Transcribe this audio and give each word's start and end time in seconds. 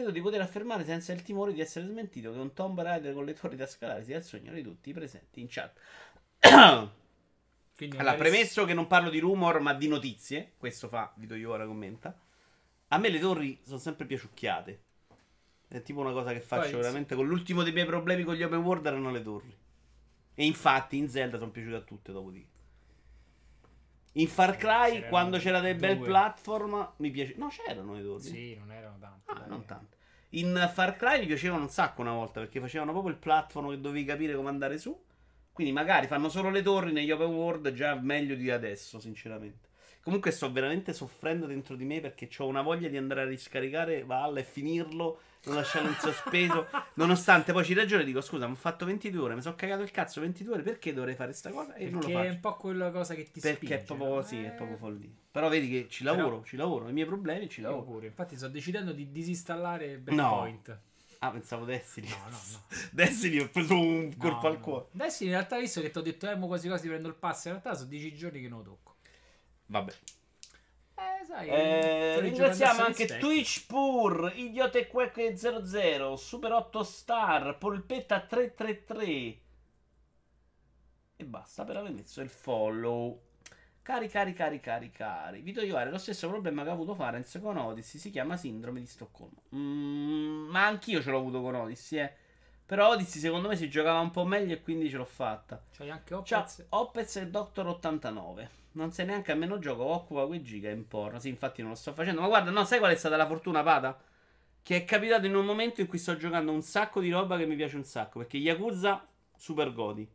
Credo 0.00 0.14
di 0.14 0.22
poter 0.22 0.40
affermare 0.40 0.82
senza 0.82 1.12
il 1.12 1.20
timore 1.20 1.52
di 1.52 1.60
essere 1.60 1.84
smentito 1.84 2.32
che 2.32 2.38
un 2.38 2.54
Tomb 2.54 2.80
Raider 2.80 3.12
con 3.12 3.26
le 3.26 3.34
torri 3.34 3.54
da 3.54 3.66
scalare 3.66 4.02
sia 4.02 4.16
il 4.16 4.22
sogno 4.22 4.50
di 4.50 4.62
tutti 4.62 4.88
i 4.88 4.92
presenti 4.94 5.42
in 5.42 5.46
chat. 5.50 5.78
Quindi 6.40 7.96
allora, 7.98 8.12
magari- 8.12 8.30
premesso 8.30 8.64
che 8.64 8.72
non 8.72 8.86
parlo 8.86 9.10
di 9.10 9.18
rumor 9.18 9.60
ma 9.60 9.74
di 9.74 9.88
notizie, 9.88 10.52
questo 10.56 10.88
fa 10.88 11.12
Vito 11.16 11.34
Iora 11.34 11.66
commenta. 11.66 12.18
A 12.88 12.96
me 12.96 13.10
le 13.10 13.18
torri 13.18 13.60
sono 13.62 13.76
sempre 13.76 14.06
piaciucchiate. 14.06 14.82
È 15.68 15.82
tipo 15.82 16.00
una 16.00 16.12
cosa 16.12 16.32
che 16.32 16.40
faccio 16.40 16.70
Poi- 16.70 16.80
veramente 16.80 17.14
con 17.14 17.26
l'ultimo 17.26 17.62
dei 17.62 17.74
miei 17.74 17.84
problemi 17.84 18.24
con 18.24 18.36
gli 18.36 18.42
open 18.42 18.60
world 18.60 18.86
erano 18.86 19.10
le 19.10 19.22
torri. 19.22 19.54
E 20.34 20.46
infatti 20.46 20.96
in 20.96 21.10
Zelda 21.10 21.36
sono 21.36 21.50
piaciute 21.50 21.76
a 21.76 21.82
tutte 21.82 22.10
dopo 22.10 22.30
di. 22.30 22.42
In 24.12 24.26
Far 24.26 24.56
Cry, 24.56 24.92
C'erano 24.92 25.08
quando 25.08 25.38
c'era 25.38 25.60
dei 25.60 25.74
bel 25.74 25.98
platform, 25.98 26.92
mi 26.96 27.10
piace. 27.10 27.34
No, 27.36 27.48
c'erano 27.48 27.94
le 27.94 28.02
torri. 28.02 28.22
Sì, 28.22 28.56
non 28.56 28.72
erano 28.72 28.98
tanti. 28.98 29.30
Ah, 29.30 29.44
non 29.46 29.64
tanto. 29.64 29.96
In 30.30 30.70
Far 30.72 30.96
Cry 30.96 31.20
mi 31.20 31.26
piacevano 31.26 31.62
un 31.62 31.70
sacco 31.70 32.00
una 32.00 32.12
volta 32.12 32.40
perché 32.40 32.60
facevano 32.60 32.92
proprio 32.92 33.12
il 33.12 33.18
platform 33.18 33.70
che 33.70 33.80
dovevi 33.80 34.04
capire 34.04 34.34
come 34.34 34.48
andare 34.48 34.78
su. 34.78 34.98
Quindi 35.52 35.72
magari 35.72 36.06
fanno 36.06 36.28
solo 36.28 36.50
le 36.50 36.62
torri 36.62 36.92
negli 36.92 37.10
open 37.10 37.28
world 37.28 37.72
già 37.72 37.94
meglio 37.94 38.34
di 38.34 38.50
adesso, 38.50 38.98
sinceramente. 38.98 39.68
Comunque 40.02 40.30
sto 40.30 40.50
veramente 40.50 40.92
soffrendo 40.92 41.46
dentro 41.46 41.76
di 41.76 41.84
me 41.84 42.00
perché 42.00 42.28
ho 42.38 42.46
una 42.46 42.62
voglia 42.62 42.88
di 42.88 42.96
andare 42.96 43.22
a 43.22 43.26
riscaricare 43.26 44.04
Valhalla 44.04 44.40
e 44.40 44.44
finirlo, 44.44 45.20
non 45.44 45.54
lasciarlo 45.54 45.88
in 45.88 45.96
sospeso. 45.98 46.66
Nonostante 46.94 47.52
poi 47.52 47.64
ci 47.64 47.72
ragione 47.74 48.02
e 48.02 48.04
dico 48.04 48.20
scusa, 48.20 48.46
mi 48.46 48.52
ho 48.52 48.56
fatto 48.56 48.84
22 48.84 49.20
ore, 49.22 49.34
mi 49.34 49.42
sono 49.42 49.54
cagato 49.54 49.82
il 49.82 49.90
cazzo 49.90 50.20
22 50.20 50.52
ore, 50.54 50.62
perché 50.62 50.92
dovrei 50.92 51.14
fare 51.14 51.32
sta 51.32 51.50
cosa? 51.50 51.74
E 51.74 51.88
non 51.88 52.00
lo 52.00 52.06
Perché 52.08 52.26
è 52.26 52.30
un 52.30 52.40
po' 52.40 52.56
quella 52.56 52.90
cosa 52.90 53.14
che 53.14 53.30
ti 53.30 53.40
Perché 53.40 53.56
spinge. 53.56 53.74
è 53.74 53.82
proprio 53.84 54.14
no? 54.16 54.22
sì, 54.22 54.42
è 54.42 54.46
Eh, 54.48 54.50
proprio 54.50 54.76
follia. 54.76 55.08
Però 55.30 55.48
vedi 55.48 55.68
che 55.70 55.86
ci 55.88 56.04
lavoro, 56.04 56.28
Però- 56.28 56.42
ci 56.44 56.56
lavoro, 56.56 56.88
i 56.88 56.92
miei 56.92 57.06
problemi 57.06 57.48
ci 57.48 57.60
lavoro. 57.60 57.82
pure. 57.82 58.06
Infatti 58.06 58.36
sto 58.36 58.48
decidendo 58.48 58.92
di 58.92 59.10
disinstallare 59.10 59.96
No. 59.96 60.00
Breakpoint. 60.02 60.78
Ah, 61.22 61.30
pensavo 61.30 61.64
Destiny. 61.66 62.08
No, 62.08 62.16
no, 62.30 62.38
no. 62.52 62.62
Destiny 62.92 63.38
ho 63.40 63.48
preso 63.50 63.78
un 63.78 64.16
colpo 64.16 64.40
No, 64.40 64.48
al 64.48 64.58
no. 64.58 64.60
cuore. 64.60 64.86
Adesso 64.94 65.24
in 65.24 65.30
realtà 65.30 65.58
visto 65.58 65.80
che 65.80 65.90
ti 65.90 65.98
ho 65.98 66.02
detto 66.02 66.30
eh, 66.30 66.38
quasi 66.38 66.66
quasi 66.68 66.88
prendo 66.88 67.08
il 67.08 67.14
pass, 67.14 67.44
in 67.44 67.50
realtà 67.52 67.74
sono 67.74 67.88
10 67.88 68.14
giorni 68.14 68.40
che 68.40 68.48
non 68.48 68.58
lo 68.58 68.64
tocco. 68.64 68.94
Vabbè. 69.66 69.92
Eh, 71.00 71.24
sai. 71.24 71.48
Eh, 71.48 72.20
ringraziamo 72.20 72.82
anche 72.82 73.06
Spectre. 73.06 73.18
Twitch 73.18 73.66
Pur, 73.66 74.32
Idiote 74.34 74.86
Quack 74.86 75.32
00, 75.34 76.16
Super 76.16 76.52
8 76.52 76.82
Star, 76.82 77.56
Polpetta 77.56 78.20
333. 78.20 79.40
E 81.16 81.24
basta 81.24 81.64
per 81.64 81.76
aver 81.78 81.92
messo 81.92 82.20
il 82.20 82.28
follow. 82.28 83.28
Cari, 83.82 84.08
cari, 84.08 84.34
cari, 84.34 84.60
cari, 84.60 84.90
cari. 84.90 85.40
Vito 85.40 85.62
Ioare, 85.62 85.90
lo 85.90 85.98
stesso 85.98 86.28
problema 86.28 86.62
che 86.62 86.68
ha 86.68 86.72
avuto 86.72 86.94
Farenz 86.94 87.38
con 87.40 87.56
Odyssey 87.56 87.98
si 87.98 88.10
chiama 88.10 88.36
sindrome 88.36 88.80
di 88.80 88.86
Stoccolma. 88.86 89.40
Mm, 89.54 90.48
ma 90.48 90.66
anch'io 90.66 91.02
ce 91.02 91.10
l'ho 91.10 91.18
avuto 91.18 91.40
con 91.40 91.54
Odyssey, 91.54 91.98
eh. 91.98 92.12
Però 92.70 92.90
Odyssey 92.90 93.20
secondo 93.20 93.48
me 93.48 93.56
si 93.56 93.68
giocava 93.68 93.98
un 93.98 94.12
po' 94.12 94.24
meglio 94.24 94.54
e 94.54 94.62
quindi 94.62 94.88
ce 94.88 94.96
l'ho 94.96 95.04
fatta. 95.04 95.60
C'hai 95.76 95.90
anche 95.90 96.14
Opez. 96.14 96.66
Opez 96.68 97.16
e 97.16 97.26
Doctor 97.26 97.66
89. 97.66 98.50
Non 98.74 98.92
sei 98.92 99.06
neanche 99.06 99.32
a 99.32 99.34
meno 99.34 99.58
gioco, 99.58 99.82
occupa 99.82 100.24
quei 100.26 100.40
giga 100.40 100.70
in 100.70 100.86
porno. 100.86 101.18
Sì, 101.18 101.30
infatti 101.30 101.62
non 101.62 101.72
lo 101.72 101.76
sto 101.76 101.92
facendo. 101.92 102.20
Ma 102.20 102.28
guarda, 102.28 102.52
no, 102.52 102.64
sai 102.64 102.78
qual 102.78 102.92
è 102.92 102.94
stata 102.94 103.16
la 103.16 103.26
fortuna, 103.26 103.64
Pada? 103.64 104.00
Che 104.62 104.76
è 104.76 104.84
capitato 104.84 105.26
in 105.26 105.34
un 105.34 105.44
momento 105.44 105.80
in 105.80 105.88
cui 105.88 105.98
sto 105.98 106.16
giocando 106.16 106.52
un 106.52 106.62
sacco 106.62 107.00
di 107.00 107.10
roba 107.10 107.36
che 107.36 107.44
mi 107.44 107.56
piace 107.56 107.74
un 107.74 107.82
sacco. 107.82 108.20
Perché 108.20 108.36
Yakuza, 108.36 109.04
super 109.36 109.72
godi. 109.72 110.08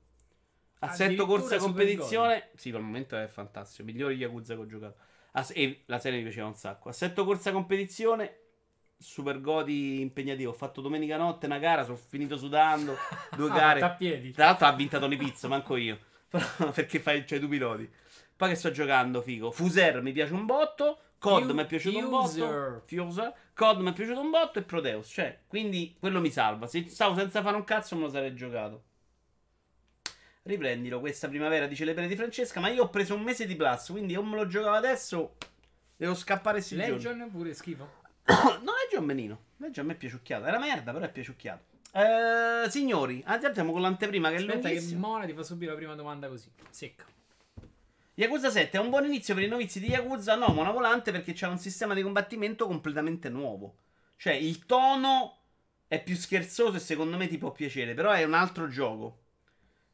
Assetto 0.79 1.25
corsa 1.25 1.57
competizione. 1.57 2.51
Sì, 2.55 2.71
per 2.71 2.79
il 2.79 2.85
momento 2.85 3.17
è 3.17 3.27
fantastico. 3.27 3.83
Migliori 3.83 4.15
Yakuza 4.15 4.55
che 4.55 4.61
ho 4.61 4.65
giocato. 4.65 4.95
Ass- 5.33 5.51
e 5.53 5.81
la 5.87 5.99
serie 5.99 6.19
mi 6.19 6.23
piaceva 6.23 6.47
un 6.47 6.55
sacco. 6.55 6.87
Assetto 6.87 7.25
corsa 7.25 7.51
competizione. 7.51 8.43
Super 8.97 9.41
godi 9.41 9.99
impegnativo. 10.01 10.51
Ho 10.51 10.53
fatto 10.55 10.81
domenica 10.81 11.17
notte 11.17 11.45
una 11.45 11.59
gara, 11.59 11.83
sono 11.83 11.97
finito 11.97 12.37
sudando. 12.37 12.95
Due 13.35 13.49
Ah, 13.51 13.53
gare. 13.53 13.79
fatta 13.79 13.93
a 13.93 13.95
piedi. 13.97 14.31
Tra 14.31 14.45
l'altro 14.45 14.65
ha 14.67 14.71
vinto 14.73 14.99
Tony 14.99 15.17
Pizzo, 15.17 15.47
manco 15.47 15.75
io. 15.75 15.99
Però 16.29 16.45
perché 16.73 16.99
fai 16.99 17.23
c'hai 17.23 17.39
due 17.39 17.49
piloti. 17.49 17.89
Poi 18.35 18.49
che 18.49 18.55
sto 18.55 18.71
giocando, 18.71 19.21
figo. 19.21 19.51
Fuser 19.51 20.01
mi 20.01 20.11
piace 20.11 20.33
un 20.33 20.45
botto. 20.45 20.99
COD 21.19 21.51
mi 21.51 21.61
è 21.61 21.65
piaciuto 21.65 21.97
un 21.97 22.09
botto. 22.09 22.81
Fuser. 22.85 23.33
COD 23.53 23.79
mi 23.79 23.89
è 23.89 23.93
piaciuto 23.93 24.19
un 24.19 24.29
botto 24.29 24.59
e 24.59 24.63
Proteus. 24.63 25.07
Cioè, 25.09 25.39
quindi 25.47 25.95
quello 25.99 26.19
mi 26.19 26.29
salva. 26.29 26.67
Se 26.67 26.87
stavo 26.89 27.15
senza 27.15 27.41
fare 27.41 27.55
un 27.55 27.63
cazzo 27.63 27.95
me 27.95 28.01
lo 28.03 28.09
sarei 28.09 28.33
giocato. 28.35 28.83
Riprendilo 30.43 30.99
questa 30.99 31.27
primavera, 31.27 31.65
dice 31.65 31.85
le 31.85 31.93
pene 31.93 32.07
di 32.07 32.15
Francesca. 32.15 32.59
Ma 32.59 32.69
io 32.69 32.83
ho 32.83 32.89
preso 32.89 33.15
un 33.15 33.21
mese 33.23 33.45
di 33.47 33.55
plus, 33.55 33.87
quindi 33.89 34.15
o 34.15 34.23
me 34.23 34.35
lo 34.35 34.45
giocavo 34.47 34.75
adesso. 34.75 35.35
Devo 35.95 36.13
scappare 36.13 36.61
sti 36.61 36.75
giorni. 36.75 36.91
Legion 36.91 37.31
pure 37.31 37.53
schifo. 37.53 38.03
no, 38.61 38.73
Legion 38.83 39.05
benino. 39.05 39.39
Legion 39.57 39.85
a 39.85 39.87
me 39.87 39.93
è 39.93 39.97
piaciucchiato. 39.97 40.45
Era 40.45 40.59
merda, 40.59 40.91
però 40.91 41.05
è 41.05 41.11
piaciucchiato. 41.11 41.63
Eh, 41.91 42.69
signori, 42.69 43.23
andiamo 43.25 43.71
con 43.71 43.81
l'anteprima 43.81 44.29
che 44.29 44.35
è 44.35 44.39
Aspetta 44.39 44.67
che 44.67 44.73
lunghissima. 44.73 45.07
Mona 45.07 45.25
ti 45.25 45.33
fa 45.33 45.43
subire 45.43 45.71
la 45.71 45.77
prima 45.77 45.95
domanda 45.95 46.27
così. 46.27 46.49
Secca. 46.69 47.05
Yakuza 48.15 48.49
7 48.49 48.77
è 48.77 48.79
un 48.79 48.89
buon 48.89 49.05
inizio 49.05 49.33
per 49.33 49.43
i 49.43 49.47
novizi 49.47 49.79
di 49.79 49.87
Yakuza. 49.87 50.35
No, 50.35 50.51
una 50.57 50.71
volante 50.71 51.11
perché 51.11 51.33
c'è 51.33 51.47
un 51.47 51.57
sistema 51.57 51.93
di 51.93 52.01
combattimento 52.01 52.65
completamente 52.65 53.29
nuovo. 53.29 53.77
Cioè, 54.17 54.33
il 54.33 54.65
tono 54.65 55.37
è 55.87 56.01
più 56.01 56.15
scherzoso 56.15 56.77
e 56.77 56.79
secondo 56.79 57.17
me 57.17 57.27
ti 57.27 57.37
può 57.37 57.51
piacere, 57.51 57.93
però 57.93 58.11
è 58.11 58.23
un 58.23 58.33
altro 58.33 58.67
gioco. 58.67 59.19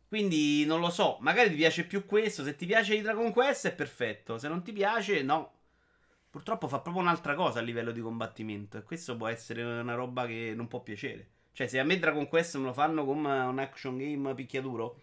Quindi 0.07 0.65
non 0.65 0.79
lo 0.79 0.89
so, 0.89 1.17
magari 1.21 1.49
ti 1.49 1.55
piace 1.55 1.85
più 1.85 2.05
questo. 2.05 2.43
Se 2.43 2.55
ti 2.55 2.65
piace 2.65 2.95
i 2.95 3.01
Dragon 3.01 3.31
Quest 3.31 3.67
è 3.67 3.73
perfetto. 3.73 4.37
Se 4.37 4.47
non 4.47 4.63
ti 4.63 4.71
piace, 4.71 5.21
no. 5.21 5.60
Purtroppo 6.31 6.69
fa 6.69 6.79
proprio 6.79 7.03
un'altra 7.03 7.35
cosa 7.35 7.59
a 7.59 7.61
livello 7.61 7.91
di 7.91 7.99
combattimento. 7.99 8.77
E 8.77 8.83
questo 8.83 9.17
può 9.17 9.27
essere 9.27 9.61
una 9.63 9.95
roba 9.95 10.25
che 10.25 10.53
non 10.55 10.69
può 10.69 10.79
piacere. 10.81 11.27
Cioè, 11.51 11.67
se 11.67 11.77
a 11.77 11.83
me 11.83 11.99
Dragon 11.99 12.27
Quest 12.29 12.55
me 12.55 12.67
lo 12.67 12.73
fanno 12.73 13.03
come 13.03 13.37
un 13.37 13.59
action 13.59 13.97
game 13.97 14.33
picchiaduro, 14.33 15.01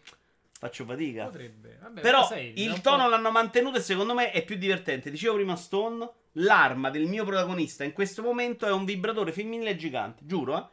faccio 0.59 0.87
fatica. 0.87 1.27
Potrebbe. 1.27 1.77
Vabbè, 1.83 2.01
Però 2.01 2.25
sai, 2.27 2.55
è 2.55 2.61
il 2.61 2.81
tono 2.81 3.03
po'- 3.05 3.11
l'hanno 3.11 3.31
mantenuto 3.31 3.77
e 3.77 3.83
secondo 3.83 4.15
me 4.15 4.31
è 4.31 4.43
più 4.43 4.57
divertente. 4.57 5.11
Dicevo 5.11 5.35
prima 5.35 5.55
Stone, 5.55 6.09
l'arma 6.33 6.89
del 6.89 7.07
mio 7.07 7.27
protagonista 7.27 7.85
in 7.85 7.93
questo 7.93 8.23
momento 8.23 8.65
è 8.65 8.73
un 8.73 8.87
vibratore 8.87 9.31
femminile 9.31 9.77
gigante, 9.77 10.25
giuro, 10.25 10.57
eh. 10.57 10.67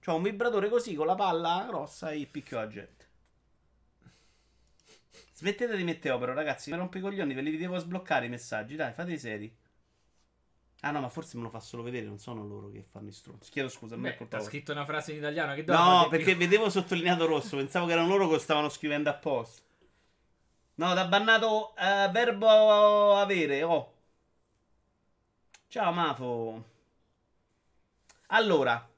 Cioè 0.00 0.16
un 0.16 0.22
vibratore 0.22 0.68
così 0.68 0.94
con 0.94 1.06
la 1.06 1.14
palla 1.14 1.64
grossa 1.68 2.10
e 2.10 2.26
picchio 2.26 2.58
la 2.58 2.66
gente. 2.66 3.04
Smettete 5.34 5.76
di 5.76 5.84
mettere 5.84 6.14
opera, 6.14 6.32
ragazzi, 6.32 6.70
mi 6.70 6.76
rompo 6.76 6.98
i 6.98 7.00
coglioni, 7.00 7.34
ve 7.34 7.42
li 7.42 7.56
devo 7.56 7.78
sbloccare 7.78 8.26
i 8.26 8.30
messaggi, 8.30 8.74
dai, 8.74 8.92
fate 8.92 9.12
i 9.12 9.18
seri. 9.18 9.54
Ah 10.86 10.92
no, 10.92 11.00
ma 11.00 11.08
forse 11.08 11.36
me 11.36 11.42
lo 11.42 11.50
fa 11.50 11.58
solo 11.58 11.82
vedere, 11.82 12.06
non 12.06 12.18
sono 12.20 12.46
loro 12.46 12.70
che 12.70 12.84
fanno 12.88 13.08
i 13.08 13.12
stronzi. 13.12 13.50
Chiedo 13.50 13.68
scusa, 13.68 13.96
Beh, 13.96 14.16
colpa 14.16 14.36
ha 14.36 14.40
scritto 14.40 14.70
una 14.70 14.84
frase 14.84 15.10
in 15.10 15.18
italiano 15.18 15.52
che 15.54 15.64
No, 15.64 16.06
perché 16.08 16.36
più. 16.36 16.36
vedevo 16.36 16.70
sottolineato 16.70 17.26
rosso, 17.26 17.56
pensavo 17.56 17.86
che 17.86 17.92
erano 17.92 18.06
loro 18.06 18.28
che 18.28 18.38
stavano 18.38 18.68
scrivendo 18.68 19.10
apposta. 19.10 19.62
No, 20.76 20.94
da 20.94 21.06
bannato 21.06 21.74
eh, 21.76 22.08
verbo 22.12 23.16
avere, 23.16 23.64
oh. 23.64 23.94
Ciao 25.66 25.90
Mafo. 25.90 26.64
Allora, 28.28 28.88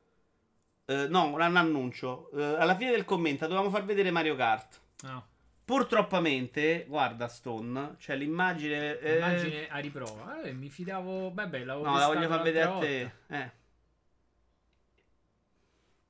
eh, 0.85 1.07
no, 1.09 1.25
un 1.33 1.41
annuncio. 1.41 2.31
Eh, 2.33 2.43
alla 2.43 2.77
fine 2.77 2.91
del 2.91 3.07
commento 3.07 3.47
dovevamo 3.47 3.71
far 3.71 3.87
vedere 3.87 4.11
Mario 4.11 4.37
Kart. 4.37 4.81
No, 5.05 5.27
Purtroppamente, 5.69 6.87
guarda 6.89 7.29
Stone, 7.29 7.97
c'è 7.99 8.17
l'immagine... 8.17 8.99
eh, 9.01 9.69
a 9.69 9.77
riprova. 9.77 10.41
Eh, 10.41 10.55
mi 10.55 10.71
fidavo. 10.71 11.31
Vabbè, 11.31 11.63
l'avevo 11.63 11.87
No, 11.87 11.99
la 11.99 12.07
voglio 12.07 12.27
far 12.27 12.41
vedere 12.41 12.71
a 12.71 12.79
te. 12.79 13.01
Eh. 13.27 13.51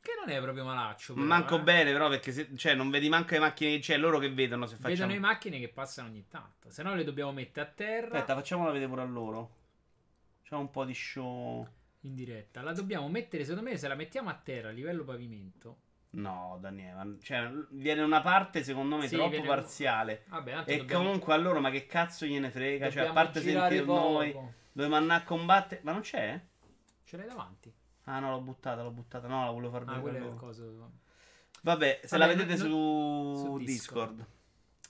Che 0.01 0.13
non 0.17 0.33
è 0.33 0.41
proprio 0.41 0.65
malaccio. 0.65 1.15
Però, 1.15 1.27
Manco 1.27 1.57
eh. 1.57 1.63
bene, 1.63 1.91
però, 1.91 2.09
perché 2.09 2.31
se, 2.31 2.57
cioè, 2.57 2.75
non 2.77 2.89
vedi 2.89 3.09
manco 3.09 3.35
le 3.35 3.41
macchine. 3.41 3.81
Cioè, 3.81 3.97
loro 3.97 4.21
che 4.21 4.31
vedono 4.31 4.67
se 4.67 4.77
facciamo. 4.77 4.95
Vedono 4.95 5.13
le 5.13 5.19
macchine 5.19 5.59
che 5.59 5.69
passano 5.71 6.07
ogni 6.07 6.29
tanto. 6.29 6.71
Se 6.71 6.85
no, 6.85 6.95
le 6.95 7.03
dobbiamo 7.03 7.33
mettere 7.33 7.67
a 7.67 7.71
terra 7.75 8.15
Aspetta, 8.15 8.37
facciamola 8.37 8.71
vedere 8.71 8.89
pure 8.89 9.03
a 9.03 9.07
loro. 9.07 9.57
C'è 10.45 10.55
un 10.55 10.71
po' 10.71 10.85
di 10.85 10.95
show. 10.95 11.67
in 12.03 12.15
diretta. 12.15 12.63
La 12.63 12.73
dobbiamo 12.73 13.09
mettere, 13.09 13.43
secondo 13.45 13.69
me, 13.69 13.77
se 13.77 13.89
la 13.89 13.97
mettiamo 13.97 14.31
a 14.31 14.35
terra 14.35 14.69
a 14.69 14.73
livello 14.73 15.03
pavimento. 15.03 15.79
No, 16.11 16.57
Daniele. 16.61 17.19
Cioè, 17.23 17.51
viene 17.71 18.03
una 18.03 18.21
parte, 18.23 18.65
secondo 18.65 18.97
me, 18.97 19.07
Sì, 19.09 19.15
troppo 19.17 19.31
viene- 19.31 19.47
parziale. 19.47 20.25
Vabbè, 20.29 20.63
E 20.65 20.79
dobbiamo, 20.79 21.05
comunque 21.05 21.35
a 21.35 21.37
loro, 21.37 21.61
ma 21.61 21.71
che 21.71 21.87
cazzo 21.87 22.25
gliene 22.27 22.51
frega? 22.51 22.91
Cioè, 22.91 23.03
a 23.03 23.07
dobbiamo 23.07 23.15
parte 23.15 23.41
sentire 23.43 23.83
poco. 23.85 24.11
noi, 24.13 24.37
dove 24.73 24.97
andare 24.97 25.21
a 25.23 25.25
combattere. 25.25 25.81
Ma 25.85 25.93
non 25.93 26.01
c'è? 26.01 26.41
Ce 27.05 27.17
l'hai 27.17 27.27
davanti. 27.27 27.73
Ah, 28.05 28.21
no, 28.21 28.31
l'ho 28.31 28.41
buttata, 28.41 28.83
l'ho 28.83 28.91
buttata. 28.91 29.29
No, 29.29 29.45
la 29.45 29.51
volevo 29.51 29.71
far 29.73 29.83
Ah, 29.83 29.85
vedere. 29.85 30.01
quello 30.03 30.17
è 30.17 30.21
a 30.21 30.25
il 30.25 30.31
loro. 30.31 30.47
coso. 30.47 30.91
Vabbè, 31.63 32.01
se 32.05 32.17
Vabbè, 32.17 32.31
la 32.33 32.35
vedete 32.39 32.63
no- 32.63 33.35
su, 33.37 33.45
su 33.45 33.59
Discord. 33.59 34.15
Discord. 34.17 34.27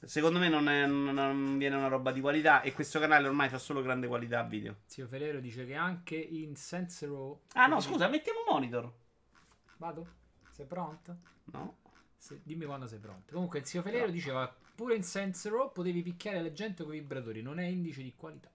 Secondo 0.00 0.38
me 0.38 0.48
non, 0.48 0.68
è- 0.68 0.86
non 0.86 1.58
viene 1.58 1.74
una 1.74 1.88
roba 1.88 2.12
di 2.12 2.20
qualità. 2.20 2.60
E 2.62 2.72
questo 2.72 3.00
canale 3.00 3.26
ormai 3.26 3.48
fa 3.48 3.58
solo 3.58 3.82
grande 3.82 4.06
qualità 4.06 4.44
video. 4.44 4.76
Zio 4.86 5.08
Ferrero 5.08 5.40
dice 5.40 5.66
che 5.66 5.74
anche 5.74 6.14
in 6.14 6.54
Sensero. 6.54 7.40
Ah, 7.54 7.66
no, 7.66 7.80
scusa, 7.80 8.06
mettiamo 8.06 8.38
un 8.46 8.52
monitor. 8.54 8.92
Vado? 9.78 10.06
Sei 10.58 10.66
pronto? 10.66 11.16
No. 11.52 11.76
Se- 12.16 12.40
dimmi 12.42 12.64
quando 12.64 12.88
sei 12.88 12.98
pronto. 12.98 13.32
Comunque, 13.32 13.60
il 13.60 13.64
zio 13.64 13.80
Ferrero 13.80 14.06
No. 14.06 14.10
diceva 14.10 14.52
pure 14.74 14.96
in 14.96 15.04
Sensero 15.04 15.70
potevi 15.70 16.02
picchiare 16.02 16.42
la 16.42 16.52
gente 16.52 16.82
con 16.82 16.94
i 16.96 16.98
vibratori. 16.98 17.42
Non 17.42 17.60
è 17.60 17.64
indice 17.66 18.02
di 18.02 18.12
qualità. 18.16 18.50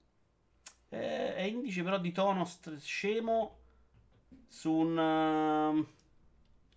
Eh, 0.90 1.34
è 1.36 1.42
indice 1.44 1.82
però 1.82 1.98
di 1.98 2.12
tono 2.12 2.44
st- 2.44 2.78
scemo. 2.78 3.58
su 4.50 4.70
un. 4.70 4.94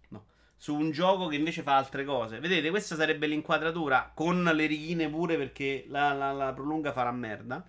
No. 0.08 0.26
Su 0.56 0.74
un 0.76 0.90
gioco 0.92 1.26
che 1.26 1.34
invece 1.34 1.62
fa 1.62 1.76
altre 1.76 2.04
cose. 2.04 2.38
Vedete, 2.38 2.70
questa 2.70 2.94
sarebbe 2.94 3.26
l'inquadratura 3.26 4.12
con 4.14 4.44
le 4.44 4.66
righine 4.66 5.10
pure 5.10 5.36
perché 5.36 5.86
la, 5.88 6.12
la, 6.12 6.30
la 6.32 6.52
prolunga 6.52 6.92
farà 6.92 7.10
merda. 7.10 7.68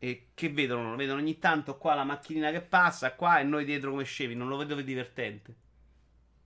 E 0.00 0.28
che 0.34 0.48
vedono? 0.50 0.96
Vedono 0.96 1.20
ogni 1.20 1.38
tanto 1.38 1.76
qua 1.78 1.94
la 1.94 2.04
macchinina 2.04 2.50
che 2.50 2.62
passa, 2.62 3.14
qua 3.14 3.38
e 3.38 3.44
noi 3.44 3.64
dietro 3.64 3.90
come 3.90 4.02
scevi. 4.04 4.34
Non 4.34 4.48
lo 4.48 4.56
vedo 4.56 4.74
divertente. 4.80 5.66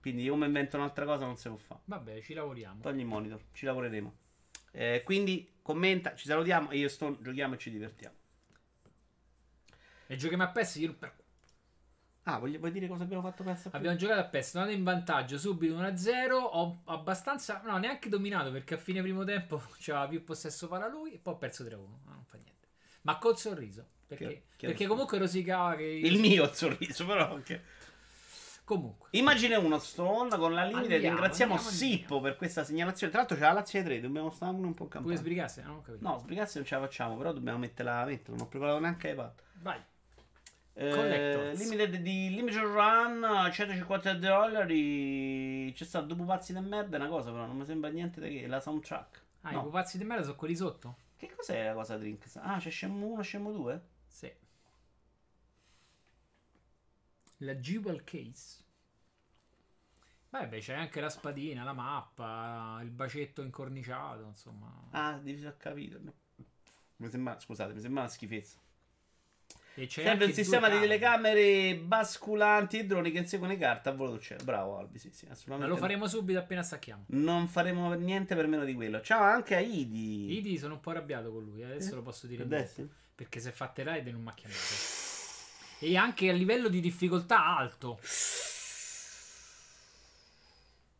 Quindi, 0.03 0.27
come 0.27 0.47
invento 0.47 0.75
un'altra 0.75 1.05
cosa, 1.05 1.25
non 1.25 1.37
si 1.37 1.47
può 1.47 1.55
fare. 1.55 1.79
Vabbè, 1.85 2.21
ci 2.21 2.33
lavoriamo. 2.33 2.81
Togli 2.81 2.99
il 2.99 3.05
monitor, 3.05 3.41
ci 3.53 3.63
lavoreremo. 3.63 4.13
Eh, 4.71 5.01
quindi 5.05 5.49
commenta, 5.61 6.13
ci 6.13 6.25
salutiamo. 6.25 6.71
E 6.71 6.77
io 6.77 6.89
sto 6.89 7.17
giochiamo 7.21 7.53
e 7.53 7.57
ci 7.57 7.71
divertiamo. 7.71 8.15
E 10.07 10.15
giochiamo 10.17 10.43
a 10.43 10.49
PES. 10.49 10.75
Io... 10.75 10.97
Ah, 12.23 12.37
voglio, 12.37 12.59
vuoi 12.59 12.71
dire 12.73 12.89
cosa 12.89 13.03
abbiamo 13.03 13.21
fatto 13.23 13.43
per 13.43 13.57
Abbiamo 13.71 13.95
giocato 13.95 14.19
a 14.19 14.25
PES, 14.25 14.55
andato 14.55 14.75
in 14.75 14.83
vantaggio 14.83 15.37
subito 15.37 15.75
1-0. 15.75 16.31
Ho 16.33 16.81
abbastanza, 16.83 17.61
no, 17.63 17.77
neanche 17.77 18.09
dominato 18.09 18.51
perché 18.51 18.73
a 18.73 18.77
fine 18.77 19.01
primo 19.01 19.23
tempo 19.23 19.61
c'aveva 19.79 20.09
più 20.09 20.21
possesso 20.25 20.67
palla 20.67 20.89
lui 20.89 21.13
e 21.13 21.17
poi 21.17 21.35
ho 21.35 21.37
perso 21.37 21.63
3-1. 21.63 21.69
No, 21.77 21.99
non 22.07 22.25
fa 22.25 22.35
niente. 22.35 22.67
Ma 23.03 23.17
col 23.19 23.37
sorriso. 23.37 23.87
Perché, 24.05 24.25
Chiaro, 24.25 24.41
chiaro. 24.57 24.73
perché 24.73 24.85
comunque 24.85 25.17
rosicava 25.17 25.75
che. 25.75 25.83
Il 25.85 26.19
mio 26.19 26.53
sorriso, 26.53 27.05
però. 27.05 27.31
ok. 27.35 27.61
Comunque. 28.65 29.09
Immagine 29.11 29.55
uno 29.55 29.77
Stone 29.79 30.37
con 30.37 30.53
la 30.53 30.63
limite. 30.63 30.93
Andiamo, 30.95 31.15
Ringraziamo 31.15 31.53
andiamo, 31.55 31.75
Sippo 31.75 32.01
andiamo. 32.03 32.21
per 32.21 32.35
questa 32.37 32.63
segnalazione. 32.63 33.11
Tra 33.11 33.21
l'altro 33.21 33.37
c'è 33.37 33.43
la 33.43 33.51
Lazio 33.53 33.83
3, 33.83 33.99
dobbiamo 33.99 34.29
stare 34.31 34.51
un 34.51 34.61
po' 34.61 34.67
in 34.67 34.73
Pure 34.75 34.89
campagna. 34.89 35.15
sbrigarsi? 35.17 35.61
No, 35.61 35.67
non 35.67 35.77
ho 35.77 35.81
capito. 35.81 36.07
No, 36.07 36.17
sbrigarsi 36.19 36.57
non 36.57 36.65
ce 36.67 36.75
la 36.75 36.81
facciamo, 36.81 37.17
però 37.17 37.33
dobbiamo 37.33 37.57
metterla, 37.57 38.05
metterla. 38.05 38.35
Non 38.37 38.45
ho 38.45 38.49
preparato 38.49 38.79
neanche 38.79 39.09
iPad. 39.09 39.31
Vai. 39.61 39.79
Eh, 40.75 41.53
limited 41.55 41.97
di 41.97 42.29
Limited 42.33 42.61
Run 42.61 43.49
150 43.51 44.13
dollari. 44.15 45.71
C'è 45.75 45.83
stato 45.85 46.05
due 46.07 46.15
pupazzi 46.17 46.53
di 46.53 46.59
merda. 46.61 46.97
Una 46.97 47.07
cosa, 47.09 47.31
però 47.31 47.45
non 47.45 47.57
mi 47.57 47.65
sembra 47.65 47.89
niente 47.89 48.19
da 48.19 48.27
che. 48.27 48.47
La 48.47 48.59
soundtrack. 48.59 49.21
Ah, 49.41 49.51
No. 49.51 49.59
i 49.59 49.63
pupazzi 49.63 49.97
di 49.97 50.03
merda 50.03 50.23
sono 50.23 50.35
quelli 50.35 50.55
sotto? 50.55 50.95
Che 51.17 51.31
cos'è 51.35 51.65
la 51.65 51.73
cosa 51.73 51.97
Drinks? 51.97 52.37
Ah, 52.41 52.57
c'è 52.59 52.69
Shenmue 52.71 53.07
1, 53.11 53.23
Shenmue 53.23 53.51
2? 53.53 53.81
Sì. 54.07 54.31
La 57.43 57.55
Jewel 57.55 58.03
Case. 58.03 58.61
Beh, 60.29 60.47
beh, 60.47 60.59
c'è 60.59 60.73
anche 60.73 60.99
la 60.99 61.09
spadina, 61.09 61.63
la 61.63 61.73
mappa, 61.73 62.79
il 62.81 62.89
bacetto 62.89 63.41
incorniciato, 63.43 64.23
insomma. 64.25 64.87
Ah, 64.91 65.19
devi 65.21 65.45
ho 65.45 65.53
capito. 65.57 65.99
Mi 66.97 67.09
sembra, 67.09 67.39
scusate, 67.39 67.73
mi 67.73 67.81
sembra 67.81 68.01
una 68.01 68.09
schifezza. 68.09 68.57
E 69.75 69.87
c'è 69.87 70.03
Serve 70.03 70.25
un 70.25 70.33
sistema 70.33 70.67
di 70.67 70.73
camere. 70.75 70.87
telecamere 70.87 71.75
basculanti 71.77 72.77
e 72.79 72.85
droni 72.85 73.11
che 73.11 73.17
inseguono 73.19 73.53
le 73.53 73.59
carte 73.59 73.89
a 73.89 73.91
volo 73.91 74.11
d'uccello. 74.11 74.43
Bravo 74.43 74.77
Albi, 74.77 74.99
sì, 74.99 75.11
sì, 75.11 75.25
Ma 75.25 75.31
assolutamente. 75.33 75.73
lo 75.73 75.77
faremo 75.77 76.07
subito 76.07 76.39
appena 76.39 76.61
stacchiamo. 76.63 77.05
Non 77.07 77.47
faremo 77.47 77.91
niente 77.93 78.35
per 78.35 78.47
meno 78.47 78.63
di 78.65 78.73
quello. 78.75 79.01
Ciao 79.01 79.21
anche 79.23 79.55
a 79.55 79.59
Idi. 79.59 80.37
Idi 80.37 80.57
sono 80.57 80.75
un 80.75 80.79
po' 80.79 80.91
arrabbiato 80.91 81.31
con 81.31 81.43
lui, 81.43 81.63
adesso 81.63 81.91
Eh? 81.91 81.95
lo 81.95 82.01
posso 82.03 82.27
dire. 82.27 82.43
Adesso? 82.43 82.87
Perché 83.15 83.39
si 83.39 83.47
è 83.47 83.51
fatte 83.51 83.83
raid 83.83 84.07
in 84.07 84.15
un 84.15 84.21
macchinato. 84.23 84.57
E 85.83 85.97
anche 85.97 86.29
a 86.29 86.33
livello 86.33 86.69
di 86.69 86.79
difficoltà 86.79 87.45
alto. 87.45 87.99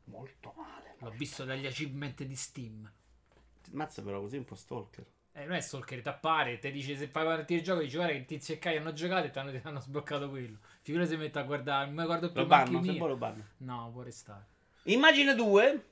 Molto 0.06 0.54
male. 0.58 0.96
L'ho 1.00 1.12
visto 1.12 1.46
dagli 1.46 1.66
achievement 1.66 2.22
di 2.24 2.36
Steam. 2.36 2.92
Mazza 3.72 4.02
però 4.02 4.20
così 4.20 4.36
è 4.36 4.40
un 4.40 4.46
po' 4.46 4.56
stalker. 4.56 5.06
Eh, 5.32 5.46
non 5.46 5.56
è 5.56 5.62
stalker, 5.62 6.02
t'appare, 6.02 6.60
ti 6.60 6.70
dice 6.70 6.98
se 6.98 7.08
fai 7.08 7.24
partire 7.24 7.60
il 7.60 7.66
gioco, 7.66 7.80
dici 7.80 7.96
guarda 7.96 8.14
che 8.14 8.26
Tizio 8.26 8.56
e 8.56 8.60
Kai 8.60 8.76
hanno 8.76 8.92
giocato 8.92 9.26
e 9.26 9.32
ti 9.32 9.40
hanno, 9.40 9.52
ti 9.52 9.62
hanno 9.64 9.80
sbloccato 9.80 10.30
quello. 10.30 10.58
Figura 10.82 11.06
se 11.06 11.16
mette 11.16 11.40
a 11.40 11.44
guardare, 11.44 11.86
non 11.86 11.96
mi 11.96 12.06
guardo 12.06 12.30
più 12.30 12.42
Lo 12.42 12.48
banno, 12.48 12.84
se 12.84 12.92
vuoi 12.92 13.10
lo 13.10 13.16
banno. 13.16 13.44
No, 13.60 13.90
può 13.94 14.02
restare. 14.02 14.46
Immagine 14.84 15.34
2. 15.34 15.86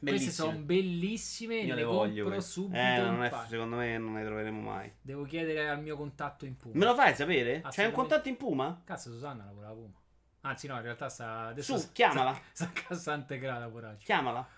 Queste 0.00 0.30
sono 0.30 0.58
bellissime, 0.58 1.56
Io 1.60 1.74
le, 1.74 1.80
le 1.80 1.84
voglio. 1.84 2.22
compro 2.22 2.34
queste. 2.34 2.50
subito. 2.52 2.78
Eh, 2.78 3.00
non 3.00 3.24
è, 3.24 3.32
secondo 3.48 3.76
me 3.76 3.98
non 3.98 4.14
le 4.14 4.24
troveremo 4.24 4.60
mai. 4.60 4.92
Devo 5.00 5.24
chiedere 5.24 5.68
al 5.68 5.80
mio 5.82 5.96
contatto 5.96 6.44
in 6.46 6.56
Puma. 6.56 6.78
Me 6.78 6.84
lo 6.84 6.94
fai 6.94 7.14
sapere? 7.14 7.62
C'hai 7.70 7.86
un 7.86 7.92
contatto 7.92 8.28
in 8.28 8.36
Puma? 8.36 8.80
Cazzo, 8.84 9.10
Susanna 9.10 9.44
lavora 9.44 9.68
a 9.68 9.72
Puma. 9.72 10.00
Anzi, 10.42 10.66
no, 10.68 10.76
in 10.76 10.82
realtà 10.82 11.08
sta. 11.08 11.46
Adesso 11.48 11.78
Su, 11.78 11.92
chiamala. 11.92 12.32
Sta, 12.52 12.64
sta 12.70 12.80
a 12.80 12.84
casa 12.86 13.12
Antegrada, 13.12 13.68
poraccio. 13.68 14.04
Chiamala. 14.04 14.48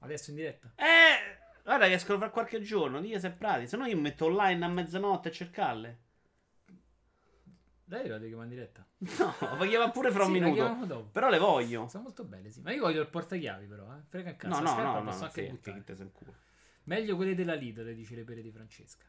Adesso 0.00 0.30
in 0.30 0.36
diretta. 0.36 0.72
Eh, 0.76 1.38
guarda 1.64 1.86
che 1.86 1.94
escono 1.94 2.18
fra 2.18 2.30
qualche 2.30 2.60
giorno. 2.60 3.00
Dì 3.00 3.18
se 3.18 3.28
è 3.28 3.32
prati. 3.32 3.66
Se 3.66 3.76
no 3.76 3.86
io 3.86 3.96
metto 3.96 4.26
online 4.26 4.64
a 4.64 4.68
mezzanotte 4.68 5.28
a 5.28 5.32
cercarle. 5.32 6.00
Dai, 7.84 8.06
la 8.08 8.16
devi 8.18 8.28
chiamare 8.28 8.48
in 8.48 8.54
diretta. 8.54 8.86
No, 9.02 9.34
la 9.58 9.66
chiama 9.66 9.90
pure 9.90 10.12
fra 10.12 10.24
un 10.24 10.32
Sì, 10.32 10.40
minuto. 10.40 11.08
Però 11.10 11.28
le 11.28 11.38
voglio. 11.38 11.88
Sono 11.88 12.04
molto 12.04 12.22
belle, 12.24 12.50
sì. 12.50 12.60
Ma 12.60 12.72
io 12.72 12.82
voglio 12.82 13.00
il 13.00 13.08
portachiavi, 13.08 13.66
però. 13.66 13.84
Eh. 13.94 14.02
Frega 14.08 14.30
un 14.30 14.36
cazzo. 14.36 14.54
No, 14.54 14.60
no, 14.60 14.68
scarpa 14.68 14.82
no, 14.82 14.98
no, 14.98 15.04
posso 15.04 15.18
no, 15.18 15.24
anche 15.24 15.44
sì, 15.44 15.50
buttare. 15.50 15.82
che 15.84 16.10
culo. 16.12 16.34
Meglio 16.84 17.16
quelle 17.16 17.34
della 17.34 17.54
Lidl, 17.54 17.94
dice 17.94 18.14
le 18.14 18.22
pere 18.22 18.42
di 18.42 18.50
Francesca. 18.50 19.04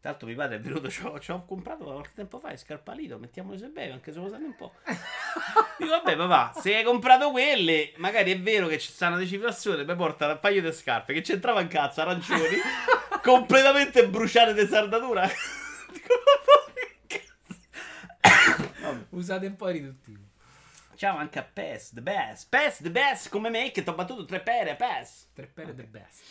Tra 0.00 0.10
l'altro, 0.10 0.28
mio 0.28 0.36
padre 0.36 0.56
è 0.56 0.60
venuto, 0.60 0.88
ci 0.90 1.32
ho, 1.32 1.44
comprato 1.44 1.84
qualche 1.84 2.12
tempo 2.14 2.38
fa, 2.38 2.50
è 2.50 2.56
scarpalito, 2.56 3.18
mettiamole 3.18 3.58
se 3.58 3.68
bevi, 3.68 3.90
anche 3.90 4.12
se 4.12 4.20
lo 4.20 4.28
sanno 4.28 4.46
un 4.46 4.54
po'. 4.54 4.74
Dico, 5.78 5.90
vabbè, 5.90 6.16
papà, 6.16 6.52
se 6.60 6.76
hai 6.76 6.84
comprato 6.84 7.32
quelle, 7.32 7.92
magari 7.96 8.30
è 8.30 8.40
vero 8.40 8.68
che 8.68 8.78
ci 8.78 8.92
sta 8.92 9.08
una 9.08 9.16
decifrazione, 9.16 9.84
poi 9.84 9.96
porta 9.96 10.30
un 10.30 10.38
paio 10.38 10.62
di 10.62 10.72
scarpe 10.72 11.12
che 11.12 11.22
c'entrava 11.22 11.60
in 11.60 11.66
cazzo, 11.68 12.02
arancioni, 12.02 12.56
completamente 13.22 14.06
bruciate 14.08 14.54
di 14.54 14.66
sardatura. 14.68 15.26
Dico, 15.90 16.14
"Ma 16.44 16.72
che 17.08 17.22
cazzo?" 17.24 17.60
Vabbè. 18.82 19.05
Usate 19.16 19.46
un 19.46 19.56
po' 19.56 19.68
riduttivo. 19.68 20.24
Ciao 20.94 21.16
anche 21.16 21.38
a 21.38 21.42
PES, 21.42 21.94
the 21.94 22.02
best. 22.02 22.48
PES, 22.50 22.82
the 22.82 22.90
best, 22.90 23.30
come 23.30 23.48
me 23.48 23.70
che 23.70 23.82
ti 23.82 23.88
ho 23.88 23.94
battuto 23.94 24.26
tre 24.26 24.40
pere, 24.40 24.76
PES. 24.76 25.28
Tre 25.32 25.46
pere 25.46 25.74
the 25.74 25.84
best. 25.84 26.22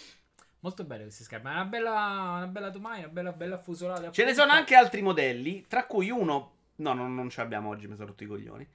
Molto 0.59 0.83
belle 0.83 1.03
queste 1.03 1.23
scarpe. 1.23 1.49
È 1.49 1.51
una 1.51 1.65
bella, 1.65 1.91
una 1.91 2.47
bella 2.47 2.69
tomaia, 2.69 3.05
una 3.05 3.13
bella, 3.13 3.31
bella 3.31 3.57
fusolata. 3.57 4.11
Ce 4.11 4.23
ne 4.23 4.35
sono 4.35 4.51
anche 4.51 4.75
altri 4.75 5.01
modelli, 5.01 5.65
tra 5.67 5.87
cui 5.87 6.11
uno. 6.11 6.53
No, 6.75 6.93
no, 6.93 7.07
non 7.07 7.27
ce 7.29 7.41
l'abbiamo 7.41 7.69
oggi, 7.69 7.87
mi 7.87 7.95
sono 7.95 8.09
rotto 8.09 8.23
i 8.23 8.27
coglioni. 8.27 8.67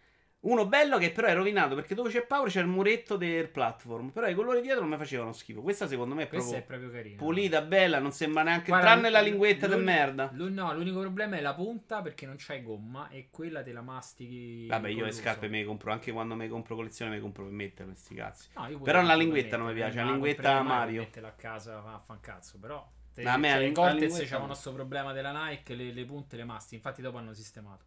Uno 0.42 0.66
bello 0.66 0.96
che 0.96 1.10
però 1.10 1.26
è 1.26 1.34
rovinato 1.34 1.74
perché 1.74 1.94
dove 1.94 2.08
c'è 2.08 2.24
Power 2.24 2.48
c'è 2.48 2.60
il 2.62 2.66
muretto 2.66 3.16
del 3.16 3.48
platform. 3.50 4.08
Però 4.08 4.26
i 4.26 4.34
colori 4.34 4.62
dietro 4.62 4.80
non 4.80 4.88
mi 4.88 4.96
facevano 4.96 5.32
schifo. 5.32 5.60
Questa 5.60 5.86
secondo 5.86 6.14
me 6.14 6.22
è 6.22 6.26
proprio 6.28 6.54
è 6.54 6.62
proprio 6.62 6.90
carina. 6.90 7.16
pulita, 7.16 7.60
bella, 7.60 7.98
non 7.98 8.10
sembra 8.12 8.42
neanche. 8.42 8.68
Guarda, 8.70 8.86
tranne 8.86 9.10
la 9.10 9.20
linguetta 9.20 9.66
l'uni- 9.66 9.84
merda. 9.84 10.30
no, 10.32 10.72
l'unico 10.72 11.00
problema 11.00 11.36
è 11.36 11.42
la 11.42 11.52
punta 11.54 12.00
perché 12.00 12.24
non 12.24 12.36
c'hai 12.38 12.62
gomma 12.62 13.08
e 13.10 13.28
quella 13.30 13.62
te 13.62 13.72
la 13.72 13.82
mastichi. 13.82 14.66
Vabbè, 14.66 14.88
io 14.88 15.04
le 15.04 15.12
scarpe 15.12 15.48
me 15.48 15.58
le 15.58 15.64
compro 15.66 15.92
anche 15.92 16.10
quando 16.10 16.34
me 16.34 16.44
le 16.44 16.50
compro 16.50 16.74
collezione, 16.74 17.10
me 17.10 17.16
le 17.18 17.22
compro 17.22 17.44
per 17.44 17.52
mettere 17.52 17.88
questi 17.90 18.14
cazzi. 18.14 18.48
No, 18.54 18.80
Però 18.80 19.02
la 19.02 19.14
linguetta 19.14 19.58
non 19.58 19.66
mi 19.66 19.74
piace, 19.74 19.96
la 19.98 20.10
linguetta 20.10 20.62
Mario. 20.62 21.02
metterla 21.02 21.28
a 21.28 21.32
casa 21.32 21.82
fa, 21.82 22.02
un 22.06 22.20
cazzo, 22.20 22.58
però. 22.58 22.88
Te, 23.12 23.24
a 23.24 23.36
me 23.36 23.50
cioè, 23.50 23.58
ling- 23.58 23.74
Cortez 23.74 24.12
c'avevano 24.18 24.40
no. 24.40 24.46
questo 24.46 24.72
problema 24.72 25.12
della 25.12 25.48
Nike, 25.48 25.74
le, 25.74 25.92
le 25.92 26.04
punte 26.04 26.36
le 26.36 26.44
masti, 26.44 26.76
infatti 26.76 27.02
dopo 27.02 27.18
hanno 27.18 27.34
sistemato. 27.34 27.84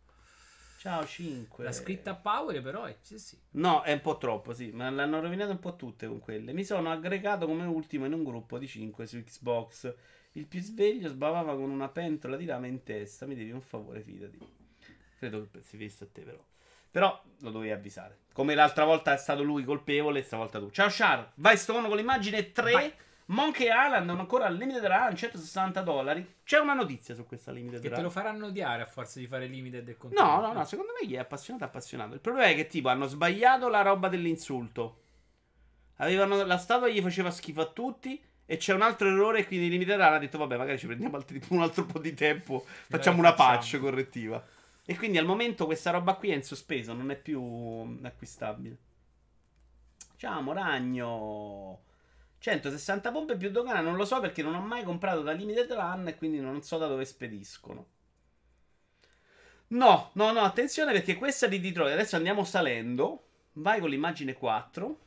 Ciao 0.83 1.05
5. 1.05 1.63
La 1.63 1.71
scritta 1.71 2.13
Power 2.13 2.61
però 2.61 2.83
è 2.83 2.97
sì, 2.99 3.17
sì. 3.17 3.39
No, 3.51 3.83
è 3.83 3.93
un 3.93 4.01
po' 4.01 4.17
troppo, 4.17 4.51
sì, 4.51 4.71
ma 4.73 4.89
l'hanno 4.89 5.21
rovinato 5.21 5.51
un 5.51 5.59
po' 5.59 5.77
tutte 5.77 6.07
con 6.07 6.19
quelle. 6.19 6.51
Mi 6.51 6.65
sono 6.65 6.91
aggregato 6.91 7.47
come 7.47 7.63
ultimo 7.63 8.05
in 8.05 8.11
un 8.11 8.25
gruppo 8.25 8.57
di 8.57 8.67
5 8.67 9.07
su 9.07 9.23
Xbox. 9.23 9.95
Il 10.33 10.45
più 10.45 10.59
sveglio 10.59 11.07
sbavava 11.07 11.55
con 11.55 11.69
una 11.69 11.87
pentola 11.87 12.35
di 12.35 12.45
rame 12.45 12.67
in 12.67 12.83
testa. 12.83 13.25
Mi 13.25 13.33
devi 13.33 13.51
un 13.51 13.61
favore, 13.61 14.01
fidati. 14.01 14.37
Credo 15.19 15.47
che 15.49 15.61
si 15.61 15.77
visto 15.77 16.03
a 16.03 16.07
te, 16.11 16.19
però. 16.19 16.43
Però 16.91 17.23
lo 17.39 17.49
dovevi 17.49 17.71
avvisare. 17.71 18.17
Come 18.33 18.53
l'altra 18.53 18.83
volta 18.83 19.13
è 19.13 19.17
stato 19.17 19.41
lui 19.41 19.63
colpevole, 19.63 20.21
stavolta 20.21 20.59
tu. 20.59 20.69
Ciao 20.69 20.89
Char, 20.89 21.31
vai 21.35 21.55
stono 21.55 21.87
con 21.87 21.95
l'immagine 21.95 22.51
3. 22.51 22.71
Vai. 22.73 22.93
Monkey 23.27 23.67
Island, 23.67 24.09
ancora 24.09 24.45
al 24.45 24.55
limited 24.55 24.83
run, 24.85 25.15
160 25.15 25.81
dollari. 25.81 26.35
C'è 26.43 26.59
una 26.59 26.73
notizia 26.73 27.15
su 27.15 27.25
questa 27.25 27.51
limited 27.51 27.79
Che 27.81 27.87
run. 27.87 27.97
te 27.97 28.03
lo 28.03 28.09
faranno 28.09 28.47
odiare 28.47 28.81
a 28.81 28.85
forza 28.85 29.19
di 29.19 29.27
fare 29.27 29.47
limited 29.47 29.87
e 29.87 29.97
controllo. 29.97 30.29
No, 30.29 30.41
no, 30.41 30.53
no, 30.53 30.65
secondo 30.65 30.91
me 30.99 31.07
chi 31.07 31.15
è 31.15 31.19
appassionato 31.19 31.63
è 31.63 31.67
appassionato. 31.67 32.13
Il 32.13 32.19
problema 32.19 32.47
è 32.49 32.55
che 32.55 32.67
tipo 32.67 32.89
hanno 32.89 33.07
sbagliato 33.07 33.69
la 33.69 33.81
roba 33.81 34.09
dell'insulto. 34.09 34.99
Avevano, 35.97 36.43
la 36.43 36.57
statua 36.57 36.89
gli 36.89 37.01
faceva 37.01 37.31
schifo 37.31 37.61
a 37.61 37.67
tutti 37.67 38.21
e 38.45 38.57
c'è 38.57 38.73
un 38.73 38.81
altro 38.81 39.07
errore 39.07 39.45
quindi 39.45 39.69
Limited 39.69 39.95
Run 39.95 40.13
ha 40.13 40.17
detto 40.17 40.37
vabbè 40.37 40.57
magari 40.57 40.77
ci 40.77 40.85
prendiamo 40.87 41.15
altri- 41.15 41.41
un 41.49 41.61
altro 41.61 41.85
po' 41.85 41.99
di 41.99 42.13
tempo, 42.13 42.65
facciamo 42.89 43.19
una 43.19 43.33
patch 43.33 43.79
correttiva. 43.79 44.43
E 44.85 44.97
quindi 44.97 45.17
al 45.17 45.25
momento 45.25 45.65
questa 45.65 45.91
roba 45.91 46.15
qui 46.15 46.31
è 46.31 46.35
in 46.35 46.43
sospeso, 46.43 46.91
non 46.93 47.09
è 47.09 47.15
più 47.15 47.97
acquistabile. 48.03 48.77
Ciao 50.17 50.41
Moragno. 50.41 51.79
160 52.43 53.09
pompe 53.13 53.37
più 53.37 53.49
dogana, 53.51 53.79
non 53.79 53.95
lo 53.95 54.03
so 54.03 54.19
perché 54.19 54.41
non 54.43 54.53
ho 54.53 54.59
mai 54.59 54.83
comprato 54.83 55.21
da 55.21 55.31
Limited 55.31 55.71
Run 55.71 56.09
e 56.09 56.17
quindi 56.17 56.41
non 56.41 56.61
so 56.61 56.77
da 56.77 56.87
dove 56.87 57.05
spediscono. 57.05 57.87
No, 59.67 60.09
no, 60.15 60.31
no, 60.33 60.41
attenzione 60.41 60.91
perché 60.91 61.15
questa 61.15 61.47
di 61.47 61.61
Detroit, 61.61 61.93
adesso 61.93 62.17
andiamo 62.17 62.43
salendo, 62.43 63.27
vai 63.53 63.79
con 63.79 63.89
l'immagine 63.89 64.33
4. 64.33 64.99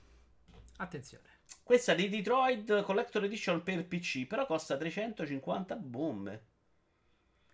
Attenzione. 0.78 1.24
Questa 1.62 1.92
di 1.92 2.08
Detroit 2.08 2.82
Collector 2.82 3.24
Edition 3.24 3.62
per 3.62 3.86
PC, 3.86 4.26
però 4.26 4.46
costa 4.46 4.78
350 4.78 5.76
bombe. 5.76 6.44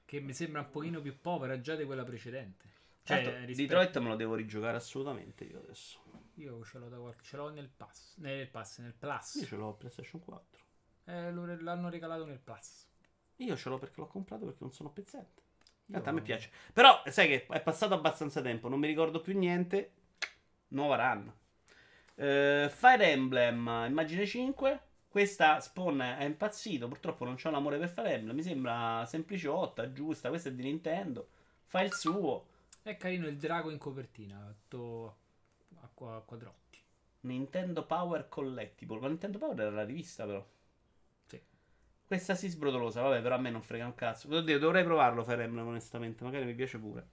che 0.05 0.21
mi 0.21 0.33
sembra 0.35 0.61
un 0.61 0.71
pochino 0.71 1.01
più 1.01 1.19
povera 1.21 1.61
già 1.61 1.75
di 1.75 1.85
quella 1.85 2.05
precedente. 2.05 2.67
Cioè, 3.03 3.23
Tanto, 3.23 3.31
rispetto- 3.47 3.57
Detroit 3.63 3.99
me 3.99 4.09
lo 4.11 4.17
devo 4.17 4.35
rigiocare 4.37 4.77
assolutamente 4.77 5.45
io 5.45 5.59
adesso. 5.59 6.02
Io 6.43 6.65
ce 6.65 6.79
l'ho 6.79 6.89
da 6.89 6.99
qualche. 6.99 7.23
Ce 7.23 7.37
l'ho 7.37 7.51
nel 7.51 7.69
pass. 7.69 8.17
Nel 8.17 8.49
pass, 8.49 8.79
nel 8.79 8.95
plus. 8.95 9.35
Io 9.37 9.47
ce 9.47 9.57
l'ho 9.57 9.75
PlayStation 9.75 10.21
4. 10.21 10.61
Eh, 11.05 11.33
l'hanno 11.33 11.89
regalato 11.89 12.25
nel 12.25 12.41
plus. 12.41 12.89
Io 13.37 13.57
ce 13.57 13.69
l'ho 13.69 13.79
perché 13.79 14.01
l'ho 14.01 14.09
comprato 14.09 14.45
perché 14.45 14.61
non 14.63 14.73
sono 14.73 14.91
pezzente. 14.91 15.41
In 15.87 15.95
realtà 15.95 16.11
a 16.11 16.13
me 16.13 16.23
piace. 16.23 16.51
Però, 16.73 17.03
sai 17.07 17.29
che 17.29 17.47
è 17.47 17.63
passato 17.63 17.95
abbastanza 17.95 18.41
tempo, 18.41 18.69
non 18.69 18.81
mi 18.81 18.89
ricordo 18.89 19.21
più 19.21 19.39
niente. 19.39 19.93
Nuova 20.69 20.97
run. 20.97 21.33
Eh, 22.17 22.69
Fire 22.73 23.11
Emblem, 23.11 23.85
immagine 23.87 24.27
5. 24.27 24.81
Questa 25.09 25.61
Spawn 25.61 26.01
è 26.01 26.25
impazzito. 26.25 26.89
Purtroppo 26.89 27.25
non 27.25 27.37
c'ho 27.37 27.51
l'amore 27.51 27.79
per 27.79 27.89
Fire 27.89 28.15
Emblem. 28.15 28.35
Mi 28.35 28.43
sembra 28.43 29.05
sempliciotta, 29.07 29.93
giusta. 29.93 30.29
Questa 30.29 30.49
è 30.49 30.53
di 30.53 30.63
Nintendo. 30.63 31.29
Fa 31.67 31.83
il 31.83 31.93
suo. 31.93 32.47
È 32.83 32.97
carino 32.97 33.29
il 33.29 33.37
drago 33.37 33.71
in 33.71 33.79
copertina. 33.79 34.39
A 34.39 34.55
quadrotti. 36.25 36.79
Nintendo 37.21 37.85
Power 37.87 38.29
Collectible. 38.29 38.99
Ma 39.01 39.09
Nintendo 39.09 39.39
Power 39.39 39.61
era 39.61 39.71
la 39.71 39.85
rivista, 39.85 40.25
però. 40.27 40.45
Sì. 41.27 41.41
Questa 42.07 42.35
sì 42.35 42.49
sbrodolosa. 42.49 43.03
Vabbè, 43.03 43.23
però 43.23 43.37
a 43.37 43.39
me 43.39 43.51
non 43.51 43.63
frega 43.63 43.85
un 43.87 43.95
cazzo. 43.95 44.29
Oddio, 44.35 44.59
dovrei 44.59 44.85
provarlo 44.85 45.25
Fire 45.25 45.45
Emblem, 45.45 45.67
onestamente. 45.67 46.25
Magari 46.25 46.45
mi 46.45 46.55
piace 46.55 46.79
pure. 46.79 47.07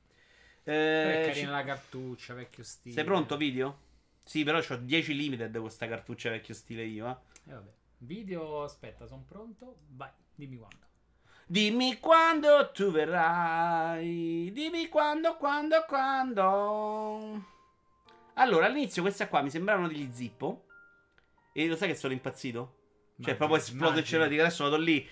Però 0.64 1.10
è 1.10 1.22
Eh, 1.22 1.26
carina 1.26 1.34
ci- 1.48 1.52
la 1.52 1.64
cartuccia, 1.64 2.34
vecchio 2.34 2.64
stile. 2.64 2.96
Sei 2.96 3.04
pronto, 3.04 3.38
video? 3.38 3.88
Sì, 4.24 4.44
però 4.44 4.60
ho 4.60 4.76
10 4.76 5.16
limited 5.16 5.58
questa 5.60 5.88
cartuccia 5.88 6.30
vecchio 6.30 6.54
stile 6.54 6.84
io, 6.84 7.08
eh. 7.08 7.50
Eh, 7.50 7.54
vabbè. 7.54 7.72
Video, 8.00 8.64
aspetta, 8.64 9.08
sono 9.08 9.24
pronto. 9.28 9.76
Vai, 9.90 10.12
dimmi 10.36 10.58
quando. 10.58 10.88
Dimmi 11.48 11.98
quando 12.00 12.70
tu 12.72 12.92
verrai. 12.92 14.52
Dimmi 14.54 14.88
quando, 14.88 15.36
quando, 15.38 15.84
quando. 15.88 17.58
Allora, 18.40 18.68
all'inizio 18.68 19.02
queste 19.02 19.28
qua 19.28 19.42
mi 19.42 19.50
sembravano 19.50 19.88
degli 19.88 20.10
zippo. 20.12 20.66
E 21.52 21.68
lo 21.68 21.76
sai 21.76 21.90
che 21.90 21.96
sono 21.96 22.14
impazzito? 22.14 22.78
Cioè, 23.22 23.36
proprio 23.36 23.58
esploso 23.58 24.00
il 24.00 24.06
cervello. 24.06 24.32
Dico, 24.32 24.44
adesso 24.44 24.64
vado 24.64 24.78
lì. 24.78 25.06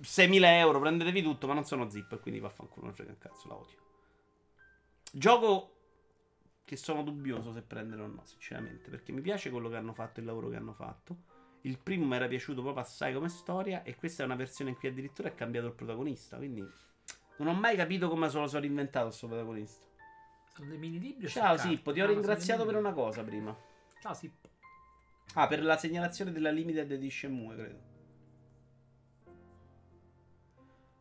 6.000 0.00 0.44
euro, 0.44 0.80
prendetevi 0.80 1.22
tutto, 1.22 1.46
ma 1.46 1.54
non 1.54 1.64
sono 1.64 1.88
zippo. 1.88 2.16
E 2.16 2.18
quindi 2.18 2.40
vaffanculo, 2.40 2.86
non 2.86 2.94
frega 2.94 3.12
un 3.12 3.18
cazzo, 3.18 3.48
la 3.48 3.54
odio. 3.54 3.76
Gioco 5.12 5.70
che 6.64 6.76
sono 6.76 7.04
dubbioso 7.04 7.52
se 7.52 7.62
prendere 7.62 8.02
o 8.02 8.06
no, 8.08 8.22
sinceramente. 8.24 8.90
Perché 8.90 9.12
mi 9.12 9.20
piace 9.20 9.50
quello 9.50 9.68
che 9.68 9.76
hanno 9.76 9.92
fatto, 9.92 10.18
il 10.18 10.26
lavoro 10.26 10.48
che 10.48 10.56
hanno 10.56 10.72
fatto. 10.72 11.16
Il 11.60 11.78
primo 11.78 12.04
mi 12.04 12.16
era 12.16 12.26
piaciuto 12.26 12.62
proprio 12.62 12.82
assai 12.82 13.14
come 13.14 13.28
storia. 13.28 13.84
E 13.84 13.94
questa 13.94 14.24
è 14.24 14.26
una 14.26 14.34
versione 14.34 14.70
in 14.70 14.76
cui 14.76 14.88
addirittura 14.88 15.28
è 15.28 15.34
cambiato 15.36 15.68
il 15.68 15.74
protagonista. 15.74 16.36
Quindi 16.36 16.66
non 17.36 17.46
ho 17.46 17.54
mai 17.54 17.76
capito 17.76 18.08
come 18.08 18.28
se 18.28 18.40
lo 18.40 18.48
sono 18.48 18.60
reinventato 18.60 19.06
questo 19.06 19.28
protagonista. 19.28 19.86
Sono 20.54 20.68
dei 20.68 20.78
mini 20.78 20.98
libri. 20.98 21.28
Ciao 21.28 21.56
Sippo, 21.56 21.92
ti 21.92 22.00
ho 22.00 22.04
Ah, 22.04 22.08
ringraziato 22.08 22.64
per 22.64 22.76
una 22.76 22.92
cosa 22.92 23.22
prima. 23.22 23.56
Ciao 24.00 24.14
Sippo. 24.14 24.48
Ah, 25.34 25.46
per 25.46 25.62
la 25.62 25.76
segnalazione 25.78 26.30
della 26.32 26.50
limited 26.50 26.94
di 26.94 27.10
Shenmue, 27.10 27.54
credo. 27.56 27.90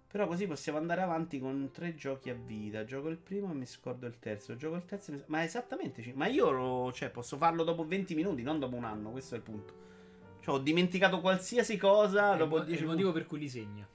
Però 0.07 0.27
così 0.27 0.45
possiamo 0.45 0.77
andare 0.77 1.01
avanti 1.01 1.39
con 1.39 1.69
tre 1.71 1.95
giochi 1.95 2.29
a 2.29 2.33
vita. 2.33 2.83
Gioco 2.83 3.07
il 3.09 3.17
primo 3.17 3.51
e 3.51 3.53
mi 3.55 3.65
scordo 3.65 4.07
il 4.07 4.19
terzo. 4.19 4.55
Gioco 4.57 4.75
il 4.75 4.85
terzo 4.85 5.11
e 5.11 5.15
mi... 5.15 5.23
Ma 5.27 5.43
esattamente. 5.43 6.11
Ma 6.15 6.27
io 6.27 6.49
lo- 6.51 6.91
cioè, 6.93 7.09
posso 7.09 7.37
farlo 7.37 7.63
dopo 7.63 7.85
20 7.85 8.13
minuti, 8.15 8.41
non 8.43 8.59
dopo 8.59 8.75
un 8.75 8.83
anno. 8.83 9.11
Questo 9.11 9.35
è 9.35 9.37
il 9.37 9.43
punto. 9.43 9.73
Cioè, 10.41 10.55
ho 10.55 10.59
dimenticato 10.59 11.21
qualsiasi 11.21 11.77
cosa 11.77 12.29
È 12.29 12.33
il 12.33 12.37
dopo 12.39 12.57
è 12.61 12.65
10 12.65 12.71
il 12.71 12.79
minuti. 12.81 13.03
motivo 13.03 13.11
per 13.13 13.25
cui 13.25 13.39
li 13.39 13.49
segna. 13.49 13.87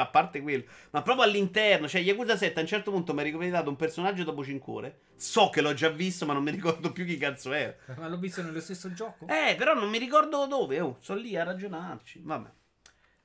A 0.00 0.06
parte 0.06 0.42
quello, 0.42 0.64
ma 0.90 1.02
proprio 1.02 1.24
all'interno, 1.24 1.88
cioè 1.88 2.02
Yakuza 2.02 2.36
7 2.36 2.58
a 2.58 2.62
un 2.62 2.68
certo 2.68 2.90
punto 2.90 3.14
mi 3.14 3.20
ha 3.20 3.22
ricomitato 3.22 3.70
un 3.70 3.76
personaggio 3.76 4.24
dopo 4.24 4.44
5 4.44 4.72
ore. 4.72 5.00
So 5.16 5.48
che 5.48 5.62
l'ho 5.62 5.72
già 5.72 5.88
visto, 5.88 6.26
ma 6.26 6.34
non 6.34 6.42
mi 6.42 6.50
ricordo 6.50 6.92
più 6.92 7.06
chi 7.06 7.16
cazzo 7.16 7.52
era. 7.52 7.74
Ma 7.96 8.06
l'ho 8.08 8.18
visto 8.18 8.42
nello 8.42 8.60
stesso 8.60 8.92
gioco? 8.92 9.26
Eh, 9.26 9.54
però 9.56 9.72
non 9.74 9.88
mi 9.88 9.98
ricordo 9.98 10.46
dove. 10.46 10.80
Oh, 10.80 10.98
sono 11.00 11.20
lì 11.20 11.36
a 11.36 11.44
ragionarci. 11.44 12.20
Vabbè. 12.22 12.50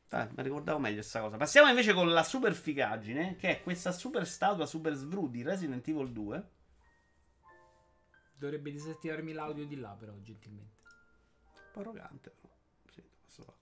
Dai, 0.07 0.27
mi 0.35 0.43
ricordavo 0.43 0.79
meglio 0.79 0.95
questa 0.95 1.21
cosa. 1.21 1.37
Passiamo 1.37 1.69
invece 1.69 1.93
con 1.93 2.09
la 2.11 2.23
super 2.23 2.53
figaggine, 2.53 3.35
che 3.35 3.49
è 3.49 3.63
questa 3.63 3.91
super 3.91 4.27
statua 4.27 4.65
super 4.65 4.93
svru 4.93 5.29
di 5.29 5.41
Resident 5.41 5.87
Evil 5.87 6.11
2. 6.11 6.49
Dovrebbe 8.35 8.71
disattivarmi 8.71 9.33
l'audio 9.33 9.65
di 9.65 9.77
là, 9.77 9.95
però, 9.97 10.13
gentilmente. 10.21 10.79
Un 11.53 11.61
po' 11.71 11.79
arrogante, 11.81 12.29
però. 12.29 12.53
Sì, 13.27 13.41
qua. 13.43 13.53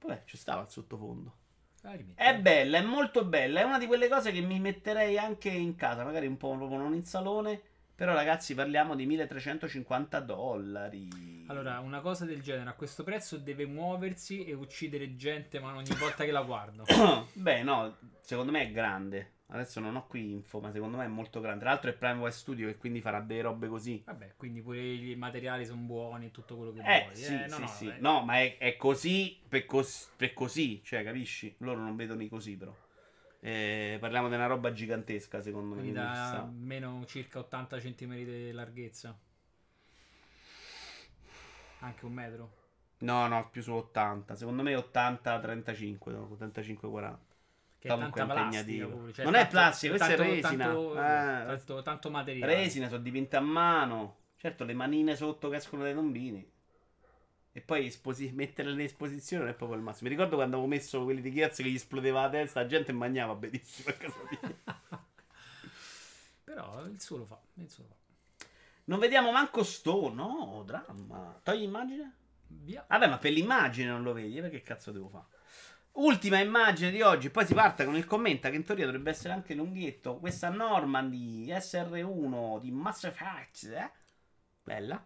Vabbè, 0.00 0.22
ci 0.24 0.36
stava 0.36 0.62
il 0.62 0.70
sottofondo. 0.70 1.40
Ah. 1.82 1.96
È 2.14 2.38
bella, 2.38 2.78
è 2.78 2.82
molto 2.82 3.24
bella. 3.24 3.60
È 3.60 3.64
una 3.64 3.78
di 3.78 3.86
quelle 3.86 4.08
cose 4.08 4.32
che 4.32 4.40
mi 4.40 4.60
metterei 4.60 5.18
anche 5.18 5.48
in 5.48 5.74
casa, 5.74 6.04
magari 6.04 6.26
un 6.26 6.36
po' 6.36 6.56
proprio 6.56 6.78
non 6.78 6.94
in 6.94 7.04
salone. 7.04 7.60
Però, 7.94 8.14
ragazzi, 8.14 8.54
parliamo 8.54 8.94
di 8.94 9.06
1350 9.06 10.20
dollari. 10.20 11.44
Allora, 11.48 11.78
una 11.80 12.00
cosa 12.00 12.24
del 12.24 12.40
genere 12.40 12.70
a 12.70 12.74
questo 12.74 13.04
prezzo 13.04 13.36
deve 13.36 13.66
muoversi 13.66 14.44
e 14.44 14.54
uccidere 14.54 15.14
gente, 15.14 15.60
ma 15.60 15.74
ogni 15.74 15.94
volta 15.98 16.24
che 16.24 16.32
la 16.32 16.42
guardo. 16.42 16.84
Beh, 17.34 17.62
no, 17.62 17.98
secondo 18.20 18.50
me 18.50 18.62
è 18.62 18.72
grande. 18.72 19.32
Adesso 19.52 19.80
non 19.80 19.96
ho 19.96 20.06
qui 20.06 20.32
info, 20.32 20.60
ma 20.60 20.72
secondo 20.72 20.96
me 20.96 21.04
è 21.04 21.08
molto 21.08 21.40
grande. 21.40 21.60
Tra 21.60 21.70
l'altro 21.72 21.90
è 21.90 21.92
Prime 21.92 22.20
West 22.20 22.38
Studio 22.38 22.68
che 22.68 22.76
quindi 22.76 23.02
farà 23.02 23.20
delle 23.20 23.42
robe 23.42 23.68
così. 23.68 24.02
Vabbè, 24.06 24.32
quindi 24.36 24.62
pure 24.62 24.80
i 24.80 25.14
materiali 25.14 25.66
sono 25.66 25.82
buoni 25.82 26.26
e 26.26 26.30
tutto 26.30 26.56
quello 26.56 26.72
che 26.72 26.80
Eh, 26.82 27.00
vuoi. 27.02 27.16
sì, 27.16 27.34
eh, 27.34 27.46
no, 27.48 27.56
sì, 27.56 27.60
no, 27.60 27.66
sì. 27.66 27.86
vabbè. 27.86 28.00
No, 28.00 28.24
ma 28.24 28.40
è, 28.40 28.56
è 28.56 28.76
così 28.76 29.38
per, 29.46 29.66
cos- 29.66 30.10
per 30.16 30.32
così, 30.32 30.80
cioè, 30.82 31.04
capisci? 31.04 31.54
Loro 31.58 31.80
non 31.80 31.94
vedono 31.96 32.22
i 32.22 32.28
così, 32.30 32.56
però. 32.56 32.74
Eh, 33.40 33.98
parliamo 34.00 34.28
di 34.28 34.34
una 34.36 34.46
roba 34.46 34.72
gigantesca, 34.72 35.42
secondo 35.42 35.74
me. 35.74 35.82
Quindi 35.82 35.98
ci 35.98 36.04
da 36.04 36.50
meno 36.50 37.04
circa 37.06 37.40
80 37.40 37.78
cm 37.78 38.14
di 38.24 38.52
larghezza. 38.52 39.18
Anche 41.80 42.06
un 42.06 42.12
metro. 42.12 42.50
No, 43.00 43.26
no, 43.26 43.50
più 43.50 43.60
su 43.62 43.72
80. 43.72 44.34
Secondo 44.36 44.62
me 44.62 44.74
80-35, 44.76 46.10
no, 46.12 46.28
85-40. 46.30 47.31
Che 47.82 47.88
è 47.88 47.90
tanta 47.98 48.24
plastica 48.26 48.42
impegnativo. 48.60 48.96
pure. 48.96 49.12
cioè, 49.12 49.24
Non 49.24 49.34
è 49.34 49.38
tanto- 49.38 49.50
plastica, 49.52 49.94
questa 49.96 50.12
è 50.12 50.16
tanto- 50.16 50.32
resina. 50.32 50.64
Tanto, 50.66 50.92
Eh. 50.92 51.44
tanto, 51.46 51.82
tanto 51.82 52.10
materiale. 52.10 52.54
Resine 52.54 52.88
sono 52.88 53.02
dipinte 53.02 53.36
a 53.36 53.40
mano. 53.40 54.16
Certo, 54.36 54.64
le 54.64 54.72
manine 54.74 55.16
sotto 55.16 55.48
che 55.48 55.56
escono 55.56 55.82
dai 55.82 55.92
tombini. 55.94 56.48
E 57.54 57.60
poi 57.60 57.86
esposi- 57.86 58.30
metterle 58.32 58.72
in 58.72 58.80
esposizione 58.80 59.42
non 59.44 59.52
è 59.52 59.56
proprio 59.56 59.76
il 59.78 59.84
massimo. 59.84 60.08
Mi 60.08 60.14
ricordo 60.14 60.36
quando 60.36 60.56
avevo 60.56 60.70
messo 60.72 61.02
quelli 61.02 61.20
di 61.20 61.32
Gears 61.32 61.56
che 61.56 61.64
gli 61.70 61.74
esplodeva 61.74 62.22
la 62.22 62.30
testa, 62.30 62.60
la 62.60 62.66
gente 62.66 62.92
mangiava 62.92 63.34
benissimo 63.34 63.90
a 63.90 63.92
casa 63.94 64.16
mia. 64.30 65.00
Però 66.44 66.84
il 66.86 67.00
suo 67.00 67.18
lo 67.18 67.24
fa. 67.26 67.38
Il 67.54 67.68
suo 67.70 67.84
lo 67.88 67.94
fa. 67.94 68.46
Non 68.84 68.98
vediamo 68.98 69.30
manco 69.32 69.62
sto, 69.62 70.12
no, 70.12 70.62
dramma. 70.66 71.38
Togli 71.42 71.62
immagine? 71.62 72.14
Via. 72.46 72.84
Vabbè, 72.88 73.06
ma 73.08 73.18
per 73.18 73.32
l'immagine 73.32 73.88
non 73.90 74.02
lo 74.02 74.12
vedi, 74.12 74.36
eh, 74.38 74.40
perché 74.42 74.60
cazzo 74.62 74.90
devo 74.92 75.08
fare? 75.08 75.24
Ultima 75.94 76.38
immagine 76.38 76.90
di 76.90 77.02
oggi, 77.02 77.28
poi 77.28 77.44
si 77.44 77.52
parte 77.52 77.84
con 77.84 77.96
il 77.96 78.06
commenta 78.06 78.48
che 78.48 78.56
in 78.56 78.64
teoria 78.64 78.86
dovrebbe 78.86 79.10
essere 79.10 79.34
anche 79.34 79.54
lunghetto. 79.54 80.16
Questa 80.16 80.48
Normandy 80.48 81.48
SR1 81.48 82.60
di 82.60 82.70
Mass 82.70 83.04
Effect, 83.04 83.64
eh? 83.64 83.90
Bella. 84.62 85.04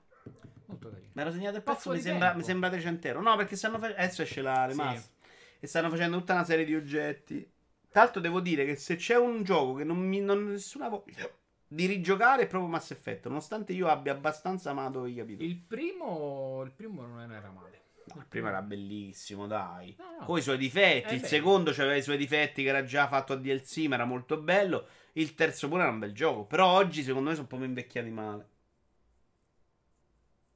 Molto 0.67 0.91
carino. 0.91 1.11
Mi 1.13 1.23
ero 1.23 1.33
segnato 1.33 1.57
il 1.57 1.63
pezzo, 1.63 1.91
mi 1.91 2.01
sembra, 2.01 2.35
mi 2.35 2.43
sembra 2.43 2.69
decentero. 2.69 3.21
No, 3.21 3.37
perché 3.37 3.57
stanno 3.57 3.79
facendo. 3.79 4.01
Adesso 4.01 4.23
esce 4.23 4.43
la 4.43 4.67
remaster. 4.67 5.11
E 5.59 5.67
stanno 5.67 5.91
facendo 5.91 6.19
tutta 6.19 6.35
una 6.35 6.45
serie 6.45 6.65
di 6.65 6.75
oggetti. 6.75 7.51
Tra 7.89 8.03
l'altro, 8.03 8.21
devo 8.21 8.41
dire 8.41 8.65
che 8.65 8.77
se 8.77 8.97
c'è 8.97 9.17
un 9.17 9.43
gioco 9.43 9.75
che 9.75 9.85
non 9.85 9.99
mi 9.99 10.21
non 10.21 10.39
ho 10.39 10.51
nessuna 10.51 10.89
voglia 10.89 11.29
di 11.69 11.87
rigiocare 11.87 12.43
è 12.43 12.47
proprio 12.47 12.71
Mass 12.71 12.93
Effect. 12.93 13.27
Nonostante 13.27 13.73
io 13.73 13.89
abbia 13.89 14.13
abbastanza 14.13 14.71
amato 14.71 15.07
i 15.07 15.15
capitoli. 15.15 15.49
Il 15.49 15.57
primo, 15.57 16.63
il 16.65 16.71
primo 16.71 17.05
non 17.07 17.33
era 17.33 17.51
male. 17.51 17.85
No, 18.15 18.21
il 18.21 18.27
primo 18.29 18.49
era 18.49 18.63
bellissimo, 18.63 19.47
dai. 19.47 19.95
No, 19.99 20.05
no. 20.21 20.25
Con 20.27 20.39
i 20.39 20.43
suoi 20.43 20.59
difetti. 20.59 21.13
Eh, 21.13 21.15
il 21.15 21.21
beh. 21.21 21.27
secondo 21.27 21.71
aveva 21.71 21.95
i 21.97 22.03
suoi 22.03 22.17
difetti, 22.17 22.63
che 22.63 22.69
era 22.69 22.85
già 22.85 23.09
fatto 23.09 23.33
a 23.33 23.37
DLC, 23.37 23.87
ma 23.89 23.97
era 23.97 24.05
molto 24.05 24.37
bello. 24.41 24.87
Il 25.15 25.35
terzo 25.35 25.69
pure 25.69 25.83
era 25.83 25.91
un 25.91 25.99
bel 25.99 26.13
gioco. 26.13 26.45
Però 26.45 26.67
oggi, 26.67 27.03
secondo 27.03 27.31
me, 27.31 27.35
sono 27.35 27.47
proprio 27.47 27.69
invecchiati 27.69 28.11
male. 28.11 28.49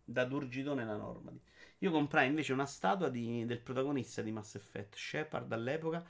Da 0.05 0.25
Durgidone 0.25 0.85
la 0.85 0.97
Normandy. 0.97 1.41
Io 1.79 1.91
comprai 1.93 2.27
invece 2.27 2.53
una 2.53 2.67
statua 2.67 3.09
di- 3.09 3.45
del 3.47 3.61
protagonista 3.61 4.23
di 4.23 4.33
Mass 4.33 4.57
Effect, 4.57 4.97
Shepard 4.97 5.51
all'epoca. 5.53 6.05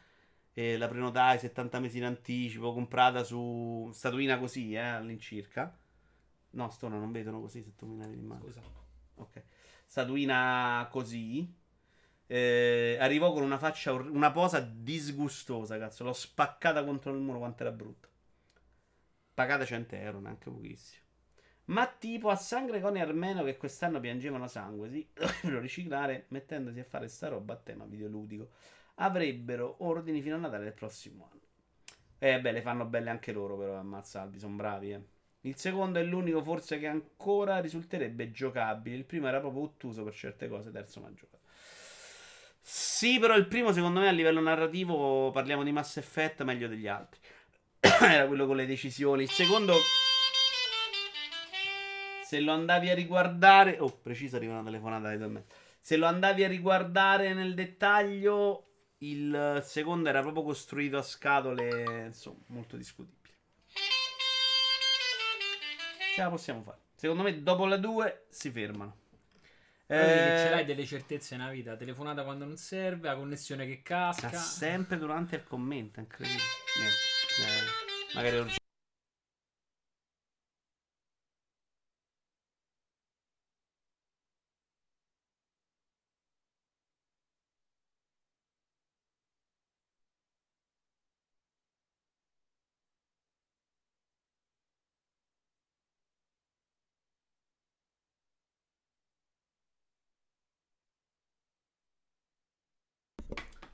E 0.53 0.77
la 0.79 0.89
prenotai 0.89 1.39
70 1.39 1.79
mesi 1.81 1.99
in 1.99 2.05
anticipo, 2.05 2.73
comprata 2.73 3.23
su 3.25 3.91
statuina 3.93 4.39
così, 4.39 4.73
eh, 4.75 4.79
all'incirca. 4.79 5.77
No, 6.53 6.71
Stona, 6.71 6.99
non 6.99 7.13
vedono 7.13 7.41
così 7.41 7.63
se 7.63 7.77
tu 7.77 7.87
mi 7.87 7.97
levi 7.99 8.17
l'immagine. 8.17 8.53
Scusa. 8.53 8.63
Ok. 9.17 9.43
Statuina 9.91 10.87
così. 10.89 11.53
Eh, 12.27 12.97
arrivò 13.01 13.33
con 13.33 13.43
una 13.43 13.59
faccia, 13.59 13.93
orr- 13.93 14.09
una 14.09 14.31
posa 14.31 14.61
disgustosa, 14.61 15.79
cazzo. 15.79 16.05
L'ho 16.05 16.13
spaccata 16.13 16.85
contro 16.85 17.13
il 17.13 17.19
muro 17.19 17.39
quanto 17.39 17.65
era 17.65 17.73
brutta. 17.73 18.07
Pagata 19.35 19.65
100 19.65 19.95
euro, 19.97 20.21
neanche 20.21 20.51
pochissimo. 20.51 21.03
Ma 21.67 21.87
tipo 21.87 22.31
a 22.31 22.37
San 22.37 22.67
Gregorio 22.67 23.03
Armeno 23.03 23.43
che 23.45 23.57
quest'anno 23.57 24.01
piangevano 24.01 24.49
sangue, 24.49 24.91
sì, 24.91 25.09
dovrebbero 25.15 25.61
riciclare 25.61 26.27
mettendosi 26.29 26.81
a 26.81 26.85
fare 26.85 27.09
sta 27.09 27.29
roba 27.29 27.55
a 27.55 27.57
tema 27.57 27.85
videoludico. 27.87 28.51
Avrebbero 28.97 29.77
ordini 29.85 30.21
fino 30.23 30.37
a 30.37 30.39
Natale 30.39 30.65
del 30.65 30.75
prossimo 30.75 31.29
anno. 31.31 31.41
Eh, 32.19 32.41
beh, 32.41 32.53
le 32.53 32.63
fanno 32.63 32.85
belle 32.87 33.11
anche 33.11 33.33
loro, 33.33 33.57
però, 33.57 33.77
ammazzarvi, 33.79 34.39
sono 34.39 34.57
bravi, 34.57 34.93
eh. 34.93 35.05
Il 35.43 35.57
secondo 35.57 35.99
è 35.99 36.03
l'unico 36.03 36.43
forse 36.43 36.79
che 36.79 36.87
ancora 36.87 37.61
risulterebbe 37.61 38.31
giocabile. 38.31 38.97
Il 38.97 39.05
primo 39.05 39.29
era 39.29 39.41
proprio 39.41 39.63
ottuso 39.63 40.05
per 40.05 40.15
certe 40.15 40.49
cose, 40.49 40.71
terzo 40.71 41.01
ma 41.01 41.13
giocato. 41.13 41.39
Sì, 42.61 43.19
però 43.19 43.35
il 43.37 43.47
primo 43.47 43.73
secondo 43.73 44.01
me 44.01 44.09
a 44.09 44.13
livello 44.13 44.41
narrativo, 44.41 45.31
parliamo 45.31 45.63
di 45.63 45.73
Mass 45.73 45.97
Effect, 45.97 46.43
meglio 46.43 46.69
degli 46.69 46.87
altri. 46.87 47.21
era 47.81 48.27
quello 48.27 48.47
con 48.47 48.57
le 48.57 48.67
decisioni. 48.67 49.23
Il 49.23 49.31
secondo... 49.31 49.75
Se 52.23 52.39
lo 52.41 52.53
andavi 52.53 52.91
a 52.91 52.95
riguardare... 52.95 53.79
Oh, 53.81 53.91
preciso 53.91 54.37
arriva 54.37 54.53
una 54.53 54.63
telefonata 54.63 55.15
di 55.15 55.25
me. 55.27 55.45
Se 55.81 55.97
lo 55.97 56.07
andavi 56.07 56.45
a 56.45 56.49
riguardare 56.49 57.33
nel 57.33 57.55
dettaglio, 57.55 58.67
il 58.99 59.61
secondo 59.65 60.11
era 60.11 60.21
proprio 60.21 60.45
costruito 60.45 60.99
a 60.99 61.03
scatole, 61.03 62.05
insomma, 62.07 62.45
molto 62.49 62.77
discutibile. 62.77 63.20
Ce 66.21 66.27
la 66.27 66.33
possiamo 66.33 66.63
fare. 66.63 66.79
Secondo 66.97 67.23
me, 67.23 67.43
dopo 67.43 67.65
la 67.65 67.79
2 67.79 68.27
si 68.29 68.51
fermano. 68.51 68.95
Eh... 69.87 69.97
Ce 69.97 70.51
l'hai 70.51 70.67
delle 70.67 70.85
certezze 70.85 71.35
nella 71.35 71.51
vita. 71.51 71.77
Telefonata 71.77 72.25
quando 72.25 72.45
non 72.45 72.59
serve, 72.59 73.09
la 73.09 73.17
connessione 73.17 73.67
che 73.67 73.81
casca. 73.81 74.31
sempre 74.31 74.99
durante 74.99 75.37
il 75.37 75.45
commento. 75.45 75.99
Incredibile. 75.99 76.43
Niente. 76.79 76.97
Eh, 77.41 78.15
magari 78.15 78.37
oggi. 78.37 78.60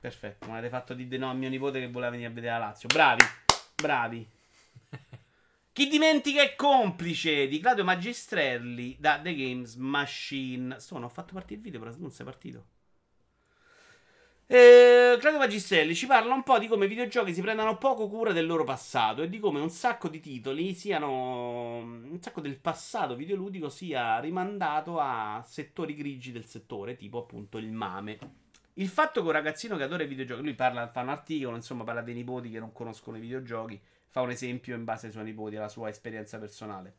Perfetto, 0.07 0.45
mi 0.45 0.53
avete 0.53 0.69
fatto 0.69 0.93
di 0.93 1.17
no 1.17 1.29
a 1.29 1.33
mio 1.33 1.49
nipote 1.49 1.81
che 1.81 1.89
voleva 1.89 2.11
venire 2.11 2.29
a 2.29 2.33
vedere 2.33 2.53
la 2.53 2.67
Lazio. 2.67 2.87
Bravi, 2.87 3.23
bravi. 3.75 4.25
Chi 5.73 5.89
dimentica 5.89 6.41
è 6.41 6.55
complice 6.55 7.45
di 7.49 7.59
Claudio 7.59 7.83
Magistrelli 7.83 8.95
da 8.97 9.19
The 9.19 9.35
Games 9.35 9.75
Machine. 9.75 10.79
Sto, 10.79 10.93
non 10.93 11.03
ho 11.03 11.09
fatto 11.09 11.33
partire 11.33 11.55
il 11.55 11.61
video, 11.61 11.81
però 11.81 11.93
non 11.97 12.11
sei 12.11 12.25
partito. 12.25 12.67
Eh, 14.45 15.17
Claudio 15.19 15.39
Magistrelli 15.39 15.93
ci 15.93 16.05
parla 16.05 16.33
un 16.33 16.43
po' 16.43 16.57
di 16.57 16.67
come 16.67 16.85
i 16.85 16.87
videogiochi 16.87 17.33
si 17.33 17.41
prendano 17.41 17.77
poco 17.77 18.07
cura 18.07 18.31
del 18.31 18.45
loro 18.45 18.63
passato 18.63 19.23
e 19.23 19.27
di 19.27 19.39
come 19.39 19.59
un 19.59 19.69
sacco 19.69 20.07
di 20.07 20.21
titoli 20.21 20.73
siano. 20.73 21.79
un 21.79 22.17
sacco 22.21 22.39
del 22.39 22.57
passato 22.57 23.13
videoludico 23.17 23.67
sia 23.67 24.19
rimandato 24.19 24.99
a 24.99 25.43
settori 25.45 25.95
grigi 25.95 26.31
del 26.31 26.45
settore, 26.45 26.95
tipo 26.95 27.19
appunto 27.19 27.57
il 27.57 27.73
mame. 27.73 28.45
Il 28.79 28.89
fatto 28.89 29.21
che 29.21 29.27
un 29.27 29.33
ragazzino 29.33 29.75
che 29.75 29.83
adora 29.83 30.03
i 30.03 30.07
videogiochi, 30.07 30.43
lui 30.43 30.53
parla, 30.53 30.87
fa 30.87 31.01
un 31.01 31.09
articolo, 31.09 31.55
insomma, 31.55 31.83
parla 31.83 32.01
dei 32.01 32.13
nipoti 32.13 32.51
che 32.51 32.59
non 32.59 32.71
conoscono 32.71 33.17
i 33.17 33.19
videogiochi, 33.19 33.81
fa 34.07 34.21
un 34.21 34.29
esempio 34.29 34.75
in 34.75 34.83
base 34.83 35.07
ai 35.07 35.11
suoi 35.11 35.23
nipoti, 35.23 35.55
alla 35.55 35.67
sua 35.67 35.89
esperienza 35.89 36.37
personale. 36.37 36.95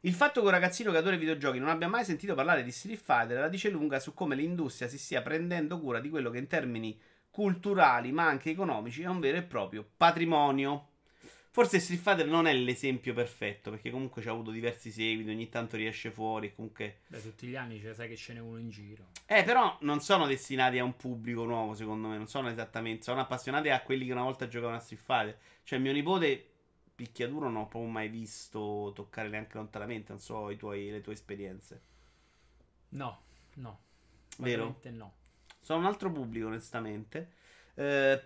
Il 0.00 0.12
fatto 0.12 0.40
che 0.40 0.46
un 0.46 0.52
ragazzino 0.52 0.90
che 0.90 0.98
adora 0.98 1.16
i 1.16 1.18
videogiochi 1.18 1.58
non 1.58 1.70
abbia 1.70 1.88
mai 1.88 2.04
sentito 2.04 2.34
parlare 2.34 2.62
di 2.62 2.70
Street 2.70 3.00
Fighter 3.00 3.38
la 3.38 3.48
dice 3.48 3.70
lunga 3.70 4.00
su 4.00 4.12
come 4.12 4.36
l'industria 4.36 4.86
si 4.86 4.98
stia 4.98 5.22
prendendo 5.22 5.80
cura 5.80 5.98
di 5.98 6.10
quello 6.10 6.28
che 6.28 6.36
in 6.36 6.46
termini 6.46 7.00
culturali 7.30 8.12
ma 8.12 8.26
anche 8.26 8.50
economici 8.50 9.00
è 9.00 9.06
un 9.06 9.18
vero 9.18 9.38
e 9.38 9.42
proprio 9.44 9.88
patrimonio. 9.96 10.88
Forse 11.54 11.78
Street 11.78 12.00
Fighter 12.00 12.26
non 12.26 12.48
è 12.48 12.52
l'esempio 12.52 13.14
perfetto, 13.14 13.70
perché 13.70 13.92
comunque 13.92 14.20
ci 14.20 14.26
ha 14.26 14.32
avuto 14.32 14.50
diversi 14.50 14.90
seguiti, 14.90 15.30
ogni 15.30 15.48
tanto 15.48 15.76
riesce 15.76 16.10
fuori, 16.10 16.52
comunque... 16.52 17.02
Beh, 17.06 17.22
tutti 17.22 17.46
gli 17.46 17.54
anni 17.54 17.80
cioè, 17.80 17.94
sai 17.94 18.08
che 18.08 18.16
ce 18.16 18.32
n'è 18.32 18.40
uno 18.40 18.58
in 18.58 18.70
giro. 18.70 19.10
Eh, 19.24 19.44
però 19.44 19.78
non 19.82 20.00
sono 20.00 20.26
destinati 20.26 20.80
a 20.80 20.82
un 20.82 20.96
pubblico 20.96 21.44
nuovo, 21.44 21.74
secondo 21.74 22.08
me, 22.08 22.16
non 22.16 22.26
sono 22.26 22.48
esattamente... 22.48 23.04
Sono 23.04 23.20
appassionati 23.20 23.68
a 23.68 23.80
quelli 23.82 24.04
che 24.04 24.10
una 24.10 24.24
volta 24.24 24.48
giocavano 24.48 24.78
a 24.78 24.80
Street 24.80 25.00
Fighter. 25.00 25.38
Cioè, 25.62 25.78
mio 25.78 25.92
nipote, 25.92 26.44
picchiaduro, 26.92 27.48
non 27.48 27.62
ho 27.62 27.68
proprio 27.68 27.88
mai 27.88 28.08
visto 28.08 28.90
toccare 28.92 29.28
neanche 29.28 29.56
lontanamente, 29.56 30.10
non 30.10 30.20
so 30.20 30.50
i 30.50 30.56
tuoi, 30.56 30.90
le 30.90 31.02
tue 31.02 31.12
esperienze. 31.12 31.82
No, 32.88 33.20
no. 33.54 33.78
Vero? 34.38 34.80
no. 34.90 35.14
Sono 35.60 35.78
un 35.78 35.86
altro 35.86 36.10
pubblico, 36.10 36.48
onestamente. 36.48 37.30
Eh, 37.74 38.20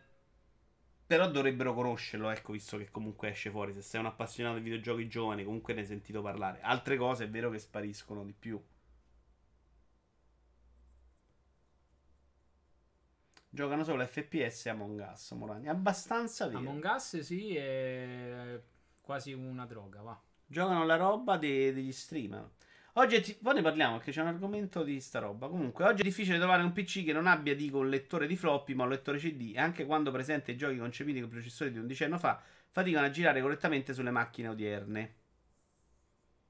però 1.09 1.27
dovrebbero 1.31 1.73
conoscerlo, 1.73 2.29
ecco, 2.29 2.53
visto 2.53 2.77
che 2.77 2.91
comunque 2.91 3.31
esce 3.31 3.49
fuori. 3.49 3.73
Se 3.73 3.81
sei 3.81 3.99
un 3.99 4.07
appassionato 4.07 4.59
di 4.59 4.63
videogiochi 4.63 5.09
giovani, 5.09 5.43
comunque 5.43 5.73
ne 5.73 5.81
hai 5.81 5.87
sentito 5.87 6.21
parlare. 6.21 6.61
Altre 6.61 6.99
cose 6.99 7.25
è 7.25 7.31
vero 7.31 7.49
che 7.49 7.59
spariscono 7.59 8.25
di 8.25 8.35
più. 8.35 8.63
Giocano 13.49 13.85
solo 13.85 14.05
FPS 14.05 14.67
e 14.67 14.69
Among 14.69 15.09
Us, 15.11 15.31
Morani. 15.31 15.67
Abbastanza 15.67 16.47
vero. 16.47 16.59
Among 16.59 16.85
Us 16.85 17.21
sì, 17.21 17.57
è 17.57 18.61
quasi 19.01 19.33
una 19.33 19.65
droga, 19.65 20.03
va. 20.03 20.21
Giocano 20.45 20.85
la 20.85 20.97
roba 20.97 21.39
de- 21.39 21.73
degli 21.73 21.91
streamer. 21.91 22.51
Oggi 22.99 23.21
ti... 23.21 23.39
poi 23.41 23.55
ne 23.55 23.63
parliamo 23.63 23.97
perché 23.97 24.11
c'è 24.11 24.23
un 24.23 24.27
argomento 24.27 24.83
di 24.83 25.01
sta 25.01 25.21
roba. 25.21 25.47
Comunque, 25.49 25.85
oggi 25.85 26.01
è 26.01 26.05
difficile 26.05 26.37
trovare 26.37 26.65
un 26.65 26.73
PC 26.73 27.05
che 27.05 27.13
non 27.13 27.29
abbia, 27.29 27.55
dico, 27.55 27.79
un 27.79 27.89
lettore 27.89 28.27
di 28.27 28.37
floppy, 28.37 28.75
ma 28.75 28.83
un 28.83 28.91
lettore 28.91 29.19
CD. 29.19 29.53
E 29.55 29.61
anche 29.61 29.87
quando 29.87 30.11
presenta 30.11 30.51
i 30.51 30.57
giochi 30.57 30.79
concepiti 30.79 31.21
con 31.21 31.29
processori 31.29 31.71
di 31.71 31.79
11 31.79 32.05
anni 32.05 32.19
fa, 32.19 32.43
faticano 32.71 33.07
a 33.07 33.11
girare 33.11 33.41
correttamente 33.41 33.95
sulle 33.95 34.11
macchine 34.11 34.49
odierne. 34.49 35.18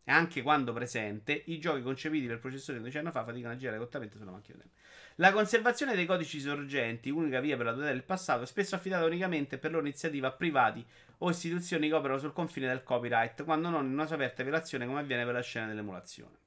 E 0.09 0.11
anche 0.11 0.41
quando 0.41 0.73
presente, 0.73 1.43
i 1.49 1.59
giochi 1.59 1.83
concepiti 1.83 2.27
per 2.27 2.39
processori 2.39 2.79
di 2.79 2.85
11 2.85 2.97
anni 2.97 3.11
fa 3.11 3.25
faticano 3.25 3.53
a 3.53 3.57
girare 3.59 3.77
correttamente 3.77 4.17
sulle 4.17 4.31
macchine 4.31 4.55
odierne. 4.55 4.73
La 5.17 5.33
conservazione 5.33 5.95
dei 5.95 6.07
codici 6.07 6.41
sorgenti, 6.41 7.11
unica 7.11 7.41
via 7.41 7.59
per 7.59 7.67
la 7.67 7.73
tutela 7.73 7.91
del 7.93 8.05
passato, 8.05 8.45
è 8.45 8.47
spesso 8.47 8.75
affidata 8.75 9.05
unicamente 9.05 9.59
per 9.59 9.71
loro 9.71 9.85
iniziativa 9.85 10.29
a 10.29 10.33
privati 10.33 10.83
o 11.19 11.29
istituzioni 11.29 11.89
che 11.89 11.95
operano 11.95 12.19
sul 12.19 12.33
confine 12.33 12.69
del 12.69 12.85
copyright, 12.85 13.45
quando 13.45 13.69
non 13.69 13.85
in 13.85 13.93
una 13.93 14.07
sua 14.07 14.15
aperta 14.15 14.43
violazione 14.43 14.87
come 14.87 15.01
avviene 15.01 15.27
per 15.27 15.35
la 15.35 15.43
scena 15.43 15.67
dell'emulazione. 15.67 16.39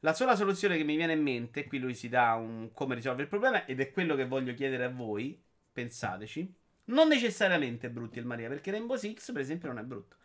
La 0.00 0.12
sola 0.12 0.34
soluzione 0.34 0.76
che 0.76 0.82
mi 0.82 0.96
viene 0.96 1.12
in 1.12 1.22
mente, 1.22 1.68
qui 1.68 1.78
lui 1.78 1.94
si 1.94 2.08
dà 2.08 2.34
un 2.34 2.72
come 2.72 2.96
risolvere 2.96 3.22
il 3.22 3.28
problema, 3.28 3.64
ed 3.64 3.78
è 3.78 3.92
quello 3.92 4.16
che 4.16 4.26
voglio 4.26 4.54
chiedere 4.54 4.82
a 4.82 4.90
voi, 4.90 5.40
pensateci, 5.72 6.52
non 6.86 7.06
necessariamente 7.06 7.90
brutti 7.90 8.18
il 8.18 8.26
Maria, 8.26 8.48
perché 8.48 8.72
Rainbow 8.72 8.96
Six, 8.96 9.30
per 9.30 9.42
esempio, 9.42 9.68
non 9.68 9.78
è 9.78 9.84
brutto. 9.84 10.17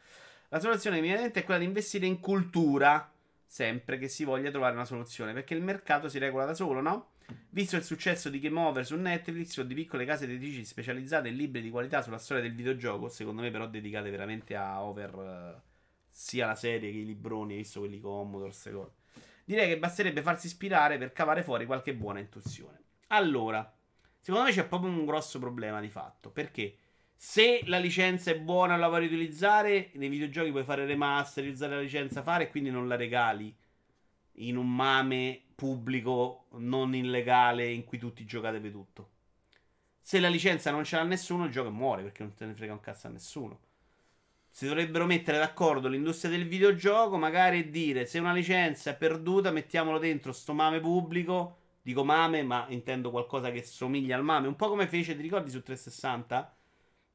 La 0.53 0.59
soluzione 0.59 0.97
che 0.97 1.01
mi 1.01 1.07
viene 1.07 1.23
in 1.23 1.25
mente 1.25 1.39
è 1.39 1.45
quella 1.45 1.59
di 1.59 1.65
investire 1.65 2.05
in 2.05 2.19
cultura, 2.19 3.11
sempre 3.43 3.97
che 3.97 4.07
si 4.07 4.23
voglia 4.23 4.51
trovare 4.51 4.75
una 4.75 4.85
soluzione, 4.85 5.33
perché 5.33 5.55
il 5.55 5.63
mercato 5.63 6.07
si 6.09 6.19
regola 6.19 6.45
da 6.45 6.53
solo, 6.53 6.79
no? 6.79 7.13
Visto 7.49 7.75
il 7.75 7.83
successo 7.83 8.29
di 8.29 8.39
Game 8.39 8.59
Over 8.59 8.85
su 8.85 8.95
Netflix 8.95 9.57
o 9.57 9.63
di 9.63 9.73
piccole 9.73 10.05
case 10.05 10.25
editrici 10.25 10.63
specializzate 10.63 11.29
in 11.29 11.37
libri 11.37 11.59
di 11.59 11.71
qualità 11.71 12.03
sulla 12.03 12.19
storia 12.19 12.43
del 12.43 12.53
videogioco, 12.53 13.09
secondo 13.09 13.41
me 13.41 13.49
però 13.49 13.65
dedicate 13.65 14.11
veramente 14.11 14.55
a 14.55 14.83
over 14.83 15.15
uh, 15.15 15.61
sia 16.07 16.45
la 16.45 16.53
serie 16.53 16.91
che 16.91 16.99
i 16.99 17.05
libroni, 17.05 17.55
visto 17.55 17.79
quelli 17.79 17.99
Commodore, 17.99 18.51
queste. 18.51 18.91
Direi 19.45 19.69
che 19.69 19.79
basterebbe 19.79 20.21
farsi 20.21 20.45
ispirare 20.45 20.99
per 20.99 21.13
cavare 21.13 21.41
fuori 21.41 21.65
qualche 21.65 21.95
buona 21.95 22.19
intuizione. 22.19 22.79
Allora, 23.07 23.75
secondo 24.19 24.45
me 24.45 24.53
c'è 24.53 24.67
proprio 24.67 24.91
un 24.91 25.03
grosso 25.03 25.39
problema 25.39 25.81
di 25.81 25.89
fatto, 25.89 26.29
perché 26.29 26.77
se 27.15 27.61
la 27.65 27.77
licenza 27.77 28.31
è 28.31 28.39
buona 28.39 28.75
la 28.77 28.87
vuoi 28.87 29.01
riutilizzare, 29.01 29.91
nei 29.93 30.09
videogiochi 30.09 30.51
puoi 30.51 30.63
fare 30.63 30.85
remaster, 30.85 31.43
utilizzare 31.43 31.75
la 31.75 31.81
licenza, 31.81 32.21
fare 32.21 32.45
e 32.45 32.49
quindi 32.49 32.69
non 32.69 32.87
la 32.87 32.95
regali 32.95 33.55
in 34.37 34.57
un 34.57 34.73
mame 34.73 35.41
pubblico 35.55 36.47
non 36.53 36.95
illegale 36.95 37.69
in 37.69 37.83
cui 37.83 37.97
tutti 37.97 38.25
giocate 38.25 38.59
per 38.59 38.71
tutto. 38.71 39.09
Se 40.01 40.19
la 40.19 40.27
licenza 40.27 40.71
non 40.71 40.83
ce 40.83 40.97
l'ha 40.97 41.03
nessuno, 41.03 41.45
il 41.45 41.51
gioco 41.51 41.69
muore 41.71 42.03
perché 42.03 42.23
non 42.23 42.33
te 42.33 42.45
ne 42.45 42.53
frega 42.53 42.73
un 42.73 42.79
cazzo 42.79 43.07
a 43.07 43.09
nessuno. 43.09 43.59
Si 44.49 44.67
dovrebbero 44.67 45.05
mettere 45.05 45.37
d'accordo 45.37 45.87
l'industria 45.87 46.29
del 46.29 46.47
videogioco, 46.47 47.17
magari 47.17 47.59
e 47.59 47.69
dire 47.69 48.05
se 48.05 48.19
una 48.19 48.33
licenza 48.33 48.91
è 48.91 48.95
perduta, 48.95 49.51
mettiamolo 49.51 49.97
dentro 49.97 50.31
sto 50.31 50.53
mame 50.53 50.79
pubblico. 50.79 51.57
Dico 51.81 52.03
mame, 52.03 52.43
ma 52.43 52.65
intendo 52.69 53.09
qualcosa 53.11 53.51
che 53.51 53.63
somiglia 53.63 54.15
al 54.15 54.23
mame. 54.23 54.47
Un 54.47 54.55
po' 54.55 54.69
come 54.69 54.87
fece, 54.87 55.15
ti 55.15 55.21
ricordi 55.21 55.49
su 55.49 55.61
360? 55.63 56.55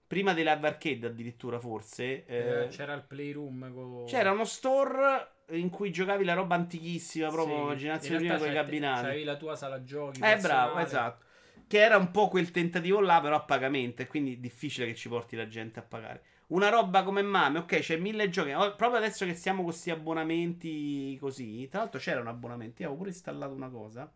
Prima 0.08 0.32
live 0.32 0.66
arcade, 0.66 1.06
addirittura, 1.06 1.60
forse. 1.60 2.24
Eh, 2.24 2.62
eh, 2.62 2.68
c'era 2.68 2.94
il 2.94 3.04
playroom. 3.06 3.70
Co... 3.74 4.04
C'era 4.06 4.32
uno 4.32 4.46
store 4.46 5.32
in 5.50 5.68
cui 5.68 5.92
giocavi 5.92 6.24
la 6.24 6.32
roba 6.32 6.54
antichissima, 6.54 7.28
proprio 7.28 7.72
sì. 7.72 7.76
generazione 7.76 8.16
prima 8.16 8.38
con 8.38 8.48
i 8.48 8.54
cabinati. 8.54 9.02
C'avevi 9.02 9.24
la 9.24 9.36
tua 9.36 9.54
sala 9.54 9.84
giochi. 9.84 10.22
Eh, 10.22 10.38
bravo, 10.38 10.78
esatto. 10.78 11.26
Che 11.66 11.78
era 11.78 11.98
un 11.98 12.10
po' 12.10 12.28
quel 12.28 12.50
tentativo 12.50 13.00
là, 13.00 13.20
però 13.20 13.36
a 13.36 13.42
pagamento. 13.42 14.00
E 14.00 14.06
quindi 14.06 14.40
difficile 14.40 14.86
che 14.86 14.94
ci 14.94 15.10
porti 15.10 15.36
la 15.36 15.46
gente 15.46 15.78
a 15.78 15.82
pagare. 15.82 16.22
Una 16.46 16.70
roba 16.70 17.02
come 17.02 17.20
Mame, 17.20 17.58
ok, 17.58 17.80
c'è 17.80 17.98
mille 17.98 18.30
giochi. 18.30 18.52
Oh, 18.52 18.74
proprio 18.76 18.96
adesso 18.96 19.26
che 19.26 19.34
siamo 19.34 19.58
con 19.58 19.66
questi 19.66 19.90
abbonamenti 19.90 21.18
così. 21.20 21.68
Tra 21.68 21.80
l'altro 21.80 22.00
c'era 22.00 22.20
un 22.20 22.28
abbonamento. 22.28 22.80
Io 22.80 22.88
avevo 22.88 23.02
pure 23.02 23.10
installato 23.14 23.52
una 23.52 23.68
cosa. 23.68 24.10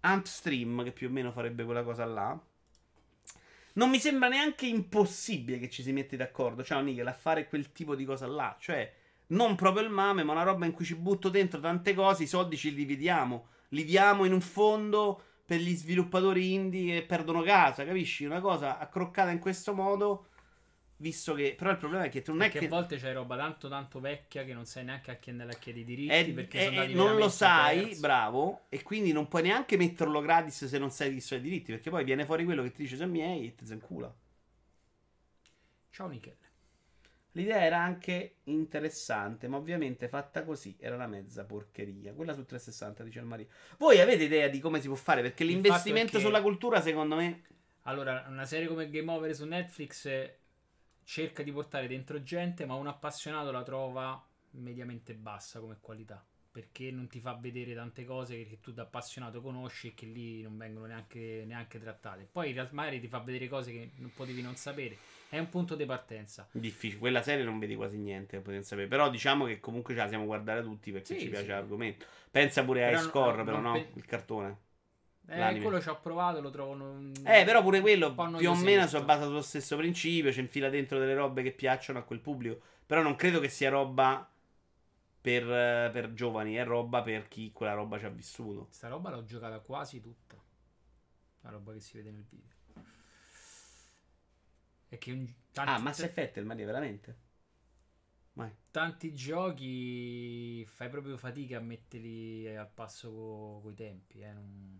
Antstream, 0.00 0.84
che 0.84 0.92
più 0.92 1.08
o 1.08 1.10
meno 1.10 1.32
farebbe 1.32 1.64
quella 1.64 1.82
cosa 1.82 2.04
là. 2.04 2.38
Non 3.74 3.88
mi 3.88 4.00
sembra 4.00 4.28
neanche 4.28 4.66
impossibile 4.66 5.58
che 5.58 5.70
ci 5.70 5.82
si 5.82 5.92
metti 5.92 6.16
d'accordo, 6.16 6.64
ciao 6.64 6.80
Nigel, 6.80 7.06
a 7.06 7.12
fare 7.12 7.46
quel 7.46 7.70
tipo 7.70 7.94
di 7.94 8.04
cosa 8.04 8.26
là. 8.26 8.56
Cioè, 8.58 8.92
non 9.28 9.54
proprio 9.54 9.84
il 9.84 9.90
mame, 9.90 10.24
ma 10.24 10.32
una 10.32 10.42
roba 10.42 10.66
in 10.66 10.72
cui 10.72 10.84
ci 10.84 10.96
butto 10.96 11.28
dentro 11.28 11.60
tante 11.60 11.94
cose, 11.94 12.24
i 12.24 12.26
soldi 12.26 12.56
ci 12.56 12.70
li 12.70 12.76
dividiamo. 12.76 13.46
Li 13.68 13.84
diamo 13.84 14.24
in 14.24 14.32
un 14.32 14.40
fondo 14.40 15.22
per 15.44 15.60
gli 15.60 15.74
sviluppatori 15.74 16.52
indie 16.52 17.00
che 17.00 17.06
perdono 17.06 17.42
casa, 17.42 17.84
capisci? 17.84 18.24
Una 18.24 18.40
cosa 18.40 18.78
accroccata 18.78 19.30
in 19.30 19.38
questo 19.38 19.72
modo 19.72 20.26
Visto 21.00 21.32
che, 21.34 21.54
però 21.56 21.70
il 21.70 21.78
problema 21.78 22.04
è 22.04 22.08
che 22.10 22.20
tu 22.22 22.32
non 22.32 22.42
perché 22.42 22.58
è 22.58 22.60
che. 22.60 22.66
a 22.66 22.68
volte 22.68 22.96
c'è 22.96 23.12
roba 23.14 23.36
tanto 23.36 23.68
tanto 23.68 24.00
vecchia 24.00 24.44
che 24.44 24.52
non 24.52 24.66
sai 24.66 24.84
neanche 24.84 25.10
a 25.10 25.14
chi 25.16 25.30
andare 25.30 25.52
a 25.52 25.54
chiedere 25.54 25.82
i 25.82 25.86
diritti. 25.86 26.12
È, 26.12 26.32
perché 26.34 26.58
è, 26.58 26.62
sono 26.64 26.80
andati 26.80 26.94
non 26.94 27.16
lo 27.16 27.28
sai, 27.30 27.80
persi. 27.84 28.00
bravo, 28.00 28.66
e 28.68 28.82
quindi 28.82 29.12
non 29.12 29.26
puoi 29.28 29.42
neanche 29.42 29.76
metterlo 29.78 30.20
gratis 30.20 30.66
se 30.66 30.78
non 30.78 30.90
sai 30.90 31.12
chi 31.14 31.20
sono 31.20 31.40
i 31.40 31.42
diritti. 31.42 31.72
Perché 31.72 31.88
poi 31.90 32.04
viene 32.04 32.24
fuori 32.26 32.44
quello 32.44 32.62
che 32.62 32.72
ti 32.72 32.82
dice 32.82 32.96
sono 32.96 33.10
miei 33.10 33.46
e 33.46 33.54
ti 33.54 33.64
zencula. 33.66 34.14
Ciao 35.90 36.08
Michele. 36.08 36.38
L'idea 37.32 37.62
era 37.64 37.78
anche 37.78 38.38
interessante, 38.44 39.46
ma 39.48 39.56
ovviamente 39.56 40.08
fatta 40.08 40.44
così 40.44 40.76
era 40.80 40.96
una 40.96 41.06
mezza 41.06 41.44
porcheria. 41.44 42.12
Quella 42.12 42.34
su 42.34 42.44
360, 42.44 43.04
dice 43.04 43.20
il 43.20 43.24
Maria. 43.26 43.46
Voi 43.78 44.00
avete 44.00 44.24
idea 44.24 44.48
di 44.48 44.58
come 44.60 44.80
si 44.80 44.88
può 44.88 44.96
fare? 44.96 45.22
Perché 45.22 45.44
l'investimento 45.44 46.18
che- 46.18 46.24
sulla 46.24 46.42
cultura, 46.42 46.80
secondo 46.80 47.16
me. 47.16 47.42
Allora, 47.82 48.24
una 48.28 48.44
serie 48.46 48.68
come 48.68 48.90
Game 48.90 49.10
Over 49.10 49.34
su 49.34 49.44
Netflix 49.46 50.04
eh, 50.06 50.39
cerca 51.10 51.42
di 51.42 51.50
portare 51.50 51.88
dentro 51.88 52.22
gente, 52.22 52.64
ma 52.66 52.74
un 52.74 52.86
appassionato 52.86 53.50
la 53.50 53.64
trova 53.64 54.22
mediamente 54.52 55.12
bassa 55.14 55.58
come 55.58 55.78
qualità. 55.80 56.24
Perché 56.52 56.92
non 56.92 57.08
ti 57.08 57.18
fa 57.20 57.34
vedere 57.34 57.74
tante 57.74 58.04
cose 58.04 58.46
che 58.46 58.58
tu 58.60 58.72
da 58.72 58.82
appassionato 58.82 59.40
conosci 59.40 59.88
e 59.88 59.94
che 59.94 60.06
lì 60.06 60.40
non 60.42 60.56
vengono 60.56 60.86
neanche, 60.86 61.42
neanche 61.46 61.80
trattate. 61.80 62.28
Poi 62.30 62.48
in 62.48 62.54
realtà 62.54 62.74
magari 62.74 63.00
ti 63.00 63.08
fa 63.08 63.18
vedere 63.18 63.48
cose 63.48 63.72
che 63.72 63.90
non 63.96 64.12
potevi 64.12 64.40
non 64.40 64.54
sapere. 64.54 64.96
È 65.28 65.38
un 65.38 65.48
punto 65.48 65.74
di 65.74 65.84
partenza. 65.84 66.48
Difficile. 66.52 67.00
Quella 67.00 67.22
serie 67.22 67.44
non 67.44 67.58
vedi 67.58 67.74
quasi 67.74 67.98
niente, 67.98 68.38
potete 68.40 68.62
sapere. 68.64 68.86
Però 68.86 69.10
diciamo 69.10 69.46
che 69.46 69.58
comunque 69.58 69.94
ce 69.94 70.00
la 70.00 70.08
siamo 70.08 70.26
guardare 70.26 70.62
tutti 70.62 70.92
perché 70.92 71.14
Sì, 71.14 71.20
ci 71.22 71.28
piace 71.28 71.44
sì. 71.44 71.50
l'argomento. 71.50 72.04
Pensa 72.30 72.64
pure 72.64 72.84
a 72.86 72.88
Però 72.90 73.00
Score, 73.00 73.36
no- 73.38 73.44
però 73.44 73.58
no, 73.60 73.72
pe- 73.72 73.92
il 73.94 74.04
cartone. 74.06 74.56
Eh, 75.32 75.60
quello 75.60 75.80
ci 75.80 75.88
ho 75.88 76.00
provato, 76.00 76.40
lo 76.40 76.50
trovo. 76.50 76.74
non- 76.74 77.12
Eh, 77.24 77.44
però 77.44 77.62
pure 77.62 77.80
quello 77.80 78.12
più 78.14 78.50
o 78.50 78.54
meno 78.56 78.86
si 78.88 78.98
basa 79.00 79.24
sullo 79.24 79.42
stesso 79.42 79.76
principio. 79.76 80.32
Ci 80.32 80.40
infila 80.40 80.68
dentro 80.68 80.98
delle 80.98 81.14
robe 81.14 81.42
che 81.42 81.52
piacciono 81.52 82.00
a 82.00 82.02
quel 82.02 82.18
pubblico. 82.18 82.60
Però 82.84 83.00
non 83.02 83.14
credo 83.14 83.38
che 83.38 83.48
sia 83.48 83.70
roba 83.70 84.28
per, 85.20 85.44
per 85.92 86.12
giovani, 86.14 86.54
è 86.54 86.64
roba 86.64 87.02
per 87.02 87.28
chi 87.28 87.52
quella 87.52 87.74
roba 87.74 87.98
ci 87.98 88.06
ha 88.06 88.08
vissuto. 88.08 88.66
Sta 88.70 88.88
roba 88.88 89.10
l'ho 89.10 89.24
giocata 89.24 89.60
quasi 89.60 90.00
tutta. 90.00 90.36
La 91.42 91.50
roba 91.50 91.72
che 91.72 91.80
si 91.80 91.96
vede 91.96 92.10
nel 92.10 92.24
video. 92.28 92.48
E 94.88 94.98
che 94.98 95.12
un, 95.12 95.24
tanti, 95.52 95.70
Ah, 95.70 95.78
Mass 95.78 96.00
Effect, 96.00 96.38
il 96.38 96.44
Maria, 96.44 96.66
veramente? 96.66 97.16
Vai. 98.32 98.50
tanti 98.70 99.12
giochi 99.14 100.64
fai 100.64 100.88
proprio 100.88 101.16
fatica 101.16 101.58
a 101.58 101.60
metterli 101.60 102.56
al 102.56 102.68
passo 102.72 103.60
con 103.62 103.72
i 103.72 103.74
tempi. 103.74 104.20
Eh. 104.20 104.32
non- 104.32 104.79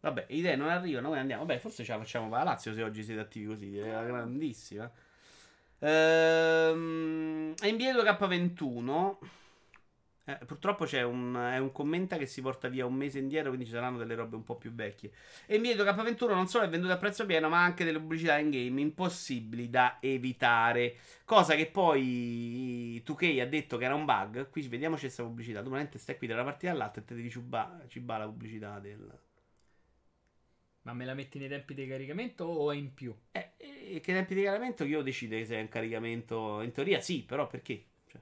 Vabbè, 0.00 0.26
idee 0.28 0.56
non 0.56 0.68
arrivano, 0.68 1.08
noi 1.08 1.18
andiamo. 1.18 1.44
Vabbè, 1.44 1.58
forse 1.58 1.84
ce 1.84 1.92
la 1.92 1.98
facciamo 1.98 2.28
per 2.28 2.38
la 2.38 2.44
Lazio 2.44 2.72
se 2.72 2.82
oggi 2.82 3.02
siete 3.02 3.20
attivi 3.20 3.46
così, 3.46 3.78
la 3.78 4.02
grandissima. 4.04 4.90
Ehm, 5.80 7.54
NBA 7.60 7.92
2K21. 7.92 9.16
Eh, 10.24 10.44
purtroppo 10.46 10.84
c'è 10.84 11.02
un, 11.02 11.34
è 11.34 11.58
un 11.58 11.72
commenta 11.72 12.16
che 12.16 12.26
si 12.26 12.40
porta 12.40 12.68
via 12.68 12.86
un 12.86 12.94
mese 12.94 13.18
indietro, 13.18 13.48
quindi 13.48 13.66
ci 13.66 13.72
saranno 13.72 13.98
delle 13.98 14.14
robe 14.14 14.36
un 14.36 14.44
po' 14.44 14.56
più 14.56 14.72
vecchie. 14.72 15.10
NBA 15.48 15.70
2K21 15.70 16.28
non 16.28 16.46
solo 16.46 16.64
è 16.64 16.68
venduto 16.68 16.92
a 16.92 16.96
prezzo 16.98 17.26
pieno, 17.26 17.48
ma 17.48 17.62
anche 17.62 17.84
delle 17.84 17.98
pubblicità 17.98 18.38
in 18.38 18.50
game 18.50 18.80
impossibili 18.80 19.68
da 19.68 19.98
evitare. 20.00 20.96
Cosa 21.24 21.54
che 21.56 21.66
poi 21.66 23.02
2K 23.04 23.40
ha 23.40 23.46
detto 23.46 23.76
che 23.76 23.84
era 23.84 23.94
un 23.94 24.04
bug. 24.04 24.50
Qui 24.50 24.68
vediamoci 24.68 25.02
questa 25.02 25.22
pubblicità. 25.24 25.60
Tu 25.62 25.68
veramente 25.68 25.98
stai 25.98 26.16
qui 26.16 26.26
dalla 26.26 26.44
partita 26.44 26.72
all'altra 26.72 27.02
e 27.02 27.04
te 27.04 27.14
devi 27.14 27.30
ciubare 27.30 27.88
ciba 27.88 28.18
la 28.18 28.26
pubblicità 28.26 28.78
del. 28.78 29.28
Ma 30.82 30.92
me 30.94 31.04
la 31.04 31.14
metti 31.14 31.38
nei 31.38 31.48
tempi 31.48 31.74
di 31.74 31.86
caricamento 31.86 32.44
o 32.44 32.72
è 32.72 32.76
in 32.76 32.94
più? 32.94 33.14
Eh, 33.32 33.52
eh, 33.58 34.00
che 34.00 34.12
tempi 34.12 34.34
di 34.34 34.42
caricamento 34.42 34.84
io 34.84 35.02
decido 35.02 35.42
se 35.44 35.56
è 35.56 35.60
un 35.60 35.68
caricamento. 35.68 36.62
In 36.62 36.72
teoria 36.72 37.00
sì, 37.00 37.22
però 37.22 37.46
perché? 37.46 37.84
Cioè, 38.06 38.20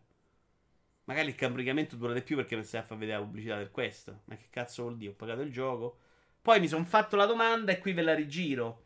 magari 1.05 1.29
il 1.29 1.35
caricamento 1.37 1.97
dura 1.97 2.13
di 2.13 2.23
più 2.23 2.37
perché 2.37 2.55
non 2.57 2.65
stai 2.65 2.81
a 2.81 2.85
far 2.85 2.99
vedere 2.99 3.19
la 3.19 3.25
pubblicità 3.25 3.57
del 3.57 3.71
questo. 3.71 4.23
Ma 4.25 4.37
che 4.37 4.47
cazzo 4.51 4.83
vuol 4.83 4.97
dire? 4.97 5.13
Ho 5.13 5.15
pagato 5.15 5.43
il 5.43 5.53
gioco. 5.53 5.99
Poi 6.43 6.61
mi 6.61 6.69
sono 6.69 6.85
fatto 6.85 7.17
la 7.17 7.27
domanda 7.27 7.73
e 7.73 7.79
qui 7.79 7.93
ve 7.93 8.03
la 8.03 8.15
rigiro. 8.15 8.85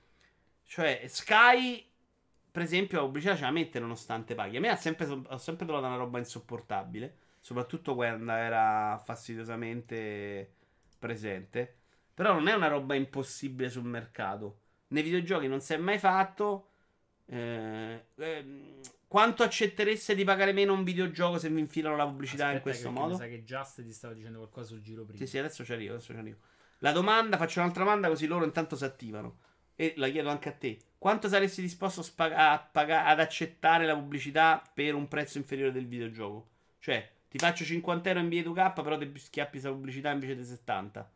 Cioè, 0.65 1.05
Sky, 1.07 1.87
per 2.51 2.63
esempio, 2.63 2.99
la 2.99 3.05
pubblicità 3.05 3.37
ce 3.37 3.43
la 3.43 3.51
mette 3.51 3.81
nonostante 3.81 4.35
paghi. 4.35 4.57
A 4.57 4.61
me 4.61 4.69
ha 4.69 4.77
sempre, 4.77 5.07
ho 5.07 5.39
sempre 5.39 5.65
trovato 5.67 5.87
una 5.87 5.97
roba 5.97 6.19
insopportabile. 6.19 7.17
Soprattutto 7.41 7.95
quando 7.95 8.33
era 8.33 8.99
fastidiosamente 9.05 10.55
presente. 10.99 11.82
Però 12.23 12.35
non 12.35 12.47
è 12.47 12.55
una 12.55 12.69
roba 12.69 12.95
impossibile 12.95 13.69
sul 13.69 13.83
mercato. 13.83 14.59
Nei 14.89 15.03
videogiochi 15.03 15.49
non 15.49 15.61
si 15.61 15.73
è 15.73 15.77
mai 15.77 15.99
fatto. 15.99 16.69
Eh, 17.27 18.05
ehm, 18.15 18.81
quanto 19.09 19.43
accettereste 19.43 20.15
di 20.15 20.23
pagare 20.23 20.53
meno 20.53 20.73
un 20.73 20.85
videogioco 20.85 21.39
se 21.39 21.49
vi 21.49 21.59
infilano 21.59 21.97
la 21.97 22.07
pubblicità 22.07 22.45
in 22.51 22.57
Aspetta 22.59 22.63
questo 22.63 22.89
che- 22.89 22.95
modo? 22.95 23.13
Mi 23.15 23.19
sa 23.19 23.27
che 23.27 23.43
Just 23.43 23.83
ti 23.83 23.93
stava 23.93 24.15
dicendo 24.15 24.39
qualcosa 24.39 24.69
sul 24.69 24.83
giro 24.83 25.03
prima. 25.05 25.19
Sì, 25.19 25.27
sì, 25.27 25.39
adesso 25.39 25.65
ci 25.65 25.73
arrivo, 25.73 25.95
adesso 25.95 26.13
ci 26.13 26.19
arrivo. 26.19 26.37
La 26.79 26.93
domanda, 26.93 27.37
faccio 27.37 27.59
un'altra 27.61 27.83
domanda 27.83 28.07
così 28.09 28.27
loro 28.27 28.45
intanto 28.45 28.77
si 28.77 28.85
attivano. 28.85 29.39
E 29.75 29.95
la 29.97 30.09
chiedo 30.09 30.29
anche 30.29 30.49
a 30.49 30.53
te. 30.53 30.79
Quanto 30.99 31.27
saresti 31.29 31.61
disposto 31.61 32.01
a 32.01 32.05
spaga- 32.05 32.59
paga- 32.71 33.07
ad 33.07 33.19
accettare 33.19 33.85
la 33.85 33.97
pubblicità 33.97 34.63
per 34.73 34.95
un 34.95 35.09
prezzo 35.09 35.39
inferiore 35.39 35.73
del 35.73 35.87
videogioco? 35.89 36.51
Cioè, 36.79 37.11
ti 37.29 37.39
faccio 37.39 37.65
50 37.65 38.11
euro 38.11 38.21
in 38.21 38.29
B2K, 38.29 38.73
però 38.83 38.97
ti 38.97 39.11
schiappi 39.19 39.51
questa 39.53 39.71
pubblicità 39.71 40.11
invece 40.11 40.37
di 40.37 40.45
70. 40.45 41.11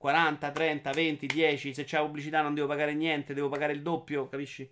40, 0.00 0.50
30, 0.50 0.92
20, 0.92 1.26
10. 1.26 1.74
Se 1.74 1.84
c'è 1.84 1.98
pubblicità 1.98 2.40
non 2.40 2.54
devo 2.54 2.66
pagare 2.66 2.94
niente, 2.94 3.34
devo 3.34 3.50
pagare 3.50 3.74
il 3.74 3.82
doppio, 3.82 4.30
capisci? 4.30 4.66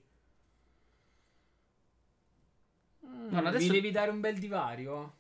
Mm, 3.07 3.29
No, 3.31 3.39
adesso- 3.41 3.67
Mi 3.67 3.73
devi 3.73 3.91
dare 3.91 4.11
un 4.11 4.21
bel 4.21 4.39
divario? 4.39 5.17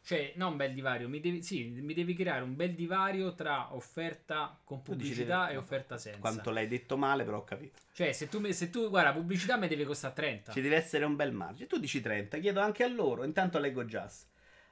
Cioè, 0.00 0.34
non 0.36 0.52
un 0.52 0.56
bel 0.58 0.72
divario, 0.72 1.08
mi 1.08 1.18
devi, 1.18 1.42
sì, 1.42 1.64
mi 1.64 1.92
devi 1.92 2.14
creare 2.14 2.42
un 2.44 2.54
bel 2.54 2.72
divario 2.72 3.34
tra 3.34 3.74
offerta 3.74 4.58
con 4.64 4.80
pubblicità 4.80 5.46
deve- 5.46 5.54
e 5.54 5.56
offerta 5.56 5.98
senza. 5.98 6.20
Quanto 6.20 6.50
l'hai 6.50 6.68
detto 6.68 6.96
male, 6.96 7.24
però 7.24 7.38
ho 7.38 7.44
capito. 7.44 7.80
Cioè, 7.92 8.12
se 8.12 8.28
tu, 8.28 8.40
se 8.52 8.70
tu 8.70 8.88
guarda, 8.88 9.12
pubblicità 9.12 9.56
mi 9.56 9.66
deve 9.66 9.84
costare 9.84 10.14
30. 10.14 10.52
Ci 10.52 10.60
deve 10.60 10.76
essere 10.76 11.04
un 11.04 11.16
bel 11.16 11.32
margine. 11.32 11.66
Tu 11.66 11.78
dici 11.80 12.00
30, 12.00 12.38
chiedo 12.38 12.60
anche 12.60 12.84
a 12.84 12.88
loro. 12.88 13.24
Intanto 13.24 13.58
leggo 13.58 13.84
Just. 13.84 14.26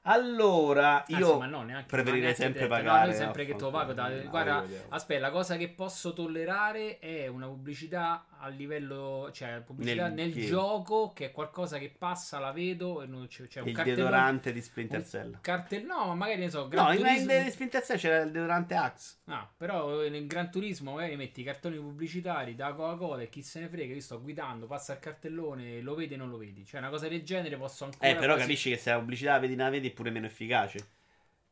Allora, 0.09 0.99
Ah, 0.99 1.05
io 1.09 1.45
no, 1.47 1.62
neanche- 1.62 1.87
preferirei 1.88 2.33
sempre 2.35 2.66
30. 2.69 2.77
pagare. 2.77 3.09
No, 3.11 3.14
sempre 3.16 3.45
che 3.45 3.55
te 3.57 3.62
lo 3.64 3.71
pago. 3.71 3.92
vaffanculo. 3.92 4.31
guarda, 4.31 4.64
aspetta, 4.90 5.21
la 5.21 5.31
cosa 5.31 5.57
che 5.57 5.69
posso 5.69 6.12
tollerare 6.12 6.99
è 7.01 7.27
una 7.27 7.47
pubblicità 7.47 8.25
a 8.38 8.49
livello, 8.49 9.31
cioè 9.33 9.61
pubblicità 9.64 10.09
Nel 10.09 10.33
nel, 10.33 10.46
gioco, 10.46 11.12
che 11.12 11.27
è 11.27 11.31
qualcosa 11.33 11.79
che 11.79 11.94
passa, 11.96 12.38
la 12.38 12.53
vedo 12.53 13.03
e 13.03 13.07
non 13.07 13.27
c'è, 13.29 13.61
un 13.61 13.68
il 13.68 13.83
deodorante 13.83 14.53
di 14.53 14.61
Splinter 14.61 15.05
Cell. 15.05 15.38
Cartel, 15.40 15.85
no, 15.85 16.14
magari 16.14 16.40
ne 16.40 16.51
so, 16.51 16.62
No, 16.62 16.68
Gran 16.68 16.96
in 16.96 17.03
Turismo- 17.03 17.33
in- 17.33 17.44
di 17.44 17.51
Splinter 17.51 17.83
Cell 17.83 17.96
c'era 17.99 18.20
il 18.22 18.31
deodorante 18.31 18.75
Axe. 18.75 19.16
Ah, 19.25 19.49
però 19.57 20.09
nel 20.09 20.27
Gran 20.27 20.51
Turismo 20.51 20.94
magari 20.94 21.16
metti 21.16 21.40
i 21.40 21.44
cartoni 21.44 21.77
pubblicitari 21.77 22.55
da 22.55 22.72
Coca-Cola 22.75 23.22
e 23.22 23.29
chi 23.29 23.42
se 23.42 23.61
ne 23.61 23.68
frega, 23.68 23.94
io 23.94 24.01
sto 24.01 24.20
guidando, 24.20 24.66
passa 24.66 24.92
il 24.94 24.99
cartellone, 24.99 25.81
lo 25.81 25.94
vedi 25.94 26.14
o 26.14 26.16
non 26.16 26.31
lo 26.31 26.37
vedi. 26.38 26.64
Cioè 26.64 26.81
una 26.81 26.90
cosa 26.90 27.09
del 27.09 27.22
genere 27.22 27.57
posso 27.57 27.85
ancora... 27.85 28.09
Eh, 28.09 28.14
però 28.14 28.35
quasi- 28.35 28.40
capisci 28.40 28.70
che 28.70 28.77
se 28.77 28.90
la 28.90 28.99
pubblicità 28.99 29.33
la 29.33 29.38
vedi, 29.38 29.55
non 29.57 29.64
la 29.66 29.70
vedi 29.70 29.88
è 29.88 29.92
pure 29.92 30.11
meno 30.11 30.27
efficace. 30.27 30.94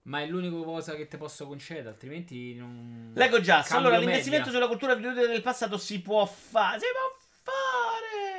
Ma 0.06 0.20
è 0.20 0.26
l'unica 0.26 0.56
cosa 0.62 0.94
che 0.96 1.08
ti 1.08 1.16
posso 1.16 1.46
concedere, 1.46 1.88
altrimenti 1.88 2.54
non... 2.54 3.12
Leggo 3.14 3.40
già. 3.40 3.62
Cambio 3.62 3.88
Allora, 3.88 3.98
l'investimento 3.98 4.46
media. 4.46 4.52
sulla 4.52 4.68
cultura 4.68 4.94
videoludica 4.94 5.26
del 5.26 5.40
passato 5.40 5.78
si 5.78 6.02
può 6.02 6.26
fare. 6.26 6.78
Si 6.78 6.86
può 6.92 7.52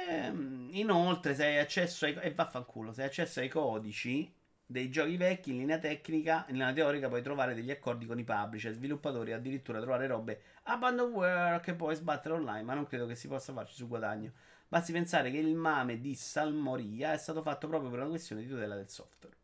fare. 0.06 0.34
Inoltre, 0.78 1.34
se 1.34 1.46
hai 1.46 1.58
accesso 1.58 2.06
ai. 2.06 2.16
E 2.22 2.34
vaffanculo, 2.34 2.94
se 2.94 3.02
hai 3.02 3.08
accesso 3.08 3.40
ai 3.40 3.50
codici 3.50 4.32
dei 4.68 4.90
giochi 4.90 5.18
vecchi 5.18 5.52
in 5.52 5.58
linea 5.58 5.80
tecnica, 5.80 6.46
in 6.50 6.58
linea 6.58 6.74
teorica, 6.74 7.08
puoi 7.08 7.24
trovare 7.24 7.56
degli 7.56 7.72
accordi 7.72 8.06
con 8.06 8.20
i 8.20 8.24
publisher, 8.24 8.74
sviluppatori, 8.74 9.34
addirittura 9.34 9.80
trovare 9.80 10.08
robe 10.08 10.42
abandonware 10.64 11.60
che 11.62 11.74
puoi 11.74 11.96
sbattere 11.96 12.36
online. 12.36 12.62
Ma 12.62 12.76
non 12.76 12.86
credo 12.86 13.08
che 13.08 13.16
si 13.16 13.28
possa 13.28 13.54
farci 13.54 13.74
su 13.74 13.88
guadagno. 13.88 14.32
Basti 14.68 14.92
pensare 14.92 15.32
che 15.32 15.38
il 15.38 15.56
mame 15.56 16.00
di 16.00 16.14
Salmoria 16.14 17.14
è 17.14 17.18
stato 17.18 17.42
fatto 17.42 17.68
proprio 17.68 17.90
per 17.90 18.00
una 18.00 18.10
questione 18.10 18.44
di 18.44 18.48
tutela 18.48 18.76
del 18.76 18.90
software. 18.90 19.36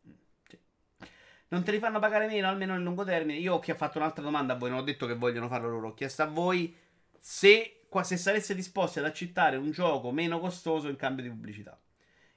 Non 1.52 1.64
te 1.64 1.70
li 1.70 1.78
fanno 1.78 1.98
pagare 1.98 2.26
meno, 2.26 2.48
almeno 2.48 2.72
nel 2.72 2.82
lungo 2.82 3.04
termine. 3.04 3.38
Io 3.38 3.54
ho 3.54 3.74
fatto 3.74 3.98
un'altra 3.98 4.22
domanda 4.22 4.54
a 4.54 4.56
voi, 4.56 4.70
non 4.70 4.78
ho 4.78 4.82
detto 4.82 5.06
che 5.06 5.14
vogliono 5.14 5.48
farlo 5.48 5.68
loro. 5.68 5.88
Ho 5.88 5.94
chiesto 5.94 6.22
a 6.22 6.26
voi 6.26 6.74
se, 7.18 7.84
se 8.02 8.16
sareste 8.16 8.54
disposti 8.54 9.00
ad 9.00 9.04
accettare 9.04 9.58
un 9.58 9.70
gioco 9.70 10.12
meno 10.12 10.40
costoso 10.40 10.88
in 10.88 10.96
cambio 10.96 11.22
di 11.22 11.28
pubblicità. 11.28 11.78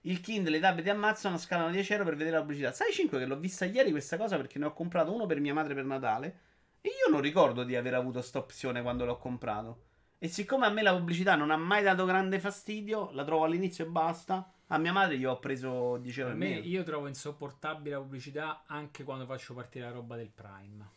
Il 0.01 0.19
Kindle 0.19 0.56
e 0.56 0.58
i 0.58 0.62
tab 0.62 0.82
ti 0.82 0.89
ammazzano, 0.89 1.38
scalano 1.38 1.71
10 1.71 1.93
euro 1.93 2.04
per 2.04 2.15
vedere 2.17 2.36
la 2.36 2.41
pubblicità. 2.41 2.73
Sai 2.73 2.91
5 2.91 3.17
che 3.17 3.25
l'ho 3.25 3.39
vista 3.39 3.63
ieri 3.63 3.91
questa 3.91 4.17
cosa 4.17 4.36
perché 4.36 4.60
ne 4.60 4.65
ho 4.65 4.73
comprato 4.73 5.13
uno 5.13 5.25
per 5.25 5.39
mia 5.39 5.54
madre 5.54 5.73
per 5.73 5.86
Natale. 5.86 6.39
E 6.82 6.89
io 6.89 7.10
non 7.10 7.21
ricordo 7.21 7.63
di 7.63 7.78
aver 7.78 7.93
avuto 7.93 8.21
sta 8.21 8.39
opzione 8.39 8.82
quando 8.82 9.06
l'ho 9.06 9.17
comprato. 9.17 9.84
E 10.19 10.28
siccome 10.28 10.65
a 10.65 10.69
me 10.69 10.82
la 10.82 10.93
pubblicità 10.93 11.36
non 11.36 11.51
ha 11.51 11.58
mai 11.58 11.84
dato 11.84 12.04
grande 12.04 12.38
fastidio, 12.38 13.12
la 13.13 13.23
trovo 13.23 13.45
all'inizio 13.45 13.86
e 13.86 13.88
basta. 13.88 14.55
A 14.67 14.78
mia 14.80 14.91
madre 14.91 15.17
gli 15.17 15.25
ho 15.25 15.38
preso 15.38 15.97
10 15.97 16.19
euro 16.21 16.32
Per 16.32 16.39
me, 16.39 16.49
meno. 16.56 16.65
io 16.65 16.84
trovo 16.84 17.08
insopportabile 17.08 17.95
la 17.95 18.01
pubblicità 18.01 18.63
anche 18.65 19.04
quando 19.04 19.25
faccio 19.25 19.54
partire 19.54 19.86
la 19.86 19.91
roba 19.91 20.15
del 20.15 20.30
Prime. 20.30 20.89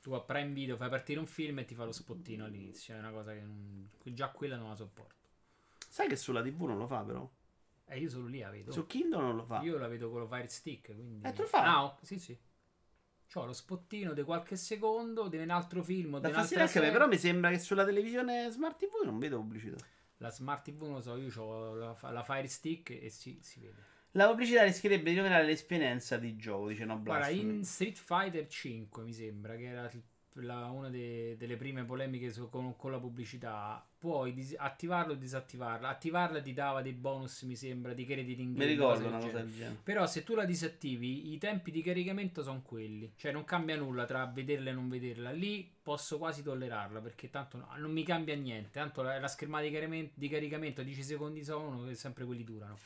Tu 0.00 0.12
a 0.12 0.20
Prime 0.20 0.52
Video 0.52 0.76
fai 0.76 0.88
partire 0.88 1.18
un 1.18 1.26
film 1.26 1.58
e 1.58 1.64
ti 1.64 1.74
fa 1.74 1.84
lo 1.84 1.90
spottino 1.90 2.44
all'inizio. 2.44 2.94
È 2.94 2.98
una 2.98 3.10
cosa 3.10 3.32
che 3.32 3.40
non- 3.40 3.88
già 4.04 4.28
quella 4.28 4.56
non 4.56 4.68
la 4.68 4.76
sopporto. 4.76 5.14
Sai 5.88 6.06
che 6.08 6.14
sulla 6.14 6.42
TV 6.42 6.62
non 6.62 6.78
lo 6.78 6.86
fa, 6.86 7.02
però. 7.02 7.28
E 7.86 7.98
io 7.98 8.08
solo 8.08 8.26
lì 8.26 8.38
la 8.38 8.50
vedo. 8.50 8.70
Su 8.70 8.86
Kindle 8.86 9.20
non 9.20 9.34
lo 9.34 9.44
fa. 9.44 9.60
Io 9.62 9.78
la 9.78 9.88
vedo 9.88 10.08
con 10.10 10.20
lo 10.20 10.26
Fire 10.28 10.46
Stick. 10.48 10.94
Quindi... 10.94 11.26
Eh, 11.26 11.32
tu 11.32 11.42
lo 11.42 11.48
fai? 11.48 11.64
Ah, 11.64 11.84
ok, 11.84 11.98
sì, 12.06 12.18
sì. 12.20 12.38
C'ho 13.32 13.44
lo 13.44 13.52
spottino 13.52 14.12
di 14.12 14.22
qualche 14.22 14.54
secondo 14.54 15.26
di 15.26 15.36
un 15.38 15.50
altro 15.50 15.82
film. 15.82 16.20
Da 16.20 16.28
di 16.28 16.34
fastidio 16.34 16.58
un'altra 16.62 16.80
anche 16.80 16.80
me, 16.80 16.90
però 16.92 17.08
mi 17.08 17.18
sembra 17.18 17.50
che 17.50 17.58
sulla 17.58 17.84
televisione 17.84 18.48
Smart 18.50 18.78
TV 18.78 19.04
non 19.04 19.18
vedo 19.18 19.38
pubblicità. 19.38 19.84
La 20.18 20.30
Smart 20.30 20.64
TV 20.64 20.82
non 20.82 20.94
lo 20.94 21.00
so, 21.00 21.16
io 21.16 21.42
ho 21.42 21.74
la, 21.74 21.96
la 22.10 22.22
Fire 22.22 22.46
Stick 22.46 22.90
e 22.90 23.10
si, 23.10 23.38
si 23.42 23.60
vede. 23.60 23.94
La 24.12 24.28
pubblicità 24.28 24.62
rischierebbe 24.62 25.10
di 25.10 25.16
rovinare 25.16 25.44
l'esperienza 25.44 26.16
di 26.16 26.36
gioco, 26.36 26.68
dice 26.68 26.86
no 26.86 27.02
Guarda, 27.02 27.28
in 27.28 27.64
Street 27.64 27.98
Fighter 27.98 28.46
5 28.46 29.02
mi 29.02 29.12
sembra 29.12 29.56
che 29.56 29.64
era 29.64 29.90
la- 30.42 30.66
una 30.70 30.88
de- 30.88 31.36
delle 31.38 31.56
prime 31.56 31.84
polemiche 31.84 32.30
su- 32.32 32.48
con, 32.48 32.76
con 32.76 32.90
la 32.90 32.98
pubblicità. 32.98 33.84
Puoi 33.98 34.32
dis- 34.34 34.54
attivarlo 34.56 35.12
o 35.12 35.16
disattivarla. 35.16 35.88
Attivarla 35.88 36.40
ti 36.40 36.52
dava 36.52 36.82
dei 36.82 36.92
bonus, 36.92 37.42
mi 37.42 37.56
sembra, 37.56 37.92
di 37.94 38.04
credit 38.04 38.38
in 38.38 38.50
Mi 38.50 38.54
game, 38.58 38.66
ricordo 38.70 38.94
cose 39.02 39.06
una 39.08 39.18
cosa 39.18 39.38
del 39.38 39.52
genere. 39.52 39.76
Però 39.82 40.06
se 40.06 40.22
tu 40.22 40.34
la 40.34 40.44
disattivi, 40.44 41.32
i 41.32 41.38
tempi 41.38 41.70
di 41.70 41.82
caricamento 41.82 42.42
sono 42.42 42.62
quelli. 42.62 43.12
Cioè 43.16 43.32
non 43.32 43.44
cambia 43.44 43.76
nulla 43.76 44.04
tra 44.04 44.24
vederla 44.26 44.70
e 44.70 44.72
non 44.74 44.88
vederla. 44.88 45.30
Lì 45.32 45.68
posso 45.82 46.18
quasi 46.18 46.42
tollerarla 46.42 47.00
perché 47.00 47.30
tanto 47.30 47.56
no- 47.58 47.68
non 47.78 47.90
mi 47.90 48.04
cambia 48.04 48.34
niente. 48.36 48.70
Tanto 48.72 49.02
la, 49.02 49.18
la 49.18 49.28
schermata 49.28 49.64
di 49.64 49.70
caricamento, 49.70 50.12
di 50.14 50.28
caricamento 50.28 50.82
10 50.82 51.02
secondi 51.02 51.42
sono 51.42 51.92
sempre 51.94 52.24
quelli 52.24 52.44
durano. 52.44 52.76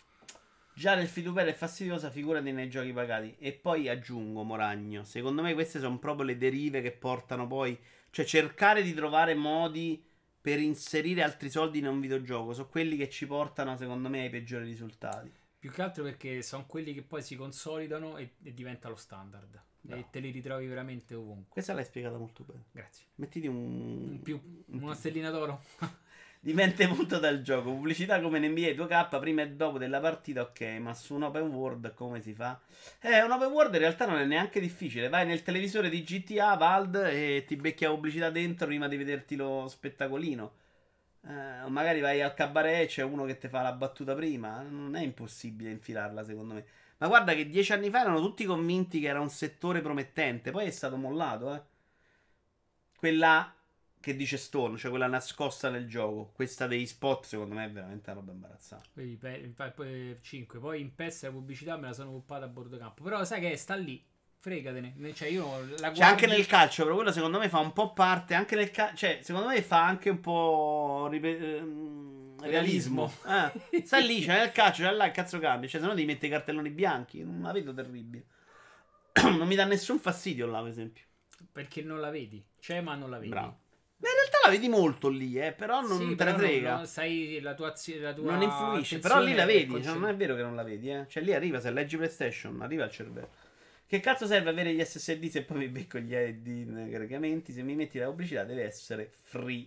Già 0.75 0.95
nel 0.95 1.09
free 1.09 1.25
to 1.25 1.33
play 1.33 1.49
è 1.49 1.53
fastidiosa, 1.53 2.11
figurati 2.11 2.53
nei 2.53 2.69
giochi 2.69 2.93
pagati. 2.93 3.37
E 3.39 3.53
poi 3.53 3.89
aggiungo, 3.89 4.43
Moragno, 4.43 5.05
secondo 5.05 5.43
me 5.43 5.55
queste 5.55 5.79
sono 5.79 5.99
proprio 5.99 6.25
le 6.27 6.37
derive 6.37 6.81
che 6.81 6.93
portano 6.93 7.47
poi... 7.47 7.79
Cioè 8.13 8.25
cercare 8.25 8.83
di 8.83 8.93
trovare 8.93 9.35
modi 9.35 10.05
per 10.41 10.59
inserire 10.59 11.23
altri 11.23 11.49
soldi 11.49 11.79
in 11.79 11.87
un 11.87 12.01
videogioco. 12.01 12.53
Sono 12.53 12.69
quelli 12.69 12.97
che 12.97 13.09
ci 13.09 13.27
portano, 13.27 13.77
secondo 13.77 14.09
me, 14.09 14.23
ai 14.23 14.31
peggiori 14.31 14.65
risultati. 14.65 15.31
Più 15.59 15.71
che 15.71 15.83
altro 15.83 16.03
perché 16.03 16.43
sono 16.43 16.65
quelli 16.67 16.95
che 16.95 17.03
poi 17.03 17.23
si 17.23 17.37
consolidano 17.37 18.17
e, 18.17 18.33
e 18.43 18.55
diventa 18.55 18.89
lo 18.89 18.97
standard. 18.97 19.63
Bravo. 19.83 20.01
E 20.01 20.07
te 20.11 20.21
li 20.21 20.31
ritrovi 20.31 20.67
veramente 20.67 21.15
ovunque. 21.15 21.49
Questa 21.51 21.73
l'hai 21.73 21.85
spiegata 21.85 22.19
molto 22.19 22.45
bene. 22.45 22.65
Grazie. 22.73 23.07
Mettiti 23.17 23.47
un... 23.47 23.57
Un 23.57 24.21
più, 24.23 24.41
un 24.67 24.83
una 24.83 24.93
più. 24.93 24.95
stellina 24.95 25.31
d'oro. 25.31 25.63
Dipende 26.43 26.87
molto 26.87 27.19
dal 27.19 27.43
gioco. 27.43 27.71
Pubblicità 27.71 28.19
come 28.21 28.39
in 28.39 28.51
NBA 28.51 28.71
2K 28.71 29.19
prima 29.21 29.43
e 29.43 29.51
dopo 29.51 29.77
della 29.77 30.01
partita, 30.01 30.41
ok, 30.41 30.61
ma 30.81 30.95
su 30.95 31.15
un 31.15 31.25
open 31.25 31.49
world 31.49 31.93
come 31.93 32.23
si 32.23 32.33
fa? 32.33 32.59
Eh, 33.01 33.23
un 33.23 33.31
open 33.31 33.51
world 33.51 33.75
in 33.75 33.81
realtà 33.81 34.07
non 34.07 34.19
è 34.19 34.25
neanche 34.25 34.59
difficile. 34.59 35.11
Vai 35.11 35.27
nel 35.27 35.43
televisore 35.43 35.91
di 35.91 36.03
GTA, 36.03 36.55
Vald, 36.57 36.95
e 36.95 37.45
ti 37.47 37.57
becchi 37.57 37.85
la 37.85 37.91
pubblicità 37.91 38.31
dentro 38.31 38.67
prima 38.67 38.89
di 38.89 38.97
vederti 38.97 39.37
lo 39.37 39.67
spettacolino. 39.69 40.53
Eh, 41.27 41.69
magari 41.69 42.01
vai 42.01 42.23
al 42.23 42.33
cabaret 42.33 42.85
e 42.85 42.87
c'è 42.87 43.03
uno 43.03 43.27
che 43.27 43.37
ti 43.37 43.49
fa 43.49 43.61
la 43.61 43.73
battuta 43.73 44.15
prima. 44.15 44.63
Non 44.63 44.97
è 44.97 45.03
impossibile 45.03 45.71
infilarla, 45.71 46.25
secondo 46.25 46.55
me. 46.55 46.65
Ma 46.99 47.07
guarda 47.09 47.35
che 47.35 47.49
dieci 47.51 47.73
anni 47.75 47.91
fa 47.91 48.01
erano 48.01 48.21
tutti 48.21 48.45
convinti 48.47 49.01
che 49.01 49.09
era 49.09 49.21
un 49.21 49.31
settore 49.31 49.83
promettente, 49.83 50.51
poi 50.51 50.67
è 50.67 50.71
stato 50.71 50.97
mollato, 50.97 51.55
eh. 51.55 51.63
Quella 52.97 53.55
che 54.01 54.17
dice 54.17 54.39
Stone, 54.39 54.79
cioè 54.79 54.91
quella 54.91 55.07
nascosta 55.07 55.69
nel 55.69 55.87
gioco. 55.87 56.31
Questa 56.33 56.67
dei 56.67 56.87
spot, 56.87 57.27
secondo 57.27 57.55
me, 57.55 57.67
è 57.67 57.71
veramente 57.71 58.11
una 58.11 58.21
roba 58.21 58.33
imbarazzante. 58.33 58.89
Poi, 58.95 59.17
pe- 59.21 59.53
poi 59.75 60.17
5. 60.21 60.59
Poi 60.59 60.81
in 60.81 60.95
PES 60.95 61.25
la 61.25 61.31
pubblicità 61.31 61.77
me 61.77 61.89
la 61.89 61.93
sono 61.93 62.11
occupata 62.11 62.47
a 62.47 62.49
bordo 62.49 62.79
campo. 62.79 63.03
Però 63.03 63.23
sai 63.25 63.41
che 63.41 63.57
sta 63.57 63.75
lì. 63.75 64.03
Fregatene. 64.39 64.95
Ne- 64.97 65.13
Cioè 65.13 65.29
io 65.29 65.67
la 65.79 65.91
C'è 65.91 66.03
anche 66.03 66.27
nel 66.27 66.47
calcio, 66.47 66.85
però 66.85 66.95
quello 66.95 67.13
secondo 67.13 67.39
me 67.39 67.51
fa 67.51 67.59
un 67.59 67.75
po' 67.75 67.93
parte. 67.93 68.33
Anche 68.35 68.57
nel 68.57 68.71
calcio, 68.71 68.97
cioè, 68.97 69.19
secondo 69.23 69.49
me 69.49 69.61
fa 69.61 69.85
anche 69.85 70.09
un 70.09 70.21
po' 70.21 71.09
ripe- 71.11 71.57
ehm, 71.59 72.41
realismo. 72.41 73.13
Eh, 73.27 73.85
sta 73.85 73.99
lì, 73.99 74.21
c'è 74.25 74.39
nel 74.39 74.53
calcio, 74.53 74.83
c'è 74.85 74.93
là 74.93 75.05
il 75.05 75.13
cazzo 75.13 75.39
cambia. 75.39 75.69
Cioè, 75.69 75.79
se 75.83 75.87
no 75.87 75.93
devi 75.93 76.07
mettere 76.07 76.29
i 76.29 76.31
cartelloni 76.31 76.71
bianchi. 76.71 77.23
Non 77.23 77.43
la 77.43 77.53
vedo 77.53 77.75
terribile. 77.75 78.25
non 79.23 79.47
mi 79.47 79.57
dà 79.57 79.67
nessun 79.67 79.99
fastidio 79.99 80.47
là, 80.47 80.61
per 80.61 80.71
esempio. 80.71 81.05
Perché 81.53 81.83
non 81.83 82.01
la 82.01 82.09
vedi. 82.09 82.43
C'è 82.59 82.81
ma 82.81 82.95
non 82.95 83.11
la 83.11 83.19
vedi. 83.19 83.29
Bravo. 83.29 83.59
Ma 84.01 84.09
in 84.09 84.15
realtà 84.15 84.39
la 84.40 84.40
vedi 84.51 84.69
molto 84.69 85.09
lì, 85.09 85.39
eh, 85.39 85.53
però 85.53 85.81
non 85.81 85.99
Sì, 85.99 86.05
te 86.11 86.17
però 86.17 86.31
la 86.33 86.39
frega. 86.39 86.77
non- 86.77 86.87
sai 86.87 87.41
la 87.41 87.55
tua. 87.55 87.69
La 87.69 88.13
tua 88.13 88.33
Non 88.33 88.43
influisce, 88.43 88.99
però 88.99 89.21
lì 89.23 89.35
la 89.35 89.45
vedi. 89.45 89.83
cioè, 89.83 89.95
non 89.95 90.09
è 90.09 90.15
vero 90.17 90.35
che 90.37 90.43
non 90.43 90.55
la 90.55 90.63
vedi, 90.63 90.91
eh. 90.91 91.07
Cioè, 91.09 91.23
lì 91.23 91.33
arriva, 91.35 91.61
se 91.61 91.71
leggi 91.71 91.97
PlayStation, 91.97 92.61
arriva 92.63 92.85
al 92.85 92.91
cervello. 92.91 93.29
Che 93.87 94.01
cazzo 94.01 94.27
serve 94.27 94.51
avere 94.51 94.73
gli 94.75 94.81
SSD 94.85 95.29
se 95.29 95.43
poi 95.43 95.59
mi 95.59 95.69
becco 95.69 95.99
gli 95.99 96.15
ID 96.15 96.47
in 96.47 96.89
caricamenti? 96.93 97.53
Se 97.53 97.63
mi 97.63 97.75
metti 97.75 97.99
la 97.99 98.07
pubblicità 98.07 98.45
deve 98.45 98.65
essere 98.65 99.11
free. 99.23 99.67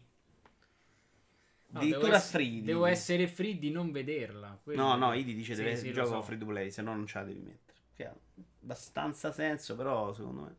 No, 1.72 1.80
Addirittura 1.80 2.19
devo 2.19 2.30
free. 2.32 2.62
Devo 2.63 2.86
essere 2.86 3.28
free 3.28 3.58
di 3.58 3.72
non 3.72 3.91
vederla. 3.91 4.60
quello- 4.62 4.82
No, 4.82 4.96
no, 4.96 5.13
Idi 5.13 5.34
dice 5.34 5.56
Sì, 5.56 5.58
deve 5.58 5.69
sì, 5.69 5.74
essere 5.76 5.93
lo 5.93 6.06
gioco 6.06 6.22
so. 6.22 6.22
free 6.22 6.38
to 6.38 6.46
play, 6.46 6.72
se 6.72 6.82
no 6.82 6.93
non 6.96 7.08
ce 7.08 7.17
la 7.19 7.26
devi 7.26 7.39
mettere. 7.39 7.78
Che 7.96 8.06
ha 8.06 8.15
abbastanza 8.62 9.32
senso, 9.32 9.76
però 9.76 10.13
secondo 10.13 10.41
me. 10.41 10.56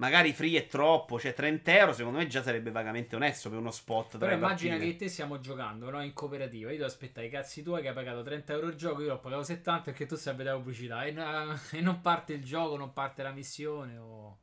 Magari 0.00 0.32
free 0.32 0.56
è 0.56 0.66
troppo, 0.66 1.20
cioè 1.20 1.34
30 1.34 1.76
euro 1.76 1.92
secondo 1.92 2.16
me 2.16 2.26
già 2.26 2.42
sarebbe 2.42 2.70
vagamente 2.70 3.16
onesto 3.16 3.50
per 3.50 3.58
uno 3.58 3.70
spot. 3.70 4.16
Però 4.16 4.32
immagina 4.32 4.72
partite. 4.72 4.92
che 4.92 5.04
te 5.04 5.10
stiamo 5.10 5.40
giocando 5.40 5.90
no? 5.90 6.02
in 6.02 6.14
cooperativa. 6.14 6.70
Io 6.70 6.76
devo 6.76 6.88
aspettare 6.88 7.26
i 7.26 7.30
cazzi 7.30 7.62
tuoi 7.62 7.82
che 7.82 7.88
hai 7.88 7.94
pagato 7.94 8.22
30 8.22 8.52
euro 8.54 8.68
il 8.68 8.76
gioco. 8.76 9.02
Io 9.02 9.08
l'ho 9.08 9.18
pagato 9.18 9.42
70 9.42 9.82
perché 9.82 10.06
tu 10.06 10.16
stai 10.16 10.32
a 10.32 10.36
vedere 10.38 10.56
la 10.56 10.62
pubblicità. 10.62 11.04
E, 11.04 11.10
na- 11.10 11.60
e 11.70 11.82
non 11.82 12.00
parte 12.00 12.32
il 12.32 12.42
gioco, 12.42 12.78
non 12.78 12.94
parte 12.94 13.22
la 13.22 13.32
missione. 13.32 13.98
O... 13.98 14.38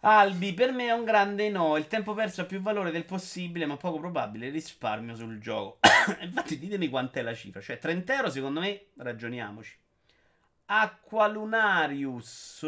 Albi, 0.00 0.52
per 0.52 0.72
me 0.72 0.86
è 0.86 0.92
un 0.92 1.04
grande 1.04 1.48
no. 1.48 1.76
Il 1.76 1.86
tempo 1.86 2.12
perso 2.12 2.40
ha 2.40 2.44
più 2.44 2.60
valore 2.60 2.90
del 2.90 3.04
possibile, 3.04 3.66
ma 3.66 3.76
poco 3.76 4.00
probabile 4.00 4.50
risparmio 4.50 5.14
sul 5.14 5.38
gioco. 5.38 5.78
Infatti, 6.22 6.58
ditemi 6.58 6.88
quant'è 6.88 7.22
la 7.22 7.34
cifra. 7.34 7.60
Cioè, 7.60 7.78
30 7.78 8.16
euro, 8.16 8.30
secondo 8.30 8.58
me, 8.58 8.86
ragioniamoci. 8.96 9.78
Aqualunarius. 10.64 12.66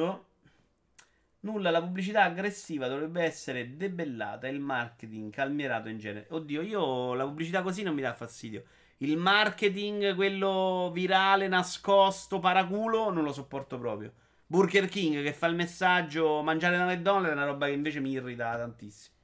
Nulla, 1.42 1.70
la 1.70 1.80
pubblicità 1.80 2.24
aggressiva 2.24 2.86
dovrebbe 2.86 3.22
essere 3.22 3.74
debellata 3.76 4.46
e 4.46 4.50
il 4.50 4.60
marketing 4.60 5.32
calmierato 5.32 5.88
in 5.88 5.98
genere. 5.98 6.26
Oddio, 6.30 6.60
io 6.60 7.14
la 7.14 7.24
pubblicità 7.24 7.62
così 7.62 7.82
non 7.82 7.94
mi 7.94 8.02
dà 8.02 8.12
fastidio. 8.12 8.64
Il 8.98 9.16
marketing, 9.16 10.14
quello 10.14 10.90
virale, 10.92 11.48
nascosto, 11.48 12.38
paraculo, 12.40 13.10
non 13.10 13.24
lo 13.24 13.32
sopporto 13.32 13.78
proprio. 13.78 14.12
Burger 14.46 14.86
King 14.88 15.22
che 15.22 15.32
fa 15.32 15.46
il 15.46 15.54
messaggio 15.54 16.42
mangiare 16.42 16.76
da 16.76 16.84
McDonald's 16.84 17.30
è 17.30 17.32
una 17.32 17.46
roba 17.46 17.66
che 17.66 17.72
invece 17.72 18.00
mi 18.00 18.10
irrita 18.10 18.56
tantissimo. 18.58 19.14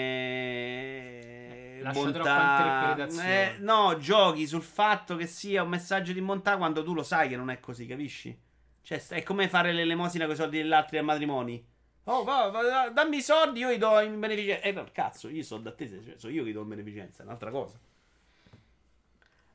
Lascia 1.81 1.99
bontà. 1.99 2.19
troppa 2.19 2.57
interpretazione. 2.59 3.55
Eh, 3.55 3.57
no, 3.59 3.97
giochi 3.97 4.45
sul 4.45 4.61
fatto 4.61 5.15
che 5.15 5.25
sia 5.25 5.63
un 5.63 5.69
messaggio 5.69 6.13
di 6.13 6.21
bontà 6.21 6.57
quando 6.57 6.83
tu 6.83 6.93
lo 6.93 7.03
sai 7.03 7.29
che 7.29 7.35
non 7.35 7.49
è 7.49 7.59
così, 7.59 7.87
capisci? 7.87 8.43
Cioè, 8.85 9.03
è 9.07 9.23
come 9.23 9.49
fare 9.49 9.73
l'elemosina 9.73 10.25
con 10.25 10.35
i 10.35 10.37
soldi 10.37 10.57
degli 10.61 10.71
altri 10.71 10.99
al 10.99 11.05
matrimoni. 11.05 11.65
Oh, 12.03 12.23
va, 12.23 12.49
va, 12.49 12.89
dammi 12.89 13.17
i 13.17 13.21
soldi, 13.23 13.61
io 13.61 13.69
li 13.69 13.79
do 13.79 13.99
in 13.99 14.19
beneficenza. 14.19 14.61
Eh, 14.61 14.71
no, 14.73 14.85
cazzo, 14.91 15.27
io 15.27 15.41
so 15.41 15.57
da 15.57 15.73
cioè, 15.75 16.13
so 16.17 16.29
io 16.29 16.43
che 16.43 16.51
do 16.51 16.61
in 16.61 16.67
beneficenza, 16.67 17.23
è 17.23 17.25
un'altra 17.25 17.49
cosa. 17.49 17.79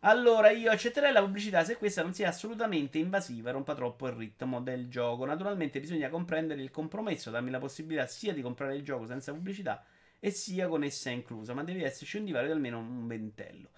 Allora, 0.01 0.51
io 0.51 0.73
accetterei 0.73 1.13
la 1.13 1.21
pubblicità 1.21 1.63
se 1.63 1.77
questa 1.77 2.03
non 2.03 2.13
sia 2.13 2.29
assolutamente 2.29 2.99
invasiva 2.99 3.51
e 3.51 3.53
rompa 3.53 3.77
troppo 3.77 4.09
il 4.09 4.15
ritmo 4.15 4.61
del 4.61 4.89
gioco. 4.89 5.25
Naturalmente 5.25 5.79
bisogna 5.79 6.09
comprendere 6.09 6.61
il 6.61 6.73
compromesso, 6.73 7.31
darmi 7.31 7.51
la 7.51 7.61
possibilità 7.61 8.09
sia 8.09 8.33
di 8.33 8.43
comprare 8.43 8.75
il 8.75 8.83
gioco 8.83 9.07
senza 9.07 9.33
pubblicità 9.33 9.85
e 10.19 10.33
sia 10.33 10.67
con 10.67 10.83
essa 10.83 11.11
inclusa, 11.11 11.55
ma 11.55 11.63
deve 11.63 11.85
esserci 11.85 12.17
un 12.17 12.25
divario 12.25 12.49
di 12.49 12.55
almeno 12.55 12.79
un 12.79 13.07
ventello. 13.07 13.69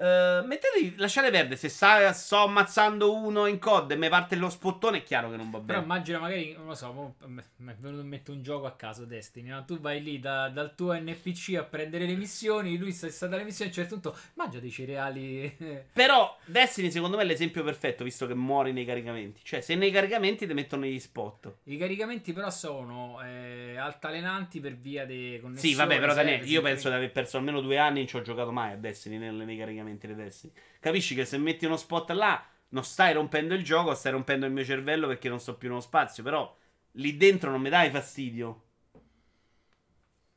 Uh, 0.00 0.46
mettetevi, 0.46 0.94
lasciate 0.96 1.30
perdere. 1.30 1.56
Se 1.56 1.68
sta, 1.68 2.10
sto 2.14 2.36
ammazzando 2.36 3.14
uno 3.14 3.44
in 3.44 3.58
COD 3.58 3.90
e 3.90 3.96
mi 3.96 4.08
parte 4.08 4.34
lo 4.34 4.48
spottone, 4.48 4.98
è 4.98 5.02
chiaro 5.02 5.28
che 5.30 5.36
non 5.36 5.50
va 5.50 5.58
Però 5.58 5.80
bene. 5.80 5.82
immagina 5.82 6.18
magari, 6.18 6.54
non 6.56 6.68
lo 6.68 6.74
so, 6.74 7.16
mi 7.26 7.42
è 7.70 7.74
venuto 7.78 8.02
mente 8.02 8.30
un 8.30 8.42
gioco 8.42 8.64
a 8.64 8.72
caso, 8.72 9.04
Destiny. 9.04 9.50
no? 9.50 9.62
Tu 9.66 9.78
vai 9.78 10.02
lì 10.02 10.18
da- 10.18 10.48
dal 10.48 10.74
tuo 10.74 10.94
NPC 10.94 11.56
a 11.58 11.64
prendere 11.64 12.06
le 12.06 12.14
missioni, 12.14 12.78
lui 12.78 12.92
sta, 12.92 13.10
sta 13.10 13.26
dalle 13.26 13.44
missioni, 13.44 13.70
a 13.70 13.74
un 13.74 13.78
certo 13.78 14.00
punto 14.00 14.18
mangia 14.36 14.58
dei 14.58 14.70
cereali. 14.70 15.54
Però 15.92 16.34
Destiny, 16.46 16.90
secondo 16.90 17.18
me, 17.18 17.24
è 17.24 17.26
l'esempio 17.26 17.62
perfetto, 17.62 18.02
visto 18.02 18.26
che 18.26 18.32
muori 18.34 18.72
nei 18.72 18.86
caricamenti. 18.86 19.42
Cioè, 19.44 19.60
se 19.60 19.74
nei 19.74 19.90
caricamenti 19.90 20.46
ti 20.46 20.54
mettono 20.54 20.86
gli 20.86 20.98
spot. 20.98 21.56
I 21.64 21.76
caricamenti 21.76 22.32
però 22.32 22.48
sono 22.48 23.20
eh, 23.22 23.76
altalenanti 23.76 24.60
per 24.60 24.76
via 24.76 25.04
dei 25.04 25.38
connessioni. 25.40 25.74
Sì, 25.74 25.78
vabbè, 25.78 25.98
però 25.98 26.14
Daniele, 26.14 26.36
servizi, 26.38 26.54
io 26.54 26.62
penso 26.62 26.88
di 26.88 26.94
aver 26.94 27.12
perso 27.12 27.36
almeno 27.36 27.60
due 27.60 27.76
anni. 27.76 27.98
Non 27.98 28.08
ci 28.08 28.16
ho 28.16 28.22
giocato 28.22 28.50
mai 28.50 28.72
a 28.72 28.76
Destiny 28.76 29.18
nei 29.18 29.58
caricamenti 29.58 29.88
di 29.98 30.14
Destiny. 30.14 30.52
Capisci 30.78 31.14
che 31.14 31.24
se 31.24 31.38
metti 31.38 31.66
uno 31.66 31.76
spot 31.76 32.10
là, 32.10 32.44
non 32.68 32.84
stai 32.84 33.12
rompendo 33.12 33.54
il 33.54 33.64
gioco, 33.64 33.94
stai 33.94 34.12
rompendo 34.12 34.46
il 34.46 34.52
mio 34.52 34.64
cervello 34.64 35.06
perché 35.06 35.28
non 35.28 35.40
sto 35.40 35.56
più 35.56 35.68
nello 35.68 35.80
spazio. 35.80 36.22
Però 36.22 36.56
lì 36.92 37.16
dentro 37.16 37.50
non 37.50 37.60
mi 37.60 37.68
dai 37.68 37.90
fastidio. 37.90 38.64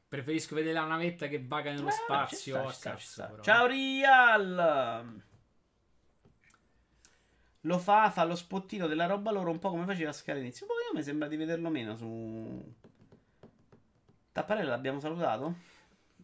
Preferisco 0.07 0.53
vedere 0.55 0.73
la 0.73 0.85
navetta 0.85 1.27
che 1.27 1.43
vaga 1.43 1.71
nello 1.71 1.87
Eh, 1.87 1.91
spazio. 1.91 2.69
sta, 2.69 2.95
ci 2.97 3.05
sta, 3.05 3.27
cazzo. 3.29 3.41
Ciao 3.41 3.65
Rial! 3.65 5.21
Lo 7.61 7.79
fa, 7.79 8.11
fa 8.11 8.23
lo 8.25 8.35
spottino 8.35 8.87
della 8.87 9.05
roba 9.05 9.31
loro 9.31 9.49
un 9.49 9.57
po' 9.57 9.69
come 9.69 9.85
faceva 9.85 10.11
Scala 10.11 10.37
all'inizio. 10.37 10.65
Poi 10.65 10.75
io 10.89 10.97
mi 10.97 11.03
sembra 11.03 11.27
di 11.27 11.35
vederlo 11.37 11.69
meno 11.69 11.95
su... 11.95 12.75
Tapparella 14.33 14.69
l'abbiamo 14.71 14.99
salutato? 14.99 15.55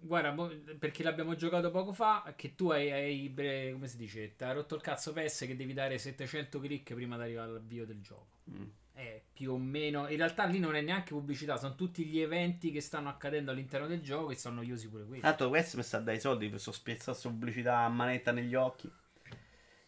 Guarda, 0.01 0.33
perché 0.77 1.03
l'abbiamo 1.03 1.35
giocato 1.35 1.71
poco 1.71 1.93
fa. 1.93 2.33
Che 2.35 2.55
tu 2.55 2.69
hai, 2.69 2.91
hai 2.91 3.29
bre- 3.29 3.71
come 3.73 3.88
si 3.88 3.97
dice, 3.97 4.35
ti 4.35 4.43
ha 4.43 4.51
rotto 4.51 4.75
il 4.75 4.81
cazzo 4.81 5.13
PS 5.13 5.45
che 5.45 5.55
devi 5.55 5.73
dare 5.73 5.97
700 5.97 6.59
click 6.59 6.93
prima 6.93 7.15
di 7.17 7.23
arrivare 7.23 7.49
all'avvio 7.49 7.85
del 7.85 8.01
gioco. 8.01 8.27
Mm. 8.49 8.63
È 8.93 9.21
più 9.33 9.53
o 9.53 9.57
meno. 9.57 10.07
In 10.09 10.17
realtà 10.17 10.45
lì 10.45 10.59
non 10.59 10.75
è 10.75 10.81
neanche 10.81 11.13
pubblicità, 11.13 11.57
sono 11.57 11.75
tutti 11.75 12.05
gli 12.05 12.19
eventi 12.19 12.71
che 12.71 12.81
stanno 12.81 13.09
accadendo 13.09 13.51
all'interno 13.51 13.88
del 13.88 14.01
gioco 14.01 14.31
e 14.31 14.35
sono 14.35 14.55
noiosi 14.55 14.89
pure 14.89 15.05
quelli. 15.05 15.21
Tanto 15.21 15.49
questo 15.49 15.77
mi 15.77 15.83
sta 15.83 15.99
dai 15.99 16.19
soldi 16.19 16.49
per 16.49 16.59
spiazzare 16.59 17.17
pubblicità 17.21 17.79
a 17.79 17.89
manetta 17.89 18.31
negli 18.31 18.55
occhi. 18.55 18.91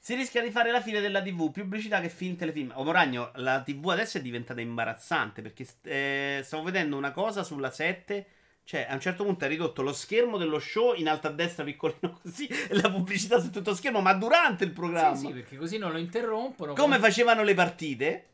Si 0.03 0.15
rischia 0.15 0.41
di 0.41 0.49
fare 0.49 0.71
la 0.71 0.81
fine 0.81 0.99
della 0.99 1.21
TV, 1.21 1.51
pubblicità 1.51 2.01
che 2.01 2.09
film, 2.09 2.35
telefilm. 2.35 2.71
Oh, 2.75 2.83
Moragno, 2.83 3.31
la 3.35 3.61
TV 3.61 3.89
adesso 3.89 4.17
è 4.17 4.21
diventata 4.21 4.59
imbarazzante 4.59 5.43
perché 5.43 5.67
eh, 5.83 6.41
stavo 6.43 6.63
vedendo 6.63 6.97
una 6.97 7.11
cosa 7.11 7.43
sulla 7.43 7.69
7. 7.69 8.25
Cioè, 8.63 8.87
a 8.89 8.93
un 8.93 9.01
certo 9.01 9.23
punto 9.23 9.45
è 9.45 9.47
ridotto 9.47 9.81
lo 9.81 9.91
schermo 9.91 10.37
dello 10.37 10.59
show 10.59 10.93
in 10.95 11.09
alto 11.09 11.27
a 11.27 11.31
destra, 11.31 11.63
piccolino 11.63 12.19
così, 12.21 12.47
e 12.47 12.73
la 12.75 12.89
pubblicità 12.89 13.39
su 13.39 13.49
tutto 13.49 13.73
schermo, 13.75 14.01
ma 14.01 14.13
durante 14.13 14.63
il 14.63 14.71
programma. 14.71 15.15
Sì, 15.15 15.25
sì, 15.27 15.33
perché 15.33 15.57
così 15.57 15.77
non 15.77 15.91
lo 15.91 15.97
interrompono. 15.97 16.73
Come 16.73 16.95
Come- 16.95 16.99
facevano 16.99 17.43
le 17.43 17.53
partite. 17.53 18.25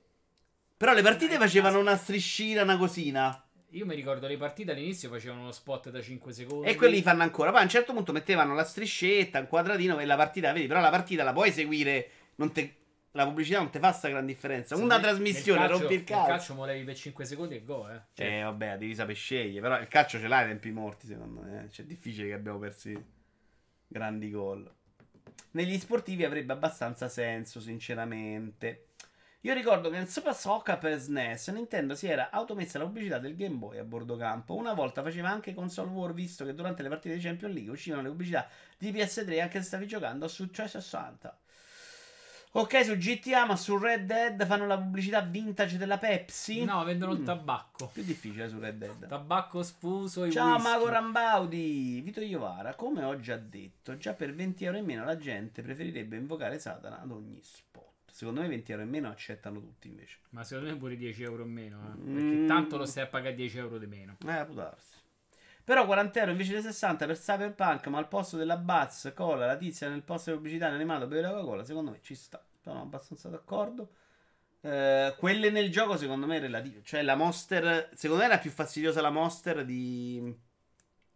Però 0.77 0.93
le 0.93 1.01
partite 1.01 1.35
Eh, 1.35 1.37
facevano 1.39 1.79
una 1.79 1.97
striscina, 1.97 2.61
una 2.61 2.77
cosina. 2.77 3.41
Io 3.71 3.85
mi 3.85 3.95
ricordo 3.95 4.27
le 4.27 4.37
partite 4.37 4.71
all'inizio 4.71 5.09
facevano 5.09 5.45
lo 5.45 5.51
spot 5.51 5.89
da 5.89 6.01
5 6.01 6.31
secondi. 6.31 6.67
E 6.67 6.75
quelli 6.75 7.01
fanno 7.01 7.23
ancora. 7.23 7.49
Poi 7.49 7.61
a 7.61 7.63
un 7.63 7.69
certo 7.69 7.93
punto 7.93 8.11
mettevano 8.11 8.53
la 8.53 8.63
striscetta, 8.63 9.39
un 9.39 9.47
quadratino 9.47 9.97
e 9.99 10.05
la 10.05 10.15
partita, 10.15 10.51
vedi, 10.53 10.67
però 10.67 10.79
la 10.79 10.89
partita 10.91 11.23
la 11.23 11.33
puoi 11.33 11.51
seguire. 11.51 12.09
Non 12.35 12.51
te- 12.51 12.75
la 13.17 13.25
pubblicità 13.25 13.58
non 13.58 13.69
ti 13.69 13.80
fa 13.80 13.91
sta 13.91 14.08
gran 14.10 14.25
differenza. 14.25 14.75
Sì, 14.75 14.82
Una 14.82 14.99
trasmissione, 14.99 15.60
calcio- 15.60 15.77
rompi 15.80 15.93
il 15.95 16.03
calcio. 16.03 16.27
calcio 16.30 16.53
molevi 16.53 16.84
per 16.86 16.95
5 16.95 17.25
secondi 17.25 17.56
e 17.56 17.63
go, 17.63 17.89
eh. 17.89 17.99
Cioè, 18.13 18.25
Eh, 18.39 18.41
vabbè, 18.43 18.77
devi 18.77 18.95
sapere 18.95 19.15
scegliere. 19.15 19.62
Però 19.62 19.80
il 19.80 19.88
calcio 19.88 20.19
ce 20.19 20.27
l'hai 20.27 20.43
ai 20.43 20.49
tempi 20.49 20.71
morti, 20.71 21.08
secondo 21.08 21.41
me. 21.41 21.65
eh. 21.65 21.69
Cioè, 21.71 21.84
è 21.86 21.88
difficile 21.88 22.27
che 22.27 22.34
abbiamo 22.34 22.60
persi 22.60 22.95
grandi 23.88 24.30
gol. 24.32 24.71
Negli 25.51 25.77
sportivi 25.80 26.23
avrebbe 26.23 26.53
abbastanza 26.53 27.10
senso, 27.10 27.60
sinceramente. 27.60 28.84
Io 29.41 29.53
ricordo 29.53 29.89
che 29.89 29.97
nel 29.97 30.08
Super 30.10 30.36
Soccer 30.36 30.77
per 30.77 30.97
SNES 30.99 31.49
Nintendo 31.49 31.95
si 31.95 32.08
era 32.08 32.32
automessa 32.32 32.80
la 32.80 32.86
pubblicità 32.86 33.17
del 33.19 33.36
Game 33.36 33.56
Boy 33.56 33.77
a 33.77 33.84
bordo 33.84 34.17
campo. 34.17 34.56
Una 34.56 34.73
volta 34.73 35.01
faceva 35.03 35.30
anche 35.30 35.53
console 35.53 35.89
war, 35.89 36.12
visto 36.13 36.43
che 36.43 36.53
durante 36.53 36.82
le 36.84 36.89
partite 36.89 37.15
di 37.15 37.21
Champions 37.21 37.53
League 37.53 37.71
uscivano 37.71 38.01
le 38.01 38.10
pubblicità 38.10 38.47
di 38.77 38.91
PS3 38.91 39.39
anche 39.41 39.60
se 39.60 39.65
stavi 39.65 39.88
giocando 39.88 40.27
su 40.27 40.49
360. 40.49 41.38
Ok, 42.59 42.83
su 42.83 42.95
GTA, 42.97 43.45
ma 43.45 43.55
su 43.55 43.77
Red 43.77 44.05
Dead 44.07 44.43
fanno 44.47 44.65
la 44.65 44.79
pubblicità 44.79 45.21
vintage 45.21 45.77
della 45.77 45.99
Pepsi? 45.99 46.63
No, 46.63 46.83
vendono 46.83 47.11
il 47.11 47.19
Mm. 47.19 47.25
tabacco. 47.25 47.87
Più 47.93 48.01
difficile 48.01 48.49
su 48.49 48.57
Red 48.57 48.77
Dead. 48.79 49.07
Tabacco 49.07 49.61
sfuso 49.61 50.23
e 50.23 50.31
Ciao 50.31 50.53
whisky. 50.55 50.63
Mago 50.67 50.89
Rambaudi, 50.89 52.01
Vito 52.01 52.19
Iovara, 52.19 52.73
come 52.73 53.03
ho 53.03 53.19
già 53.19 53.37
detto, 53.37 53.95
già 53.97 54.13
per 54.15 54.33
20 54.33 54.65
euro 54.65 54.77
in 54.77 54.85
meno 54.85 55.05
la 55.05 55.17
gente 55.17 55.61
preferirebbe 55.61 56.15
invocare 56.15 56.57
Satana 56.57 56.99
ad 56.99 57.11
ogni 57.11 57.39
spot. 57.43 57.85
Secondo 58.11 58.41
me 58.41 58.47
20 58.47 58.71
euro 58.71 58.83
in 58.83 58.89
meno 58.89 59.09
accettano 59.09 59.59
tutti 59.59 59.87
invece. 59.87 60.17
Ma 60.31 60.43
secondo 60.43 60.71
me 60.71 60.77
pure 60.77 60.95
10 60.97 61.21
euro 61.21 61.43
in 61.43 61.51
meno, 61.51 61.77
eh. 61.79 62.09
Mm. 62.09 62.13
Perché 62.15 62.45
tanto 62.47 62.77
lo 62.77 62.85
stai 62.87 63.03
a 63.03 63.07
pagare 63.07 63.35
10 63.35 63.55
euro 63.59 63.77
di 63.77 63.85
meno. 63.85 64.13
Eh, 64.25 64.45
può 64.45 64.55
darsi. 64.55 64.95
Però 65.63 65.85
40 65.85 66.19
euro 66.21 66.31
invece 66.31 66.53
dei 66.53 66.61
60 66.61 67.05
per 67.05 67.17
Cyberpunk, 67.19 67.85
ma 67.87 67.97
al 67.97 68.07
posto 68.07 68.37
della 68.37 68.55
Buzz, 68.57 69.09
Cola, 69.13 69.45
la 69.45 69.57
tizia 69.57 69.89
nel 69.89 70.01
posto 70.01 70.31
pubblicitario 70.33 70.73
animato 70.75 71.07
beve 71.07 71.21
la 71.21 71.29
Coca-Cola, 71.31 71.63
secondo 71.65 71.91
me 71.91 71.99
ci 72.01 72.15
sta. 72.15 72.41
Sono 72.67 72.82
abbastanza 72.82 73.30
d'accordo. 73.30 73.91
Eh, 74.60 75.15
quelle 75.17 75.49
nel 75.51 75.71
gioco 75.71 75.95
secondo 75.95 76.25
me 76.25 76.36
è 76.36 76.39
relativo. 76.41 76.82
Cioè 76.84 77.01
la 77.01 77.15
Monster, 77.15 77.91
secondo 77.93 78.23
me 78.23 78.27
era 78.30 78.39
più 78.39 78.51
fastidiosa 78.51 78.99
la 78.99 79.10
Monster 79.10 79.63
di 79.63 80.36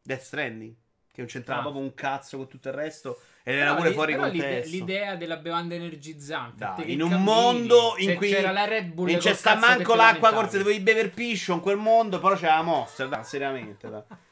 Death 0.01 0.21
Stranding, 0.21 0.73
che 1.11 1.19
non 1.19 1.27
c'entrava 1.27 1.59
Ah. 1.59 1.63
proprio 1.63 1.83
un 1.83 1.93
cazzo 1.93 2.37
con 2.37 2.47
tutto 2.47 2.69
il 2.69 2.73
resto 2.73 3.19
ed 3.43 3.57
era 3.57 3.75
pure 3.75 3.91
fuori 3.91 4.15
contesto. 4.15 4.69
L'idea 4.71 5.17
della 5.17 5.35
bevanda 5.35 5.75
energizzante. 5.75 6.71
Che 6.77 6.83
in 6.83 7.01
un 7.01 7.09
cammini, 7.09 7.25
mondo 7.29 7.95
in 7.97 8.15
cui 8.15 8.29
c'era 8.29 8.51
la 8.53 8.63
Red 8.65 8.93
Bull 8.93 9.09
non 9.09 9.19
c'è 9.19 9.33
sta 9.33 9.55
manco 9.55 9.93
l'acqua 9.93 10.31
corsa, 10.31 10.57
dovevi 10.57 10.79
bever 10.79 11.11
piscio 11.11 11.51
in 11.53 11.59
quel 11.59 11.75
mondo, 11.77 12.17
però 12.21 12.35
c'era 12.35 12.55
la 12.55 12.61
Monster, 12.61 13.09
dai, 13.09 13.25
seriamente. 13.25 13.89
dai. 13.89 14.03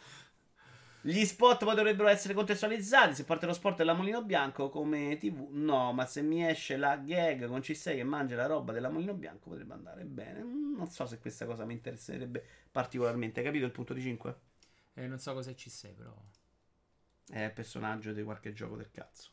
Gli 1.01 1.23
spot 1.23 1.63
poi 1.63 1.75
dovrebbero 1.75 2.09
essere 2.09 2.33
contestualizzati. 2.33 3.15
Se 3.15 3.23
parte 3.23 3.45
lo 3.45 3.53
sport 3.53 3.77
della 3.77 3.93
Molino 3.93 4.23
Bianco 4.23 4.69
come 4.69 5.17
TV, 5.17 5.47
no. 5.51 5.93
Ma 5.93 6.05
se 6.05 6.21
mi 6.21 6.45
esce 6.45 6.77
la 6.77 6.97
gag 6.97 7.47
con 7.47 7.62
C6 7.62 7.95
che 7.95 8.03
mangia 8.03 8.35
la 8.35 8.45
roba 8.47 8.73
della 8.73 8.89
Molino 8.89 9.13
Bianco, 9.13 9.49
potrebbe 9.49 9.73
andare 9.73 10.03
bene. 10.03 10.41
Mm, 10.43 10.75
Non 10.77 10.89
so 10.89 11.05
se 11.05 11.19
questa 11.19 11.45
cosa 11.45 11.65
mi 11.65 11.73
interesserebbe 11.73 12.45
particolarmente. 12.71 13.39
Hai 13.39 13.45
capito 13.45 13.65
il 13.65 13.71
punto 13.71 13.93
di 13.93 14.01
5? 14.01 14.35
Eh, 14.95 15.07
non 15.07 15.19
so 15.19 15.55
ci 15.55 15.69
sei, 15.69 15.93
però. 15.93 16.13
È 17.31 17.43
il 17.43 17.53
personaggio 17.53 18.12
di 18.12 18.23
qualche 18.23 18.51
gioco 18.53 18.75
del 18.75 18.91
cazzo. 18.91 19.29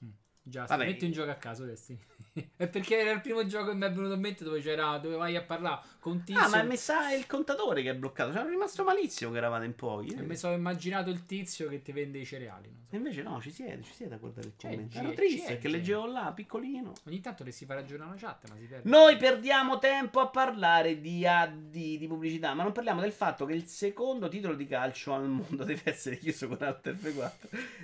Già, 0.48 0.64
Vabbè. 0.64 0.86
metti 0.86 1.04
un 1.04 1.10
gioco 1.10 1.30
a 1.30 1.34
caso, 1.34 1.64
Destiny. 1.64 1.98
è 2.56 2.68
perché 2.68 3.00
era 3.00 3.10
il 3.10 3.20
primo 3.20 3.44
gioco 3.46 3.70
che 3.70 3.74
mi 3.74 3.84
è 3.84 3.90
venuto 3.90 4.14
in 4.14 4.20
mente 4.20 4.44
dove 4.44 4.60
c'era, 4.60 4.96
dove 4.98 5.16
vai 5.16 5.34
a 5.34 5.42
parlare 5.42 5.80
con 5.98 6.22
Tizio. 6.22 6.40
Ah, 6.40 6.48
ma 6.48 6.62
mi 6.62 6.76
sa 6.76 7.12
il 7.12 7.26
contatore 7.26 7.82
che 7.82 7.90
è 7.90 7.94
bloccato. 7.96 8.30
C'era 8.30 8.48
rimasto 8.48 8.84
malissimo 8.84 9.32
che 9.32 9.38
eravate 9.38 9.64
in 9.64 9.74
pochi. 9.74 10.14
E 10.14 10.22
mi 10.22 10.36
sono 10.36 10.54
immaginato 10.54 11.10
il 11.10 11.26
tizio 11.26 11.68
che 11.68 11.82
ti 11.82 11.90
vende 11.90 12.18
i 12.18 12.24
cereali. 12.24 12.68
so. 12.88 12.94
E 12.94 12.98
invece 12.98 13.22
no, 13.22 13.40
ci 13.40 13.50
siete, 13.50 13.82
ci 13.82 13.92
siete 13.92 14.14
a 14.14 14.18
guardare 14.18 14.46
il 14.46 14.52
C'è 14.56 14.70
commento. 14.70 14.98
Ero 14.98 15.12
triste 15.14 15.46
c'è 15.46 15.52
gente. 15.54 15.68
leggevo 15.68 16.06
là, 16.06 16.32
piccolino. 16.32 16.92
Ogni 17.06 17.20
tanto 17.20 17.42
le 17.42 17.50
si 17.50 17.64
fa 17.64 17.74
ragionare 17.74 18.10
la 18.10 18.16
chat, 18.16 18.48
ma 18.48 18.54
si 18.56 18.66
perde. 18.66 18.88
Noi 18.88 19.16
perdiamo 19.16 19.78
tempo 19.78 20.20
a 20.20 20.28
parlare 20.28 21.00
di 21.00 21.26
AD, 21.26 21.70
di 21.72 22.06
pubblicità, 22.06 22.54
ma 22.54 22.62
non 22.62 22.70
parliamo 22.70 23.00
del 23.00 23.12
fatto 23.12 23.46
che 23.46 23.54
il 23.54 23.64
secondo 23.66 24.28
titolo 24.28 24.54
di 24.54 24.66
calcio 24.68 25.12
al 25.12 25.28
mondo 25.28 25.64
deve 25.64 25.82
essere 25.84 26.18
chiuso 26.18 26.46
con 26.46 26.58
Alt 26.60 26.86
F4 26.88 27.30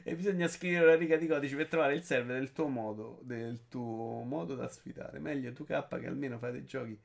e 0.04 0.14
bisogna 0.14 0.46
scrivere 0.46 0.84
una 0.84 0.94
riga 0.94 1.16
di 1.16 1.26
codici 1.26 1.56
per 1.56 1.66
trovare 1.66 1.94
il 1.94 2.04
server 2.04 2.36
del 2.52 2.54
tuo 2.54 2.68
modo, 2.68 3.18
del 3.22 3.68
tuo 3.68 4.22
modo 4.24 4.54
da 4.54 4.68
sfidare. 4.68 5.18
Meglio 5.18 5.50
2K 5.50 5.98
che 6.00 6.06
almeno 6.06 6.38
fai 6.38 6.52
dei 6.52 6.64
giochi 6.64 6.98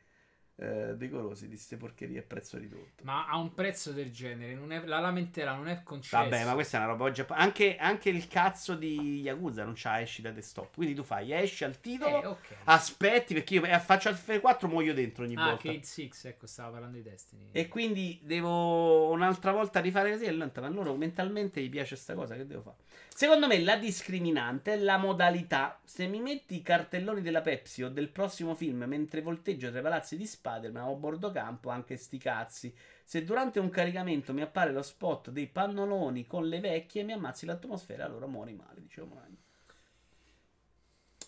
eh, 0.60 0.96
decorosi 0.98 1.48
di 1.48 1.56
ste 1.56 1.78
porcherie 1.78 2.20
a 2.20 2.24
prezzo 2.26 2.58
ridotto. 2.58 3.04
Ma 3.04 3.28
a 3.28 3.38
un 3.38 3.54
prezzo 3.54 3.91
del 3.91 4.12
genere, 4.12 4.56
non 4.56 4.72
è- 4.72 4.84
la 4.86 5.00
lamentela 5.00 5.54
non 5.54 5.67
è 5.67 5.84
concessa. 5.84 6.24
Vabbè, 6.24 6.46
ma 6.46 6.54
questa 6.54 6.78
è 6.78 6.80
una 6.82 6.89
roba 6.89 7.04
oggi. 7.06 7.24
Anche, 7.30 7.78
anche 7.78 8.10
il 8.10 8.28
cazzo 8.28 8.74
di 8.76 9.22
Yakuza 9.22 9.63
non 9.63 9.74
c'ha 9.76 10.02
esci 10.02 10.22
da 10.24 10.32
desktop. 10.32 10.74
Quindi 10.74 10.96
tu 10.96 11.04
fai 11.04 11.32
esci 11.32 11.63
al 11.63 11.80
titolo, 11.80 12.24
Eh, 12.24 12.26
ok. 12.26 12.56
aspetti 12.63 13.34
perché 13.36 13.54
io 13.56 13.63
eh, 13.65 13.80
faccio 13.80 14.10
al 14.10 14.15
F4 14.15 14.67
muoio 14.67 14.93
dentro 14.96 15.24
ogni 15.26 15.36
Ah, 15.36 15.46
volta. 15.46 15.70
Cade 15.72 15.84
6, 15.84 16.12
ecco, 16.24 16.48
stava 16.48 16.72
parlando 16.72 16.98
di 16.98 17.04
Destiny. 17.04 17.50
E 17.52 17.67
quindi 17.67 18.20
devo 18.24 19.10
un'altra 19.12 19.52
volta 19.52 19.80
rifare 19.80 20.12
così. 20.12 20.26
E 20.26 20.32
lento, 20.32 20.62
ma 20.62 20.67
a 20.67 20.70
loro 20.72 20.96
mentalmente 20.96 21.62
gli 21.62 21.70
piace 21.70 21.96
sta 21.96 22.15
cosa. 22.15 22.36
Che 22.36 22.48
devo 22.48 22.62
fare? 22.62 22.78
Secondo 23.13 23.48
me 23.48 23.60
la 23.62 23.78
discriminante 23.78 24.74
è 24.74 24.78
la 24.78 24.98
modalità. 24.98 25.80
Se 25.84 26.06
mi 26.08 26.20
metti 26.20 26.56
i 26.56 26.62
cartelloni 26.62 27.22
della 27.22 27.41
Pepsi 27.41 27.84
o 27.84 27.89
del 27.89 28.10
prossimo 28.10 28.54
film 28.56 28.84
mentre 28.88 29.22
volteggio 29.22 29.70
tra 29.72 29.80
i 29.80 29.82
palazzi 29.82 30.17
di 30.17 30.26
Spider-Man 30.48 30.84
o 30.88 30.92
a 30.94 30.96
bordo 30.96 31.32
campo, 31.32 31.70
anche 31.70 31.98
sti 31.98 32.18
cazzi. 32.18 32.76
Se 33.04 33.24
durante 33.24 33.60
un 33.60 33.70
caricamento 33.70 34.34
mi 34.34 34.42
appare 34.42 34.72
lo 34.72 34.82
spot 34.82 35.30
dei 35.30 35.48
pannoloni 35.48 36.26
con 36.26 36.48
le 36.48 36.60
vecchie, 36.60 37.04
mi 37.04 37.14
ammazzi 37.14 37.46
l'atmosfera, 37.46 38.06
allora 38.06 38.26
muori 38.28 38.54
male, 38.54 38.82
dicevo 38.82 39.08
Moragno. 39.08 39.36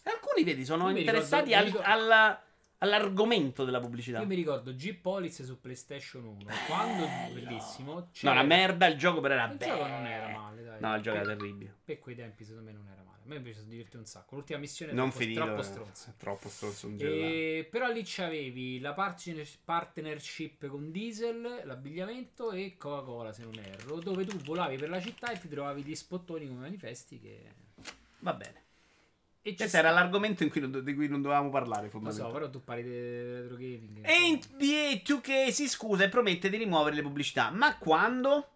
Alcuni, 0.04 0.44
vedi, 0.44 0.66
sono 0.66 0.90
interessati 0.90 1.54
ricordo- 1.54 1.80
al- 1.82 2.02
alla- 2.02 2.44
all'argomento 2.80 3.66
della 3.66 3.80
pubblicità. 3.80 4.20
Io 4.20 4.26
mi 4.26 4.36
ricordo 4.36 4.74
G-Police 4.74 5.44
su 5.44 5.60
PlayStation 5.60 6.24
1. 6.26 6.38
Quando 6.68 7.08
bellissimo. 7.34 7.94
No, 7.96 8.10
c'era- 8.12 8.32
una 8.34 8.44
merda, 8.44 8.88
il 8.88 8.98
gioco 8.98 9.20
però 9.20 9.34
era 9.36 9.46
Il 9.52 9.58
bello. 9.58 9.74
gioco 9.76 9.88
non 9.88 10.06
era 10.06 10.28
male, 10.30 10.64
dai. 10.64 10.80
No, 10.82 10.96
il 10.96 11.02
gioco 11.02 11.18
era 11.18 11.26
terribile. 11.28 11.76
Per 11.84 12.00
quei 12.00 12.16
tempi, 12.16 12.44
secondo 12.46 12.70
me, 12.70 12.76
non 12.76 12.88
era 12.88 13.04
male. 13.04 13.09
A 13.30 13.32
me 13.34 13.38
invece 13.38 13.60
sono 13.60 13.70
divertito 13.70 13.98
un 14.00 14.06
sacco. 14.06 14.36
L'ultima 14.36 14.58
missione 14.58 14.92
è 14.92 14.96
Non 14.96 15.10
troppo, 15.10 15.24
finito. 15.24 15.44
troppo 15.44 15.60
eh, 15.60 15.64
stronza. 15.64 16.10
è 16.10 16.14
Troppo 16.18 16.50
stronzo 16.50 16.88
un. 16.88 16.98
E, 17.00 17.68
però 17.70 17.92
lì 17.92 18.02
c'avevi 18.04 18.80
la 18.80 18.94
partner- 18.94 19.58
partnership 19.64 20.66
con 20.68 20.90
Diesel, 20.92 21.62
l'abbigliamento 21.64 22.52
e 22.52 22.76
Coca-Cola, 22.76 23.32
se 23.32 23.44
non 23.44 23.54
erro, 23.64 24.00
dove 24.00 24.26
tu 24.26 24.36
volavi 24.38 24.78
per 24.78 24.90
la 24.90 25.00
città 25.00 25.32
e 25.32 25.40
ti 25.40 25.48
trovavi 25.48 25.84
gli 25.84 25.94
spottoni 25.94 26.48
come 26.48 26.62
manifesti 26.62 27.20
che... 27.20 27.54
Va 28.22 28.34
bene. 28.34 28.64
E 29.42 29.54
Questo 29.56 29.68
sta- 29.68 29.78
era 29.78 29.92
l'argomento 29.92 30.42
in 30.44 30.50
cui 30.50 30.62
non- 30.62 30.84
di 30.84 30.94
cui 30.96 31.08
non 31.08 31.22
dovevamo 31.22 31.50
parlare, 31.52 31.90
Lo 31.94 32.12
so, 32.12 32.32
però 32.32 32.50
tu 32.50 32.64
parli 32.64 32.82
di 32.84 32.90
retro 32.92 33.56
gaming. 33.58 34.06
E. 34.08 34.32
NBA 34.32 35.02
2K 35.06 35.50
si 35.52 35.68
scusa 35.70 36.04
e 36.04 36.10
promette 36.10 36.50
di 36.50 36.58
rimuovere 36.58 36.96
le 36.96 37.04
pubblicità. 37.04 37.52
Ma 37.52 37.78
quando? 37.78 38.48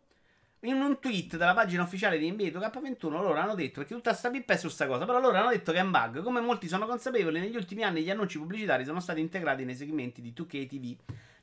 In 0.64 0.82
un 0.82 0.99
tweet 0.99 1.36
dalla 1.36 1.53
pagina 1.53 1.84
ufficiale 1.84 2.18
di 2.18 2.32
NBA 2.32 2.43
2K21 2.45 3.09
loro 3.09 3.36
hanno 3.36 3.53
detto, 3.53 3.80
perché 3.80 3.93
tutta 3.93 4.14
sta 4.14 4.30
pippa 4.30 4.53
è 4.53 4.57
su 4.57 4.70
sta 4.70 4.88
cosa, 4.88 5.05
però 5.05 5.20
loro 5.20 5.36
hanno 5.36 5.49
detto 5.49 5.74
che 5.74 5.80
è 5.80 5.82
un 5.82 5.91
bug. 5.91 6.24
Come 6.24 6.39
molti 6.39 6.70
sono 6.70 6.86
consapevoli, 6.86 7.41
negli 7.41 7.55
ultimi 7.57 7.84
anni 7.84 8.01
gli 8.01 8.09
annunci 8.09 8.38
pubblicitari 8.38 8.86
sono 8.86 9.01
stati 9.01 9.20
integrati 9.20 9.66
nei 9.66 9.76
segmenti 9.76 10.22
di 10.22 10.34
2K 10.36 10.68
TV. 10.68 10.95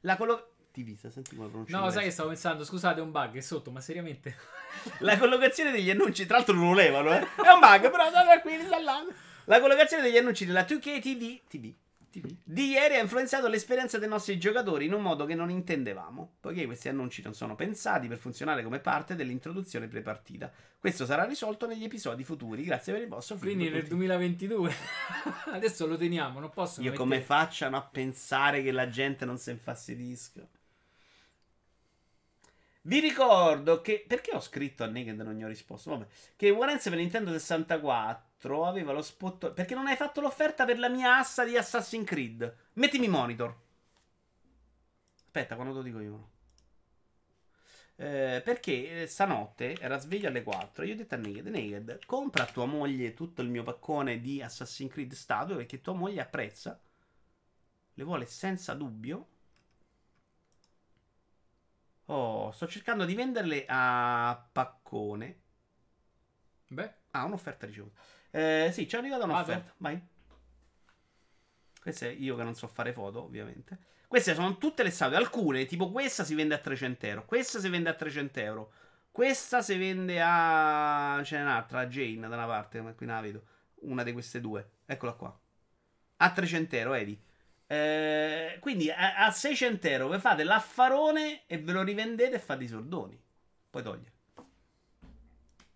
La 0.03 0.17
collo- 0.17 0.53
TV, 0.73 0.97
senti 0.97 1.37
come 1.37 1.49
pronuncia. 1.49 1.79
No, 1.79 1.91
sai 1.91 2.05
che 2.05 2.11
stavo 2.11 2.29
pensando, 2.29 2.65
scusate, 2.65 3.01
è 3.01 3.03
un 3.03 3.11
bug, 3.11 3.35
è 3.37 3.41
sotto, 3.41 3.71
ma 3.71 3.81
seriamente? 3.81 4.37
La 5.01 5.19
collocazione 5.19 5.71
degli 5.71 5.91
annunci, 5.91 6.25
tra 6.25 6.37
l'altro 6.37 6.55
non 6.55 6.69
lo 6.69 6.75
levano, 6.75 7.13
eh. 7.13 7.21
È 7.21 7.51
un 7.53 7.61
bug, 7.61 7.91
però 7.91 8.09
sta 8.09 8.23
tranquilli, 8.23 8.65
sta 8.65 8.81
là. 8.81 9.05
La 9.45 9.61
collocazione 9.61 10.03
degli 10.03 10.17
annunci 10.17 10.47
della 10.47 10.63
2K 10.63 11.01
TV, 11.01 11.41
TV, 11.47 11.73
TV 11.73 11.73
di 12.43 12.71
ieri 12.71 12.97
ha 12.97 13.01
influenzato 13.01 13.47
l'esperienza 13.47 13.99
dei 13.99 14.09
nostri 14.09 14.39
giocatori 14.39 14.87
in 14.87 14.93
un 14.93 15.03
modo 15.03 15.27
che 15.27 15.37
non 15.37 15.49
intendevamo, 15.49 16.37
poiché 16.41 16.67
questi 16.67 16.89
annunci 16.89 17.23
non 17.23 17.35
sono 17.35 17.55
pensati 17.55 18.09
per 18.09 18.19
funzionare 18.19 18.65
come 18.65 18.81
parte 18.81 19.15
dell'introduzione 19.15 19.87
prepartita. 19.87 20.51
Questo 20.79 21.05
sarà 21.05 21.25
risolto 21.25 21.67
negli 21.67 21.85
episodi 21.85 22.25
futuri. 22.25 22.65
Grazie 22.65 22.95
per 22.95 23.03
il 23.03 23.09
vostro 23.09 23.37
Quindi 23.37 23.69
nel 23.69 23.87
2022. 23.87 24.73
Adesso 25.53 25.87
lo 25.87 25.97
teniamo, 25.97 26.41
non 26.41 26.51
possono 26.51 26.87
Io 26.87 26.93
come 26.95 27.19
mettere- 27.19 27.27
facciano 27.27 27.77
a 27.77 27.83
pensare 27.83 28.63
che 28.63 28.73
la 28.73 28.89
gente 28.89 29.25
non 29.25 29.39
si 29.39 29.51
infastidisca? 29.51 30.45
Vi 32.83 32.99
ricordo 32.99 33.81
che. 33.83 34.05
Perché 34.07 34.35
ho 34.35 34.41
scritto 34.41 34.83
a 34.83 34.87
Naked 34.87 35.21
e 35.21 35.23
non 35.23 35.35
gli 35.35 35.45
ho 35.45 35.49
risposto? 35.49 35.91
Vabbè. 35.91 36.07
Che 36.35 36.51
Warrenz 36.51 36.89
per 36.89 36.97
Nintendo 36.97 37.31
64 37.31 38.30
aveva 38.49 38.93
lo 38.93 39.03
spot. 39.03 39.53
Perché 39.53 39.75
non 39.75 39.87
hai 39.87 39.97
fatto 39.97 40.21
l'offerta 40.21 40.65
per 40.65 40.79
la 40.79 40.89
mia 40.89 41.19
assa 41.19 41.45
di 41.45 41.57
Assassin's 41.57 42.07
Creed? 42.07 42.57
Mettimi 42.75 43.09
monitor. 43.09 43.55
Aspetta, 45.25 45.55
quando 45.55 45.73
te 45.73 45.79
lo 45.79 45.85
dico 45.85 46.01
io. 46.01 46.29
Eh, 47.97 48.41
perché 48.45 49.03
eh, 49.03 49.07
stanotte 49.07 49.77
era 49.79 49.99
sveglio 49.99 50.29
alle 50.29 50.43
4. 50.43 50.85
Io 50.85 50.95
ho 50.95 50.97
detto 50.97 51.15
a 51.15 51.19
Naked: 51.19 51.47
Naked, 51.47 52.05
compra 52.07 52.45
a 52.45 52.47
tua 52.47 52.65
moglie 52.65 53.15
tutto 53.15 53.43
il 53.43 53.49
mio 53.49 53.63
paccone 53.63 54.21
di 54.21 54.43
Assassin's 54.43 54.91
Creed 54.93 55.13
statue 55.13 55.57
perché 55.57 55.81
tua 55.81 55.93
moglie 55.93 56.21
apprezza. 56.23 56.81
Le 57.95 58.05
vuole 58.05 58.27
senza 58.27 58.75
dubbio. 58.75 59.29
Oh, 62.07 62.51
sto 62.53 62.67
cercando 62.67 63.05
di 63.07 63.15
venderle 63.15 63.65
a 63.69 64.49
paccone. 64.53 65.41
Beh, 66.69 66.95
Ah, 67.13 67.25
un'offerta 67.25 67.67
ricevuta. 67.67 68.01
Eh, 68.31 68.71
sì, 68.73 68.89
ci 68.89 68.95
è 68.97 68.99
arrivata 68.99 69.25
un'offerta. 69.25 69.75
Vai. 69.79 70.01
Questa 71.81 72.07
è 72.07 72.11
io 72.11 72.37
che 72.37 72.43
non 72.43 72.55
so 72.55 72.67
fare 72.69 72.93
foto, 72.93 73.23
ovviamente. 73.23 73.79
Queste 74.07 74.35
sono 74.35 74.59
tutte 74.59 74.83
le 74.83 74.91
statue. 74.91 75.17
Alcune, 75.17 75.67
tipo 75.67 75.91
questa, 75.91 76.25
si 76.25 76.35
vende 76.35 76.55
a 76.55 76.59
300 76.59 77.07
euro. 77.07 77.25
Questa 77.25 77.59
si 77.59 77.69
vende 77.69 77.89
a 77.91 77.95
300 77.95 78.41
euro. 78.41 78.73
Questa 79.11 79.63
si 79.63 79.77
vende 79.77 80.21
a. 80.23 81.21
C'è 81.23 81.41
un'altra, 81.41 81.81
a 81.81 81.87
Jane, 81.87 82.29
da 82.29 82.35
una 82.35 82.47
parte. 82.47 82.81
Ma 82.81 82.93
qui 82.93 83.07
non 83.07 83.17
la 83.17 83.21
vedo. 83.23 83.43
Una 83.83 84.03
di 84.03 84.13
queste 84.13 84.41
due. 84.41 84.69
Eccola 84.85 85.13
qua. 85.13 85.41
A 86.17 86.33
300 86.33 86.77
euro, 86.77 86.91
vedi. 86.91 87.21
Eh, 87.67 88.59
quindi 88.61 88.91
a, 88.91 89.27
a 89.27 89.31
600 89.31 89.87
euro 89.87 90.09
vi 90.09 90.19
fate 90.19 90.43
l'affarone 90.43 91.47
e 91.47 91.59
ve 91.59 91.73
lo 91.73 91.83
rivendete 91.83 92.35
e 92.37 92.39
fate 92.41 92.65
i 92.65 92.69
soldoni. 92.69 93.21
Poi 93.71 93.83
togliere. 93.83 94.13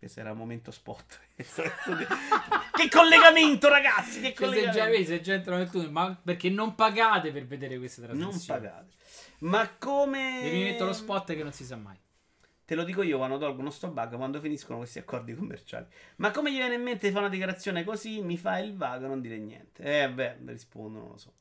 Questo 0.05 0.21
era 0.21 0.33
un 0.33 0.37
momento 0.37 0.71
spot. 0.71 1.19
che 1.35 2.89
collegamento, 2.91 3.71
ragazzi! 3.71 4.21
Che 4.21 4.35
collegamento! 4.35 4.77
già 4.77 4.85
vedi, 4.85 5.07
se 5.07 5.23
già 5.23 5.33
entrano 5.33 5.61
nel 5.61 5.71
tunnel, 5.71 5.91
ma 5.91 6.21
perché 6.23 6.51
non 6.51 6.75
pagate 6.75 7.33
per 7.33 7.47
vedere 7.47 7.79
queste 7.79 8.07
Non 8.07 8.19
trasmissioni? 8.19 8.61
pagate. 8.61 8.93
Ma 9.39 9.67
come. 9.79 10.43
E 10.43 10.53
mi 10.53 10.63
metto 10.65 10.85
lo 10.85 10.93
spot 10.93 11.33
che 11.35 11.43
non 11.43 11.53
si 11.53 11.65
sa 11.65 11.77
mai. 11.77 11.97
Te 12.67 12.75
lo 12.75 12.85
dico 12.85 13.01
io 13.01 13.17
quando 13.17 13.39
tolgono 13.39 13.71
sto 13.71 13.89
bug, 13.89 14.17
quando 14.17 14.41
finiscono 14.41 14.77
questi 14.77 14.99
accordi 14.99 15.35
commerciali. 15.35 15.87
Ma 16.17 16.31
come 16.33 16.53
gli 16.53 16.57
viene 16.57 16.75
in 16.75 16.83
mente 16.83 17.07
di 17.07 17.13
fare 17.13 17.25
una 17.25 17.33
dichiarazione 17.33 17.83
così? 17.83 18.21
Mi 18.21 18.37
fa 18.37 18.59
il 18.59 18.77
vago, 18.77 19.07
non 19.07 19.23
dire 19.23 19.39
niente. 19.39 20.03
Eh, 20.03 20.11
beh, 20.11 20.37
rispondo, 20.45 20.99
non 20.99 21.09
lo 21.13 21.17
so. 21.17 21.33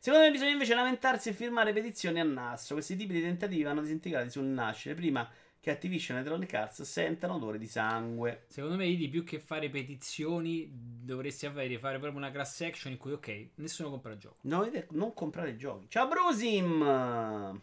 Secondo 0.00 0.26
me 0.26 0.32
bisogna 0.32 0.50
invece 0.50 0.74
lamentarsi 0.74 1.28
e 1.28 1.32
firmare 1.32 1.72
petizioni 1.72 2.18
a 2.18 2.24
Nasso. 2.24 2.74
Questi 2.74 2.96
tipi 2.96 3.14
di 3.14 3.22
tentativi 3.22 3.62
vanno 3.62 3.80
disintegrati 3.80 4.28
sul 4.28 4.44
nascere 4.44 4.96
prima 4.96 5.28
che 5.68 5.74
Activision 5.74 6.16
e 6.16 6.20
Electronic 6.20 6.54
Arts 6.54 6.82
sentano 6.82 7.34
odore 7.34 7.58
di 7.58 7.66
sangue. 7.66 8.44
Secondo 8.48 8.76
me, 8.76 8.86
di 8.86 9.08
più 9.08 9.22
che 9.22 9.38
fare 9.38 9.68
petizioni, 9.68 10.68
dovresti 10.72 11.44
avere 11.44 11.78
fare 11.78 11.98
proprio 11.98 12.18
una 12.18 12.30
class 12.30 12.62
action 12.62 12.92
in 12.92 12.98
cui, 12.98 13.12
ok, 13.12 13.48
nessuno 13.56 13.90
compra 13.90 14.12
il 14.12 14.18
gioco. 14.18 14.36
No, 14.42 14.68
non 14.90 15.12
comprare 15.12 15.56
giochi. 15.56 15.86
Ciao 15.90 16.08
Brusim! 16.08 17.60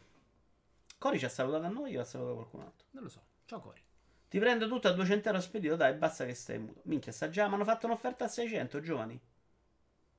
Cori 0.97 1.19
ci 1.19 1.25
ha 1.25 1.29
salutato 1.29 1.65
a 1.65 1.69
noi 1.69 1.97
o 1.97 2.01
ha 2.01 2.03
salutato 2.03 2.35
qualcun 2.35 2.61
altro? 2.61 2.87
Non 2.91 3.03
lo 3.03 3.09
so. 3.09 3.21
Ciao 3.45 3.59
Cori. 3.59 3.81
Ti 4.27 4.39
prendo 4.39 4.67
tutto 4.67 4.87
a 4.87 4.91
200 4.91 5.27
euro 5.29 5.41
spedito, 5.41 5.75
dai, 5.75 5.93
basta 5.95 6.25
che 6.25 6.33
stai 6.33 6.59
muto. 6.59 6.81
Minchia, 6.83 7.11
sta 7.11 7.29
già, 7.29 7.47
mi 7.47 7.55
hanno 7.55 7.63
fatto 7.63 7.87
un'offerta 7.87 8.25
a 8.25 8.27
600, 8.27 8.81
giovani. 8.81 9.19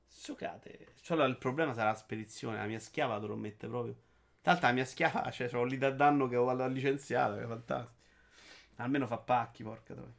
Sucate. 0.05 0.93
Solo 1.01 1.23
il 1.25 1.37
problema 1.37 1.73
sarà 1.73 1.91
la 1.91 1.95
spedizione, 1.95 2.57
la 2.57 2.65
mia 2.65 2.79
schiava 2.79 3.13
la 3.13 3.19
dovrò 3.19 3.35
mettere 3.35 3.71
proprio. 3.71 3.95
Tra 4.47 4.55
l'altro 4.55 4.67
la 4.69 4.73
mia 4.75 4.85
schiava, 4.85 5.29
cioè, 5.31 5.49
c'ho 5.49 5.63
lì 5.65 5.77
da 5.77 5.91
danno 5.91 6.27
che 6.29 6.37
ho 6.37 6.45
che 7.37 7.43
è 7.43 7.47
fantastico. 7.47 7.95
Almeno 8.77 9.05
fa 9.07 9.17
pacchi, 9.17 9.63
porca 9.63 9.93
troia. 9.93 10.13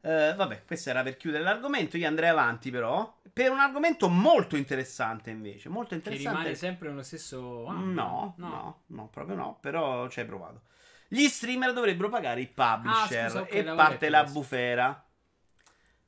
Eh, 0.00 0.34
vabbè, 0.36 0.64
questo 0.64 0.90
era 0.90 1.02
per 1.02 1.16
chiudere 1.16 1.42
l'argomento. 1.42 1.96
Io 1.96 2.06
andrei 2.06 2.28
avanti, 2.30 2.70
però. 2.70 3.16
Per 3.32 3.50
un 3.50 3.58
argomento 3.60 4.08
molto 4.08 4.56
interessante, 4.56 5.30
invece. 5.30 5.68
Molto 5.68 5.90
Che 5.90 5.94
interessante. 5.96 6.38
rimane 6.38 6.54
sempre 6.54 6.88
nello 6.88 7.02
stesso. 7.02 7.66
ah, 7.68 7.72
No, 7.72 8.34
no, 8.38 8.82
no, 8.86 9.08
proprio 9.08 9.36
no, 9.36 9.58
però 9.60 10.08
ci 10.08 10.20
hai 10.20 10.26
provato. 10.26 10.62
Gli 11.08 11.26
streamer 11.26 11.72
dovrebbero 11.72 12.08
pagare 12.08 12.40
i 12.40 12.46
publisher 12.48 13.24
Ah, 13.24 13.28
scusa, 13.28 13.40
ok, 13.42 13.52
e 13.54 13.64
parte 13.64 14.08
la 14.08 14.20
questo. 14.20 14.32
bufera. 14.40 15.04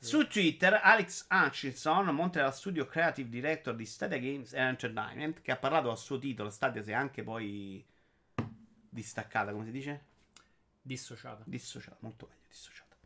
Su 0.02 0.26
Twitter, 0.26 0.80
Alex 0.82 1.26
Hutchinson, 1.30 2.06
Montreal 2.06 2.54
Studio 2.54 2.86
Creative 2.86 3.28
Director 3.28 3.74
di 3.74 3.84
Stadia 3.84 4.16
Games 4.16 4.54
Entertainment, 4.54 5.42
che 5.42 5.52
ha 5.52 5.56
parlato 5.56 5.90
a 5.90 5.94
suo 5.94 6.18
titolo, 6.18 6.48
Stadia 6.48 6.82
si 6.82 6.90
è 6.90 6.94
anche 6.94 7.22
poi 7.22 7.84
distaccata, 8.88 9.52
come 9.52 9.66
si 9.66 9.70
dice? 9.70 10.04
Dissociata. 10.80 11.42
Dissociata, 11.44 11.98
molto 12.00 12.26
meglio 12.30 12.46
dissociata. 12.48 12.96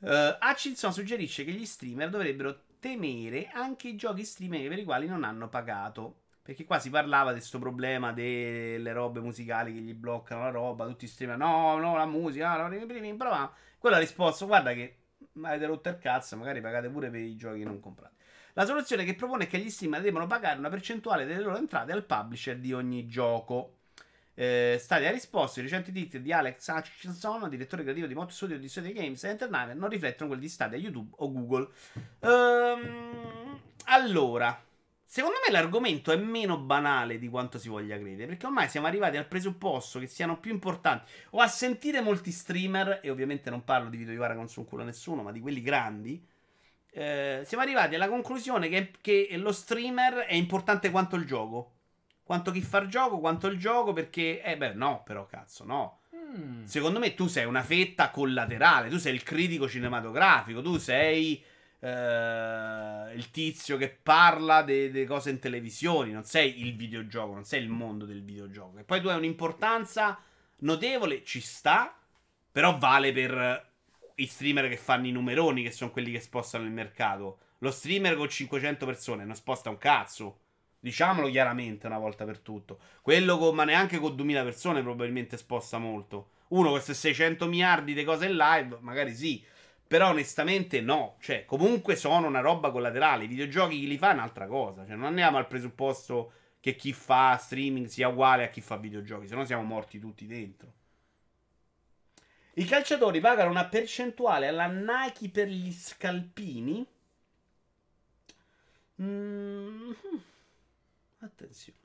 Eh, 0.00 0.38
Hutchinson 0.40 0.94
suggerisce 0.94 1.44
che 1.44 1.52
gli 1.52 1.66
streamer 1.66 2.08
dovrebbero 2.08 2.62
temere 2.80 3.48
anche 3.48 3.88
i 3.88 3.96
giochi 3.96 4.24
streaming 4.24 4.66
per 4.66 4.78
i 4.78 4.84
quali 4.84 5.06
non 5.06 5.24
hanno 5.24 5.50
pagato. 5.50 6.22
Perché 6.40 6.64
qua 6.64 6.78
si 6.78 6.88
parlava 6.88 7.32
di 7.32 7.38
questo 7.38 7.58
problema 7.58 8.14
delle 8.14 8.92
robe 8.94 9.20
musicali 9.20 9.74
che 9.74 9.80
gli 9.80 9.92
bloccano 9.92 10.44
la 10.44 10.50
roba, 10.50 10.86
tutti 10.86 11.06
streamer, 11.06 11.36
no, 11.36 11.76
no, 11.76 11.98
la 11.98 12.06
musica, 12.06 12.66
no, 12.66 12.86
prima. 12.86 13.54
Quello 13.78 13.96
ha 13.96 13.98
risposto, 13.98 14.46
guarda 14.46 14.72
che 14.72 14.99
avete 15.42 15.66
rotto 15.66 15.88
il 15.88 15.98
cazzo, 15.98 16.36
magari 16.36 16.60
pagate 16.60 16.88
pure 16.88 17.10
per 17.10 17.20
i 17.20 17.36
giochi 17.36 17.62
non 17.62 17.80
comprate. 17.80 18.14
La 18.54 18.66
soluzione 18.66 19.04
che 19.04 19.14
propone 19.14 19.44
è 19.44 19.46
che 19.46 19.58
gli 19.58 19.70
streamer 19.70 20.00
devono 20.00 20.26
pagare 20.26 20.58
una 20.58 20.68
percentuale 20.68 21.24
delle 21.24 21.40
loro 21.40 21.56
entrate 21.56 21.92
al 21.92 22.04
publisher 22.04 22.58
di 22.58 22.72
ogni 22.72 23.06
gioco. 23.06 23.76
Eh, 24.34 24.76
Stadia 24.80 25.08
ha 25.08 25.12
risposto: 25.12 25.60
i 25.60 25.62
recenti 25.62 25.92
tweet 25.92 26.16
di 26.18 26.32
Alex 26.32 26.66
Hutchinson, 26.68 27.48
direttore 27.48 27.82
creativo 27.82 28.06
di 28.06 28.14
Moto 28.14 28.32
Studio 28.32 28.58
di 28.58 28.68
Stadia 28.68 28.92
Games 28.92 29.22
e 29.24 29.28
Entertainment, 29.28 29.78
non 29.78 29.88
riflettono 29.88 30.28
quelli 30.28 30.44
di 30.44 30.48
Stadia, 30.48 30.78
YouTube 30.78 31.14
o 31.18 31.32
Google. 31.32 31.68
Ehm, 32.20 33.60
allora, 33.84 34.62
secondo 35.10 35.38
me 35.44 35.50
l'argomento 35.50 36.12
è 36.12 36.16
meno 36.16 36.56
banale 36.56 37.18
di 37.18 37.26
quanto 37.28 37.58
si 37.58 37.68
voglia 37.68 37.98
credere, 37.98 38.28
perché 38.28 38.46
ormai 38.46 38.68
siamo 38.68 38.86
arrivati 38.86 39.16
al 39.16 39.26
presupposto 39.26 39.98
che 39.98 40.06
siano 40.06 40.38
più 40.38 40.52
importanti 40.52 41.10
o 41.30 41.40
a 41.40 41.48
sentire 41.48 42.00
molti 42.00 42.30
streamer, 42.30 43.00
e 43.02 43.10
ovviamente 43.10 43.50
non 43.50 43.64
parlo 43.64 43.88
di 43.90 43.96
video 43.96 44.12
di 44.12 44.18
Vara 44.20 44.36
con 44.36 44.48
su 44.48 44.60
un 44.60 44.66
culo 44.66 44.82
a 44.82 44.84
nessuno, 44.84 45.22
ma 45.22 45.32
di 45.32 45.40
quelli 45.40 45.62
grandi. 45.62 46.24
eh, 46.92 47.42
siamo 47.44 47.64
arrivati 47.64 47.96
alla 47.96 48.08
conclusione 48.08 48.68
che, 48.68 48.92
che 49.00 49.28
lo 49.36 49.50
streamer 49.50 50.26
è 50.26 50.34
importante 50.34 50.92
quanto 50.92 51.16
il 51.16 51.24
gioco. 51.24 51.72
Quanto 52.22 52.52
chi 52.52 52.62
fa 52.62 52.78
il 52.78 52.88
gioco, 52.88 53.18
quanto 53.18 53.48
il 53.48 53.58
gioco, 53.58 53.92
perché... 53.92 54.40
Eh 54.44 54.56
beh, 54.56 54.74
no, 54.74 55.02
però 55.04 55.26
cazzo, 55.26 55.64
no. 55.64 56.02
Mm. 56.14 56.62
Secondo 56.62 57.00
me 57.00 57.14
tu 57.14 57.26
sei 57.26 57.46
una 57.46 57.64
fetta 57.64 58.10
collaterale, 58.10 58.88
tu 58.88 58.98
sei 58.98 59.14
il 59.14 59.24
critico 59.24 59.68
cinematografico, 59.68 60.62
tu 60.62 60.78
sei 60.78 61.42
eh, 61.80 63.14
il 63.14 63.30
tizio 63.30 63.76
che 63.76 63.88
parla 63.88 64.62
delle 64.62 65.04
cose 65.06 65.30
in 65.30 65.38
televisione, 65.38 66.12
non 66.12 66.24
sei 66.24 66.60
il 66.66 66.76
videogioco, 66.76 67.34
non 67.34 67.44
sei 67.44 67.62
il 67.62 67.68
mondo 67.68 68.04
del 68.04 68.22
videogioco. 68.22 68.78
E 68.78 68.84
poi 68.84 69.00
tu 69.00 69.08
hai 69.08 69.16
un'importanza 69.16 70.18
notevole, 70.58 71.24
ci 71.24 71.40
sta, 71.40 71.96
però 72.52 72.78
vale 72.78 73.12
per 73.12 73.68
i 74.16 74.26
streamer 74.26 74.68
che 74.68 74.76
fanno 74.76 75.06
i 75.06 75.12
numeroni, 75.12 75.62
che 75.62 75.70
sono 75.70 75.90
quelli 75.90 76.12
che 76.12 76.20
spostano 76.20 76.64
il 76.64 76.70
mercato. 76.70 77.38
Lo 77.58 77.70
streamer 77.70 78.16
con 78.16 78.28
500 78.28 78.86
persone 78.86 79.24
non 79.24 79.34
sposta 79.34 79.70
un 79.70 79.78
cazzo. 79.78 80.38
Diciamolo 80.82 81.28
chiaramente 81.28 81.86
una 81.86 81.98
volta 81.98 82.24
per 82.24 82.38
tutto. 82.38 82.78
Quello 83.02 83.36
con, 83.36 83.54
ma 83.54 83.64
neanche 83.64 83.98
con 83.98 84.16
2000 84.16 84.42
persone 84.42 84.82
probabilmente 84.82 85.36
sposta 85.36 85.78
molto. 85.78 86.30
Uno 86.48 86.64
con 86.64 86.72
queste 86.72 86.94
600 86.94 87.46
miliardi 87.46 87.92
di 87.92 88.02
cose 88.02 88.26
in 88.26 88.36
live, 88.36 88.78
magari 88.80 89.14
sì. 89.14 89.44
Però 89.90 90.10
onestamente 90.10 90.80
no. 90.80 91.16
Cioè, 91.18 91.44
comunque 91.44 91.96
sono 91.96 92.28
una 92.28 92.38
roba 92.38 92.70
collaterale. 92.70 93.24
I 93.24 93.26
videogiochi 93.26 93.76
chi 93.80 93.88
li 93.88 93.98
fa 93.98 94.10
è 94.10 94.12
un'altra 94.12 94.46
cosa. 94.46 94.86
Cioè, 94.86 94.94
non 94.94 95.06
andiamo 95.06 95.36
al 95.36 95.48
presupposto 95.48 96.32
che 96.60 96.76
chi 96.76 96.92
fa 96.92 97.36
streaming 97.36 97.86
sia 97.86 98.06
uguale 98.06 98.44
a 98.44 98.50
chi 98.50 98.60
fa 98.60 98.76
videogiochi. 98.76 99.26
Se 99.26 99.34
no 99.34 99.44
siamo 99.44 99.64
morti 99.64 99.98
tutti 99.98 100.28
dentro. 100.28 100.72
I 102.54 102.64
calciatori 102.66 103.18
pagano 103.18 103.50
una 103.50 103.66
percentuale 103.66 104.46
alla 104.46 104.68
Nike 104.68 105.28
per 105.28 105.48
gli 105.48 105.72
scalpini. 105.72 106.86
Mm, 109.02 109.90
Attenzione. 111.18 111.79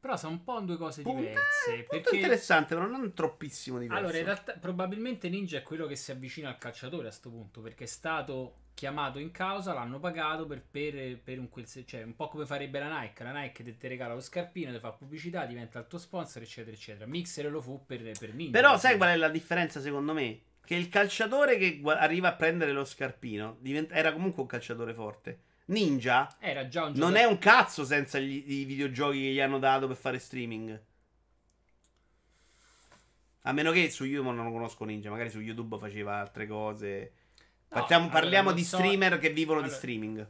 Però 0.00 0.16
sono 0.16 0.32
un 0.32 0.44
po' 0.44 0.58
due 0.60 0.78
cose 0.78 1.02
Punto- 1.02 1.20
diverse. 1.20 1.74
eh, 1.76 1.82
perché... 1.82 2.16
interessante, 2.16 2.74
però 2.74 2.86
non 2.86 3.12
troppissimo 3.12 3.78
diverso. 3.78 4.02
Allora, 4.02 4.18
in 4.18 4.24
realtà, 4.24 4.52
probabilmente 4.54 5.28
Ninja 5.28 5.58
è 5.58 5.62
quello 5.62 5.86
che 5.86 5.94
si 5.94 6.10
avvicina 6.10 6.48
al 6.48 6.56
calciatore 6.56 7.08
a 7.08 7.10
sto 7.10 7.28
punto. 7.28 7.60
Perché 7.60 7.84
è 7.84 7.86
stato 7.86 8.54
chiamato 8.72 9.18
in 9.18 9.30
causa, 9.30 9.74
l'hanno 9.74 9.98
pagato 10.00 10.46
per, 10.46 10.62
per, 10.68 11.18
per 11.18 11.38
un 11.38 11.50
quel. 11.50 11.66
Cioè, 11.66 12.02
un 12.02 12.16
po' 12.16 12.28
come 12.28 12.46
farebbe 12.46 12.78
la 12.78 12.98
Nike. 13.00 13.22
La 13.24 13.32
Nike 13.32 13.62
ti, 13.62 13.76
ti 13.76 13.88
regala 13.88 14.14
lo 14.14 14.20
scarpino, 14.20 14.72
ti 14.72 14.78
fa 14.78 14.90
pubblicità, 14.90 15.44
diventa 15.44 15.78
il 15.78 15.86
tuo 15.86 15.98
sponsor, 15.98 16.40
eccetera, 16.40 16.74
eccetera. 16.74 17.04
Mixer 17.04 17.50
lo 17.50 17.60
fu 17.60 17.84
per, 17.84 18.00
per 18.18 18.32
Ninja. 18.32 18.52
Però 18.58 18.70
per 18.70 18.80
sai 18.80 18.96
qual 18.96 19.10
è 19.10 19.16
la 19.16 19.28
differenza 19.28 19.80
secondo 19.80 20.14
me? 20.14 20.40
Che 20.64 20.74
il 20.74 20.88
calciatore 20.88 21.58
che 21.58 21.82
arriva 21.84 22.28
a 22.28 22.34
prendere 22.34 22.72
lo 22.72 22.84
scarpino 22.84 23.56
diventa- 23.60 23.94
era 23.94 24.12
comunque 24.14 24.40
un 24.40 24.48
calciatore 24.48 24.94
forte. 24.94 25.40
Ninja 25.70 26.36
Era 26.40 26.66
già 26.68 26.84
un 26.84 26.92
non 26.96 27.14
è 27.16 27.24
un 27.24 27.38
cazzo 27.38 27.84
senza 27.84 28.18
gli- 28.18 28.44
i 28.50 28.64
videogiochi 28.64 29.18
che 29.20 29.32
gli 29.32 29.40
hanno 29.40 29.58
dato 29.58 29.86
per 29.86 29.96
fare 29.96 30.18
streaming. 30.18 30.82
A 33.42 33.52
meno 33.52 33.70
che 33.72 33.88
su 33.90 34.04
YouTube 34.04 34.34
non 34.34 34.50
conosco 34.52 34.84
Ninja, 34.84 35.10
magari 35.10 35.30
su 35.30 35.40
YouTube 35.40 35.78
faceva 35.78 36.18
altre 36.18 36.46
cose. 36.46 37.12
No, 37.68 37.80
Facciamo- 37.80 38.04
allora, 38.06 38.20
parliamo 38.20 38.52
di 38.52 38.64
so- 38.64 38.76
streamer 38.76 39.18
che 39.18 39.30
vivono 39.30 39.60
di 39.60 39.64
allora- 39.66 39.78
streaming. 39.78 40.28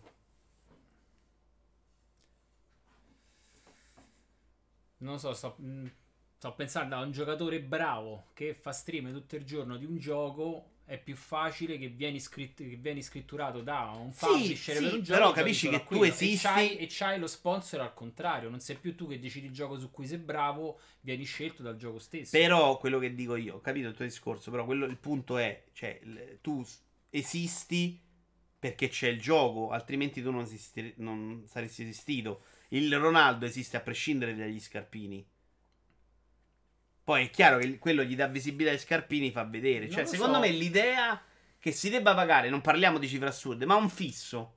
Non 4.99 5.19
so, 5.19 5.33
sto, 5.33 5.55
mh, 5.59 5.91
sto 6.37 6.55
pensando 6.55 6.95
a 6.97 7.01
un 7.01 7.11
giocatore 7.13 7.61
bravo 7.63 8.27
che 8.35 8.55
fa 8.55 8.73
stream 8.73 9.11
tutto 9.13 9.37
il 9.37 9.45
giorno 9.45 9.77
di 9.77 9.87
un 9.87 9.97
gioco. 9.99 10.70
È 10.91 10.99
più 10.99 11.15
facile 11.15 11.79
che 11.79 11.87
vieni, 11.87 12.19
scritt- 12.19 12.57
che 12.69 12.75
vieni 12.75 13.01
scritturato 13.01 13.61
da 13.61 13.93
un 13.95 14.13
Sì, 14.13 14.27
publisher 14.27 14.75
sì, 14.77 14.83
per 14.83 14.93
un 14.95 15.03
gioco. 15.03 15.19
però 15.21 15.33
capisci 15.33 15.69
che 15.69 15.85
tu 15.89 16.03
esisti- 16.03 16.35
E 16.35 16.51
c'hai, 16.51 16.77
e 16.79 16.87
c'hai 16.91 17.19
lo 17.21 17.29
sponsor 17.29 17.81
al 17.83 17.95
contrario. 17.95 18.49
Non 18.49 18.59
sei 18.59 18.75
più 18.75 18.97
tu 18.97 19.07
che 19.07 19.21
decidi 19.21 19.47
il 19.47 19.53
gioco 19.53 19.79
su 19.79 19.93
cui 19.93 20.05
sei 20.09 20.19
bravo, 20.19 20.81
vieni 21.03 21.23
scelto 21.23 21.63
dal 21.63 21.77
gioco 21.77 22.01
stesso. 22.01 22.37
Però 22.37 22.77
quello 22.79 22.99
che 22.99 23.15
dico 23.15 23.37
io, 23.37 23.55
ho 23.55 23.61
capito 23.61 23.87
il 23.87 23.95
tuo 23.95 24.05
discorso, 24.05 24.51
però 24.51 24.65
quello- 24.65 24.87
il 24.87 24.97
punto 24.97 25.39
è, 25.39 25.67
cioè, 25.73 26.01
tu 26.41 26.67
esisti 27.09 28.01
perché 28.59 28.89
c'è 28.89 29.09
il 29.11 29.21
gioco, 29.21 29.71
altrimenti 29.71 30.21
tu 30.23 30.33
non, 30.33 30.43
esisti- 30.43 30.95
non 30.97 31.45
saresti 31.47 31.83
esistito. 31.83 32.43
Il 32.71 32.97
Ronaldo 32.99 33.47
esiste 33.47 33.77
a 33.77 33.81
prescindere 33.81 34.35
dagli 34.35 34.59
scarpini. 34.59 35.25
Poi 37.03 37.27
è 37.27 37.31
chiaro 37.31 37.59
che 37.59 37.79
quello 37.79 38.03
gli 38.03 38.15
dà 38.15 38.27
visibilità 38.27 38.73
ai 38.73 38.79
scarpini, 38.79 39.31
fa 39.31 39.45
vedere. 39.45 39.87
Non 39.87 39.91
Cioè, 39.91 40.05
secondo 40.05 40.35
so. 40.35 40.41
me 40.41 40.49
l'idea 40.51 41.21
che 41.59 41.73
si 41.73 41.91
debba 41.91 42.15
pagare, 42.15 42.49
non 42.49 42.61
parliamo 42.61 42.99
di 42.99 43.09
cifre 43.09 43.29
assurde, 43.29 43.67
ma 43.67 43.75
un 43.75 43.89
fisso 43.89 44.55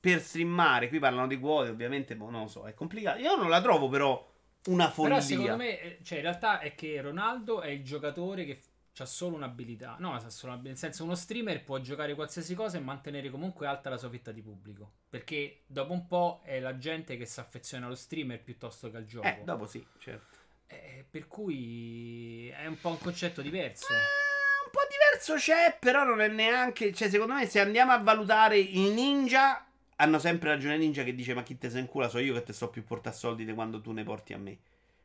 per 0.00 0.20
streamare, 0.20 0.88
qui 0.88 0.98
parlano 0.98 1.26
di 1.26 1.38
quote, 1.38 1.70
ovviamente, 1.70 2.16
boh, 2.16 2.30
non 2.30 2.42
lo 2.42 2.48
so, 2.48 2.66
è 2.66 2.74
complicato. 2.74 3.18
Io 3.18 3.36
non 3.36 3.48
la 3.48 3.60
trovo 3.60 3.88
però 3.88 4.32
una 4.66 4.90
follia. 4.90 5.16
Però 5.16 5.26
secondo 5.26 5.56
me, 5.56 5.80
eh, 5.80 5.98
cioè, 6.02 6.18
in 6.18 6.24
realtà 6.24 6.60
è 6.60 6.74
che 6.74 7.00
Ronaldo 7.00 7.60
è 7.60 7.68
il 7.68 7.84
giocatore 7.84 8.44
che 8.44 8.60
ha 8.98 9.06
solo 9.06 9.36
un'abilità. 9.36 9.96
No, 9.98 10.14
ha 10.14 10.30
solo 10.30 10.52
un'abilità. 10.52 10.80
Nel 10.80 10.92
senso, 10.92 11.04
uno 11.04 11.14
streamer 11.14 11.62
può 11.64 11.80
giocare 11.80 12.14
qualsiasi 12.14 12.54
cosa 12.54 12.78
e 12.78 12.80
mantenere 12.80 13.30
comunque 13.30 13.66
alta 13.66 13.90
la 13.90 13.96
sua 13.96 14.08
fetta 14.10 14.32
di 14.32 14.42
pubblico. 14.42 14.92
Perché 15.08 15.62
dopo 15.66 15.92
un 15.92 16.06
po' 16.06 16.40
è 16.44 16.60
la 16.60 16.76
gente 16.78 17.16
che 17.16 17.24
si 17.24 17.40
affeziona 17.40 17.86
allo 17.86 17.94
streamer 17.94 18.42
piuttosto 18.42 18.90
che 18.90 18.96
al 18.96 19.04
gioco. 19.04 19.26
Eh, 19.26 19.42
dopo 19.44 19.66
sì, 19.66 19.84
certo. 19.98 20.36
Eh, 20.68 21.04
per 21.10 21.26
cui 21.26 22.48
è 22.48 22.66
un 22.66 22.78
po' 22.78 22.90
un 22.90 22.98
concetto 22.98 23.40
diverso. 23.40 23.90
Eh, 23.92 23.96
un 23.96 24.70
po' 24.70 24.80
diverso 24.90 25.34
c'è, 25.36 25.76
però 25.78 26.04
non 26.04 26.20
è 26.20 26.28
neanche. 26.28 26.92
Cioè, 26.92 27.08
secondo 27.08 27.32
me, 27.34 27.46
se 27.46 27.58
andiamo 27.60 27.92
a 27.92 27.98
valutare 27.98 28.58
i 28.58 28.90
ninja, 28.90 29.66
hanno 29.96 30.18
sempre 30.18 30.50
ragione 30.50 30.76
Ninja 30.76 31.02
che 31.04 31.14
dice: 31.14 31.34
Ma 31.34 31.42
chi 31.42 31.56
te 31.56 31.70
se 31.70 31.78
incula? 31.78 32.08
So 32.08 32.18
io 32.18 32.34
che 32.34 32.42
te 32.42 32.52
sto 32.52 32.68
più 32.68 32.84
portare 32.84 33.16
soldi 33.16 33.44
di 33.44 33.54
quando 33.54 33.80
tu 33.80 33.92
ne 33.92 34.04
porti 34.04 34.34
a 34.34 34.38
me. 34.38 34.58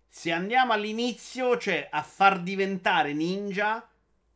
Se 0.10 0.32
andiamo 0.32 0.74
all'inizio, 0.74 1.58
cioè 1.58 1.88
a 1.90 2.04
far 2.04 2.42
diventare 2.42 3.14
ninja, 3.14 3.88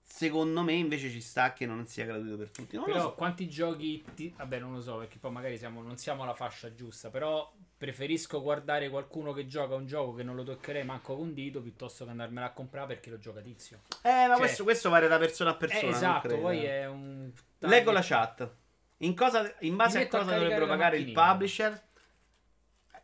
secondo 0.02 0.64
me 0.64 0.74
invece 0.74 1.12
ci 1.12 1.22
sta 1.22 1.54
che 1.54 1.66
non 1.68 1.86
sia 1.86 2.06
gratuito 2.06 2.38
per 2.38 2.50
tutti. 2.50 2.76
Non 2.78 2.86
Però 2.86 3.02
so. 3.02 3.14
quanti 3.14 3.48
giochi... 3.48 4.04
ti- 4.16 4.34
Vabbè, 4.36 4.60
non 4.60 4.74
lo 4.74 4.82
so, 4.82 4.98
perché 4.98 5.20
poi 5.20 5.32
magari 5.32 5.58
siamo, 5.58 5.84
non 5.84 5.98
siamo 5.98 6.24
alla 6.24 6.34
fascia 6.34 6.74
giusta, 6.74 7.12
però 7.12 7.54
preferisco 7.78 8.42
guardare 8.42 8.90
qualcuno 8.90 9.34
che 9.34 9.46
gioca 9.46 9.76
un 9.76 9.86
gioco 9.86 10.16
che 10.16 10.24
non 10.24 10.36
lo 10.36 10.44
toccherei 10.44 10.84
manco 10.84 11.16
con 11.16 11.28
un 11.28 11.34
dito 11.34 11.62
piuttosto 11.62 12.06
che 12.06 12.12
andarmela 12.12 12.48
a 12.48 12.52
comprare 12.52 12.88
perché 12.88 13.12
lo 13.12 13.20
gioca 13.20 13.40
tizio. 13.42 13.82
Eh, 14.02 14.10
ma 14.10 14.30
cioè- 14.30 14.38
questo, 14.38 14.64
questo 14.64 14.90
varia 14.90 15.08
da 15.08 15.20
persona 15.20 15.52
a 15.52 15.56
persona. 15.56 15.82
Eh, 15.82 15.86
non 15.86 15.96
esatto, 15.96 16.40
poi 16.40 16.64
è 16.64 16.88
un... 16.88 17.32
Leggo 17.60 17.92
la 17.92 18.02
chat. 18.02 18.50
In, 18.98 19.16
cosa, 19.16 19.54
in 19.60 19.76
base 19.76 20.00
a 20.00 20.02
a 20.02 20.08
cosa 20.08 20.24
caricare 20.24 20.40
dovrebbero 20.40 20.68
pagare 20.68 20.98
il 20.98 21.12
publisher? 21.12 21.86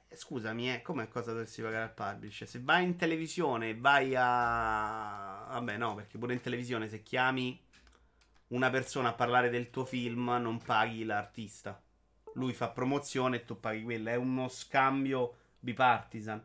Eh, 0.09 0.15
Scusami, 0.15 0.73
eh, 0.73 0.81
come 0.81 1.07
cosa 1.07 1.31
dovresti 1.31 1.61
pagare 1.61 1.83
al 1.83 1.93
publisher? 1.93 2.47
Se 2.47 2.59
vai 2.61 2.83
in 2.83 2.95
televisione 2.95 3.75
vai 3.75 4.15
a. 4.15 5.49
Vabbè, 5.51 5.77
no, 5.77 5.93
perché 5.93 6.17
pure 6.17 6.33
in 6.33 6.41
televisione 6.41 6.87
se 6.87 7.03
chiami 7.03 7.61
una 8.47 8.71
persona 8.71 9.09
a 9.09 9.13
parlare 9.13 9.49
del 9.49 9.69
tuo 9.69 9.85
film 9.85 10.35
non 10.39 10.57
paghi 10.57 11.03
l'artista. 11.03 11.79
Lui 12.33 12.53
fa 12.53 12.69
promozione 12.69 13.37
e 13.37 13.45
tu 13.45 13.59
paghi 13.59 13.83
quella. 13.83 14.11
È 14.11 14.15
uno 14.15 14.47
scambio 14.47 15.35
bipartisan. 15.59 16.41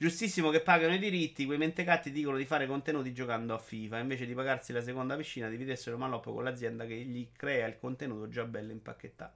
Giustissimo 0.00 0.50
che 0.50 0.60
pagano 0.60 0.94
i 0.94 0.98
diritti, 0.98 1.44
quei 1.44 1.58
mentecatti 1.58 2.12
dicono 2.12 2.36
di 2.36 2.44
fare 2.44 2.68
contenuti 2.68 3.12
giocando 3.12 3.52
a 3.52 3.58
FIFA, 3.58 3.98
invece 3.98 4.26
di 4.26 4.34
pagarsi 4.34 4.72
la 4.72 4.80
seconda 4.80 5.16
piscina 5.16 5.48
dividessero 5.48 5.98
maloppo 5.98 6.32
con 6.32 6.44
l'azienda 6.44 6.86
che 6.86 6.94
gli 6.94 7.28
crea 7.36 7.66
il 7.66 7.78
contenuto 7.80 8.28
già 8.28 8.44
bello 8.44 8.70
impacchettato. 8.70 9.32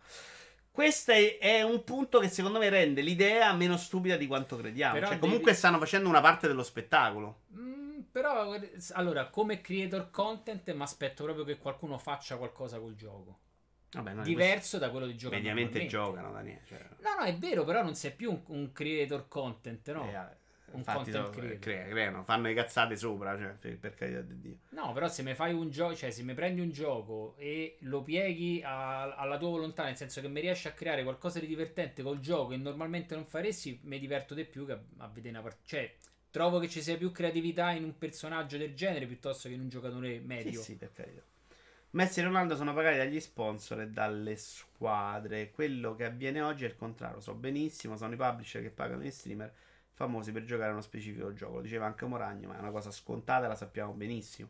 Questo 0.70 1.10
è, 1.10 1.62
un 1.62 1.82
punto 1.82 2.20
che 2.20 2.28
secondo 2.28 2.60
me 2.60 2.68
rende 2.68 3.02
l'idea 3.02 3.52
meno 3.52 3.76
stupida 3.76 4.16
di 4.16 4.28
quanto 4.28 4.56
crediamo. 4.56 4.94
Però 4.94 5.06
Cioè, 5.06 5.16
devi- 5.16 5.28
comunque 5.28 5.52
stanno 5.52 5.78
facendo 5.78 6.08
una 6.08 6.20
parte 6.20 6.46
dello 6.46 6.62
spettacolo. 6.62 7.40
Mm, 7.58 8.00
però, 8.12 8.56
allora, 8.92 9.26
come 9.30 9.60
creator 9.60 10.10
content 10.10 10.72
mi 10.72 10.82
aspetto 10.82 11.24
proprio 11.24 11.44
che 11.44 11.58
qualcuno 11.58 11.98
faccia 11.98 12.36
qualcosa 12.36 12.78
col 12.78 12.94
gioco. 12.94 13.38
Vabbè, 13.92 14.14
no, 14.14 14.22
Diverso 14.22 14.78
da 14.78 14.90
quello 14.90 15.06
di 15.06 15.16
giocare 15.16 15.40
mediamente 15.42 15.86
giocano, 15.86 16.32
Daniele. 16.32 16.62
Cioè, 16.66 16.78
No, 17.00 17.14
no, 17.18 17.24
è 17.24 17.36
vero, 17.36 17.64
però 17.64 17.82
non 17.82 17.94
sei 17.94 18.12
più 18.12 18.30
un, 18.30 18.40
un 18.46 18.72
creator 18.72 19.28
content, 19.28 19.92
no? 19.92 20.08
eh, 20.08 20.40
un 20.72 20.82
content 20.84 21.24
so- 21.26 21.30
creator. 21.30 21.58
crea- 21.58 21.86
creano, 21.88 22.22
fanno 22.24 22.46
le 22.46 22.54
cazzate 22.54 22.96
sopra, 22.96 23.36
cioè, 23.36 23.48
per, 23.50 23.78
per 23.78 23.94
carità 23.94 24.20
di 24.22 24.40
Dio. 24.40 24.56
No, 24.70 24.92
però 24.94 25.08
se 25.08 25.22
mi 25.22 25.34
fai 25.34 25.52
un 25.52 25.68
gioco, 25.68 25.94
cioè 25.94 26.10
se 26.10 26.22
mi 26.22 26.32
prendi 26.32 26.62
un 26.62 26.70
gioco 26.70 27.34
e 27.36 27.76
lo 27.80 28.02
pieghi 28.02 28.62
a- 28.64 29.14
alla 29.14 29.36
tua 29.36 29.50
volontà, 29.50 29.84
nel 29.84 29.96
senso 29.96 30.22
che 30.22 30.28
mi 30.28 30.40
riesci 30.40 30.68
a 30.68 30.72
creare 30.72 31.02
qualcosa 31.02 31.38
di 31.40 31.46
divertente 31.46 32.02
col 32.02 32.20
gioco 32.20 32.48
che 32.50 32.56
normalmente 32.56 33.14
non 33.14 33.26
faresti, 33.26 33.80
mi 33.82 33.98
diverto 33.98 34.32
di 34.32 34.44
più 34.46 34.64
che 34.64 34.72
a, 34.72 34.80
a 34.98 35.08
vedere 35.08 35.34
una 35.34 35.42
partita. 35.42 35.76
Cioè, 35.76 35.94
trovo 36.30 36.58
che 36.58 36.68
ci 36.70 36.80
sia 36.80 36.96
più 36.96 37.12
creatività 37.12 37.72
in 37.72 37.84
un 37.84 37.98
personaggio 37.98 38.56
del 38.56 38.74
genere 38.74 39.04
piuttosto 39.06 39.48
che 39.48 39.54
in 39.54 39.60
un 39.60 39.68
giocatore 39.68 40.14
Sì, 40.20 40.24
medio. 40.24 40.60
sì, 40.62 40.76
per 40.76 40.92
carità. 40.94 41.20
Messi 41.92 42.20
e 42.20 42.22
Ronaldo 42.22 42.56
sono 42.56 42.72
pagati 42.72 42.96
dagli 42.96 43.20
sponsor 43.20 43.82
e 43.82 43.88
dalle 43.88 44.36
squadre. 44.36 45.50
Quello 45.50 45.94
che 45.94 46.06
avviene 46.06 46.40
oggi 46.40 46.64
è 46.64 46.68
il 46.68 46.76
contrario. 46.76 47.20
So 47.20 47.34
benissimo, 47.34 47.96
sono 47.96 48.14
i 48.14 48.16
publisher 48.16 48.62
che 48.62 48.70
pagano 48.70 49.02
gli 49.02 49.10
streamer 49.10 49.52
famosi 49.92 50.32
per 50.32 50.44
giocare 50.44 50.70
a 50.70 50.72
uno 50.72 50.80
specifico 50.80 51.34
gioco. 51.34 51.56
Lo 51.56 51.60
diceva 51.60 51.84
anche 51.84 52.06
Moragno, 52.06 52.48
ma 52.48 52.56
è 52.56 52.60
una 52.60 52.70
cosa 52.70 52.90
scontata, 52.90 53.46
la 53.46 53.54
sappiamo 53.54 53.92
benissimo. 53.92 54.48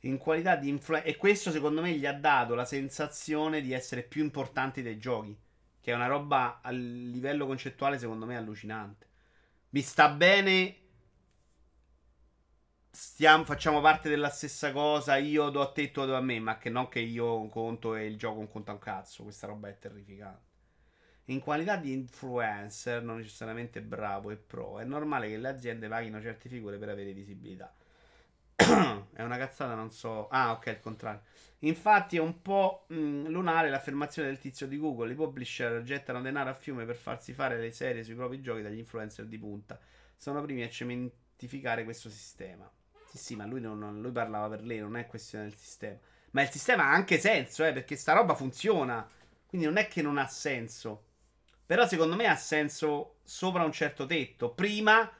In 0.00 0.16
qualità 0.16 0.56
di 0.56 0.70
influenza. 0.70 1.06
E 1.06 1.16
questo 1.16 1.50
secondo 1.50 1.82
me 1.82 1.92
gli 1.92 2.06
ha 2.06 2.14
dato 2.14 2.54
la 2.54 2.64
sensazione 2.64 3.60
di 3.60 3.72
essere 3.74 4.02
più 4.02 4.22
importanti 4.22 4.80
dei 4.80 4.98
giochi. 4.98 5.36
Che 5.82 5.92
è 5.92 5.94
una 5.94 6.06
roba 6.06 6.60
a 6.62 6.70
livello 6.70 7.46
concettuale, 7.46 7.98
secondo 7.98 8.24
me, 8.24 8.38
allucinante. 8.38 9.06
Mi 9.70 9.82
sta 9.82 10.08
bene 10.08 10.79
stiamo, 12.90 13.44
facciamo 13.44 13.80
parte 13.80 14.08
della 14.08 14.28
stessa 14.30 14.72
cosa, 14.72 15.16
io 15.16 15.48
do 15.50 15.60
a 15.62 15.70
te, 15.72 15.90
tu 15.90 16.04
do 16.04 16.16
a 16.16 16.20
me, 16.20 16.40
ma 16.40 16.58
che 16.58 16.70
non 16.70 16.88
che 16.88 17.00
io 17.00 17.46
conto 17.46 17.94
e 17.94 18.06
il 18.06 18.16
gioco 18.16 18.38
non 18.38 18.48
conta 18.48 18.72
un 18.72 18.78
cazzo, 18.78 19.22
questa 19.22 19.46
roba 19.46 19.68
è 19.68 19.78
terrificante. 19.78 20.48
In 21.26 21.40
qualità 21.40 21.76
di 21.76 21.92
influencer, 21.92 23.02
non 23.02 23.18
necessariamente 23.18 23.82
bravo 23.82 24.30
e 24.30 24.36
pro, 24.36 24.78
è 24.80 24.84
normale 24.84 25.28
che 25.28 25.38
le 25.38 25.48
aziende 25.48 25.88
paghino 25.88 26.20
certe 26.20 26.48
figure 26.48 26.76
per 26.78 26.88
avere 26.88 27.12
visibilità. 27.12 27.72
è 29.14 29.22
una 29.22 29.38
cazzata, 29.38 29.74
non 29.74 29.90
so. 29.90 30.28
Ah, 30.28 30.52
ok, 30.52 30.66
il 30.66 30.80
contrario. 30.80 31.22
Infatti 31.60 32.16
è 32.16 32.20
un 32.20 32.42
po' 32.42 32.84
mh, 32.88 33.28
lunare 33.28 33.70
l'affermazione 33.70 34.28
del 34.28 34.38
tizio 34.38 34.66
di 34.66 34.76
Google. 34.78 35.12
I 35.12 35.14
publisher 35.14 35.82
gettano 35.82 36.20
denaro 36.20 36.50
a 36.50 36.54
fiume 36.54 36.84
per 36.84 36.96
farsi 36.96 37.32
fare 37.32 37.58
le 37.58 37.70
serie 37.70 38.02
sui 38.04 38.14
propri 38.14 38.40
giochi 38.40 38.62
dagli 38.62 38.78
influencer 38.78 39.26
di 39.26 39.38
punta. 39.38 39.78
Sono 40.16 40.42
primi 40.42 40.62
a 40.62 40.68
cementificare 40.68 41.84
questo 41.84 42.10
sistema. 42.10 42.70
Sì, 43.10 43.18
sì, 43.18 43.36
ma 43.36 43.44
lui, 43.44 43.60
non- 43.60 44.00
lui 44.00 44.12
parlava 44.12 44.48
per 44.48 44.62
lei, 44.64 44.78
non 44.78 44.96
è 44.96 45.06
questione 45.06 45.44
del 45.44 45.56
sistema. 45.56 45.98
Ma 46.32 46.42
il 46.42 46.50
sistema 46.50 46.84
ha 46.84 46.92
anche 46.92 47.18
senso, 47.18 47.64
eh, 47.64 47.72
perché 47.72 47.96
sta 47.96 48.12
roba 48.12 48.34
funziona. 48.34 49.08
Quindi 49.46 49.66
non 49.66 49.76
è 49.78 49.88
che 49.88 50.00
non 50.02 50.16
ha 50.18 50.26
senso. 50.28 51.04
Però 51.66 51.86
secondo 51.86 52.14
me 52.16 52.26
ha 52.26 52.36
senso 52.36 53.16
sopra 53.24 53.64
un 53.64 53.72
certo 53.72 54.06
tetto. 54.06 54.50
Prima 54.54 55.10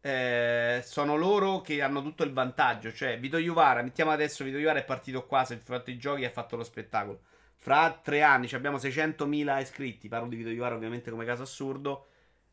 eh, 0.00 0.82
sono 0.84 1.16
loro 1.16 1.60
che 1.60 1.82
hanno 1.82 2.02
tutto 2.02 2.24
il 2.24 2.32
vantaggio. 2.32 2.92
Cioè, 2.92 3.18
Vito 3.20 3.36
Iuvara, 3.38 3.82
mettiamo 3.82 4.10
adesso 4.10 4.42
Vito 4.44 4.56
Iuvara 4.58 4.78
è 4.80 4.84
partito 4.84 5.26
qua, 5.26 5.44
si 5.44 5.54
è 5.54 5.58
fatto 5.58 5.90
i 5.90 5.98
giochi 5.98 6.22
e 6.22 6.26
ha 6.26 6.30
fatto 6.30 6.56
lo 6.56 6.64
spettacolo. 6.64 7.20
Fra 7.56 7.92
tre 8.02 8.22
anni 8.22 8.48
abbiamo 8.52 8.78
600.000 8.78 9.58
iscritti. 9.60 10.08
Parlo 10.08 10.28
di 10.28 10.36
Vito 10.36 10.48
Iuvara 10.50 10.74
ovviamente 10.74 11.10
come 11.10 11.24
caso 11.26 11.42
assurdo. 11.42 12.06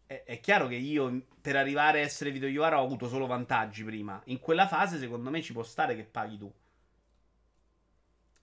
È, 0.10 0.24
è 0.26 0.40
chiaro 0.40 0.66
che 0.66 0.76
io 0.76 1.22
per 1.40 1.56
arrivare 1.56 2.00
a 2.00 2.04
essere 2.04 2.32
Vito 2.32 2.48
Iovara 2.48 2.82
ho 2.82 2.84
avuto 2.84 3.08
solo 3.08 3.28
vantaggi 3.28 3.84
prima. 3.84 4.20
In 4.26 4.40
quella 4.40 4.68
fase, 4.68 4.98
secondo 4.98 5.30
me, 5.30 5.40
ci 5.44 5.54
può 5.54 5.62
stare 5.62 5.96
che 5.96 6.04
paghi 6.04 6.38
tu. 6.40 6.52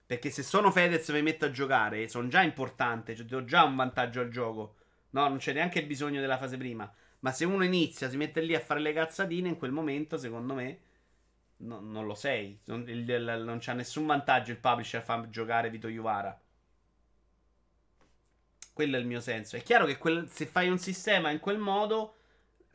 Perché 0.05 0.29
se 0.29 0.43
sono 0.43 0.71
Fedez 0.71 1.09
e 1.09 1.13
mi 1.13 1.21
metto 1.21 1.43
a 1.43 1.51
giocare, 1.51 2.07
sono 2.07 2.29
già 2.29 2.41
importante, 2.41 3.13
cioè 3.13 3.33
ho 3.33 3.43
già 3.43 3.65
un 3.65 3.75
vantaggio 3.75 4.21
al 4.21 4.29
gioco. 4.29 4.75
No, 5.09 5.27
non 5.27 5.39
c'è 5.39 5.51
neanche 5.51 5.85
bisogno 5.85 6.21
della 6.21 6.37
fase 6.37 6.55
prima. 6.55 6.89
Ma 7.19 7.31
se 7.33 7.43
uno 7.43 7.65
inizia, 7.65 8.09
si 8.09 8.15
mette 8.15 8.39
lì 8.39 8.55
a 8.55 8.61
fare 8.61 8.79
le 8.79 8.93
cazzatine, 8.93 9.49
in 9.49 9.57
quel 9.57 9.71
momento, 9.71 10.17
secondo 10.17 10.53
me, 10.53 10.79
no, 11.57 11.81
non 11.81 12.05
lo 12.05 12.15
sei. 12.15 12.57
Non, 12.67 12.85
il, 12.87 13.09
il, 13.09 13.41
non 13.43 13.57
c'ha 13.59 13.73
nessun 13.73 14.05
vantaggio 14.05 14.51
il 14.51 14.59
publisher 14.59 15.01
a 15.01 15.03
far 15.03 15.27
giocare 15.29 15.69
Vito 15.69 15.89
Iuvara. 15.89 16.39
Quello 18.77 18.97
è 18.97 18.99
il 18.99 19.07
mio 19.07 19.21
senso. 19.21 19.55
È 19.55 19.63
chiaro 19.63 19.87
che 19.87 19.97
quel, 19.97 20.29
se 20.29 20.45
fai 20.45 20.69
un 20.69 20.77
sistema 20.77 21.31
in 21.31 21.39
quel 21.39 21.57
modo, 21.57 22.17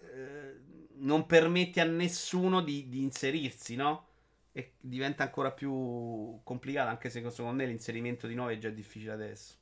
eh, 0.01 0.59
non 0.95 1.27
permetti 1.27 1.79
a 1.79 1.85
nessuno 1.85 2.61
di, 2.61 2.89
di 2.89 3.05
inserirsi, 3.05 3.77
no? 3.77 4.09
E 4.51 4.73
diventa 4.81 5.23
ancora 5.23 5.53
più 5.53 6.41
complicato, 6.43 6.89
anche 6.89 7.09
se 7.09 7.21
secondo 7.31 7.53
me 7.53 7.67
l'inserimento 7.67 8.27
di 8.27 8.35
nuovi 8.35 8.55
è 8.55 8.59
già 8.59 8.71
difficile 8.71 9.13
adesso. 9.13 9.55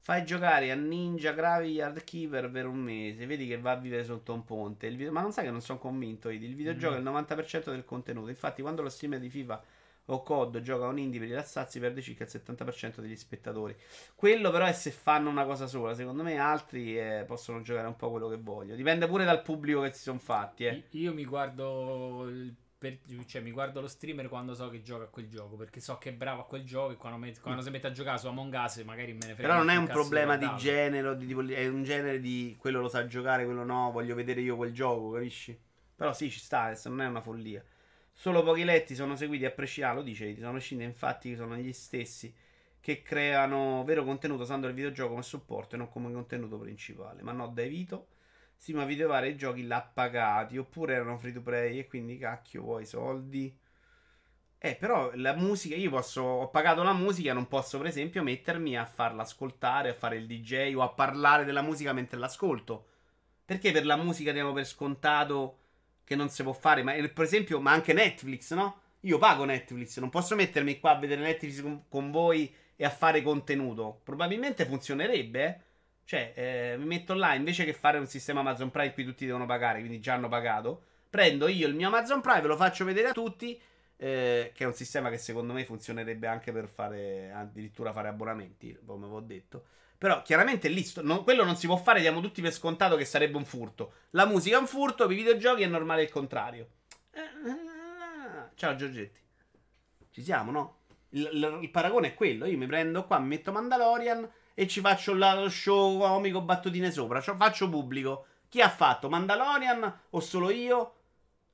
Fai 0.00 0.24
giocare 0.24 0.72
a 0.72 0.74
Ninja 0.74 1.30
Graveyard 1.30 2.02
Keeper 2.02 2.50
per 2.50 2.66
un 2.66 2.78
mese, 2.78 3.26
vedi 3.26 3.46
che 3.46 3.58
va 3.58 3.70
a 3.70 3.76
vivere 3.76 4.02
sotto 4.02 4.34
un 4.34 4.42
ponte. 4.42 4.90
Video... 4.90 5.12
Ma 5.12 5.20
non 5.20 5.30
sai 5.30 5.44
che 5.44 5.52
non 5.52 5.60
sono 5.60 5.78
convinto, 5.78 6.30
Il 6.30 6.56
videogioco 6.56 6.94
mm. 6.94 6.96
è 6.96 6.98
il 6.98 7.16
90% 7.16 7.70
del 7.70 7.84
contenuto. 7.84 8.28
Infatti, 8.28 8.60
quando 8.60 8.82
lo 8.82 8.88
streamer 8.88 9.20
di 9.20 9.30
FIFA 9.30 9.62
o 10.06 10.22
COD 10.22 10.60
gioca 10.60 10.86
un 10.86 10.98
indie 10.98 11.20
per 11.20 11.28
rilassarsi, 11.28 11.78
perde 11.78 12.02
circa 12.02 12.24
il 12.24 12.30
70% 12.32 13.00
degli 13.00 13.16
spettatori. 13.16 13.76
Quello 14.14 14.50
però 14.50 14.66
è 14.66 14.72
se 14.72 14.90
fanno 14.90 15.30
una 15.30 15.44
cosa 15.44 15.66
sola. 15.66 15.94
Secondo 15.94 16.22
me 16.22 16.38
altri 16.38 16.98
eh, 16.98 17.24
possono 17.26 17.62
giocare 17.62 17.86
un 17.86 17.96
po' 17.96 18.10
quello 18.10 18.28
che 18.28 18.36
vogliono. 18.36 18.76
Dipende 18.76 19.06
pure 19.06 19.24
dal 19.24 19.42
pubblico 19.42 19.82
che 19.82 19.92
si 19.92 20.02
sono 20.02 20.18
fatti. 20.18 20.64
Eh. 20.64 20.84
Io 20.90 21.12
mi 21.12 21.24
guardo 21.24 22.28
per, 22.82 22.98
cioè, 23.26 23.40
mi 23.40 23.52
guardo 23.52 23.80
lo 23.80 23.86
streamer 23.86 24.28
quando 24.28 24.54
so 24.54 24.68
che 24.68 24.82
gioca 24.82 25.04
a 25.04 25.06
quel 25.06 25.28
gioco 25.28 25.54
perché 25.54 25.78
so 25.78 25.98
che 25.98 26.08
è 26.08 26.12
bravo 26.12 26.40
a 26.40 26.46
quel 26.46 26.64
gioco 26.64 26.90
e 26.90 26.96
quando, 26.96 27.16
met- 27.16 27.40
quando 27.40 27.60
mm. 27.60 27.64
si 27.64 27.70
mette 27.70 27.86
a 27.86 27.92
giocare 27.92 28.18
su 28.18 28.26
Among 28.26 28.52
Us 28.52 28.78
magari 28.78 29.12
me 29.12 29.20
ne 29.26 29.34
frega 29.34 29.42
però 29.42 29.56
non 29.56 29.70
è 29.70 29.76
un 29.76 29.86
problema 29.86 30.36
di 30.36 30.50
genere 30.56 31.16
di, 31.16 31.26
tipo, 31.28 31.46
è 31.46 31.68
un 31.68 31.84
genere 31.84 32.18
di 32.18 32.56
quello 32.58 32.80
lo 32.80 32.88
sa 32.88 33.06
giocare 33.06 33.44
quello 33.44 33.62
no 33.62 33.92
voglio 33.92 34.16
vedere 34.16 34.40
io 34.40 34.56
quel 34.56 34.72
gioco 34.72 35.12
capisci 35.12 35.56
però 35.94 36.12
sì 36.12 36.28
ci 36.28 36.40
sta 36.40 36.62
adesso 36.62 36.88
non 36.88 37.02
è 37.02 37.06
una 37.06 37.20
follia 37.20 37.64
Solo 38.12 38.42
pochi 38.42 38.64
letti 38.64 38.94
sono 38.94 39.16
seguiti 39.16 39.44
a 39.44 39.50
prescindere, 39.50 39.96
lo 39.96 40.02
dice, 40.02 40.34
sono 40.36 40.52
prescindere 40.52 40.90
infatti 40.90 41.34
sono 41.34 41.56
gli 41.56 41.72
stessi 41.72 42.32
che 42.82 43.02
creano 43.02 43.84
vero 43.84 44.04
contenuto 44.04 44.42
usando 44.42 44.66
il 44.66 44.74
videogioco 44.74 45.10
come 45.10 45.22
supporto 45.22 45.76
e 45.76 45.78
non 45.78 45.88
come 45.88 46.12
contenuto 46.12 46.58
principale. 46.58 47.22
Ma 47.22 47.30
no, 47.32 47.46
dai 47.46 47.68
Vito, 47.68 48.08
sì, 48.56 48.72
ma 48.74 48.84
videovare 48.84 49.28
i 49.28 49.36
giochi 49.36 49.64
l'ha 49.66 49.80
pagati, 49.82 50.58
oppure 50.58 50.94
erano 50.94 51.16
free 51.18 51.32
to 51.32 51.42
play 51.42 51.78
e 51.78 51.86
quindi 51.86 52.18
cacchio 52.18 52.62
vuoi 52.62 52.84
soldi. 52.84 53.56
Eh, 54.58 54.76
però 54.76 55.10
la 55.14 55.34
musica, 55.34 55.74
io 55.76 55.90
posso, 55.90 56.22
ho 56.22 56.48
pagato 56.48 56.82
la 56.82 56.92
musica, 56.92 57.32
non 57.32 57.48
posso 57.48 57.78
per 57.78 57.86
esempio 57.88 58.22
mettermi 58.22 58.76
a 58.76 58.84
farla 58.84 59.22
ascoltare, 59.22 59.90
a 59.90 59.94
fare 59.94 60.16
il 60.16 60.26
DJ 60.26 60.74
o 60.74 60.82
a 60.82 60.88
parlare 60.90 61.44
della 61.44 61.62
musica 61.62 61.92
mentre 61.92 62.18
l'ascolto. 62.18 62.86
Perché 63.44 63.72
per 63.72 63.84
la 63.86 63.96
musica 63.96 64.32
diamo 64.32 64.52
per 64.52 64.66
scontato 64.66 65.58
che 66.04 66.16
non 66.16 66.28
si 66.28 66.42
può 66.42 66.52
fare, 66.52 66.82
ma 66.82 66.92
per 66.92 67.24
esempio, 67.24 67.60
ma 67.60 67.72
anche 67.72 67.92
Netflix, 67.92 68.52
no? 68.54 68.80
Io 69.00 69.18
pago 69.18 69.44
Netflix, 69.44 69.98
non 69.98 70.10
posso 70.10 70.34
mettermi 70.34 70.78
qua 70.78 70.92
a 70.92 70.98
vedere 70.98 71.20
Netflix 71.20 71.60
con, 71.62 71.84
con 71.88 72.10
voi 72.10 72.54
e 72.76 72.84
a 72.84 72.90
fare 72.90 73.22
contenuto. 73.22 74.00
Probabilmente 74.04 74.64
funzionerebbe, 74.64 75.44
eh? 75.44 75.60
Cioè, 76.04 76.32
eh, 76.34 76.76
mi 76.78 76.86
metto 76.86 77.14
là 77.14 77.34
invece 77.34 77.64
che 77.64 77.72
fare 77.72 77.98
un 77.98 78.06
sistema 78.06 78.40
Amazon 78.40 78.70
Prime 78.70 78.88
in 78.88 78.92
cui 78.94 79.04
tutti 79.04 79.26
devono 79.26 79.46
pagare, 79.46 79.78
quindi 79.80 80.00
già 80.00 80.14
hanno 80.14 80.28
pagato. 80.28 80.82
Prendo 81.08 81.48
io 81.48 81.66
il 81.66 81.74
mio 81.74 81.88
Amazon 81.88 82.20
Prime, 82.20 82.40
ve 82.40 82.48
lo 82.48 82.56
faccio 82.56 82.84
vedere 82.84 83.08
a 83.08 83.12
tutti. 83.12 83.60
Eh, 83.96 84.50
che 84.52 84.64
è 84.64 84.66
un 84.66 84.74
sistema 84.74 85.10
che 85.10 85.18
secondo 85.18 85.52
me 85.52 85.64
funzionerebbe 85.64 86.26
anche 86.26 86.50
per 86.50 86.66
fare 86.66 87.30
addirittura 87.30 87.92
fare 87.92 88.08
abbonamenti, 88.08 88.76
come 88.84 89.06
vi 89.06 89.14
ho 89.14 89.20
detto. 89.20 89.64
Però 90.02 90.20
chiaramente 90.22 90.66
lì 90.66 90.82
sto, 90.82 91.00
no, 91.00 91.22
quello 91.22 91.44
non 91.44 91.54
si 91.54 91.68
può 91.68 91.76
fare, 91.76 92.00
diamo 92.00 92.20
tutti 92.20 92.42
per 92.42 92.52
scontato 92.52 92.96
che 92.96 93.04
sarebbe 93.04 93.36
un 93.36 93.44
furto. 93.44 93.92
La 94.10 94.26
musica 94.26 94.56
è 94.56 94.58
un 94.58 94.66
furto, 94.66 95.06
per 95.06 95.14
i 95.14 95.20
videogiochi 95.20 95.62
è 95.62 95.66
normale 95.66 96.02
il 96.02 96.10
contrario. 96.10 96.70
Ciao 98.56 98.74
Giorgetti. 98.74 99.20
Ci 100.10 100.24
siamo, 100.24 100.50
no? 100.50 100.78
Il, 101.10 101.30
il, 101.32 101.58
il, 101.62 101.70
paragone 101.70 102.08
è 102.08 102.14
quello. 102.14 102.46
Io 102.46 102.58
mi 102.58 102.66
prendo 102.66 103.06
qua, 103.06 103.20
mi 103.20 103.28
metto 103.28 103.52
Mandalorian 103.52 104.28
e 104.54 104.66
ci 104.66 104.80
faccio 104.80 105.14
lo 105.14 105.48
show 105.48 106.00
comico 106.00 106.42
battutine 106.42 106.90
sopra. 106.90 107.20
Cioè, 107.20 107.36
faccio 107.36 107.68
pubblico. 107.68 108.26
Chi 108.48 108.60
ha 108.60 108.70
fatto 108.70 109.08
Mandalorian 109.08 110.00
o 110.10 110.18
solo 110.18 110.50
io? 110.50 110.94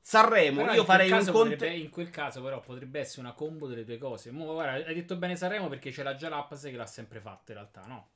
Sanremo, 0.01 0.62
però 0.62 0.72
io 0.72 0.84
farei 0.84 1.11
un 1.11 1.26
conto. 1.26 1.66
In 1.66 1.90
quel 1.90 2.09
caso, 2.09 2.40
però, 2.40 2.61
potrebbe 2.61 3.01
essere 3.01 3.20
una 3.20 3.32
combo 3.32 3.66
delle 3.66 3.84
due 3.84 3.99
cose. 3.99 4.30
Mo, 4.30 4.55
guarda, 4.55 4.86
hai 4.86 4.94
detto 4.94 5.16
bene 5.16 5.36
Sanremo 5.36 5.68
perché 5.68 5.90
c'era 5.90 6.14
già 6.14 6.30
l'Apps 6.30 6.62
che 6.62 6.76
l'ha 6.76 6.86
sempre 6.86 7.20
fatto, 7.20 7.53
in 7.53 7.59
realtà, 7.59 7.84
no? 7.86 8.09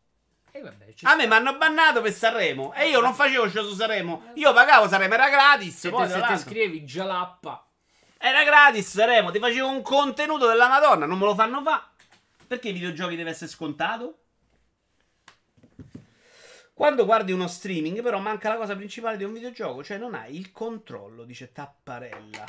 E 0.54 0.60
vabbè, 0.60 0.92
a 1.02 1.16
me 1.16 1.26
mi 1.26 1.32
hanno 1.32 1.56
bannato 1.56 2.02
per 2.02 2.12
Sanremo. 2.12 2.74
E 2.74 2.88
io 2.88 3.00
non 3.00 3.14
facevo 3.14 3.48
show 3.48 3.66
su 3.66 3.74
Sanremo. 3.74 4.32
Io 4.34 4.52
pagavo 4.52 4.86
Sanremo, 4.86 5.14
era 5.14 5.30
gratis. 5.30 5.78
Se, 5.78 5.88
poi, 5.88 6.06
te, 6.06 6.12
se 6.12 6.20
ti 6.26 6.38
scrivevi 6.38 6.84
Jalappa. 6.84 7.66
Era 8.18 8.44
gratis 8.44 8.90
Sanremo. 8.90 9.30
Ti 9.30 9.38
facevo 9.38 9.68
un 9.68 9.80
contenuto 9.80 10.46
della 10.46 10.68
Madonna. 10.68 11.06
Non 11.06 11.18
me 11.18 11.24
lo 11.24 11.34
fanno 11.34 11.62
fa. 11.62 11.90
Perché 12.46 12.68
i 12.68 12.72
videogiochi 12.72 13.16
deve 13.16 13.30
essere 13.30 13.50
scontato? 13.50 14.18
Quando 16.74 17.06
guardi 17.06 17.32
uno 17.32 17.48
streaming, 17.48 18.02
però, 18.02 18.18
manca 18.18 18.50
la 18.50 18.56
cosa 18.56 18.76
principale 18.76 19.16
di 19.16 19.24
un 19.24 19.32
videogioco. 19.32 19.82
Cioè, 19.82 19.96
non 19.96 20.14
hai 20.14 20.36
il 20.36 20.52
controllo, 20.52 21.24
dice 21.24 21.50
Tapparella. 21.52 22.44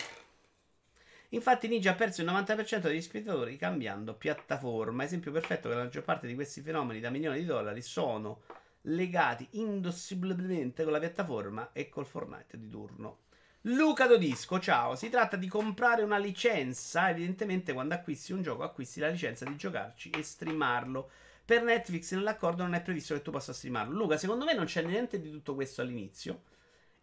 Infatti 1.33 1.67
Ninja 1.67 1.91
ha 1.91 1.95
perso 1.95 2.21
il 2.21 2.27
90% 2.27 2.81
degli 2.81 3.01
spettatori 3.01 3.57
cambiando 3.57 4.13
piattaforma. 4.13 5.03
Esempio 5.03 5.31
perfetto 5.31 5.67
che 5.67 5.75
la 5.75 5.83
maggior 5.83 6.03
parte 6.03 6.27
di 6.27 6.35
questi 6.35 6.61
fenomeni 6.61 6.99
da 6.99 7.09
milioni 7.09 7.39
di 7.39 7.45
dollari 7.45 7.81
sono 7.81 8.41
legati 8.81 9.47
indossibilmente 9.51 10.83
con 10.83 10.91
la 10.91 10.99
piattaforma 10.99 11.71
e 11.73 11.89
col 11.89 12.05
Fortnite 12.05 12.59
di 12.59 12.69
turno. 12.69 13.21
Luca 13.61 14.05
Dodisco, 14.05 14.59
ciao. 14.59 14.95
Si 14.95 15.09
tratta 15.09 15.35
di 15.35 15.47
comprare 15.47 16.03
una 16.03 16.17
licenza. 16.17 17.09
Evidentemente, 17.09 17.73
quando 17.73 17.95
acquisti 17.95 18.31
un 18.31 18.43
gioco, 18.43 18.61
acquisti 18.61 18.99
la 18.99 19.07
licenza 19.07 19.45
di 19.45 19.55
giocarci 19.55 20.11
e 20.11 20.21
streamarlo. 20.21 21.09
Per 21.43 21.63
Netflix 21.63 22.13
nell'accordo 22.13 22.61
non 22.61 22.75
è 22.75 22.81
previsto 22.81 23.15
che 23.15 23.23
tu 23.23 23.31
possa 23.31 23.53
streamarlo. 23.53 23.97
Luca, 23.97 24.17
secondo 24.17 24.45
me 24.45 24.53
non 24.53 24.65
c'è 24.65 24.83
niente 24.83 25.19
di 25.19 25.31
tutto 25.31 25.55
questo 25.55 25.81
all'inizio. 25.81 26.43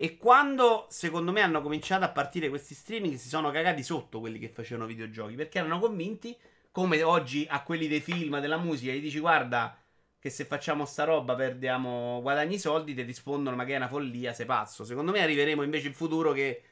E 0.03 0.17
quando, 0.17 0.87
secondo 0.89 1.31
me, 1.31 1.43
hanno 1.43 1.61
cominciato 1.61 2.07
a 2.07 2.09
partire 2.09 2.49
questi 2.49 2.73
streaming, 2.73 3.17
si 3.17 3.29
sono 3.29 3.51
cagati 3.51 3.83
sotto 3.83 4.19
quelli 4.19 4.39
che 4.39 4.49
facevano 4.49 4.87
videogiochi. 4.87 5.35
Perché 5.35 5.59
erano 5.59 5.79
convinti, 5.79 6.35
come 6.71 7.03
oggi 7.03 7.47
a 7.47 7.63
quelli 7.63 7.87
dei 7.87 8.01
film, 8.01 8.41
della 8.41 8.57
musica, 8.57 8.93
gli 8.93 9.03
dici 9.03 9.19
guarda 9.19 9.77
che 10.19 10.31
se 10.31 10.47
facciamo 10.47 10.87
sta 10.87 11.05
roba 11.05 11.35
perdiamo 11.35 12.21
guadagni 12.23 12.59
soldi, 12.59 12.95
ti 12.95 13.03
rispondono 13.03 13.57
ma 13.57 13.67
che 13.67 13.75
è 13.75 13.77
una 13.77 13.89
follia, 13.89 14.33
sei 14.33 14.47
pazzo. 14.47 14.87
Secondo 14.87 15.13
me 15.13 15.21
arriveremo 15.21 15.63
invece 15.63 15.89
in 15.89 15.95
futuro 15.95 16.33
che 16.33 16.63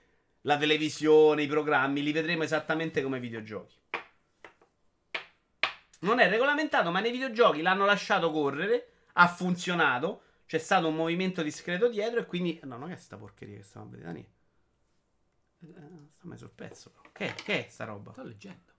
la 0.41 0.57
televisione, 0.57 1.43
i 1.43 1.47
programmi, 1.47 2.03
li 2.03 2.13
vedremo 2.13 2.45
esattamente 2.45 3.03
come 3.03 3.21
videogiochi. 3.21 3.75
Non 6.01 6.19
è 6.19 6.31
regolamentato, 6.31 6.91
ma 6.91 7.01
nei 7.01 7.13
videogiochi 7.13 7.61
l'hanno 7.61 7.85
lasciato 7.85 8.31
correre, 8.31 8.89
ha 9.13 9.29
funzionato 9.29 10.23
c'è 10.49 10.57
stato 10.57 10.89
un 10.89 10.97
movimento 10.97 11.43
discreto 11.43 11.91
dietro 11.91 12.21
e 12.21 12.25
quindi... 12.25 12.59
No, 12.63 12.79
non 12.79 12.91
è 12.91 12.97
sta 12.97 13.19
porcheria 13.19 13.59
che 13.59 13.63
stiamo 13.63 13.87
a 13.87 13.91
vedere, 13.91 14.09
Dani. 14.09 14.29
Eh, 15.61 16.09
sta 16.15 16.27
mai 16.27 16.39
sul 16.39 16.49
pezzo. 16.49 16.95
Che, 17.13 17.35
che 17.35 17.67
è 17.67 17.69
sta 17.69 17.85
roba? 17.85 18.13
Sto 18.13 18.23
leggendo. 18.23 18.73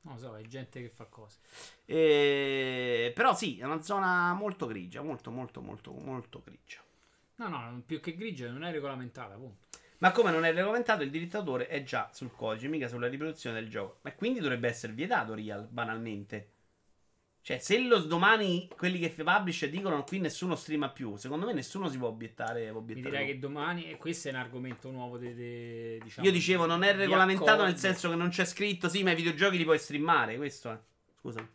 Non 0.00 0.14
lo 0.14 0.20
so, 0.20 0.36
è 0.36 0.42
gente 0.42 0.80
che 0.80 0.88
fa 0.88 1.04
cose. 1.04 1.38
E... 1.84 3.12
Però 3.14 3.36
sì, 3.36 3.60
è 3.60 3.64
una 3.64 3.82
zona 3.82 4.34
molto 4.34 4.66
grigia, 4.66 5.00
molto, 5.00 5.30
molto, 5.30 5.60
molto, 5.60 5.92
molto 5.92 6.42
grigia. 6.44 6.82
No, 7.36 7.46
no, 7.46 7.82
più 7.86 8.00
che 8.00 8.16
grigia, 8.16 8.50
non 8.50 8.64
è 8.64 8.72
regolamentata, 8.72 9.34
appunto. 9.34 9.68
Ma 9.98 10.10
come 10.10 10.32
non 10.32 10.44
è 10.44 10.52
regolamentato, 10.52 11.04
il 11.04 11.10
diritto 11.10 11.36
d'autore 11.36 11.68
è 11.68 11.84
già 11.84 12.10
sul 12.12 12.32
codice, 12.34 12.66
mica 12.66 12.88
sulla 12.88 13.06
riproduzione 13.06 13.60
del 13.60 13.70
gioco. 13.70 13.98
Ma 14.00 14.12
quindi 14.14 14.40
dovrebbe 14.40 14.66
essere 14.66 14.92
vietato, 14.92 15.34
Real, 15.34 15.68
banalmente. 15.68 16.54
Cioè, 17.42 17.58
se 17.58 17.78
lo 17.80 18.00
domani 18.00 18.68
quelli 18.76 18.98
che 18.98 19.10
publish 19.10 19.66
dicono 19.66 20.04
qui 20.04 20.18
nessuno 20.18 20.54
streama 20.54 20.90
più, 20.90 21.16
secondo 21.16 21.46
me 21.46 21.54
nessuno 21.54 21.88
si 21.88 21.96
può 21.96 22.08
obiettare. 22.08 22.70
Può 22.70 22.80
obiettare 22.80 23.06
Mi 23.06 23.10
direi 23.10 23.26
che 23.32 23.38
domani, 23.38 23.90
e 23.90 23.96
questo 23.96 24.28
è 24.28 24.32
un 24.32 24.38
argomento 24.38 24.90
nuovo. 24.90 25.16
De, 25.16 25.34
de, 25.34 26.00
diciamo, 26.02 26.26
Io 26.26 26.32
dicevo, 26.32 26.66
non 26.66 26.82
è 26.82 26.94
regolamentato 26.94 27.64
nel 27.64 27.76
senso 27.76 28.10
che 28.10 28.16
non 28.16 28.28
c'è 28.28 28.44
scritto, 28.44 28.88
sì, 28.88 29.02
ma 29.02 29.12
i 29.12 29.14
videogiochi 29.14 29.56
li 29.56 29.64
puoi 29.64 29.78
streamare. 29.78 30.36
Questo 30.36 30.70
è. 30.70 30.78
Scusa. 31.18 31.48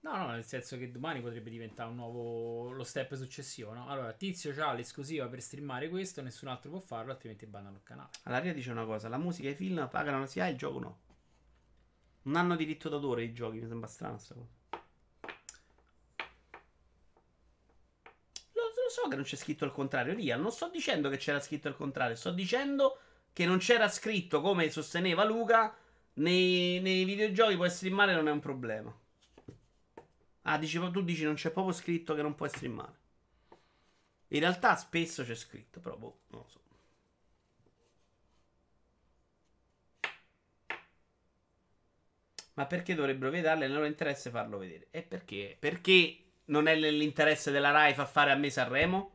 No, 0.00 0.16
no, 0.16 0.26
nel 0.28 0.44
senso 0.44 0.76
che 0.76 0.90
domani 0.90 1.20
potrebbe 1.20 1.50
diventare 1.50 1.88
un 1.88 1.96
nuovo. 1.96 2.70
lo 2.70 2.84
step 2.84 3.14
successivo, 3.14 3.72
no? 3.72 3.88
Allora, 3.88 4.12
Tizio 4.12 4.54
ha 4.64 4.72
l'esclusiva 4.74 5.26
per 5.26 5.40
streamare 5.40 5.88
questo, 5.88 6.22
nessun 6.22 6.48
altro 6.48 6.70
può 6.70 6.78
farlo, 6.78 7.10
altrimenti 7.10 7.46
bannano 7.46 7.76
il 7.76 7.82
canale. 7.82 8.10
Allora, 8.24 8.52
dice 8.52 8.70
una 8.70 8.84
cosa: 8.84 9.08
la 9.08 9.18
musica 9.18 9.48
e 9.48 9.52
i 9.52 9.56
film 9.56 9.88
pagano 9.90 10.26
sia 10.26 10.46
il 10.46 10.56
gioco 10.56 10.78
no. 10.78 10.98
Non 12.22 12.36
hanno 12.36 12.54
diritto 12.54 12.88
d'autore 12.88 13.24
i 13.24 13.32
giochi, 13.32 13.58
mi 13.58 13.66
sembra 13.66 13.88
strano 13.88 14.18
sta 14.18 14.34
cosa. 14.34 14.46
So 18.94 19.08
che 19.08 19.16
non 19.16 19.24
c'è 19.24 19.34
scritto 19.34 19.64
il 19.64 19.72
contrario, 19.72 20.14
Real. 20.14 20.40
Non 20.40 20.52
sto 20.52 20.68
dicendo 20.68 21.08
che 21.08 21.16
c'era 21.16 21.40
scritto 21.40 21.66
il 21.66 21.74
contrario, 21.74 22.14
sto 22.14 22.30
dicendo 22.30 22.98
che 23.32 23.44
non 23.44 23.58
c'era 23.58 23.88
scritto 23.88 24.40
come 24.40 24.70
sosteneva 24.70 25.24
Luca. 25.24 25.76
Nei, 26.16 26.80
nei 26.80 27.04
videogiochi 27.04 27.56
puoi 27.56 27.70
streamare 27.70 28.14
non 28.14 28.28
è 28.28 28.30
un 28.30 28.38
problema. 28.38 28.96
Ah, 30.42 30.58
dici, 30.58 30.78
tu 30.92 31.02
dici 31.02 31.24
non 31.24 31.34
c'è 31.34 31.50
proprio 31.50 31.74
scritto 31.74 32.14
che 32.14 32.22
non 32.22 32.36
puoi 32.36 32.48
streamare. 32.48 32.98
In 34.28 34.40
realtà 34.40 34.76
spesso 34.76 35.24
c'è 35.24 35.34
scritto, 35.34 35.80
però 35.80 35.96
boh, 35.96 36.18
non 36.28 36.42
lo 36.42 36.48
so. 36.48 36.60
Ma 42.54 42.66
perché 42.66 42.94
dovrebbero 42.94 43.32
vederle? 43.32 43.66
Nel 43.66 43.74
loro 43.74 43.86
interesse 43.86 44.30
farlo 44.30 44.58
vedere. 44.58 44.86
E 44.90 45.02
perché? 45.02 45.56
Perché 45.58 46.23
non 46.46 46.66
è 46.66 46.76
nell'interesse 46.76 47.50
della 47.50 47.70
Rai 47.70 47.94
far 47.94 48.08
fare 48.08 48.30
a 48.30 48.36
me 48.36 48.50
Sanremo? 48.50 49.10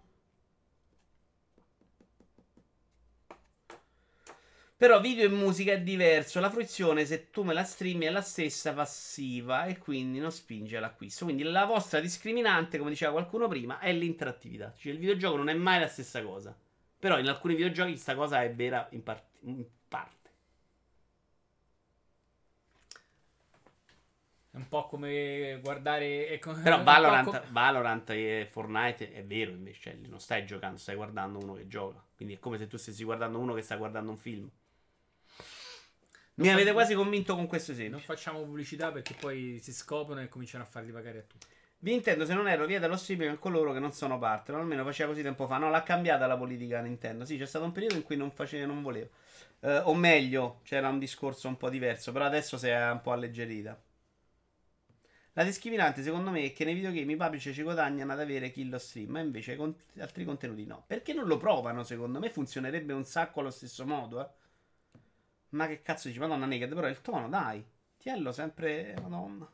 Però 4.80 5.02
video 5.02 5.26
e 5.26 5.28
musica 5.28 5.74
è 5.74 5.82
diverso. 5.82 6.40
La 6.40 6.50
fruizione, 6.50 7.06
se 7.06 7.32
tu 7.32 7.44
me 7.44 7.54
la 7.54 7.66
streami, 7.66 8.06
è 8.06 8.10
la 8.10 8.22
stessa 8.22 8.72
passiva 8.72 9.66
e 9.66 9.78
quindi 9.78 10.20
non 10.20 10.32
spinge 10.32 10.78
all'acquisto. 10.78 11.26
Quindi 11.26 11.44
la 11.44 11.66
vostra 11.66 12.00
discriminante, 12.00 12.78
come 12.78 12.92
diceva 12.92 13.12
qualcuno 13.12 13.50
prima, 13.50 13.80
è 13.80 13.92
l'interattività. 13.92 14.74
Cioè 14.78 14.94
il 14.94 15.00
videogioco 15.00 15.36
non 15.36 15.50
è 15.50 15.54
mai 15.54 15.82
la 15.82 15.90
stessa 15.90 16.24
cosa. 16.24 16.58
Però 16.98 17.20
in 17.20 17.28
alcuni 17.28 17.56
videogiochi 17.56 17.92
questa 17.92 18.16
cosa 18.16 18.42
è 18.42 18.54
vera 18.54 18.88
in, 18.92 19.04
part- 19.04 19.26
in 19.42 19.66
parte. 19.90 20.19
Un 24.60 24.68
po' 24.68 24.88
come 24.88 25.60
guardare. 25.62 26.40
Però 26.64 26.84
Valorant, 26.84 27.30
co- 27.30 27.44
Valorant, 27.50 28.10
e 28.12 28.48
Fortnite 28.50 29.12
è 29.12 29.24
vero 29.24 29.52
invece. 29.52 29.80
Cioè, 29.82 29.98
non 30.08 30.20
stai 30.20 30.46
giocando, 30.46 30.78
stai 30.78 30.96
guardando 30.96 31.40
uno 31.40 31.54
che 31.54 31.68
gioca. 31.68 32.04
Quindi 32.16 32.36
è 32.36 32.40
come 32.40 32.58
se 32.58 32.68
tu 32.68 32.78
stessi 32.78 33.04
guardando 33.04 33.40
uno 33.40 33.54
che 33.54 33.62
sta 33.62 33.76
guardando 33.76 34.12
un 34.12 34.18
film. 34.18 34.50
Mi 36.36 36.46
non 36.46 36.56
avete 36.56 36.72
quasi 36.72 36.94
convinto 36.94 37.36
con 37.36 37.48
questo 37.48 37.72
esempio. 37.72 37.98
Non 37.98 38.06
facciamo 38.06 38.42
pubblicità 38.42 38.92
perché 38.92 39.14
poi 39.20 39.60
si 39.62 39.74
scoprono 39.74 40.22
e 40.22 40.30
cominciano 40.30 40.64
a 40.64 40.68
farli 40.68 40.92
pagare 40.92 41.20
a 41.20 41.24
tutti. 41.24 41.48
Vi 41.82 41.94
intendo, 41.94 42.26
se 42.26 42.34
non 42.34 42.48
ero 42.50 42.66
via 42.66 42.80
dallo 42.80 42.98
streaming 42.98 43.32
a 43.32 43.38
coloro 43.38 43.72
che 43.72 43.80
non 43.80 43.94
sono 43.94 44.18
parte. 44.20 44.52
No, 44.52 44.60
almeno 44.60 44.84
faceva 44.84 45.10
così 45.10 45.22
tempo 45.22 45.48
fa. 45.48 45.58
No, 45.58 45.70
l'ha 45.70 45.84
cambiata 45.84 46.28
la 46.28 46.38
politica 46.38 46.82
Nintendo. 46.82 47.24
Sì, 47.24 47.38
c'è 47.38 47.46
stato 47.46 47.66
un 47.66 47.72
periodo 47.72 47.96
in 47.96 48.04
cui 48.04 48.18
non 48.18 48.32
faceva, 48.32 48.66
non 48.66 48.82
voleva. 48.82 49.08
Uh, 49.62 49.82
o 49.84 49.94
meglio, 49.96 50.60
c'era 50.64 50.90
un 50.90 51.00
discorso 51.00 51.48
un 51.48 51.58
po' 51.58 51.70
diverso. 51.70 52.12
Però 52.12 52.26
adesso 52.26 52.58
si 52.58 52.68
è 52.68 52.90
un 52.90 53.02
po' 53.02 53.12
alleggerita. 53.12 53.82
La 55.40 55.46
discriminante, 55.46 56.04
secondo 56.04 56.32
me, 56.32 56.44
è 56.44 56.52
che 56.52 56.66
nei 56.66 56.74
videogame 56.74 57.14
i 57.14 57.16
publisher 57.16 57.54
ci 57.54 57.64
guadagnano 57.64 58.12
ad 58.12 58.20
avere 58.20 58.52
lo 58.54 58.78
stream, 58.78 59.12
ma 59.12 59.20
invece 59.22 59.56
con 59.56 59.74
altri 60.00 60.26
contenuti 60.26 60.66
no. 60.66 60.84
Perché 60.86 61.14
non 61.14 61.28
lo 61.28 61.38
provano, 61.38 61.84
secondo 61.84 62.20
me 62.20 62.30
funzionerebbe 62.30 62.92
un 62.92 63.06
sacco 63.06 63.40
allo 63.40 63.50
stesso 63.50 63.86
modo, 63.86 64.22
eh. 64.22 64.28
Ma 65.52 65.66
che 65.68 65.82
cazzo 65.82 66.10
dici, 66.10 66.20
madonna 66.20 66.46
naked, 66.46 66.74
però 66.74 66.90
il 66.90 67.00
tono, 67.00 67.30
dai. 67.30 67.64
Tiello 67.96 68.34
sempre, 68.34 68.94
madonna. 69.02 69.50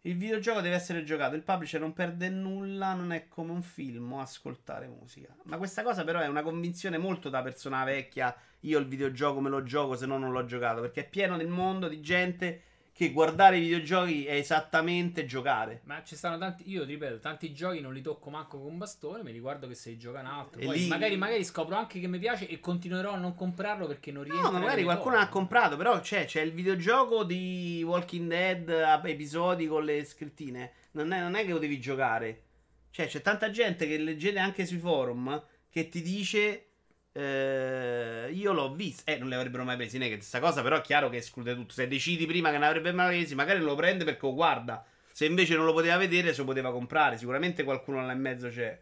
Il 0.00 0.16
videogioco 0.16 0.60
deve 0.60 0.74
essere 0.74 1.04
giocato, 1.04 1.36
il 1.36 1.44
publisher 1.44 1.78
non 1.78 1.92
perde 1.92 2.28
nulla, 2.28 2.94
non 2.94 3.12
è 3.12 3.28
come 3.28 3.52
un 3.52 3.62
film 3.62 4.14
o 4.14 4.20
ascoltare 4.20 4.88
musica. 4.88 5.32
Ma 5.44 5.58
questa 5.58 5.84
cosa 5.84 6.02
però 6.02 6.18
è 6.18 6.26
una 6.26 6.42
convinzione 6.42 6.98
molto 6.98 7.28
da 7.28 7.40
persona 7.40 7.84
vecchia, 7.84 8.34
io 8.62 8.80
il 8.80 8.88
videogioco 8.88 9.38
me 9.38 9.48
lo 9.48 9.62
gioco 9.62 9.94
se 9.94 10.06
no 10.06 10.18
non 10.18 10.32
l'ho 10.32 10.44
giocato, 10.44 10.80
perché 10.80 11.02
è 11.02 11.08
pieno 11.08 11.36
nel 11.36 11.46
mondo 11.46 11.86
di 11.86 12.00
gente 12.00 12.62
che 13.00 13.12
guardare 13.12 13.56
i 13.56 13.60
videogiochi 13.60 14.26
è 14.26 14.34
esattamente 14.34 15.24
giocare. 15.24 15.80
Ma 15.84 16.02
ci 16.04 16.16
stanno 16.16 16.36
tanti, 16.36 16.68
io 16.70 16.84
ti 16.84 16.92
ripeto, 16.92 17.18
tanti 17.18 17.50
giochi 17.50 17.80
non 17.80 17.94
li 17.94 18.02
tocco 18.02 18.28
manco 18.28 18.58
con 18.58 18.72
un 18.72 18.76
bastone, 18.76 19.22
mi 19.22 19.32
riguardo 19.32 19.66
che 19.66 19.74
se 19.74 19.96
gioca 19.96 20.20
un 20.20 20.26
altro. 20.26 20.60
Poi 20.60 20.80
lì... 20.80 20.86
magari, 20.86 21.16
magari, 21.16 21.42
scopro 21.42 21.76
anche 21.76 21.98
che 21.98 22.06
mi 22.06 22.18
piace 22.18 22.46
e 22.46 22.60
continuerò 22.60 23.12
a 23.12 23.16
non 23.16 23.34
comprarlo 23.34 23.86
perché 23.86 24.12
non 24.12 24.24
riesco. 24.24 24.42
No, 24.42 24.58
magari 24.58 24.82
qualcuno 24.82 25.16
l'ha 25.16 25.30
comprato, 25.30 25.78
però 25.78 25.98
c'è, 26.00 26.26
c'è, 26.26 26.42
il 26.42 26.52
videogioco 26.52 27.24
di 27.24 27.82
Walking 27.86 28.28
Dead 28.28 28.68
a 28.68 29.00
episodi 29.02 29.66
con 29.66 29.82
le 29.82 30.04
scrittine. 30.04 30.72
Non 30.90 31.10
è, 31.12 31.20
non 31.20 31.36
è 31.36 31.46
che 31.46 31.52
lo 31.52 31.58
devi 31.58 31.80
giocare. 31.80 32.42
Cioè, 32.90 33.06
c'è 33.06 33.22
tanta 33.22 33.48
gente 33.48 33.86
che 33.86 33.96
leggete 33.96 34.38
anche 34.38 34.66
sui 34.66 34.76
forum 34.76 35.42
che 35.70 35.88
ti 35.88 36.02
dice 36.02 36.69
eh, 37.12 38.30
io 38.32 38.52
l'ho 38.52 38.72
visto. 38.72 39.10
Eh, 39.10 39.18
non 39.18 39.28
le 39.28 39.36
avrebbero 39.36 39.64
mai 39.64 39.76
presi 39.76 39.98
Naked. 39.98 40.18
Questa 40.18 40.40
cosa, 40.40 40.62
però, 40.62 40.76
è 40.76 40.80
chiaro 40.80 41.08
che 41.08 41.18
esclude 41.18 41.54
tutto. 41.54 41.72
Se 41.74 41.88
decidi 41.88 42.26
prima 42.26 42.50
che 42.50 42.58
ne 42.58 42.66
avrebbe 42.66 42.92
mai 42.92 43.16
presi, 43.16 43.34
magari 43.34 43.58
non 43.58 43.68
lo 43.68 43.74
prende 43.74 44.04
perché 44.04 44.26
lo 44.26 44.34
guarda. 44.34 44.84
Se 45.12 45.26
invece 45.26 45.56
non 45.56 45.64
lo 45.64 45.72
poteva 45.72 45.96
vedere, 45.96 46.32
se 46.32 46.38
lo 46.38 46.46
poteva 46.46 46.70
comprare. 46.70 47.18
Sicuramente 47.18 47.64
qualcuno 47.64 48.04
là 48.04 48.12
in 48.12 48.20
mezzo 48.20 48.48
c'è. 48.48 48.80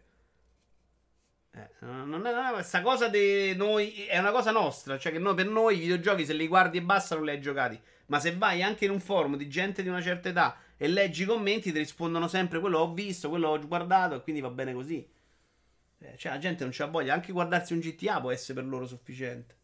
Eh, 1.51 1.67
non 1.79 2.25
è 2.25 2.51
questa 2.53 2.81
cosa 2.81 3.07
di 3.07 3.55
noi 3.55 4.05
è 4.05 4.17
una 4.19 4.31
cosa 4.31 4.51
nostra. 4.51 4.97
Cioè, 4.97 5.11
che 5.11 5.19
noi, 5.19 5.33
per 5.33 5.47
noi 5.47 5.77
i 5.77 5.79
videogiochi, 5.79 6.25
se 6.25 6.33
li 6.33 6.47
guardi 6.47 6.77
e 6.77 6.81
basta, 6.81 7.15
non 7.15 7.25
li 7.25 7.31
hai 7.31 7.41
giocati. 7.41 7.79
Ma 8.07 8.19
se 8.19 8.35
vai 8.35 8.63
anche 8.63 8.85
in 8.85 8.91
un 8.91 8.99
forum 8.99 9.37
di 9.37 9.47
gente 9.47 9.83
di 9.83 9.89
una 9.89 10.01
certa 10.01 10.29
età 10.29 10.57
e 10.77 10.87
leggi 10.87 11.23
i 11.23 11.25
commenti, 11.25 11.71
ti 11.71 11.77
rispondono 11.77 12.27
sempre 12.27 12.59
quello 12.59 12.79
ho 12.79 12.93
visto, 12.93 13.29
quello 13.29 13.49
ho 13.49 13.67
guardato, 13.67 14.15
e 14.15 14.21
quindi 14.21 14.41
va 14.41 14.49
bene 14.49 14.73
così. 14.73 15.05
Eh, 15.99 16.17
cioè, 16.17 16.31
la 16.33 16.37
gente 16.37 16.63
non 16.63 16.71
c'ha 16.73 16.85
voglia. 16.85 17.13
Anche 17.13 17.31
guardarsi 17.31 17.73
un 17.73 17.79
GTA 17.79 18.19
può 18.21 18.31
essere 18.31 18.61
per 18.61 18.69
loro 18.69 18.85
sufficiente. 18.85 19.57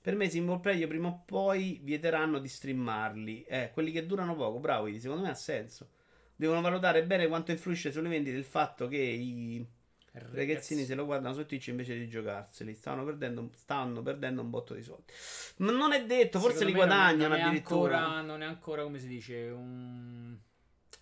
Per 0.00 0.16
me, 0.16 0.28
single 0.28 0.58
player 0.60 0.88
prima 0.88 1.08
o 1.08 1.22
poi 1.24 1.80
vieteranno 1.82 2.38
di 2.38 2.48
streamarli. 2.48 3.44
Eh, 3.44 3.70
quelli 3.72 3.92
che 3.92 4.04
durano 4.04 4.34
poco, 4.34 4.58
bravo, 4.58 4.92
secondo 4.98 5.22
me 5.22 5.30
ha 5.30 5.34
senso. 5.34 5.90
Devono 6.34 6.60
valutare 6.60 7.04
bene 7.04 7.28
quanto 7.28 7.52
influisce 7.52 7.92
sulle 7.92 8.08
vendite 8.08 8.36
il 8.36 8.44
fatto 8.44 8.88
che 8.88 8.96
i 8.98 9.64
Ragazzi. 10.12 10.36
ragazzini 10.36 10.84
se 10.84 10.94
lo 10.94 11.04
guardano 11.06 11.34
su 11.34 11.46
Twitch 11.46 11.68
invece 11.68 11.96
di 11.96 12.08
giocarseli. 12.08 12.74
Stanno 12.74 13.04
perdendo, 13.04 13.50
stanno 13.54 14.02
perdendo 14.02 14.42
un 14.42 14.50
botto 14.50 14.74
di 14.74 14.82
soldi. 14.82 15.12
Ma 15.58 15.72
non 15.72 15.92
è 15.92 16.04
detto, 16.04 16.38
forse 16.40 16.58
Secondo 16.58 16.64
li 16.64 16.72
guadagnano 16.72 17.28
non 17.28 17.38
è, 17.38 17.40
addirittura. 17.40 17.98
Ancora, 17.98 18.20
non 18.22 18.42
è 18.42 18.46
ancora, 18.46 18.82
come 18.82 18.98
si 18.98 19.06
dice, 19.06 19.48
un, 19.48 20.36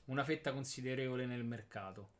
una 0.07 0.25
fetta 0.25 0.53
considerevole 0.53 1.27
nel 1.27 1.45
mercato. 1.45 2.11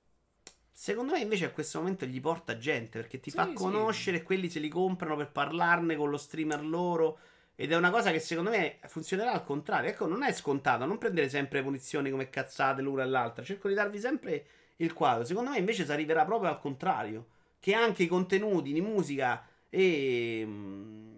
Secondo 0.83 1.13
me 1.13 1.21
invece 1.21 1.45
a 1.45 1.51
questo 1.51 1.77
momento 1.77 2.07
gli 2.07 2.23
porta 2.23 2.57
gente 2.57 2.99
perché 3.01 3.21
ti 3.21 3.29
sì, 3.29 3.37
fa 3.37 3.53
conoscere 3.53 4.17
e 4.17 4.23
quelli 4.23 4.49
se 4.49 4.61
li 4.61 4.71
comprano 4.71 5.15
per 5.15 5.31
parlarne 5.31 5.95
con 5.95 6.09
lo 6.09 6.17
streamer 6.17 6.65
loro. 6.65 7.19
Ed 7.55 7.71
è 7.71 7.77
una 7.77 7.91
cosa 7.91 8.11
che 8.11 8.19
secondo 8.19 8.49
me 8.49 8.79
funzionerà 8.87 9.33
al 9.33 9.45
contrario. 9.45 9.91
Ecco, 9.91 10.07
non 10.07 10.23
è 10.23 10.33
scontato, 10.33 10.87
non 10.87 10.97
prendere 10.97 11.29
sempre 11.29 11.63
punizioni 11.63 12.11
come 12.11 12.31
cazzate 12.31 12.81
l'una 12.81 13.03
e 13.03 13.09
l'altra. 13.09 13.45
Cerco 13.45 13.69
di 13.69 13.75
darvi 13.75 14.01
sempre 14.01 14.47
il 14.77 14.95
quadro. 14.95 15.27
Secondo 15.27 15.51
me 15.51 15.59
invece 15.59 15.85
si 15.85 15.93
arriverà 15.93 16.25
proprio 16.25 16.49
al 16.49 16.59
contrario. 16.59 17.27
Che 17.61 17.75
anche 17.75 18.05
i 18.05 18.07
contenuti 18.07 18.73
di 18.73 18.81
musica 18.81 19.47
e 19.69 20.43
mm, 20.47 21.13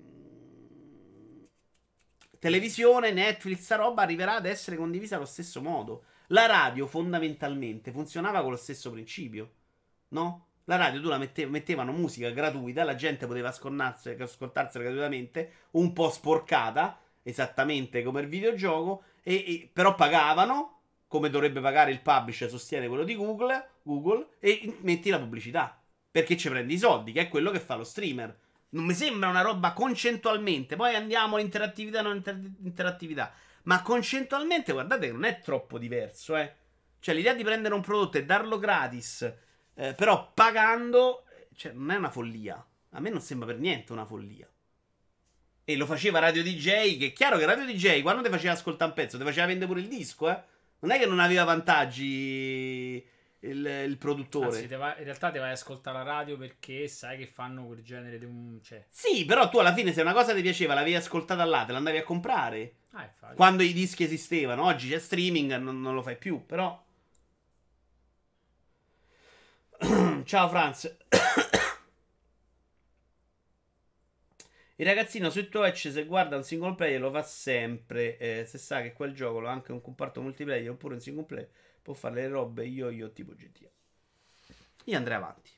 televisione, 2.41 3.13
Netflix, 3.13 3.61
sta 3.61 3.77
roba 3.77 4.03
arriverà 4.03 4.35
ad 4.35 4.47
essere 4.47 4.75
condivisa 4.75 5.15
allo 5.15 5.25
stesso 5.25 5.63
modo. 5.63 6.03
La 6.33 6.47
radio 6.47 6.87
fondamentalmente 6.87 7.93
funzionava 7.93 8.41
con 8.41 8.53
lo 8.53 8.57
stesso 8.57 8.91
principio, 8.91 9.51
no? 10.09 10.47
La 10.65 10.77
radio 10.77 11.01
tu 11.01 11.09
la 11.09 11.19
mettev- 11.19 11.51
mettevano 11.51 11.93
musica 11.93 12.31
gratuita, 12.31 12.85
la 12.85 12.95
gente 12.95 13.27
poteva 13.27 13.49
ascoltarsela 13.49 14.15
gratuitamente, 14.85 15.53
un 15.73 15.93
po' 15.93 16.09
sporcata, 16.09 16.99
esattamente 17.23 18.03
come 18.03 18.23
il 18.23 18.29
videogioco, 18.29 19.03
e, 19.23 19.35
e, 19.35 19.71
però 19.71 19.95
pagavano, 19.95 20.79
come 21.07 21.29
dovrebbe 21.29 21.61
pagare 21.61 21.91
il 21.91 22.01
publisher, 22.01 22.49
sostiene 22.49 22.89
quello 22.89 23.05
di 23.05 23.15
Google, 23.15 23.69
Google, 23.83 24.29
e 24.39 24.79
metti 24.81 25.11
la 25.11 25.19
pubblicità. 25.19 25.79
Perché 26.11 26.39
ci 26.39 26.49
prendi 26.49 26.75
i 26.75 26.79
soldi, 26.79 27.13
che 27.13 27.23
è 27.23 27.29
quello 27.29 27.51
che 27.51 27.61
fa 27.61 27.75
lo 27.75 27.85
streamer. 27.85 28.39
Non 28.71 28.85
mi 28.85 28.95
sembra 28.95 29.29
una 29.29 29.43
roba 29.43 29.73
concettualmente. 29.73 30.77
Poi 30.77 30.95
andiamo 30.95 31.37
all'interattività, 31.37 32.01
non 32.01 32.17
inter- 32.17 32.51
interattività. 32.63 33.33
Ma 33.65 33.83
concettualmente, 33.83 34.73
guardate 34.73 35.13
non 35.13 35.25
è 35.25 35.41
troppo 35.41 35.79
diverso, 35.79 36.37
eh. 36.37 36.55
Cioè, 36.99 37.15
l'idea 37.15 37.35
di 37.35 37.43
prendere 37.43 37.75
un 37.75 37.81
prodotto 37.81 38.19
e 38.19 38.25
darlo 38.25 38.59
gratis, 38.59 39.23
eh, 39.75 39.93
però 39.95 40.31
pagando, 40.33 41.25
cioè, 41.55 41.73
non 41.73 41.91
è 41.91 41.97
una 41.97 42.11
follia. 42.11 42.65
A 42.91 43.01
me 43.01 43.11
non 43.11 43.21
sembra 43.21 43.49
per 43.49 43.59
niente 43.59 43.93
una 43.93 44.05
follia. 44.05 44.49
E 45.65 45.77
lo 45.77 45.87
faceva 45.87 46.19
Radio 46.19 46.43
DJ, 46.43 46.99
che 46.99 47.07
è 47.07 47.13
chiaro 47.13 47.39
che 47.39 47.47
Radio 47.47 47.65
DJ, 47.65 48.03
quando 48.03 48.23
ti 48.23 48.29
faceva 48.29 48.53
ascoltare 48.53 48.91
un 48.91 48.97
pezzo, 48.97 49.19
ti 49.19 49.25
faceva 49.25 49.47
vendere 49.47 49.67
pure 49.67 49.81
il 49.81 49.89
disco, 49.89 50.31
eh. 50.31 50.43
Non 50.81 50.91
è 50.91 50.99
che 50.99 51.07
non 51.07 51.21
aveva 51.21 51.45
vantaggi 51.45 53.05
il, 53.41 53.67
il 53.67 53.97
produttore. 53.99 54.59
Anzi, 54.59 54.75
va, 54.75 54.97
in 54.99 55.05
realtà 55.05 55.31
ti 55.31 55.39
vai 55.39 55.51
a 55.51 55.53
ascoltare 55.53 55.99
la 55.99 56.05
radio 56.05 56.37
perché 56.37 56.89
sai 56.89 57.19
che 57.19 57.27
fanno 57.27 57.67
quel 57.67 57.83
genere 57.83 58.19
di 58.19 58.25
un. 58.25 58.61
Cioè... 58.63 58.87
Sì, 58.89 59.25
però 59.25 59.49
tu 59.49 59.59
alla 59.59 59.73
fine, 59.73 59.93
se 59.93 60.03
una 60.03 60.13
cosa 60.13 60.35
ti 60.35 60.43
piaceva, 60.43 60.75
l'avevi 60.75 60.97
ascoltata 60.97 61.45
là, 61.45 61.65
te 61.65 61.73
l'andavi 61.73 61.99
a 61.99 62.05
comprare. 62.05 62.75
Ah, 62.95 63.11
Quando 63.35 63.63
i 63.63 63.73
dischi 63.73 64.05
esistevano, 64.05 64.65
oggi 64.65 64.89
c'è 64.89 64.99
streaming, 64.99 65.57
non, 65.57 65.81
non 65.81 65.95
lo 65.95 66.03
fai 66.03 66.17
più, 66.17 66.45
però. 66.45 66.81
Ciao 70.25 70.49
Franz. 70.49 70.97
Il 74.77 74.85
ragazzino 74.87 75.31
su 75.31 75.49
Twitch 75.49 75.91
se 75.91 76.05
guarda 76.05 76.37
un 76.37 76.45
single 76.45 76.75
player 76.75 77.01
lo 77.01 77.11
fa 77.11 77.23
sempre. 77.23 78.19
Eh, 78.19 78.45
se 78.47 78.59
sa 78.59 78.83
che 78.83 78.93
quel 78.93 79.15
gioco 79.15 79.41
lo 79.41 79.49
ha 79.49 79.53
anche 79.53 79.73
un 79.73 79.81
comparto 79.81 80.21
multiplayer 80.21 80.69
oppure 80.71 80.95
un 80.95 81.01
single 81.01 81.25
player 81.25 81.51
può 81.81 81.95
fare 81.95 82.17
le 82.17 82.29
robe 82.29 82.67
io 82.67 82.91
io 82.91 83.11
tipo 83.13 83.33
GTA. 83.35 83.71
Io 84.87 84.97
andrei 84.97 85.17
avanti. 85.17 85.51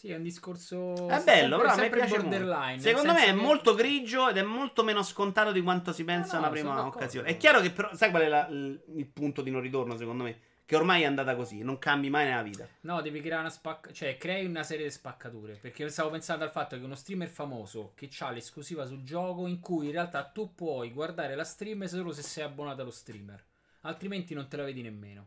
Sì, 0.00 0.10
è 0.12 0.16
un 0.16 0.22
discorso. 0.22 0.94
È 1.08 1.22
bello, 1.22 1.22
sempre- 1.24 1.56
però 1.58 1.68
a 1.72 1.74
me 1.74 1.80
sempre 1.82 1.98
piace 1.98 2.16
borderline. 2.22 2.80
Secondo 2.80 3.12
me 3.12 3.22
è 3.22 3.26
che- 3.26 3.32
molto 3.34 3.74
grigio 3.74 4.30
ed 4.30 4.38
è 4.38 4.42
molto 4.42 4.82
meno 4.82 5.02
scontato 5.02 5.52
di 5.52 5.60
quanto 5.60 5.92
si 5.92 6.04
pensa 6.04 6.36
No, 6.36 6.40
no, 6.40 6.46
una 6.46 6.50
prima 6.58 6.86
occasione. 6.86 7.28
È 7.28 7.36
chiaro 7.36 7.60
che 7.60 7.70
però, 7.70 7.94
sai 7.94 8.08
qual 8.08 8.22
è 8.22 8.28
la- 8.28 8.46
il, 8.48 9.10
punto 9.12 9.42
di 9.42 9.50
non 9.50 9.60
ritorno 9.60 9.98
secondo 9.98 10.22
me? 10.22 10.40
Che 10.64 10.74
ormai 10.74 11.02
è 11.02 11.04
andata 11.04 11.36
così, 11.36 11.62
non 11.62 11.78
cambi 11.78 12.08
mai 12.08 12.24
nella 12.24 12.40
vita. 12.40 12.66
No, 12.80 13.02
devi 13.02 13.20
creare 13.20 13.42
una 13.42 13.50
spacca. 13.50 13.92
Cioè, 13.92 14.16
crei 14.16 14.46
una 14.46 14.62
serie 14.62 14.86
di 14.86 14.90
spaccature. 14.90 15.58
Perché 15.60 15.86
stavo 15.90 16.08
pensando 16.08 16.44
al 16.44 16.50
fatto 16.50 16.78
che 16.78 16.82
uno 16.82 16.94
streamer 16.94 17.28
famoso 17.28 17.92
che 17.94 18.08
ha 18.20 18.30
l'esclusiva 18.30 18.86
sul 18.86 19.02
gioco, 19.02 19.46
in 19.48 19.60
cui 19.60 19.84
in 19.84 19.92
realtà 19.92 20.24
tu 20.24 20.54
puoi 20.54 20.92
guardare 20.92 21.34
la 21.34 21.44
stream 21.44 21.84
solo 21.84 22.12
se 22.12 22.22
sei 22.22 22.44
abbonato 22.44 22.80
allo 22.80 22.90
streamer. 22.90 23.44
Altrimenti 23.82 24.32
non 24.32 24.48
te 24.48 24.56
la 24.56 24.64
vedi 24.64 24.80
nemmeno. 24.80 25.26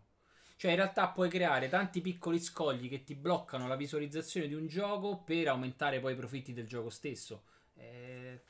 Cioè, 0.56 0.72
in 0.72 0.78
realtà 0.78 1.10
puoi 1.10 1.30
creare 1.30 1.68
tanti 1.68 2.01
piccoli 2.01 2.39
scogli 2.39 2.89
che 2.89 3.04
ti 3.04 3.16
bloccano 3.16 3.68
la 3.68 3.76
visualizzazione 3.76 4.47
di 4.47 4.54
un 4.54 4.68
gioco 4.68 5.24
per 5.24 5.47
aumentare 5.47 5.99
poi 5.99 6.14
i 6.14 6.18
profitti 6.18 6.54
del 6.54 6.68
gioco 6.68 6.89
stesso. 6.89 7.43
Eh, 7.76 8.41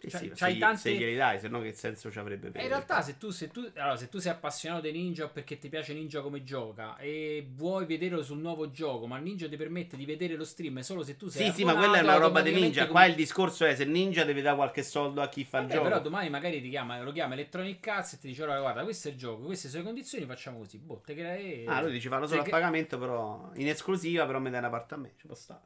Sì, 0.00 0.08
C'hai- 0.08 0.28
sì, 0.28 0.34
se, 0.34 0.52
gli- 0.54 0.58
tanti- 0.58 0.80
se 0.80 0.94
glieli 0.94 1.14
dai, 1.14 1.38
se 1.38 1.48
no 1.48 1.60
che 1.60 1.72
senso 1.74 2.10
ci 2.10 2.18
avrebbe 2.18 2.50
per 2.50 2.60
Eh, 2.60 2.64
in 2.64 2.70
realtà, 2.70 3.02
se 3.02 3.18
tu, 3.18 3.28
se, 3.30 3.48
tu, 3.50 3.70
allora, 3.74 3.96
se 3.96 4.08
tu 4.08 4.18
sei 4.18 4.32
appassionato 4.32 4.80
di 4.82 4.92
Ninja 4.92 5.28
perché 5.28 5.58
ti 5.58 5.68
piace 5.68 5.92
Ninja 5.92 6.22
come 6.22 6.42
gioca 6.42 6.96
e 6.96 7.46
vuoi 7.54 7.84
vederlo 7.84 8.22
sul 8.22 8.38
nuovo 8.38 8.70
gioco, 8.70 9.06
ma 9.06 9.18
Ninja 9.18 9.46
ti 9.46 9.56
permette 9.56 9.96
di 9.98 10.06
vedere 10.06 10.36
lo 10.36 10.44
stream 10.44 10.80
solo 10.80 11.02
se 11.02 11.16
tu 11.18 11.28
sei 11.28 11.46
Sì, 11.48 11.52
sì, 11.52 11.64
ma 11.64 11.74
quella 11.74 11.98
è 11.98 12.02
una 12.02 12.16
roba 12.16 12.40
di 12.40 12.48
automaticamente 12.48 12.66
ninja. 12.66 12.82
com- 12.84 12.92
Qua 12.92 13.04
il 13.04 13.14
discorso 13.14 13.64
è 13.66 13.74
se 13.74 13.84
ninja 13.84 14.24
deve 14.24 14.40
dare 14.40 14.56
qualche 14.56 14.82
soldo 14.82 15.20
a 15.20 15.28
chi 15.28 15.44
fa 15.44 15.58
il 15.58 15.64
Vabbè, 15.64 15.74
gioco. 15.74 15.88
però 15.88 16.00
domani 16.00 16.30
magari 16.30 16.62
ti 16.62 16.70
chiama, 16.70 17.02
lo 17.02 17.12
chiama 17.12 17.34
Electronic 17.34 17.86
Arts 17.86 18.14
e 18.14 18.18
ti 18.18 18.28
dice: 18.28 18.42
Allora, 18.42 18.60
guarda, 18.60 18.82
questo 18.82 19.08
è 19.08 19.10
il 19.10 19.18
gioco, 19.18 19.42
queste 19.44 19.68
sono 19.68 19.82
le 19.82 19.88
condizioni, 19.88 20.24
facciamo 20.24 20.58
così. 20.58 20.78
Boh, 20.78 21.02
te 21.04 21.14
crei. 21.14 21.66
Ah, 21.66 21.82
lui 21.82 21.92
dice 21.92 22.08
fanno 22.08 22.26
solo 22.26 22.40
Se 22.42 22.46
a 22.46 22.50
pagamento, 22.50 22.98
però 22.98 23.50
in 23.56 23.68
esclusiva, 23.68 24.24
però 24.24 24.38
mi 24.40 24.48
dai 24.48 24.60
una 24.60 24.70
parte 24.70 24.94
a 24.94 24.96
me, 24.96 25.12
ci 25.16 25.26
può 25.26 25.34
stare. 25.34 25.60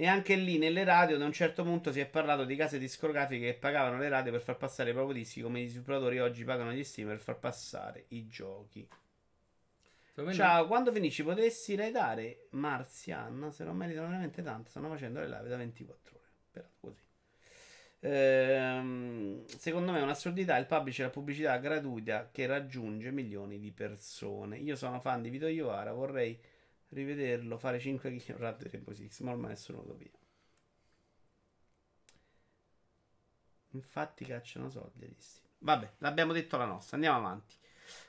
E 0.00 0.06
anche 0.06 0.36
lì 0.36 0.58
nelle 0.58 0.84
radio, 0.84 1.18
da 1.18 1.24
un 1.24 1.32
certo 1.32 1.64
punto 1.64 1.90
si 1.90 1.98
è 1.98 2.06
parlato 2.06 2.44
di 2.44 2.54
case 2.54 2.78
discografiche 2.78 3.46
che 3.46 3.58
pagavano 3.58 3.98
le 3.98 4.08
radio 4.08 4.30
per 4.30 4.42
far 4.42 4.56
passare 4.56 4.90
i 4.90 4.92
propri 4.92 5.14
dischi, 5.14 5.40
come 5.40 5.58
i 5.58 5.66
sviluppatori 5.66 6.20
oggi 6.20 6.44
pagano 6.44 6.70
gli 6.70 6.84
streamer 6.84 7.16
per 7.16 7.24
far 7.24 7.38
passare 7.40 8.04
i 8.10 8.28
giochi. 8.28 8.88
Ciao, 10.34 10.68
quando 10.68 10.92
finisci 10.92 11.24
potessi 11.24 11.74
raidare 11.74 12.46
Marzian, 12.50 13.50
se 13.50 13.64
non 13.64 13.76
meritano 13.76 14.06
veramente 14.06 14.40
tanto, 14.40 14.70
stanno 14.70 14.88
facendo 14.88 15.18
le 15.18 15.26
live 15.26 15.48
da 15.48 15.56
24 15.56 16.16
ore. 16.16 16.26
Però 16.52 16.66
così. 16.78 17.02
Ehm, 17.98 19.46
secondo 19.46 19.90
me 19.90 19.98
è 19.98 20.02
un'assurdità 20.02 20.56
il 20.58 20.66
publisher 20.66 21.06
la 21.06 21.10
pubblicità 21.10 21.56
gratuita 21.56 22.28
che 22.30 22.46
raggiunge 22.46 23.10
milioni 23.10 23.58
di 23.58 23.72
persone. 23.72 24.58
Io 24.58 24.76
sono 24.76 25.00
fan 25.00 25.22
di 25.22 25.28
Vito 25.28 25.48
Iovara, 25.48 25.92
vorrei 25.92 26.40
rivederlo 26.90 27.58
fare 27.58 27.78
5 27.78 28.10
kg 28.16 28.36
Rainbow 28.36 28.94
Six, 28.94 29.20
ma 29.20 29.32
ormai 29.32 29.52
è 29.52 29.56
solo 29.56 29.80
utopia. 29.80 30.10
Infatti 33.72 34.24
cacciano 34.24 34.70
soldi 34.70 35.14
stream. 35.18 35.52
Vabbè, 35.58 35.92
l'abbiamo 35.98 36.32
detto 36.32 36.56
la 36.56 36.64
nostra, 36.64 36.96
andiamo 36.96 37.18
avanti. 37.18 37.54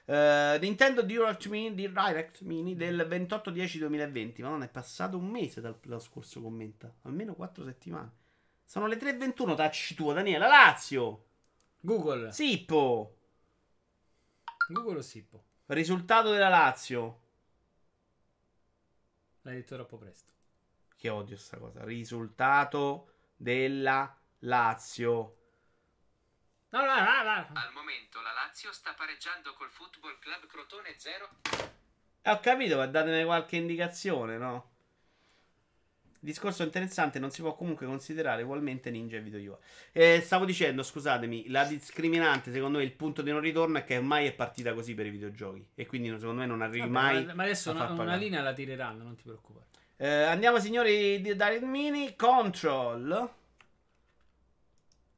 Eh, 0.05 0.57
Nintendo 0.61 1.01
Direct 1.01 1.47
Mini, 1.47 1.75
Direct 1.75 2.41
Mini 2.41 2.75
del 2.75 3.07
28-10-2020. 3.09 4.41
Ma 4.41 4.49
non 4.49 4.63
è 4.63 4.69
passato 4.69 5.17
un 5.17 5.27
mese 5.27 5.61
dal, 5.61 5.77
dal 5.83 6.01
scorso 6.01 6.41
commenta. 6.41 6.93
Almeno 7.03 7.33
4 7.33 7.63
settimane. 7.63 8.11
Sono 8.63 8.87
le 8.87 8.97
3.21, 8.97 9.55
tacci 9.55 9.95
tua, 9.95 10.13
Daniela. 10.13 10.47
Lazio. 10.47 11.25
Google. 11.79 12.31
Sippo. 12.31 13.15
Google 14.67 14.97
o 14.99 15.01
Sippo? 15.01 15.43
Risultato 15.67 16.31
della 16.31 16.49
Lazio. 16.49 17.21
L'hai 19.41 19.55
detto 19.55 19.75
troppo 19.75 19.97
presto. 19.97 20.33
Che 20.95 21.09
odio 21.09 21.37
sta 21.37 21.57
cosa. 21.57 21.83
Risultato 21.83 23.13
della 23.35 24.17
Lazio. 24.39 25.35
No, 26.69 26.85
no, 26.85 26.95
no, 26.95 27.23
no. 27.23 27.47
Al 27.53 27.71
momento 27.73 28.21
la 28.21 28.33
Lazio 28.33 28.71
sta 28.71 28.93
pareggiando 28.93 29.53
col 29.53 29.69
Football 29.69 30.19
Club 30.19 30.45
Crotone 30.45 30.93
0 30.97 31.29
Eh, 32.21 32.31
ho 32.31 32.39
capito, 32.39 32.77
ma 32.77 32.85
datemi 32.85 33.23
qualche 33.23 33.55
indicazione, 33.55 34.37
no? 34.37 34.77
Discorso 36.21 36.63
interessante, 36.63 37.17
non 37.17 37.31
si 37.31 37.41
può 37.41 37.55
comunque 37.55 37.85
considerare 37.85 38.43
ugualmente 38.43 38.91
Ninja 38.91 39.17
e 39.17 39.21
Video 39.21 39.39
Yu. 39.39 39.57
Eh, 39.93 40.19
stavo 40.21 40.43
dicendo, 40.43 40.83
scusatemi, 40.83 41.47
la 41.47 41.63
discriminante, 41.63 42.51
secondo 42.51 42.79
me, 42.79 42.83
il 42.83 42.91
punto 42.91 43.21
di 43.21 43.31
non 43.31 43.39
ritorno 43.39 43.77
è 43.77 43.85
che 43.85 43.95
ormai 43.97 44.27
è 44.27 44.33
partita 44.33 44.73
così 44.73 44.93
per 44.93 45.05
i 45.05 45.11
videogiochi. 45.11 45.65
E 45.75 45.85
quindi, 45.85 46.09
secondo 46.19 46.41
me, 46.41 46.45
non 46.45 46.61
arrivi 46.61 46.79
Vabbè, 46.79 46.91
mai. 46.91 47.25
ma- 47.25 47.33
ma 47.35 47.43
adesso 47.43 47.71
una, 47.71 47.89
una 47.91 48.15
linea 48.15 48.41
la 48.41 48.53
tireranno, 48.53 49.03
non 49.03 49.15
ti 49.15 49.23
preoccupare. 49.23 49.67
Eh, 49.95 50.07
andiamo, 50.07 50.59
signori, 50.59 51.21
di 51.21 51.35
Direct 51.35 51.63
Mini. 51.63 52.15
Control. 52.15 53.33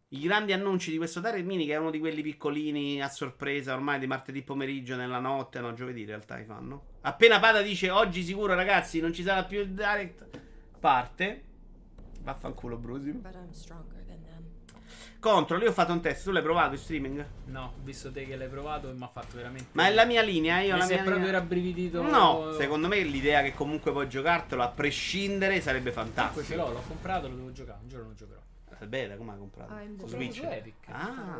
I 0.09 0.19
grandi 0.19 0.51
annunci 0.51 0.91
di 0.91 0.97
questo 0.97 1.19
Direct 1.21 1.45
Mini, 1.45 1.65
che 1.65 1.73
è 1.73 1.77
uno 1.77 1.89
di 1.89 1.97
quelli 1.99 2.21
piccolini 2.21 3.01
a 3.01 3.07
sorpresa, 3.07 3.73
ormai 3.73 3.97
di 3.97 4.07
martedì 4.07 4.41
pomeriggio, 4.41 4.97
nella 4.97 5.19
notte, 5.19 5.61
no, 5.61 5.73
giovedì 5.73 6.01
in 6.01 6.07
realtà 6.07 6.35
li 6.35 6.43
fanno. 6.43 6.99
Appena 7.01 7.39
Pada 7.39 7.61
dice 7.61 7.89
oggi 7.89 8.21
sicuro, 8.21 8.53
ragazzi, 8.53 8.99
non 8.99 9.13
ci 9.13 9.23
sarà 9.23 9.45
più 9.45 9.61
il 9.61 9.69
Direct, 9.69 10.27
parte. 10.81 11.43
Vaffanculo, 12.23 12.75
Brusi. 12.77 13.11
But 13.11 13.35
I'm 13.35 13.51
stronger 13.51 14.03
than 14.05 14.23
them. 14.25 14.43
Control, 15.19 15.61
io 15.61 15.69
ho 15.69 15.73
fatto 15.73 15.91
un 15.93 16.01
test, 16.01 16.23
tu 16.23 16.31
l'hai 16.31 16.41
provato 16.41 16.73
in 16.73 16.79
streaming? 16.79 17.25
No, 17.45 17.73
visto 17.83 18.11
te 18.11 18.25
che 18.25 18.35
l'hai 18.35 18.47
provato 18.49 18.89
e 18.89 18.93
mi 18.93 19.03
ha 19.03 19.07
fatto 19.07 19.35
veramente. 19.37 19.67
Ma 19.73 19.85
è 19.87 19.93
la 19.93 20.05
mia 20.05 20.23
linea, 20.23 20.59
io 20.61 20.73
Mi 20.73 20.79
la 20.79 20.85
è 20.85 20.87
mia 20.87 20.95
proprio 21.03 21.25
linea... 21.25 21.31
rabbrividito. 21.39 22.01
No, 22.01 22.53
secondo 22.57 22.87
me 22.87 22.99
l'idea 23.03 23.43
che 23.43 23.53
comunque 23.53 23.91
puoi 23.91 24.09
giocartelo 24.09 24.63
a 24.63 24.67
prescindere 24.69 25.61
sarebbe 25.61 25.91
Comunque 25.91 26.13
fantastico. 26.23 26.43
ce 26.45 26.55
l'ho, 26.55 26.71
l'ho 26.71 26.83
comprato, 26.87 27.27
lo 27.29 27.35
devo 27.35 27.51
giocare. 27.51 27.79
Un 27.83 27.87
giorno 27.87 28.07
lo 28.09 28.13
giocherò. 28.15 28.39
Bella, 28.87 29.15
come 29.15 29.33
hai 29.33 29.37
comprato? 29.37 29.73
I'm 29.75 29.99
Su 29.99 30.07
Switch? 30.07 30.33
su 30.37 30.43
Epic. 30.43 30.73
Ah. 30.89 31.39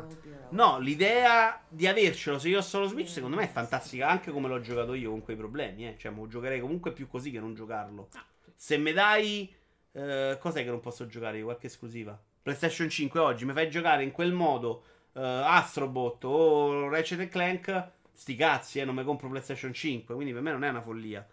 No, 0.50 0.78
l'idea 0.78 1.60
di 1.68 1.88
avercelo 1.88 2.38
se 2.38 2.48
io 2.48 2.58
ho 2.58 2.62
solo 2.62 2.86
Switch, 2.86 3.08
secondo 3.08 3.34
me 3.36 3.42
è 3.44 3.48
fantastica, 3.48 4.08
anche 4.08 4.30
come 4.30 4.46
l'ho 4.46 4.60
giocato 4.60 4.94
io 4.94 5.10
con 5.10 5.22
quei 5.24 5.34
problemi, 5.34 5.88
eh. 5.88 5.96
Cioè, 5.98 6.12
mo 6.12 6.28
giocherei 6.28 6.60
comunque 6.60 6.92
più 6.92 7.08
così 7.08 7.32
che 7.32 7.40
non 7.40 7.52
giocarlo. 7.56 8.10
Ah, 8.14 8.24
Se 8.62 8.78
mi 8.78 8.92
dai 8.92 9.52
eh, 9.90 10.36
cos'è 10.38 10.62
che 10.62 10.70
non 10.70 10.78
posso 10.78 11.08
giocare 11.08 11.38
io? 11.38 11.46
Qualche 11.46 11.66
esclusiva? 11.66 12.16
PlayStation 12.40 12.88
5 12.88 13.18
oggi 13.18 13.44
mi 13.44 13.52
fai 13.54 13.68
giocare 13.68 14.04
in 14.04 14.12
quel 14.12 14.32
modo 14.32 14.84
eh, 15.14 15.20
Astrobot 15.20 16.22
o 16.22 16.88
Ratchet 16.88 17.28
Clank, 17.28 17.88
sti 18.12 18.36
cazzi, 18.36 18.78
eh, 18.78 18.84
non 18.84 18.94
mi 18.94 19.02
compro 19.02 19.28
PlayStation 19.28 19.72
5, 19.72 20.14
quindi 20.14 20.32
per 20.32 20.42
me 20.42 20.52
non 20.52 20.62
è 20.62 20.68
una 20.68 20.80
follia. 20.80 21.26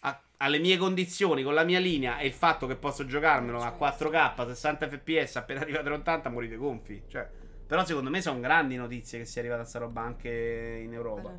A- 0.00 0.20
alle 0.38 0.58
mie 0.58 0.76
condizioni, 0.76 1.44
con 1.44 1.54
la 1.54 1.62
mia 1.62 1.78
linea 1.78 2.18
e 2.18 2.26
il 2.26 2.32
fatto 2.32 2.66
che 2.66 2.74
posso 2.74 3.06
giocarmelo 3.06 3.62
a 3.62 3.76
4K, 3.78 4.44
60 4.44 4.88
fps, 4.88 5.36
appena 5.36 5.60
arriva 5.60 5.78
a 5.78 5.82
380 5.82 6.28
morite 6.28 6.56
gonfi. 6.56 7.04
Cioè, 7.06 7.30
però 7.68 7.84
secondo 7.84 8.10
me 8.10 8.20
sono 8.20 8.40
grandi 8.40 8.74
notizie 8.74 9.20
che 9.20 9.26
sia 9.26 9.42
arrivata 9.42 9.62
sta 9.62 9.78
roba 9.78 10.00
anche 10.00 10.80
in 10.82 10.92
Europa. 10.92 11.36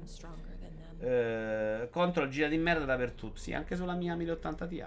Eh, 1.00 1.89
contro 1.91 2.28
gira 2.28 2.48
di 2.48 2.58
merda 2.58 2.86
dappertutto. 2.86 3.38
Sì, 3.38 3.54
anche 3.54 3.76
sulla 3.76 3.93
mia 3.93 4.16
1080 4.16 4.68
Ti. 4.68 4.84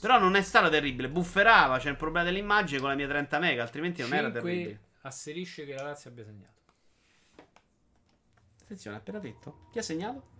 Però 0.00 0.18
non 0.18 0.36
è 0.36 0.42
stata 0.42 0.68
terribile. 0.68 1.08
Bufferava. 1.08 1.78
C'è 1.78 1.90
il 1.90 1.96
problema 1.96 2.24
dell'immagine 2.24 2.80
con 2.80 2.90
la 2.90 2.94
mia 2.94 3.08
30 3.08 3.38
mega. 3.38 3.62
Altrimenti 3.62 4.02
non 4.02 4.12
era 4.12 4.30
terribile. 4.30 4.62
5 4.62 4.84
asserisce 5.02 5.64
che 5.64 5.74
la 5.74 5.82
Lazio 5.82 6.10
abbia 6.10 6.24
segnato. 6.24 6.54
Attenzione, 8.62 8.96
ha 8.96 9.00
appena 9.00 9.18
detto. 9.18 9.68
Chi 9.70 9.78
ha 9.78 9.82
segnato? 9.82 10.34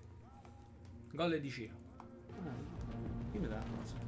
Gol 1.12 1.38
di 1.38 1.50
Ciro. 1.50 1.74
Ah, 2.32 3.30
chi 3.30 3.38
mi 3.38 3.46
dà 3.46 3.56
la 3.56 3.64
cosa? 3.76 4.05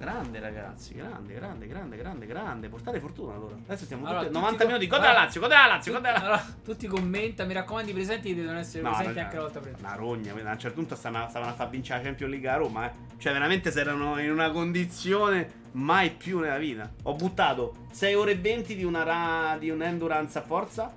Grande 0.00 0.40
ragazzi, 0.40 0.94
grande, 0.94 1.34
grande, 1.34 1.66
grande, 1.66 1.96
grande, 1.98 2.24
grande. 2.24 2.68
Portate 2.70 3.00
fortuna 3.00 3.34
allora. 3.34 3.54
Adesso 3.66 3.84
stiamo 3.84 4.06
Allora, 4.06 4.20
tutti 4.20 4.32
tutti 4.32 4.40
90 4.40 4.62
co- 4.64 4.66
minuti. 4.70 4.86
Della 4.86 4.98
guarda, 5.02 5.20
Lazio, 5.20 5.40
gol 5.40 5.48
della 5.50 5.66
Lazio, 5.66 5.92
gol 5.92 6.00
Tutti, 6.00 6.12
della 6.14 6.24
allora, 6.24 6.46
tutti 6.64 6.86
commenta, 6.86 7.44
mi 7.44 7.52
raccomando, 7.52 7.90
i 7.90 7.92
presenti 7.92 8.34
devono 8.34 8.58
essere 8.58 8.82
No, 8.82 8.88
presenti 8.92 9.18
no, 9.18 9.24
anche 9.24 9.36
la 9.36 9.42
volta 9.42 9.60
prima. 9.60 9.76
Una 9.78 9.94
rogna, 9.96 10.32
a 10.32 10.52
un 10.52 10.58
certo 10.58 10.76
punto 10.76 10.94
stavano, 10.94 11.28
stavano 11.28 11.50
a 11.50 11.54
far 11.54 11.68
vincere 11.68 11.98
la 11.98 12.04
Champions 12.06 12.30
League 12.32 12.48
a 12.48 12.56
Roma, 12.56 12.86
eh. 12.86 12.92
Cioè, 13.18 13.32
veramente 13.34 13.70
se 13.70 13.80
erano 13.80 14.18
in 14.18 14.30
una 14.30 14.50
condizione 14.50 15.50
mai 15.72 16.10
più 16.12 16.38
nella 16.38 16.56
vita. 16.56 16.90
Ho 17.02 17.14
buttato 17.14 17.74
6 17.92 18.14
ore 18.14 18.30
e 18.32 18.36
20 18.38 18.74
di 18.74 18.84
una 18.84 19.02
ra- 19.02 19.56
di 19.58 19.68
un'endurance 19.68 20.38
a 20.38 20.42
forza. 20.42 20.90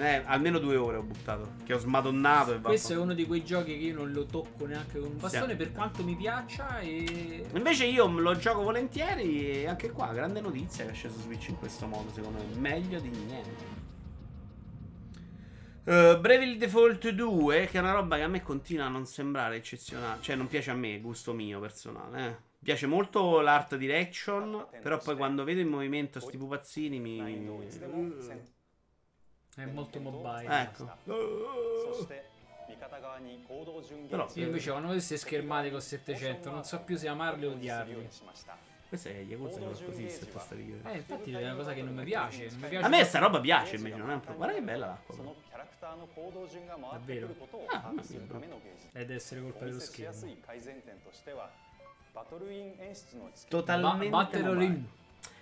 6 0.00 0.06
ore 0.06 0.06
20. 0.06 0.06
Eh, 0.06 0.22
almeno 0.26 0.58
due 0.58 0.76
ore 0.76 0.96
ho 0.96 1.02
buttato. 1.02 1.52
Che 1.64 1.74
ho 1.74 1.78
smadonnato 1.78 2.54
e 2.54 2.60
Questo 2.60 2.94
è 2.94 2.96
uno 2.96 3.12
di 3.12 3.26
quei 3.26 3.44
giochi 3.44 3.78
che 3.78 3.84
io 3.84 3.94
non 3.94 4.12
lo 4.12 4.24
tocco 4.24 4.66
neanche 4.66 4.98
con 4.98 5.10
un 5.10 5.18
bastone 5.18 5.52
Sì. 5.52 5.56
per 5.56 5.72
quanto 5.72 6.02
mi 6.02 6.16
piaccia 6.16 6.78
e... 6.80 7.46
Invece 7.52 7.84
io 7.84 8.06
lo 8.06 8.36
gioco 8.36 8.62
volentieri 8.62 9.62
e 9.62 9.66
anche 9.66 9.90
qua, 9.90 10.12
grande 10.12 10.40
notizia 10.40 10.84
che 10.84 10.92
è 10.92 10.94
sceso 10.94 11.18
Switch 11.20 11.48
in 11.48 11.58
questo 11.58 11.86
modo, 11.86 12.10
secondo 12.12 12.38
me. 12.38 12.58
Meglio 12.58 13.00
di 13.00 13.08
niente. 13.10 13.78
Uh, 15.82 16.20
Bravely 16.20 16.56
Default 16.56 17.08
2, 17.08 17.66
che 17.66 17.78
è 17.78 17.80
una 17.80 17.92
roba 17.92 18.16
che 18.16 18.22
a 18.22 18.28
me 18.28 18.42
continua 18.42 18.84
a 18.84 18.88
non 18.88 19.06
sembrare 19.06 19.56
eccezionale. 19.56 20.20
Cioè, 20.20 20.36
non 20.36 20.46
piace 20.46 20.70
a 20.70 20.74
me, 20.74 21.00
gusto 21.00 21.32
mio 21.32 21.58
personale. 21.58 22.26
Eh. 22.26 22.36
Piace 22.62 22.86
molto 22.86 23.40
l'art 23.40 23.76
direction, 23.76 24.66
però 24.82 24.98
poi 24.98 25.16
quando 25.16 25.42
vedo 25.44 25.60
in 25.60 25.68
movimento 25.68 26.20
sti 26.20 26.36
pupazzini 26.36 27.00
mi... 27.00 27.18
È 29.62 29.66
molto 29.66 30.00
mobile. 30.00 30.62
Ecco. 30.62 30.84
Però 34.08 34.22
Io 34.40 34.46
invece 34.46 34.70
quando 34.70 34.88
queste 34.88 35.16
schermate 35.16 35.70
con 35.70 35.80
700 35.80 36.50
non 36.50 36.64
so 36.64 36.80
più 36.80 36.96
se 36.96 37.08
amarli 37.08 37.44
o 37.46 37.50
odiarli. 37.52 37.92
questo 38.88 39.08
è 39.08 39.12
Yakuza 39.20 39.58
che 39.60 39.74
fa 39.74 39.84
così 39.84 40.02
se 40.10 40.26
posta 40.26 40.54
di 40.54 40.80
Eh, 40.84 40.96
infatti 40.96 41.32
è 41.32 41.44
una 41.44 41.54
cosa 41.54 41.72
che 41.74 41.82
non 41.82 41.94
mi 41.94 42.04
piace. 42.04 42.46
Non 42.50 42.58
mi 42.60 42.68
piace 42.68 42.86
A 42.86 42.88
me 42.88 43.04
sta 43.04 43.18
roba 43.18 43.40
piace 43.40 43.76
invece, 43.76 43.96
non 43.96 44.10
è 44.10 44.14
un 44.14 44.20
problema. 44.20 44.52
Guarda 44.52 44.54
che 44.66 44.72
bella 44.72 44.86
l'acqua. 44.86 45.14
però. 45.14 45.28
Davvero? 46.92 47.26
Ah, 47.68 47.92
bro. 48.26 48.38
È 48.92 48.98
deve 48.98 49.14
essere 49.14 49.40
colpa 49.42 49.58
dello 49.64 49.78
schermo. 49.80 50.18
Totalmente. 53.48 54.08
Ba- 54.08 54.16
Battle. 54.24 54.98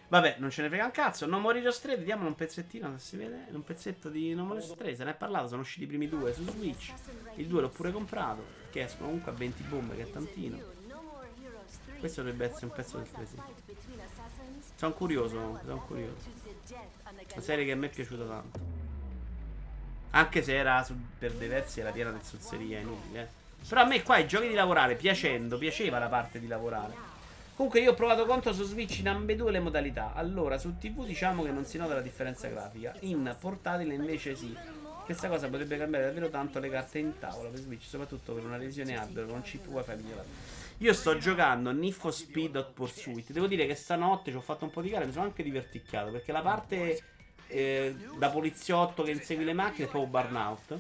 Vabbè, 0.09 0.37
non 0.39 0.51
ce 0.51 0.63
ne 0.63 0.69
frega 0.69 0.85
un 0.87 0.91
cazzo. 0.91 1.27
No 1.27 1.39
More 1.39 1.59
Heroes 1.59 1.81
3, 1.81 1.97
vediamo 1.99 2.27
un 2.27 2.35
pezzettino 2.35 2.97
se 2.99 3.05
si 3.05 3.17
vede. 3.17 3.47
Un 3.51 3.63
pezzetto 3.63 4.09
di 4.09 4.33
No 4.35 4.45
More 4.45 4.61
Heroes 4.61 4.77
3, 4.79 4.97
se 4.97 5.05
ne 5.05 5.11
è 5.11 5.15
parlato, 5.15 5.49
sono 5.49 5.61
usciti 5.61 5.85
i 5.85 5.87
primi 5.87 6.09
due 6.09 6.33
su 6.33 6.43
Switch. 6.49 6.93
Il 7.37 7.47
2 7.47 7.61
l'ho 7.61 7.69
pure 7.69 7.93
comprato, 7.93 8.43
che 8.71 8.83
escono 8.85 9.07
comunque 9.07 9.33
a 9.33 9.35
20 9.35 9.63
bombe, 9.65 9.97
che 9.97 10.03
è 10.03 10.11
tantino. 10.11 10.57
Questo 11.99 12.23
dovrebbe 12.23 12.47
essere 12.47 12.67
un 12.67 12.73
pezzo 12.73 12.97
del 12.97 13.11
3, 13.11 13.27
sì. 13.27 13.37
Sono 14.77 14.93
curioso, 14.95 15.61
sono 15.65 15.85
curioso. 15.87 16.15
Una 17.35 17.43
serie 17.43 17.65
che 17.65 17.73
a 17.73 17.77
me 17.77 17.87
è 17.87 17.91
piaciuta 17.91 18.25
tanto. 18.25 18.61
Anche 20.11 20.43
se 20.43 20.57
era 20.57 20.83
su- 20.85 20.95
per 21.19 21.33
dei 21.35 21.49
versi 21.49 21.81
era 21.81 21.91
piena 21.91 22.11
di 22.13 22.19
zozzeria 22.23 22.79
inutile. 22.79 23.21
eh. 23.23 23.67
Però 23.69 23.83
a 23.83 23.85
me 23.85 24.03
qua 24.03 24.17
i 24.19 24.27
giochi 24.27 24.49
di 24.49 24.55
lavorare, 24.55 24.95
piacendo, 24.95 25.59
piaceva 25.59 25.99
la 25.99 26.09
parte 26.09 26.39
di 26.41 26.47
lavorare. 26.47 26.95
Comunque 27.59 27.81
io 27.81 27.91
ho 27.91 27.95
provato 27.95 28.25
conto 28.25 28.53
su 28.53 28.63
Switch 28.63 29.01
in 29.01 29.09
ambedue 29.09 29.51
le 29.51 29.59
modalità. 29.59 30.13
Allora, 30.15 30.59
su 30.59 30.79
TV 30.79 31.05
diciamo 31.05 31.43
che 31.43 31.51
non 31.51 31.65
si 31.65 31.77
nota 31.77 31.95
la 31.95 32.01
differenza 32.01 32.47
grafica. 32.47 32.95
In 33.01 33.35
portatile 33.37 33.95
invece 33.95 34.37
sì. 34.37 34.57
Questa 35.05 35.27
cosa 35.29 35.49
potrebbe 35.49 35.77
cambiare 35.77 36.05
davvero 36.05 36.29
tanto 36.29 36.61
le 36.61 36.71
carte 36.71 37.01
in 37.01 37.19
tavola 37.19 37.49
per 37.49 37.59
Switch, 37.59 37.83
soprattutto 37.83 38.33
per 38.33 38.45
una 38.45 38.59
revisione 38.59 38.97
hardware 38.97 39.27
con 39.27 39.43
chip 39.43 39.67
wifi 39.67 39.93
migliorato. 39.97 40.29
Io 40.77 40.93
sto 40.93 41.19
giocando 41.19 41.75
for 41.91 42.15
Speed 42.15 42.55
Hot 42.55 42.71
Pursuit. 42.75 43.33
Devo 43.33 43.49
dire 43.49 43.67
che 43.67 43.75
stanotte 43.75 44.31
ci 44.31 44.37
ho 44.37 44.41
fatto 44.41 44.65
un 44.65 44.71
po' 44.71 44.81
di 44.81 44.91
gare, 44.91 45.07
mi 45.07 45.11
sono 45.11 45.25
anche 45.25 45.43
diverticchiato. 45.43 46.13
Perché 46.13 46.31
la 46.31 46.43
parte 46.43 47.03
eh, 47.49 47.93
da 48.17 48.31
poliziotto 48.31 49.03
che 49.03 49.11
insegui 49.11 49.43
le 49.43 49.53
macchine 49.53 49.89
è 49.89 49.91
proprio 49.91 50.09
burnout. 50.09 50.79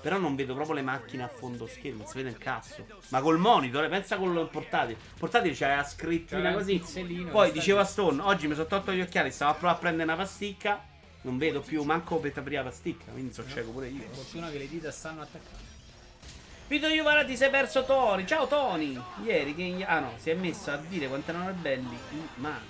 Però 0.00 0.16
non 0.16 0.34
vedo 0.34 0.54
proprio 0.54 0.76
le 0.76 0.82
macchine 0.82 1.22
a 1.22 1.28
fondo 1.28 1.66
schermo, 1.66 2.06
si 2.06 2.16
vede 2.16 2.30
il 2.30 2.38
cazzo. 2.38 2.86
Ma 3.08 3.20
col 3.20 3.38
monitor, 3.38 3.88
pensa 3.88 4.16
col 4.16 4.48
portatile. 4.50 4.92
Il 4.92 5.18
portatile 5.18 5.54
c'era 5.54 5.76
la 5.76 5.84
scrittina 5.84 6.52
così. 6.52 6.82
Poi 7.30 7.52
diceva. 7.52 7.84
Stone, 7.84 8.22
oggi 8.22 8.46
mi 8.46 8.54
sono 8.54 8.66
tolto 8.66 8.92
gli 8.92 9.00
occhiali, 9.00 9.30
stavo 9.30 9.50
a 9.50 9.54
provare 9.54 9.76
a 9.76 9.80
prendere 9.80 10.04
una 10.04 10.16
pasticca. 10.16 10.88
Non 11.22 11.36
vedo 11.36 11.60
più 11.60 11.82
manco 11.82 12.16
per 12.16 12.32
aprire 12.34 12.62
la 12.62 12.70
pasticca, 12.70 13.10
quindi 13.12 13.34
sono 13.34 13.48
cieco 13.48 13.72
pure 13.72 13.88
io. 13.88 14.08
Fortuna 14.10 14.48
che 14.50 14.58
le 14.58 14.68
dita 14.68 14.90
stanno 14.90 15.20
attaccate. 15.20 15.68
Vito 16.68 16.86
Juvara 16.86 17.24
ti 17.24 17.36
sei 17.36 17.50
perso 17.50 17.84
Tony. 17.84 18.24
Ciao 18.24 18.46
Tony. 18.46 18.98
Ieri 19.24 19.54
che 19.54 19.84
ah 19.84 19.98
no, 19.98 20.12
si 20.16 20.30
è 20.30 20.34
messo 20.34 20.70
a 20.70 20.76
dire 20.76 21.08
quanto 21.08 21.30
erano 21.30 21.52
belli 21.52 21.94
i 22.12 22.22
ma- 22.36 22.60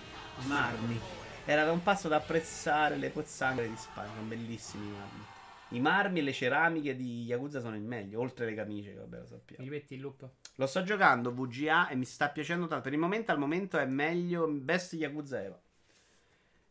i 0.42 0.46
marmi. 0.46 0.98
Era 1.44 1.64
da 1.64 1.70
un 1.70 1.82
passo 1.82 2.08
da 2.08 2.16
apprezzare 2.16 2.96
le 2.96 3.10
pozzanghere 3.10 3.68
di 3.68 3.76
Spagna, 3.76 4.10
sono 4.14 4.26
bellissimi 4.26 4.86
i 4.86 4.90
marmi. 4.90 5.24
I 5.72 5.80
marmi 5.80 6.18
e 6.18 6.22
le 6.22 6.32
ceramiche 6.32 6.96
di 6.96 7.22
Yakuza 7.24 7.60
sono 7.60 7.76
il 7.76 7.82
meglio, 7.82 8.20
oltre 8.20 8.46
le 8.46 8.54
camicie, 8.54 8.90
che 8.92 8.98
vabbè 8.98 9.18
lo 9.18 9.26
sappiamo. 9.26 9.62
Mi 9.62 9.68
rimetti 9.70 9.94
il 9.94 10.00
loop? 10.00 10.28
Lo 10.56 10.66
sto 10.66 10.82
giocando 10.82 11.32
VGA 11.32 11.88
e 11.88 11.94
mi 11.94 12.04
sta 12.04 12.28
piacendo 12.28 12.66
tanto. 12.66 12.84
Per 12.84 12.92
il 12.92 12.98
momento, 12.98 13.30
al 13.30 13.38
momento 13.38 13.78
è 13.78 13.84
meglio 13.86 14.48
best 14.48 14.94
Yakuza 14.94 15.42
Eva. 15.42 15.60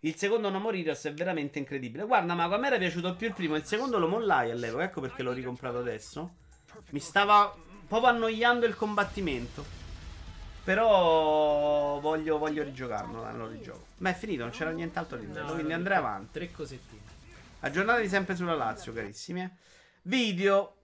Il 0.02 0.16
secondo 0.16 0.50
No 0.50 0.60
More 0.60 0.78
Heroes 0.78 1.06
è 1.06 1.14
veramente 1.14 1.60
incredibile. 1.60 2.06
Guarda, 2.06 2.34
Mago, 2.34 2.56
a 2.56 2.58
me 2.58 2.68
era 2.68 2.78
piaciuto 2.78 3.16
più 3.16 3.28
il 3.28 3.34
primo. 3.34 3.56
Il 3.56 3.64
secondo 3.66 4.00
lo 4.00 4.08
mollai 4.08 4.52
all'epoca. 4.52 4.84
Ecco 4.84 5.02
perché 5.02 5.24
l'ho 5.24 5.34
ricomprato 5.34 5.78
adesso. 5.78 6.36
Mi 6.92 7.00
stava 7.00 7.54
proprio 7.88 8.10
annoiando 8.10 8.66
il 8.66 8.76
combattimento. 8.76 9.66
Però 10.64 12.00
voglio, 12.00 12.38
voglio 12.38 12.64
rigiocarlo. 12.64 13.22
dai, 13.22 13.36
Lo 13.38 13.48
rigioco. 13.48 13.86
Ma 13.98 14.12
è 14.12 14.14
finito, 14.14 14.44
non 14.44 14.52
c'era 14.52 14.70
nient'altro 14.72 15.18
di 15.18 15.26
bello. 15.26 15.54
quindi 15.54 15.74
andrei 15.74 15.98
avanti. 15.98 16.32
Tre 16.34 16.52
cosettine. 16.52 17.09
Aggiornati 17.62 18.08
sempre 18.08 18.36
sulla 18.36 18.56
Lazio, 18.56 18.94
carissimi. 18.94 19.42
eh. 19.42 19.50
Video 20.04 20.76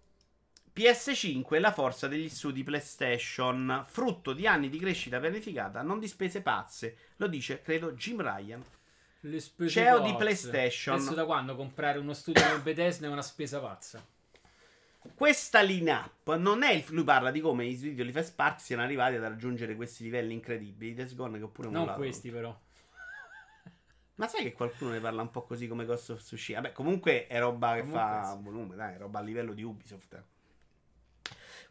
PS5 0.75 1.55
e 1.55 1.59
la 1.59 1.71
forza 1.71 2.07
degli 2.09 2.27
studi 2.27 2.63
PlayStation, 2.63 3.85
frutto 3.87 4.33
di 4.33 4.45
anni 4.45 4.69
di 4.69 4.77
crescita 4.77 5.19
pianificata, 5.19 5.81
non 5.81 5.99
di 5.99 6.07
spese 6.07 6.41
pazze. 6.41 6.97
Lo 7.17 7.27
dice, 7.27 7.61
credo, 7.61 7.93
Jim 7.93 8.21
Ryan. 8.21 8.61
Le 9.21 9.39
spese 9.39 9.69
CEO 9.69 9.99
di 9.99 10.11
pazze. 10.11 10.17
PlayStation. 10.17 10.95
Adesso 10.95 11.13
da 11.13 11.25
quando 11.25 11.55
comprare 11.55 11.97
uno 11.97 12.13
studio 12.13 12.43
come 12.45 12.59
Bethesda 12.59 13.07
è 13.07 13.09
una 13.09 13.21
spesa 13.21 13.59
pazza? 13.59 14.05
Questa 15.15 15.61
line-up 15.61 16.35
non 16.35 16.63
è 16.63 16.73
il. 16.73 16.83
Lui 16.89 17.03
parla 17.03 17.31
di 17.31 17.39
come 17.39 17.65
i 17.65 17.75
video 17.75 18.03
di 18.03 18.11
Fast 18.11 18.29
Spark 18.31 18.59
siano 18.59 18.81
arrivati 18.81 19.15
ad 19.15 19.21
raggiungere 19.21 19.75
questi 19.75 20.03
livelli 20.03 20.33
incredibili. 20.33 20.89
Di 20.91 20.95
Days 20.97 21.15
Gone 21.15 21.39
che 21.39 21.47
pure 21.47 21.69
Non 21.69 21.93
questi 21.95 22.29
però. 22.31 22.55
Ma 24.15 24.27
sai 24.27 24.43
che 24.43 24.51
qualcuno 24.53 24.91
ne 24.91 24.99
parla 24.99 25.21
un 25.21 25.29
po' 25.31 25.43
così 25.43 25.67
come 25.67 25.85
Ghost 25.85 26.09
of 26.11 26.21
Tsushima? 26.21 26.59
Vabbè, 26.61 26.73
comunque 26.73 27.27
è 27.27 27.39
roba 27.39 27.75
che 27.75 27.81
Comunque 27.81 27.99
fa 27.99 28.23
sì. 28.23 28.37
volume, 28.41 28.75
dai, 28.75 28.95
è 28.95 28.97
roba 28.97 29.19
a 29.19 29.21
livello 29.21 29.53
di 29.53 29.63
Ubisoft. 29.63 30.23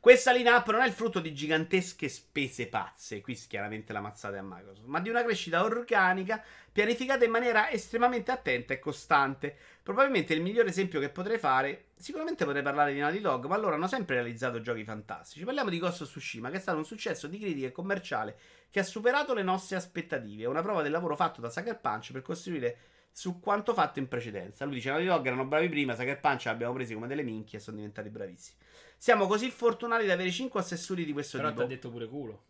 Questa 0.04 0.32
line-up 0.32 0.70
non 0.70 0.82
è 0.82 0.86
il 0.86 0.92
frutto 0.92 1.18
di 1.18 1.32
gigantesche 1.32 2.10
spese 2.10 2.66
pazze, 2.66 3.22
qui 3.22 3.32
chiaramente 3.48 3.90
la 3.94 4.02
mazzata 4.02 4.36
è 4.36 4.38
a 4.38 4.42
Microsoft, 4.42 4.84
ma 4.84 5.00
di 5.00 5.08
una 5.08 5.24
crescita 5.24 5.64
organica 5.64 6.44
pianificata 6.70 7.24
in 7.24 7.30
maniera 7.30 7.70
estremamente 7.70 8.30
attenta 8.30 8.74
e 8.74 8.78
costante. 8.78 9.56
Probabilmente 9.82 10.34
il 10.34 10.42
migliore 10.42 10.68
esempio 10.68 11.00
che 11.00 11.08
potrei 11.08 11.38
fare, 11.38 11.86
sicuramente 11.96 12.44
potrei 12.44 12.62
parlare 12.62 12.92
di 12.92 13.00
Naughty 13.00 13.22
Dog, 13.22 13.46
ma 13.46 13.56
loro 13.56 13.76
hanno 13.76 13.88
sempre 13.88 14.16
realizzato 14.16 14.60
giochi 14.60 14.84
fantastici. 14.84 15.42
Parliamo 15.42 15.70
di 15.70 15.78
Ghost 15.78 16.02
of 16.02 16.08
Tsushima, 16.08 16.50
che 16.50 16.58
è 16.58 16.60
stato 16.60 16.76
un 16.76 16.84
successo 16.84 17.26
di 17.26 17.38
critica 17.38 17.68
e 17.68 17.72
commerciale 17.72 18.36
che 18.68 18.80
ha 18.80 18.84
superato 18.84 19.32
le 19.32 19.42
nostre 19.42 19.76
aspettative. 19.76 20.42
È 20.42 20.46
una 20.46 20.60
prova 20.60 20.82
del 20.82 20.92
lavoro 20.92 21.16
fatto 21.16 21.40
da 21.40 21.48
Sucker 21.48 21.80
Punch 21.80 22.12
per 22.12 22.20
costruire 22.20 22.76
su 23.10 23.40
quanto 23.40 23.72
fatto 23.72 24.00
in 24.00 24.08
precedenza. 24.08 24.66
Lui 24.66 24.74
dice: 24.74 24.90
Naughty 24.90 25.06
Dog 25.06 25.24
erano 25.24 25.46
bravi 25.46 25.70
prima, 25.70 25.94
Sucker 25.94 26.20
Punch 26.20 26.44
li 26.44 26.50
abbiamo 26.50 26.74
presi 26.74 26.92
come 26.92 27.06
delle 27.06 27.22
minchie 27.22 27.56
e 27.56 27.62
sono 27.62 27.76
diventati 27.76 28.10
bravissimi. 28.10 28.58
Siamo 29.04 29.26
così 29.26 29.50
fortunati 29.50 30.04
di 30.04 30.10
avere 30.10 30.30
5 30.30 30.58
assessori 30.58 31.04
di 31.04 31.12
questo 31.12 31.36
Però 31.36 31.48
ti 31.48 31.54
tipo. 31.56 31.66
ha 31.66 31.68
detto 31.68 31.90
pure 31.90 32.06
culo. 32.08 32.42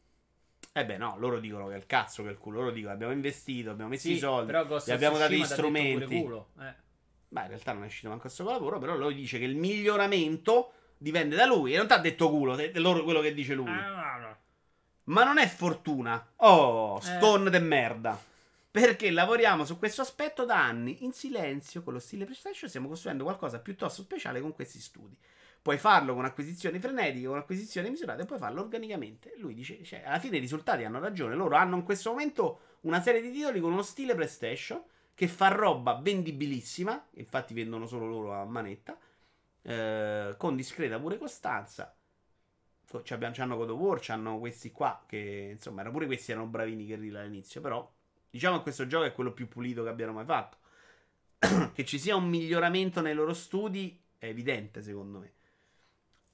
Eh 0.70 0.86
beh, 0.86 0.98
no, 0.98 1.16
loro 1.18 1.40
dicono 1.40 1.66
che 1.66 1.74
è 1.74 1.76
il 1.76 1.86
cazzo 1.86 2.22
che 2.22 2.28
è 2.28 2.30
il 2.30 2.38
culo. 2.38 2.60
Loro 2.60 2.70
dicono 2.70 2.92
abbiamo 2.92 3.12
investito, 3.12 3.70
abbiamo 3.70 3.90
messo 3.90 4.06
i 4.06 4.12
Sì, 4.12 4.18
soldi, 4.18 4.46
però 4.52 4.64
Ghost 4.64 4.86
gli 4.86 4.92
abbiamo 4.92 5.18
dato 5.18 5.32
gli 5.32 5.44
strumenti. 5.44 6.20
culo. 6.20 6.50
Eh. 6.60 6.74
Beh, 7.26 7.40
in 7.40 7.48
realtà 7.48 7.72
non 7.72 7.82
è 7.82 7.86
uscito 7.86 8.06
manco 8.06 8.22
questo 8.22 8.44
lavoro, 8.44 8.78
però 8.78 8.94
lui 8.96 9.14
dice 9.16 9.40
che 9.40 9.46
il 9.46 9.56
miglioramento 9.56 10.72
dipende 10.96 11.34
da 11.34 11.44
lui. 11.44 11.74
E 11.74 11.76
non 11.76 11.88
ti 11.88 11.92
ha 11.92 11.98
detto 11.98 12.30
culo, 12.30 12.56
è 12.56 12.70
loro 12.78 13.02
quello 13.02 13.20
che 13.20 13.34
dice 13.34 13.54
lui. 13.54 13.66
Ah, 13.68 13.88
no, 13.88 14.18
no. 14.24 14.36
Ma 15.06 15.24
non 15.24 15.38
è 15.38 15.48
fortuna. 15.48 16.24
Oh, 16.36 16.98
Eh. 16.98 17.00
stone 17.00 17.50
de 17.50 17.58
merda. 17.58 18.16
Perché 18.70 19.10
lavoriamo 19.10 19.64
su 19.64 19.76
questo 19.76 20.02
aspetto 20.02 20.44
da 20.44 20.64
anni, 20.64 21.02
in 21.04 21.12
silenzio, 21.12 21.82
con 21.82 21.94
lo 21.94 21.98
stile 21.98 22.24
PlayStation, 22.26 22.68
stiamo 22.68 22.86
costruendo 22.86 23.24
qualcosa 23.24 23.58
piuttosto 23.58 24.02
speciale 24.02 24.40
con 24.40 24.52
questi 24.54 24.78
studi. 24.78 25.16
Puoi 25.64 25.78
farlo 25.78 26.12
con 26.12 26.26
acquisizioni 26.26 26.78
frenetiche, 26.78 27.26
con 27.26 27.38
acquisizioni 27.38 27.88
misurate, 27.88 28.20
e 28.20 28.24
puoi 28.26 28.38
farlo 28.38 28.60
organicamente. 28.60 29.32
Lui 29.38 29.54
dice, 29.54 29.82
cioè, 29.82 30.02
alla 30.04 30.18
fine 30.18 30.36
i 30.36 30.40
risultati 30.40 30.84
hanno 30.84 31.00
ragione. 31.00 31.34
Loro 31.34 31.56
hanno 31.56 31.76
in 31.76 31.84
questo 31.84 32.10
momento 32.10 32.60
una 32.82 33.00
serie 33.00 33.22
di 33.22 33.32
titoli 33.32 33.60
con 33.60 33.72
uno 33.72 33.80
stile 33.80 34.14
PlayStation 34.14 34.82
che 35.14 35.26
fa 35.26 35.48
roba 35.48 35.94
vendibilissima, 35.94 37.06
infatti 37.12 37.54
vendono 37.54 37.86
solo 37.86 38.06
loro 38.06 38.34
a 38.34 38.44
manetta, 38.44 38.98
eh, 39.62 40.34
con 40.36 40.54
discreta 40.54 40.98
pure 40.98 41.16
costanza. 41.16 41.96
Abbiamo- 43.08 43.34
c'hanno 43.34 43.56
God 43.56 43.70
of 43.70 43.78
War, 43.78 43.98
c'hanno 44.02 44.38
questi 44.38 44.70
qua 44.70 45.02
che 45.06 45.48
insomma 45.52 45.80
erano 45.80 45.94
pure 45.94 46.04
questi 46.04 46.32
erano 46.32 46.46
bravini 46.46 46.84
che 46.84 46.96
rila 46.96 47.22
all'inizio, 47.22 47.62
però 47.62 47.90
diciamo 48.28 48.58
che 48.58 48.64
questo 48.64 48.86
gioco 48.86 49.04
è 49.06 49.14
quello 49.14 49.32
più 49.32 49.48
pulito 49.48 49.82
che 49.82 49.88
abbiano 49.88 50.12
mai 50.12 50.26
fatto. 50.26 50.58
che 51.72 51.84
ci 51.86 51.98
sia 51.98 52.16
un 52.16 52.28
miglioramento 52.28 53.00
nei 53.00 53.14
loro 53.14 53.32
studi 53.32 53.98
è 54.18 54.26
evidente 54.26 54.82
secondo 54.82 55.20
me. 55.20 55.32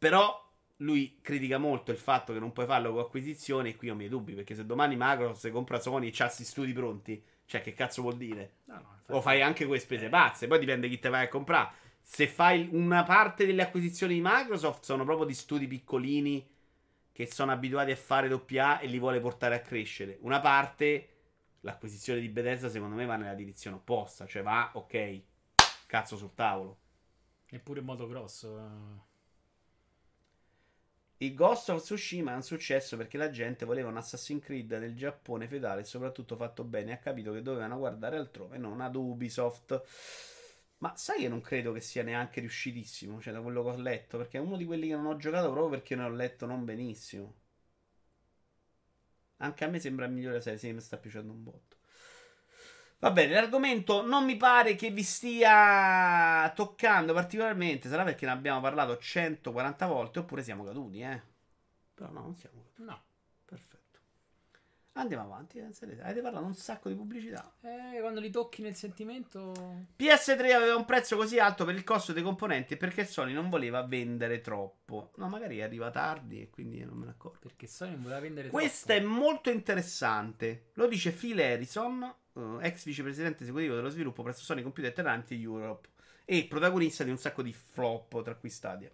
Però 0.01 0.51
lui 0.79 1.19
critica 1.21 1.59
molto 1.59 1.91
il 1.91 1.99
fatto 1.99 2.33
che 2.33 2.39
non 2.39 2.53
puoi 2.53 2.65
farlo 2.65 2.93
con 2.93 3.01
acquisizioni 3.03 3.69
e 3.69 3.77
qui 3.77 3.91
ho 3.91 3.93
i 3.93 3.97
miei 3.97 4.09
dubbi 4.09 4.33
perché 4.33 4.55
se 4.55 4.65
domani 4.65 4.97
Microsoft 4.97 5.51
compra 5.51 5.79
Sony 5.79 6.09
e 6.09 6.11
c'ha 6.11 6.25
questi 6.25 6.45
studi 6.45 6.73
pronti, 6.73 7.23
cioè 7.45 7.61
che 7.61 7.75
cazzo 7.75 8.01
vuol 8.01 8.17
dire? 8.17 8.55
No, 8.65 8.77
no, 8.77 8.89
infatti. 8.93 9.13
O 9.13 9.21
fai 9.21 9.43
anche 9.43 9.67
quelle 9.67 9.79
spese 9.79 10.09
pazze, 10.09 10.47
poi 10.47 10.59
dipende 10.59 10.89
chi 10.89 10.99
te 10.99 11.11
vai 11.11 11.27
a 11.27 11.29
comprare. 11.29 11.75
Se 12.01 12.27
fai 12.27 12.67
una 12.73 13.03
parte 13.03 13.45
delle 13.45 13.61
acquisizioni 13.61 14.15
di 14.15 14.23
Microsoft 14.25 14.85
sono 14.85 15.05
proprio 15.05 15.27
di 15.27 15.35
studi 15.35 15.67
piccolini 15.67 16.49
che 17.13 17.27
sono 17.27 17.53
abituati 17.53 17.91
a 17.91 17.97
fare 17.97 18.29
doppia 18.29 18.79
A 18.79 18.81
e 18.81 18.87
li 18.87 18.99
vuole 18.99 19.21
portare 19.21 19.57
a 19.57 19.61
crescere. 19.61 20.17
Una 20.23 20.41
parte, 20.41 21.09
l'acquisizione 21.61 22.21
di 22.21 22.29
Bethesda 22.31 22.71
secondo 22.71 22.95
me 22.95 23.05
va 23.05 23.17
nella 23.17 23.35
direzione 23.35 23.77
opposta, 23.77 24.25
cioè 24.27 24.43
va, 24.43 24.71
ok, 24.73 25.21
cazzo 25.85 26.17
sul 26.17 26.33
tavolo. 26.35 26.79
Eppure 27.51 27.81
in 27.81 27.85
modo 27.85 28.07
grosso. 28.07 29.09
Il 31.23 31.35
Ghost 31.35 31.69
of 31.69 31.83
Tsushima 31.83 32.33
è 32.33 32.35
un 32.35 32.43
successo 32.43 32.97
perché 32.97 33.19
la 33.19 33.29
gente 33.29 33.67
voleva 33.67 33.91
un 33.91 33.99
Assassin's 33.99 34.43
Creed 34.43 34.79
del 34.79 34.97
Giappone 34.97 35.49
feudale 35.49 35.83
e 35.83 35.85
soprattutto 35.85 36.35
fatto 36.35 36.65
bene 36.65 36.93
ha 36.93 36.97
capito 36.97 37.31
che 37.33 37.43
dovevano 37.43 37.77
guardare 37.77 38.17
altrove, 38.17 38.57
non 38.57 38.81
ad 38.81 38.97
Ubisoft. 38.97 39.83
Ma 40.79 40.97
sai 40.97 41.21
che 41.21 41.29
non 41.29 41.43
credo 41.43 41.73
che 41.73 41.81
sia 41.83 42.03
neanche 42.03 42.41
riuscitissimo, 42.41 43.21
cioè 43.21 43.35
da 43.35 43.43
quello 43.43 43.63
che 43.63 43.69
ho 43.69 43.77
letto, 43.77 44.17
perché 44.17 44.39
è 44.39 44.41
uno 44.41 44.57
di 44.57 44.65
quelli 44.65 44.89
che 44.89 44.95
non 44.95 45.05
ho 45.07 45.17
giocato 45.19 45.51
proprio 45.51 45.69
perché 45.69 45.95
ne 45.95 46.05
ho 46.05 46.09
letto 46.09 46.47
non 46.47 46.65
benissimo. 46.65 47.35
Anche 49.39 49.65
a 49.65 49.69
me 49.69 49.79
sembra 49.81 50.07
il 50.07 50.13
migliore 50.13 50.41
serie, 50.41 50.59
sì, 50.59 50.73
mi 50.73 50.81
sta 50.81 50.97
piacendo 50.97 51.33
un 51.33 51.43
botto. 51.43 51.77
Va 53.01 53.11
bene, 53.11 53.33
l'argomento 53.35 54.07
non 54.07 54.25
mi 54.25 54.37
pare 54.37 54.75
che 54.75 54.91
vi 54.91 55.03
stia 55.03 56.51
toccando 56.55 57.15
particolarmente, 57.15 57.89
sarà 57.89 58.05
perché 58.05 58.27
ne 58.27 58.33
abbiamo 58.33 58.61
parlato 58.61 58.99
140 58.99 59.87
volte 59.87 60.19
oppure 60.21 60.43
siamo 60.43 60.65
caduti, 60.65 61.01
eh. 61.01 61.21
Però 61.95 62.11
no, 62.13 62.21
non 62.21 62.37
siamo 62.37 62.57
caduti. 62.63 62.83
No. 62.85 63.03
Andiamo 64.95 65.23
avanti, 65.23 65.59
eh, 65.59 65.67
avete 66.03 66.21
parlato 66.21 66.45
un 66.45 66.55
sacco 66.55 66.89
di 66.89 66.97
pubblicità. 66.97 67.55
Eh, 67.61 68.01
quando 68.01 68.19
li 68.19 68.29
tocchi 68.31 68.61
nel 68.61 68.75
sentimento. 68.75 69.53
PS3 69.97 70.53
aveva 70.53 70.75
un 70.75 70.85
prezzo 70.85 71.17
così 71.17 71.39
alto 71.39 71.65
per 71.65 71.77
il 71.77 71.85
costo 71.85 72.13
dei 72.13 72.25
componenti 72.25 72.77
perché 72.77 73.07
Sony 73.07 73.33
non 73.33 73.49
voleva 73.49 73.83
vendere 73.87 74.41
troppo. 74.41 75.13
No, 75.17 75.29
magari 75.29 75.63
arriva 75.63 75.91
tardi 75.91 76.43
e 76.43 76.51
quindi 76.51 76.85
non 76.85 76.97
me 76.97 77.05
ne 77.05 77.13
accorgo. 77.13 77.39
Perché 77.41 77.69
Sony 77.69 77.93
non 77.93 78.03
voleva 78.03 78.21
vendere 78.21 78.49
Questa 78.49 78.95
troppo. 78.95 79.09
è 79.09 79.09
molto 79.09 79.51
interessante. 79.51 80.71
Lo 80.75 80.89
dice 80.89 81.13
Phil 81.13 81.41
Harrison, 81.41 82.03
eh, 82.35 82.57
ex 82.61 82.85
vicepresidente 82.85 83.45
esecutivo 83.45 83.77
dello 83.77 83.91
sviluppo 83.91 84.25
presso 84.25 84.43
Sony 84.43 84.63
Computer 84.63 84.91
Interactive 84.91 85.41
Europe 85.41 85.89
e 86.25 86.47
protagonista 86.47 87.05
di 87.05 87.11
un 87.11 87.19
sacco 87.19 87.43
di 87.43 87.53
flop, 87.53 88.23
tra 88.25 88.35
cui 88.35 88.51
Stadia. 88.51 88.91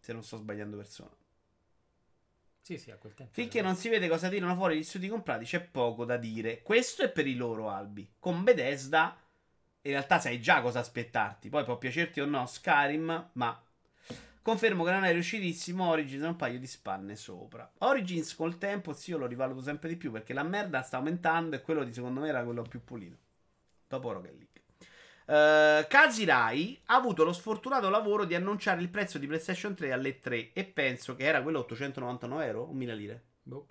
Se 0.00 0.12
non 0.12 0.24
sto 0.24 0.38
sbagliando 0.38 0.76
persona. 0.76 1.10
Sì, 2.62 2.78
sì, 2.78 2.90
a 2.90 2.96
quel 2.96 3.14
tempo. 3.14 3.32
Finché 3.32 3.62
non 3.62 3.74
si 3.74 3.88
vede 3.88 4.08
cosa 4.08 4.28
tirano 4.28 4.54
fuori 4.54 4.78
gli 4.78 4.82
studi 4.82 5.08
comprati, 5.08 5.44
c'è 5.44 5.60
poco 5.60 6.04
da 6.04 6.16
dire. 6.16 6.62
Questo 6.62 7.02
è 7.02 7.10
per 7.10 7.26
i 7.26 7.34
loro 7.34 7.70
albi. 7.70 8.08
Con 8.18 8.44
Bethesda, 8.44 9.16
in 9.82 9.90
realtà 9.90 10.20
sai 10.20 10.40
già 10.40 10.60
cosa 10.60 10.80
aspettarti. 10.80 11.48
Poi 11.48 11.64
può 11.64 11.78
piacerti 11.78 12.20
o 12.20 12.26
no 12.26 12.46
Skyrim, 12.46 13.30
ma 13.32 13.62
confermo 14.42 14.84
che 14.84 14.90
non 14.92 15.04
è 15.04 15.12
riuscitissimo. 15.12 15.88
Origins 15.88 16.22
è 16.22 16.28
un 16.28 16.36
paio 16.36 16.58
di 16.58 16.66
spanne 16.66 17.16
sopra. 17.16 17.70
Origins 17.78 18.34
col 18.34 18.58
tempo, 18.58 18.92
sì, 18.92 19.10
io 19.10 19.18
lo 19.18 19.26
rivaluto 19.26 19.62
sempre 19.62 19.88
di 19.88 19.96
più 19.96 20.12
perché 20.12 20.32
la 20.32 20.42
merda 20.42 20.82
sta 20.82 20.98
aumentando 20.98 21.56
e 21.56 21.62
quello 21.62 21.82
di 21.82 21.92
secondo 21.92 22.20
me 22.20 22.28
era 22.28 22.44
quello 22.44 22.62
più 22.62 22.84
pulito. 22.84 23.16
Dopo 23.88 24.12
Rocket 24.12 24.30
League. 24.30 24.49
Uh, 25.26 25.86
Kazirai 25.88 26.80
ha 26.86 26.96
avuto 26.96 27.22
lo 27.22 27.32
sfortunato 27.32 27.88
lavoro 27.88 28.24
di 28.24 28.34
annunciare 28.34 28.80
il 28.80 28.88
prezzo 28.88 29.18
di 29.18 29.26
PlayStation 29.28 29.74
3 29.74 29.92
alle 29.92 30.18
3 30.18 30.52
e 30.52 30.64
penso 30.64 31.14
che 31.14 31.24
era 31.24 31.42
quello 31.42 31.60
899 31.60 32.46
euro 32.46 32.62
o 32.62 32.72
1000 32.72 32.94
lire. 32.94 33.24
Boh. 33.42 33.66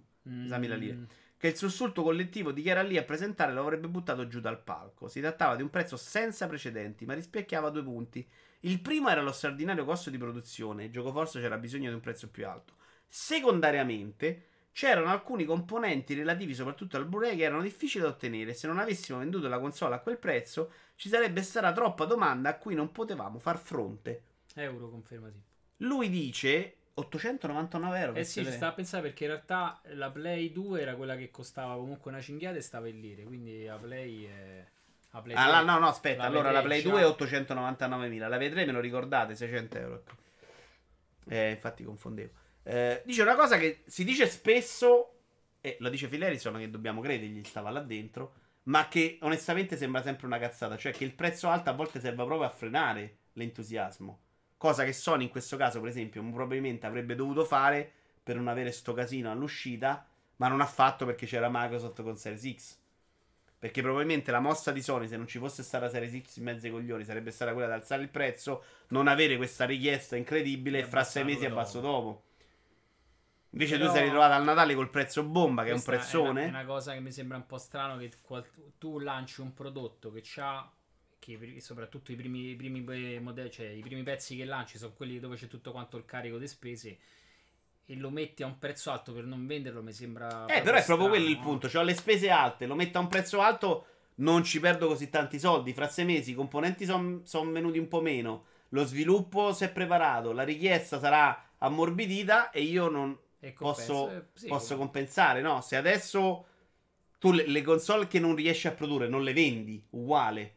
Sa 0.45 0.57
mille 0.57 0.77
lire. 0.77 0.95
Mm, 0.95 1.03
Che 1.37 1.47
il 1.47 1.55
sussulto 1.55 2.03
collettivo 2.03 2.51
di 2.51 2.61
chi 2.61 2.69
era 2.69 2.81
lì 2.81 2.97
a 2.97 3.03
presentare 3.03 3.53
lo 3.53 3.61
avrebbe 3.61 3.87
buttato 3.87 4.27
giù 4.27 4.39
dal 4.39 4.61
palco. 4.61 5.07
Si 5.07 5.21
trattava 5.21 5.55
di 5.55 5.61
un 5.61 5.69
prezzo 5.69 5.97
senza 5.97 6.47
precedenti, 6.47 7.05
ma 7.05 7.13
rispecchiava 7.13 7.69
due 7.69 7.83
punti. 7.83 8.27
Il 8.61 8.81
primo 8.81 9.09
era 9.09 9.21
lo 9.21 9.31
straordinario 9.31 9.85
costo 9.85 10.09
di 10.09 10.17
produzione, 10.17 10.85
il 10.85 10.91
gioco 10.91 11.11
forse 11.11 11.39
c'era 11.39 11.57
bisogno 11.57 11.87
di 11.89 11.95
un 11.95 12.01
prezzo 12.01 12.29
più 12.29 12.45
alto. 12.47 12.73
Secondariamente, 13.07 14.43
c'erano 14.71 15.09
alcuni 15.09 15.45
componenti 15.45 16.13
relativi 16.13 16.53
soprattutto 16.53 16.97
al 16.97 17.05
Blu-ray 17.05 17.35
che 17.35 17.43
erano 17.43 17.61
difficili 17.61 18.03
da 18.03 18.09
ottenere. 18.09 18.53
Se 18.53 18.67
non 18.67 18.79
avessimo 18.79 19.19
venduto 19.19 19.47
la 19.47 19.59
console 19.59 19.95
a 19.95 19.99
quel 19.99 20.17
prezzo, 20.17 20.71
ci 20.95 21.09
sarebbe 21.09 21.41
stata 21.41 21.71
troppa 21.73 22.05
domanda 22.05 22.49
a 22.49 22.57
cui 22.57 22.75
non 22.75 22.91
potevamo 22.91 23.39
far 23.39 23.57
fronte. 23.57 24.23
Euro 24.55 24.89
conferma 24.89 25.29
sì. 25.29 25.41
Lui 25.77 26.09
dice 26.09 26.75
899 26.95 27.99
euro. 27.99 28.13
Eh 28.15 28.23
sì, 28.23 28.43
ci 28.43 28.51
sta 28.51 28.67
a 28.67 28.71
pensare 28.73 29.03
perché 29.03 29.23
in 29.25 29.29
realtà 29.31 29.79
la 29.93 30.09
Play 30.11 30.51
2 30.51 30.81
era 30.81 30.95
quella 30.95 31.15
che 31.15 31.31
costava 31.31 31.75
comunque 31.75 32.11
una 32.11 32.19
cinghiata 32.21 32.57
e 32.57 32.61
stava 32.61 32.87
in 32.89 32.99
lire. 32.99 33.23
Quindi 33.23 33.65
la 33.65 33.77
Play 33.77 34.25
è. 34.25 34.65
La 35.11 35.21
Play 35.21 35.35
Ah, 35.35 35.43
3 35.43 35.51
la- 35.51 35.61
no, 35.63 35.79
no, 35.79 35.87
aspetta. 35.87 36.21
la 36.23 36.27
allora 36.27 36.51
la 36.51 36.61
Play 36.61 36.81
già. 36.81 36.89
2 36.89 37.01
è 37.01 37.05
899.000. 37.05 38.27
La 38.27 38.37
V3 38.37 38.65
me 38.65 38.71
lo 38.73 38.79
ricordate? 38.79 39.35
600 39.35 39.77
euro. 39.77 39.95
ecco. 39.95 40.13
Eh, 41.29 41.51
infatti 41.51 41.83
confondevo. 41.83 42.31
Eh, 42.69 43.01
dice 43.03 43.23
una 43.23 43.33
cosa 43.33 43.57
che 43.57 43.81
si 43.87 44.03
dice 44.03 44.27
spesso, 44.27 45.21
e 45.59 45.77
lo 45.79 45.89
dice 45.89 46.07
Phil 46.07 46.23
Harrison 46.23 46.55
che 46.59 46.69
dobbiamo 46.69 47.01
credergli, 47.01 47.43
stava 47.43 47.71
là 47.71 47.79
dentro, 47.79 48.33
ma 48.63 48.87
che 48.87 49.17
onestamente 49.21 49.75
sembra 49.75 50.03
sempre 50.03 50.27
una 50.27 50.37
cazzata. 50.37 50.77
Cioè 50.77 50.91
che 50.91 51.03
il 51.03 51.15
prezzo 51.15 51.49
alto 51.49 51.71
a 51.71 51.73
volte 51.73 51.99
serve 51.99 52.23
proprio 52.25 52.47
a 52.47 52.51
frenare 52.51 53.17
l'entusiasmo. 53.33 54.19
Cosa 54.55 54.83
che 54.83 54.93
Sony 54.93 55.23
in 55.23 55.29
questo 55.29 55.57
caso, 55.57 55.79
per 55.79 55.89
esempio, 55.89 56.21
probabilmente 56.21 56.85
avrebbe 56.85 57.15
dovuto 57.15 57.43
fare 57.43 57.91
per 58.21 58.35
non 58.35 58.47
avere 58.47 58.71
sto 58.71 58.93
casino 58.93 59.31
all'uscita, 59.31 60.05
ma 60.35 60.47
non 60.47 60.61
ha 60.61 60.67
fatto 60.67 61.07
perché 61.07 61.25
c'era 61.25 61.49
Microsoft 61.51 62.03
con 62.03 62.17
Series 62.17 62.55
X. 62.55 62.77
Perché 63.57 63.81
probabilmente 63.81 64.29
la 64.29 64.39
mossa 64.39 64.71
di 64.71 64.83
Sony, 64.83 65.07
se 65.07 65.17
non 65.17 65.27
ci 65.27 65.39
fosse 65.39 65.63
stata 65.63 65.89
Series 65.89 66.21
X 66.23 66.37
in 66.37 66.43
mezzo 66.43 66.67
ai 66.67 66.71
coglioni, 66.71 67.03
sarebbe 67.03 67.31
stata 67.31 67.51
quella 67.51 67.67
di 67.67 67.73
alzare 67.73 68.03
il 68.03 68.09
prezzo, 68.09 68.63
non 68.89 69.07
avere 69.07 69.37
questa 69.37 69.65
richiesta 69.65 70.15
incredibile 70.15 70.79
E 70.79 70.83
fra 70.83 71.03
sei 71.03 71.23
mesi 71.23 71.45
abbasso 71.45 71.79
dopo. 71.79 72.25
Invece 73.51 73.75
tu 73.75 73.81
Però- 73.81 73.93
sei 73.93 74.03
ritrovato 74.03 74.33
al 74.33 74.43
Natale 74.43 74.75
col 74.75 74.89
prezzo 74.89 75.23
bomba, 75.23 75.63
che 75.63 75.69
è 75.69 75.73
un 75.73 75.81
Questa 75.83 75.91
prezzone. 75.91 76.45
È 76.45 76.47
una, 76.47 76.59
è 76.59 76.61
una 76.61 76.65
cosa 76.65 76.93
che 76.93 76.99
mi 76.99 77.11
sembra 77.11 77.37
un 77.37 77.45
po' 77.45 77.57
strano 77.57 77.97
che 77.97 78.11
tu 78.77 78.99
lanci 78.99 79.41
un 79.41 79.53
prodotto 79.53 80.11
che 80.11 80.23
ha 80.37 80.71
che 81.19 81.59
soprattutto 81.59 82.11
i 82.11 82.15
primi, 82.15 82.51
i 82.51 82.55
primi 82.55 82.81
modelli, 83.19 83.51
cioè 83.51 83.67
i 83.67 83.81
primi 83.81 84.03
pezzi 84.03 84.37
che 84.37 84.45
lanci 84.45 84.77
sono 84.77 84.93
quelli 84.93 85.19
dove 85.19 85.35
c'è 85.35 85.47
tutto 85.47 85.71
quanto 85.71 85.97
il 85.97 86.05
carico 86.05 86.37
di 86.37 86.47
spese 86.47 86.97
e 87.85 87.95
lo 87.95 88.09
metti 88.09 88.43
a 88.43 88.45
un 88.45 88.57
prezzo 88.57 88.91
alto 88.91 89.13
per 89.13 89.25
non 89.25 89.45
venderlo 89.45 89.81
mi 89.81 89.91
sembra 89.91 90.45
Eh, 90.45 90.61
però 90.61 90.77
è 90.77 90.85
proprio 90.85 91.09
quello 91.09 91.27
il 91.27 91.39
punto. 91.39 91.67
Cioè, 91.67 91.81
ho 91.81 91.85
le 91.85 91.95
spese 91.95 92.29
alte, 92.29 92.67
lo 92.67 92.75
metto 92.75 92.97
a 92.97 93.01
un 93.01 93.07
prezzo 93.07 93.41
alto, 93.41 93.85
non 94.15 94.43
ci 94.43 94.59
perdo 94.59 94.87
così 94.87 95.09
tanti 95.09 95.39
soldi. 95.39 95.73
Fra 95.73 95.89
sei 95.89 96.05
mesi 96.05 96.31
i 96.31 96.35
componenti 96.35 96.85
sono 96.85 97.51
venuti 97.51 97.79
un 97.79 97.87
po' 97.87 98.01
meno. 98.01 98.45
Lo 98.69 98.85
sviluppo 98.85 99.51
si 99.53 99.63
è 99.63 99.71
preparato, 99.71 100.31
la 100.31 100.43
richiesta 100.43 100.99
sarà 100.99 101.47
ammorbidita 101.57 102.51
e 102.51 102.61
io 102.61 102.87
non 102.89 103.17
posso, 103.57 104.09
eh, 104.09 104.23
sì, 104.33 104.47
posso 104.47 104.77
compensare. 104.77 105.41
No, 105.41 105.61
se 105.61 105.75
adesso 105.75 106.45
tu 107.19 107.31
le, 107.31 107.47
le 107.47 107.61
console 107.61 108.07
che 108.07 108.19
non 108.19 108.35
riesci 108.35 108.67
a 108.67 108.71
produrre 108.71 109.07
non 109.07 109.23
le 109.23 109.33
vendi, 109.33 109.83
uguale. 109.91 110.55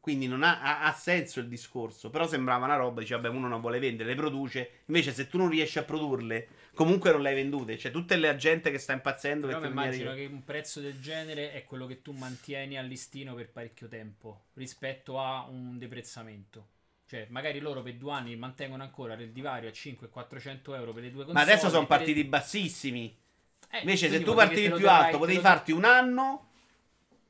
Quindi 0.00 0.26
non 0.26 0.42
ha, 0.42 0.60
ha- 0.60 0.82
ha 0.82 0.92
senso 0.92 1.40
il 1.40 1.48
discorso. 1.48 2.10
Però 2.10 2.26
sembrava 2.26 2.66
una 2.66 2.76
roba, 2.76 3.00
dice, 3.00 3.14
vabbè, 3.14 3.28
uno 3.28 3.48
non 3.48 3.60
vuole 3.62 3.78
vendere, 3.78 4.10
le 4.10 4.14
produce. 4.14 4.82
Invece, 4.86 5.12
se 5.12 5.28
tu 5.28 5.38
non 5.38 5.48
riesci 5.48 5.78
a 5.78 5.82
produrle, 5.82 6.48
comunque 6.74 7.10
non 7.10 7.22
le 7.22 7.30
hai 7.30 7.34
vendute. 7.34 7.78
Cioè, 7.78 7.90
tutta 7.90 8.14
la 8.18 8.36
gente 8.36 8.70
che 8.70 8.76
sta 8.76 8.92
impazzendo 8.92 9.46
Però 9.46 9.60
mi 9.60 9.68
immagino 9.68 10.12
che 10.12 10.26
un 10.26 10.44
prezzo 10.44 10.80
del 10.80 11.00
genere 11.00 11.52
è 11.52 11.64
quello 11.64 11.86
che 11.86 12.02
tu 12.02 12.12
mantieni 12.12 12.76
al 12.76 12.86
listino 12.86 13.34
per 13.34 13.48
parecchio 13.48 13.88
tempo 13.88 14.48
rispetto 14.54 15.18
a 15.18 15.46
un 15.48 15.78
deprezzamento. 15.78 16.72
Cioè, 17.14 17.26
magari 17.30 17.60
loro 17.60 17.80
per 17.80 17.94
due 17.94 18.10
anni 18.10 18.34
mantengono 18.34 18.82
ancora 18.82 19.14
il 19.14 19.30
divario 19.30 19.68
a 19.68 19.72
500-400 19.72 20.74
euro 20.74 20.92
per 20.92 21.04
le 21.04 21.12
due 21.12 21.24
Ma 21.26 21.32
console. 21.32 21.52
adesso 21.52 21.68
sono 21.70 21.86
partiti 21.86 22.24
bassissimi. 22.24 23.16
Eh, 23.70 23.78
Invece, 23.78 24.10
se 24.10 24.20
tu 24.24 24.34
partivi 24.34 24.72
più 24.72 24.88
alto, 24.88 25.12
te 25.12 25.18
potevi 25.18 25.38
farti 25.38 25.70
un 25.70 25.84
anno 25.84 26.48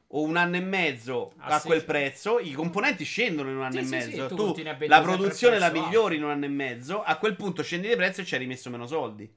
o 0.09 0.23
un 0.23 0.37
anno 0.39 0.57
e 0.57 0.61
mezzo 0.61 1.33
Ah, 1.37 1.57
a 1.57 1.59
sì. 1.59 1.67
quel 1.67 1.85
prezzo. 1.85 2.39
I 2.39 2.53
componenti 2.53 3.05
scendono 3.05 3.51
in 3.51 3.57
un 3.57 3.63
anno 3.63 3.73
Sì, 3.73 3.79
e 3.81 3.85
sì, 3.85 3.91
mezzo. 3.91 4.29
sì, 4.29 4.35
tu 4.35 4.53
tu 4.53 4.63
a 4.67 4.87
la 4.87 5.03
produzione 5.03 5.59
la 5.59 5.71
migliori 5.71 6.17
in 6.17 6.25
un 6.25 6.31
anno 6.31 6.47
e 6.47 6.49
mezzo. 6.49 7.03
A 7.03 7.19
quel 7.19 7.37
punto 7.37 7.63
scendi 7.63 7.87
di 7.89 7.95
prezzo 7.97 8.23
e 8.23 8.25
ci 8.25 8.33
hai 8.35 8.41
rimesso 8.41 8.71
meno 8.71 8.87
soldi. 8.87 9.31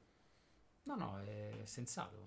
No, 0.84 0.96
no, 0.96 1.20
è 1.26 1.66
sensato. 1.66 2.26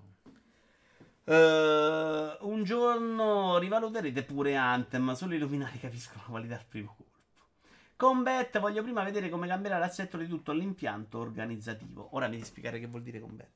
Eh, 1.25 2.37
un 2.41 2.65
giorno 2.65 3.59
rivaluterete 3.59 4.23
pure 4.25 4.57
Anthem. 4.57 5.15
Solo 5.15 5.35
i 5.35 5.39
luminari 5.39 5.79
capiscono 5.79 6.23
la 6.25 6.31
qualità 6.31 6.55
al 6.57 6.65
primo 6.69 6.95
colpo. 6.97 7.10
Combat, 8.01 8.59
voglio 8.61 8.83
prima 8.83 9.03
vedere 9.05 9.29
come 9.29 9.47
cambierà 9.47 9.77
l'assetto 9.77 10.17
di 10.17 10.27
tutto 10.27 10.53
l'impianto 10.53 11.19
organizzativo. 11.19 12.09
Ora 12.13 12.29
mi 12.29 12.37
devi 12.37 12.47
spiegare 12.47 12.81
che 12.81 12.87
vuol 12.87 13.03
dire 13.03 13.21
combat. 13.21 13.51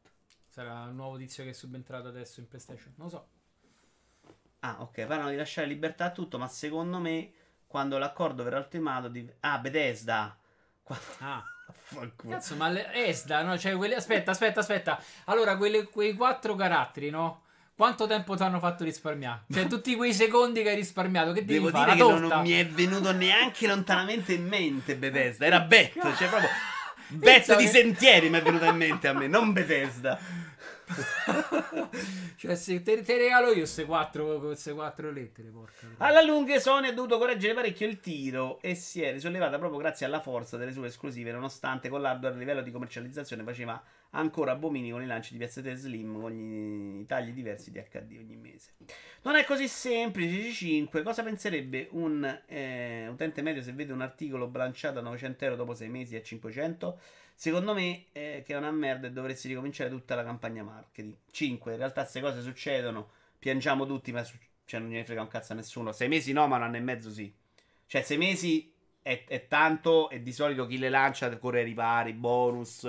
Sarà 0.47 0.83
un 0.83 0.97
nuovo 0.97 1.17
tizio 1.17 1.45
che 1.45 1.49
è 1.49 1.53
subentrato 1.55 2.09
adesso 2.09 2.41
in 2.41 2.49
PlayStation. 2.49 2.93
Non 2.97 3.07
lo 3.07 3.11
so. 3.11 3.27
Ah, 4.61 4.83
ok, 4.83 5.07
parlano 5.07 5.31
di 5.31 5.37
lasciare 5.37 5.67
libertà 5.67 6.05
a 6.05 6.11
tutto, 6.11 6.37
ma 6.37 6.47
secondo 6.47 6.99
me 6.99 7.33
quando 7.67 7.97
l'accordo 7.97 8.43
verrà 8.43 8.59
ultimato 8.59 9.09
di... 9.09 9.27
Ah, 9.41 9.59
Bethesda. 9.61 10.37
Qua- 10.83 10.99
Ah, 11.21 11.43
cazzo, 12.15 12.55
ma 12.57 12.69
le- 12.69 12.93
Esda, 12.93 13.43
no? 13.45 13.57
Cioè, 13.57 13.75
quelle... 13.77 13.95
aspetta, 13.95 14.33
aspetta, 14.33 14.61
aspetta. 14.61 15.03
Allora, 15.25 15.57
quelle- 15.57 15.85
quei 15.85 16.13
quattro 16.13 16.55
caratteri, 16.55 17.09
no? 17.09 17.44
Quanto 17.77 18.07
tempo 18.07 18.37
ti 18.37 18.43
hanno 18.45 18.61
fatto 18.61 18.85
risparmiare? 18.85 19.47
Cioè, 19.53 19.67
tutti 19.67 19.97
quei 19.97 20.15
secondi 20.15 20.63
che 20.63 20.71
hai 20.71 20.77
risparmiato, 20.77 21.33
che 21.33 21.45
devi 21.45 21.59
Devo 21.59 21.71
fare? 21.71 21.95
dire 21.95 22.07
che 22.07 22.13
non, 22.13 22.29
non 22.29 22.43
mi 22.43 22.53
è 22.53 22.67
venuto 22.67 23.13
neanche 23.13 23.67
lontanamente 23.67 24.33
in 24.33 24.47
mente 24.47 24.95
Bethesda. 24.95 25.45
Era 25.45 25.61
Bet, 25.61 25.93
cioè 26.15 26.29
proprio... 26.29 26.49
Bet 27.09 27.57
di 27.57 27.67
sentieri 27.67 28.31
mi 28.31 28.39
è 28.39 28.43
venuto 28.43 28.65
in 28.65 28.77
mente 28.77 29.09
a 29.09 29.13
me, 29.13 29.27
non 29.27 29.53
Bethesda. 29.53 30.19
cioè, 32.37 32.55
se 32.55 32.83
te, 32.83 33.03
te 33.03 33.17
regalo 33.17 33.49
io 33.49 33.55
queste 33.55 33.85
quattro, 33.85 34.39
queste 34.39 34.73
quattro 34.73 35.11
lettere, 35.11 35.49
porca. 35.49 35.87
Alla 35.99 36.23
lunga 36.23 36.59
Sony 36.61 36.89
ha 36.89 36.93
dovuto 36.93 37.19
correggere 37.19 37.55
parecchio 37.55 37.89
il 37.89 37.99
tiro 37.99 38.61
e 38.61 38.75
si 38.75 39.03
è 39.03 39.11
risollevata 39.13 39.59
proprio 39.59 39.81
grazie 39.81 40.07
alla 40.07 40.21
forza 40.21 40.57
delle 40.57 40.73
sue 40.73 40.87
esclusive, 40.87 41.33
nonostante 41.33 41.89
con 41.89 42.01
l'hardware 42.01 42.35
a 42.35 42.39
livello 42.39 42.63
di 42.63 42.71
commercializzazione 42.71 43.43
faceva 43.43 43.83
ancora 44.15 44.53
abomini 44.53 44.91
con 44.91 45.03
i 45.03 45.07
lanci 45.07 45.37
di 45.37 45.45
PS3 45.45 45.75
Slim 45.75 46.21
con 46.21 46.33
i 46.33 47.05
tagli 47.07 47.31
diversi 47.33 47.71
di 47.71 47.79
HD 47.79 48.17
ogni 48.19 48.37
mese. 48.37 48.73
Non 49.23 49.37
è 49.37 49.45
così 49.45 49.69
semplice, 49.69 50.51
G5. 50.51 51.03
Cosa 51.03 51.23
penserebbe 51.23 51.89
un 51.93 52.43
eh, 52.47 53.09
utente 53.09 53.43
medio 53.43 53.63
se 53.63 53.73
vede 53.73 53.93
un 53.93 54.01
articolo 54.01 54.47
blanciato 54.47 54.99
a 54.99 55.03
900 55.03 55.45
euro 55.45 55.57
dopo 55.57 55.75
6 55.75 55.89
mesi 55.89 56.17
a 56.17 56.23
500? 56.23 56.99
Secondo 57.35 57.75
me 57.75 58.07
eh, 58.13 58.43
che 58.47 58.55
è 58.55 58.57
una 58.57 58.71
merda 58.71 59.09
e 59.09 59.13
dovresti 59.13 59.49
ricominciare 59.49 59.91
tutta 59.91 60.15
la 60.15 60.25
campagna 60.25 60.63
marketing. 60.63 61.15
5. 61.31 61.73
In 61.73 61.79
realtà 61.79 62.03
queste 62.03 62.21
cose 62.21 62.41
succedono, 62.43 63.11
piangiamo 63.39 63.87
tutti, 63.87 64.13
ma 64.13 64.23
su- 64.23 64.37
cioè, 64.65 64.81
non 64.81 64.91
gliene 64.91 65.05
frega 65.05 65.21
un 65.21 65.29
cazzo 65.29 65.53
a 65.53 65.57
nessuno. 65.57 65.93
6 65.93 66.09
mesi 66.09 66.33
no, 66.33 66.47
ma 66.47 66.57
un 66.57 66.63
anno 66.63 66.77
e 66.77 66.81
mezzo 66.81 67.11
sì. 67.11 67.33
Cioè 67.87 68.03
6 68.03 68.17
mesi 68.17 68.73
è, 69.03 69.25
è 69.27 69.47
tanto 69.49 70.09
e 70.11 70.23
di 70.23 70.33
solito 70.33 70.67
chi 70.67 70.79
le 70.79 70.89
lancia 70.89 71.37
corre 71.39 71.59
ai 71.59 71.65
ripari, 71.65 72.13
bonus 72.13 72.87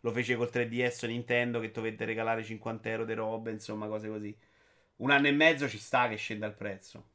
lo 0.00 0.12
fece 0.12 0.36
col 0.36 0.50
3DS 0.52 1.06
Nintendo 1.06 1.60
che 1.60 1.70
dovette 1.70 2.04
regalare 2.04 2.42
50 2.42 2.88
euro 2.88 3.04
di 3.04 3.14
robe, 3.14 3.50
insomma, 3.50 3.86
cose 3.86 4.08
così. 4.08 4.36
Un 4.96 5.10
anno 5.10 5.28
e 5.28 5.32
mezzo 5.32 5.68
ci 5.68 5.78
sta 5.78 6.08
che 6.08 6.16
scenda 6.16 6.46
il 6.46 6.54
prezzo. 6.54 7.08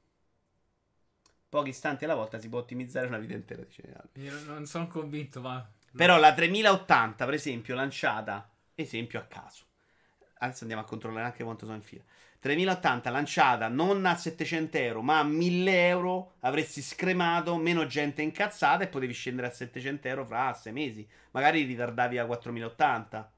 Pochi 1.50 1.70
istanti 1.70 2.04
alla 2.04 2.16
volta 2.16 2.38
si 2.38 2.50
può 2.50 2.60
ottimizzare 2.60 3.08
una 3.08 3.18
vita 3.18 3.34
intera, 3.34 3.64
dice. 3.64 3.84
Io 4.14 4.40
non 4.46 4.66
sono 4.66 4.88
convinto, 4.88 5.42
ma. 5.42 5.68
Però 5.96 6.18
la 6.18 6.34
3080, 6.34 7.26
per 7.26 7.34
esempio, 7.34 7.76
lanciata, 7.76 8.52
esempio 8.76 9.20
a 9.20 9.24
caso. 9.24 9.66
Adesso 10.40 10.64
andiamo 10.64 10.84
a 10.84 10.86
controllare 10.86 11.26
anche 11.26 11.44
quanto 11.44 11.66
sono 11.66 11.78
in 11.78 11.84
fila. 11.84 12.04
3080 12.46 13.10
lanciata 13.10 13.68
non 13.70 14.06
a 14.06 14.16
700 14.16 14.78
euro, 14.78 15.02
ma 15.02 15.18
a 15.18 15.24
1000 15.24 15.88
euro 15.88 16.34
avresti 16.42 16.80
scremato 16.80 17.58
meno 17.58 17.88
gente 17.88 18.22
incazzata 18.22 18.84
e 18.84 18.88
potevi 18.88 19.14
scendere 19.14 19.48
a 19.48 19.50
700 19.50 20.08
euro 20.08 20.26
fra 20.28 20.54
6 20.54 20.72
mesi. 20.72 21.10
Magari 21.32 21.64
ritardavi 21.64 22.20
a 22.20 22.26
4080. 22.28 23.34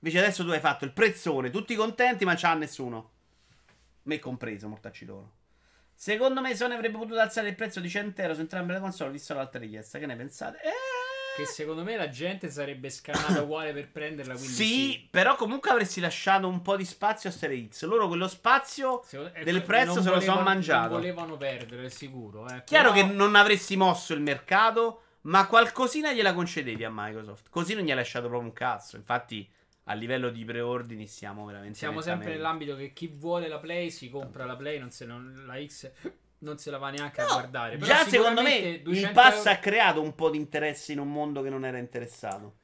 Invece 0.00 0.18
adesso 0.18 0.44
tu 0.44 0.50
hai 0.50 0.58
fatto 0.58 0.84
il 0.84 0.92
prezzone, 0.92 1.50
tutti 1.50 1.76
contenti, 1.76 2.24
ma 2.24 2.34
c'ha 2.34 2.54
nessuno. 2.54 3.10
Me 4.02 4.18
compreso, 4.18 4.66
mortacci 4.66 5.04
loro. 5.04 5.34
Secondo 5.94 6.40
me 6.40 6.56
Sony 6.56 6.74
avrebbe 6.74 6.98
potuto 6.98 7.20
alzare 7.20 7.50
il 7.50 7.54
prezzo 7.54 7.78
di 7.78 7.88
100 7.88 8.20
euro 8.20 8.34
su 8.34 8.40
entrambe 8.40 8.72
le 8.72 8.80
console, 8.80 9.12
visto 9.12 9.32
l'altra 9.32 9.60
richiesta. 9.60 10.00
Che 10.00 10.06
ne 10.06 10.16
pensate? 10.16 10.56
Eh... 10.62 10.99
Che 11.36 11.46
secondo 11.46 11.82
me 11.84 11.96
la 11.96 12.08
gente 12.08 12.50
sarebbe 12.50 12.90
scannata 12.90 13.40
uguale 13.42 13.72
per 13.72 13.88
prenderla. 13.90 14.34
Quindi 14.34 14.52
Sì, 14.52 14.64
sì. 14.92 15.08
però 15.10 15.36
comunque 15.36 15.70
avresti 15.70 16.00
lasciato 16.00 16.48
un 16.48 16.60
po' 16.60 16.76
di 16.76 16.84
spazio 16.84 17.30
a 17.30 17.32
Serie 17.32 17.66
X. 17.68 17.84
Loro 17.84 18.08
quello 18.08 18.28
spazio 18.28 19.00
Secondo- 19.04 19.32
del 19.42 19.56
ecco, 19.56 19.66
prezzo 19.66 19.94
non 19.94 20.02
se 20.02 20.10
lo 20.10 20.20
sono 20.20 20.40
mangiato. 20.42 20.88
Non 20.90 21.00
volevano 21.00 21.36
perdere, 21.36 21.84
è 21.84 21.88
sicuro. 21.88 22.46
Eh. 22.48 22.62
Chiaro 22.64 22.92
Però- 22.92 23.06
che 23.06 23.12
non 23.12 23.34
avresti 23.36 23.76
mosso 23.76 24.12
il 24.12 24.20
mercato, 24.20 25.02
ma 25.22 25.46
qualcosina 25.46 26.12
gliela 26.12 26.34
concedevi 26.34 26.84
a 26.84 26.90
Microsoft. 26.92 27.48
Così 27.48 27.74
non 27.74 27.84
gli 27.84 27.90
hai 27.90 27.96
lasciato 27.96 28.26
proprio 28.26 28.48
un 28.48 28.54
cazzo. 28.54 28.96
Infatti, 28.96 29.48
a 29.84 29.94
livello 29.94 30.28
di 30.30 30.44
preordini 30.44 31.06
siamo 31.06 31.46
veramente 31.46 31.78
Siamo 31.78 32.00
sempre 32.02 32.32
nell'ambito 32.32 32.76
che 32.76 32.92
chi 32.92 33.06
vuole 33.06 33.48
la 33.48 33.58
Play 33.58 33.90
si 33.90 34.10
compra 34.10 34.44
la 34.44 34.56
Play, 34.56 34.78
non 34.78 34.90
se 34.90 35.06
non- 35.06 35.42
la 35.46 35.58
X 35.64 35.90
non 36.40 36.58
se 36.58 36.70
la 36.70 36.78
va 36.78 36.90
neanche 36.90 37.20
a 37.22 37.26
No, 37.26 37.32
guardare. 37.34 37.76
Però 37.76 37.86
Già 37.86 38.04
secondo 38.04 38.42
me 38.42 38.56
il 38.56 38.82
200 38.82 39.12
pass 39.14 39.36
euro- 39.38 39.50
ha 39.50 39.56
creato 39.56 40.02
un 40.02 40.14
po' 40.14 40.30
di 40.30 40.38
interesse 40.38 40.92
in 40.92 40.98
un 40.98 41.10
mondo 41.10 41.42
che 41.42 41.48
non 41.50 41.64
era 41.64 41.78
interessato. 41.78 42.56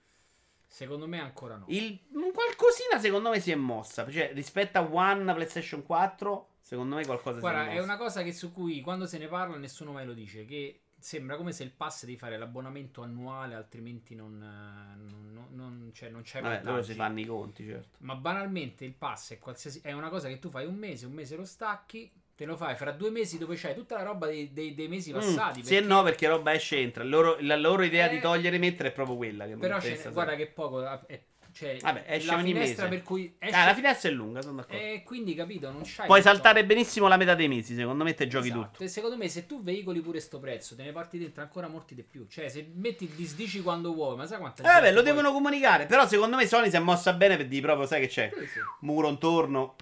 Secondo 0.66 1.06
me 1.06 1.20
ancora 1.20 1.56
no. 1.56 1.64
Il, 1.68 1.98
qualcosina 2.34 2.98
secondo 2.98 3.30
me 3.30 3.40
si 3.40 3.50
è 3.50 3.54
mossa. 3.54 4.10
Cioè, 4.10 4.32
rispetto 4.34 4.78
a 4.78 4.82
One, 4.82 5.32
PlayStation 5.32 5.82
4, 5.82 6.48
secondo 6.60 6.96
me 6.96 7.04
qualcosa 7.06 7.32
si 7.32 7.38
è 7.38 7.40
Guarda, 7.40 7.64
mossa. 7.64 7.76
è 7.76 7.82
una 7.82 7.96
cosa 7.96 8.22
che 8.22 8.32
su 8.32 8.52
cui 8.52 8.80
quando 8.82 9.06
se 9.06 9.16
ne 9.18 9.26
parla 9.28 9.56
nessuno 9.56 9.92
mai 9.92 10.04
lo 10.04 10.12
dice. 10.12 10.44
Che 10.44 10.80
sembra 10.98 11.36
come 11.36 11.52
se 11.52 11.62
il 11.62 11.70
pass 11.70 12.04
devi 12.04 12.18
fare 12.18 12.36
l'abbonamento 12.36 13.00
annuale, 13.02 13.54
altrimenti 13.54 14.14
non, 14.14 14.36
non, 14.38 15.46
non- 15.50 15.90
cioè, 15.94 16.10
non 16.10 16.22
c'è 16.22 16.40
Vabbè, 16.42 16.62
loro 16.64 16.82
si 16.82 16.94
fanno 16.94 17.20
i 17.20 17.24
conti, 17.24 17.64
certo. 17.64 17.98
Ma 18.00 18.14
banalmente 18.14 18.84
il 18.84 18.92
pass 18.92 19.32
è, 19.32 19.38
qualsiasi- 19.38 19.80
è 19.82 19.92
una 19.92 20.08
cosa 20.10 20.28
che 20.28 20.38
tu 20.38 20.50
fai 20.50 20.66
un 20.66 20.74
mese, 20.74 21.06
un 21.06 21.12
mese 21.12 21.36
lo 21.36 21.44
stacchi, 21.44 22.10
te 22.36 22.44
lo 22.44 22.54
fai 22.56 22.76
fra 22.76 22.92
due 22.92 23.10
mesi 23.10 23.38
dove 23.38 23.56
c'hai 23.56 23.74
tutta 23.74 23.96
la 23.96 24.02
roba 24.02 24.26
dei, 24.26 24.52
dei- 24.52 24.74
dei 24.74 24.88
mesi 24.88 25.10
passati. 25.10 25.60
Mm, 25.60 25.62
Sì 25.64 25.76
e 25.76 25.80
no, 25.80 26.02
perché 26.02 26.28
roba 26.28 26.52
esce 26.52 26.76
e 26.76 26.82
entra. 26.82 27.02
Loro- 27.02 27.38
la 27.40 27.56
loro 27.56 27.82
idea 27.82 28.08
di 28.08 28.16
Eh, 28.16 28.20
togliere 28.20 28.56
e 28.56 28.58
mettere 28.58 28.90
è 28.90 28.92
proprio 28.92 29.16
quella. 29.16 29.46
Che 29.46 29.56
Però 29.56 29.78
ne- 29.78 30.10
guarda 30.12 30.34
che 30.36 30.46
poco. 30.48 30.84
È, 31.06 31.20
cioè, 31.52 31.78
Vabbè, 31.80 32.04
esce 32.06 32.26
la 32.26 32.34
ogni 32.34 32.52
finestra 32.52 32.84
mese. 32.84 32.96
per 32.96 33.02
cui 33.06 33.34
esce, 33.38 33.56
Ah, 33.56 33.64
la 33.64 33.74
finestra 33.74 34.10
è 34.10 34.12
lunga, 34.12 34.42
sono 34.42 34.56
d'accordo. 34.56 34.76
e 34.82 35.02
quindi 35.02 35.34
capito, 35.34 35.70
non 35.72 35.80
c'hai 35.86 36.04
Puoi 36.04 36.20
saltare 36.20 36.66
benissimo 36.66 37.08
la 37.08 37.16
metà 37.16 37.34
dei 37.34 37.48
mesi, 37.48 37.74
secondo 37.74 38.04
me 38.04 38.12
te 38.12 38.26
giochi 38.26 38.48
Esatto. 38.48 38.62
tutto. 38.72 38.82
E 38.84 38.88
secondo 38.88 39.16
me 39.16 39.26
se 39.30 39.46
tu 39.46 39.62
veicoli 39.62 40.00
pure 40.02 40.20
sto 40.20 40.38
prezzo, 40.38 40.76
te 40.76 40.82
ne 40.82 40.92
parti 40.92 41.16
dentro 41.18 41.42
ancora 41.42 41.68
molti 41.68 41.94
di 41.94 42.02
più. 42.02 42.26
Cioè, 42.28 42.50
se 42.50 42.70
metti 42.74 43.04
il 43.04 43.10
disdici 43.12 43.62
quando 43.62 43.94
vuoi, 43.94 44.16
ma 44.16 44.26
sai 44.26 44.36
quanta 44.40 44.62
Eh, 44.62 44.66
gente 44.66 44.88
lo 44.90 44.94
poi- 44.96 45.04
devono 45.04 45.32
comunicare. 45.32 45.86
Però 45.86 46.06
secondo 46.06 46.36
me 46.36 46.46
Sony 46.46 46.68
si 46.68 46.76
è 46.76 46.80
mossa 46.80 47.14
bene 47.14 47.38
per 47.38 47.46
dire 47.48 47.62
proprio, 47.62 47.86
sai 47.86 48.02
che 48.02 48.08
c'è? 48.08 48.30
Sì, 48.38 48.46
sì. 48.48 48.58
Muro 48.80 49.08
intorno. 49.08 49.76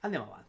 Andiamo 0.00 0.26
avanti. 0.26 0.39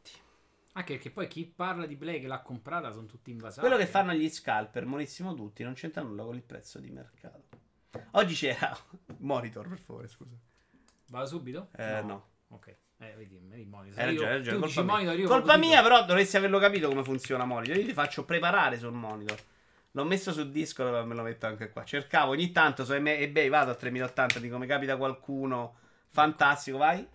Anche 0.74 0.94
perché 0.94 1.12
poi 1.12 1.28
chi 1.28 1.46
parla 1.46 1.86
di 1.86 1.98
Play 1.98 2.22
che 2.22 2.28
l'ha 2.28 2.40
comprata 2.42 2.92
sono 2.92 3.06
tutti 3.06 3.30
invasati. 3.32 3.60
Quello 3.60 3.76
che 3.78 3.88
fanno 3.88 4.14
gli 4.14 4.30
scalper, 4.30 4.86
monissimo 4.86 5.34
tutti, 5.34 5.64
non 5.64 5.74
c'entra 5.74 6.02
nulla 6.02 6.24
con 6.24 6.36
il 6.36 6.44
prezzo 6.44 6.80
di 6.80 6.90
mercato. 6.90 7.60
Oggi 8.12 8.34
c'era 8.36 8.76
Monitor, 9.20 9.68
per 9.68 9.80
favore, 9.80 10.08
scusa. 10.08 10.36
Vado 11.10 11.26
subito? 11.26 11.70
Eh, 11.76 12.02
no. 12.04 12.30
Ok. 12.50 12.68
Eh, 13.00 13.14
vedi, 13.18 13.38
vedi, 13.42 13.66
monitor. 13.66 14.00
Hai 14.00 14.06
ragione, 14.06 14.28
Io- 14.30 14.34
ragione. 14.38 14.60
Colpa, 14.60 14.82
mia. 14.84 14.92
monitor, 14.94 15.20
io 15.20 15.28
Colpa 15.28 15.58
mia, 15.58 15.70
dico- 15.70 15.82
però 15.82 16.06
dovresti 16.06 16.38
averlo 16.38 16.60
capito 16.60 16.88
come 16.88 17.04
funziona 17.04 17.44
Monitor. 17.46 17.76
Io 17.78 17.86
ti 17.86 17.94
faccio 17.94 18.24
preparare 18.26 18.78
sul 18.78 18.94
Monitor. 18.94 19.38
L'ho 19.94 20.04
messo 20.06 20.32
su 20.32 20.50
Discord, 20.50 20.92
ma 20.94 21.04
me 21.04 21.16
lo 21.16 21.24
metto 21.24 21.48
anche 21.48 21.70
qua. 21.70 21.84
Cercavo 21.84 22.32
ogni 22.32 22.52
tanto 22.54 22.86
su 22.86 22.94
eBay, 22.94 23.50
vado 23.50 23.72
a 23.72 23.76
3080, 23.76 24.40
di 24.40 24.48
come 24.50 24.68
capita 24.68 24.96
qualcuno. 24.96 25.76
Fantastico, 26.08 26.78
vai. 26.78 27.06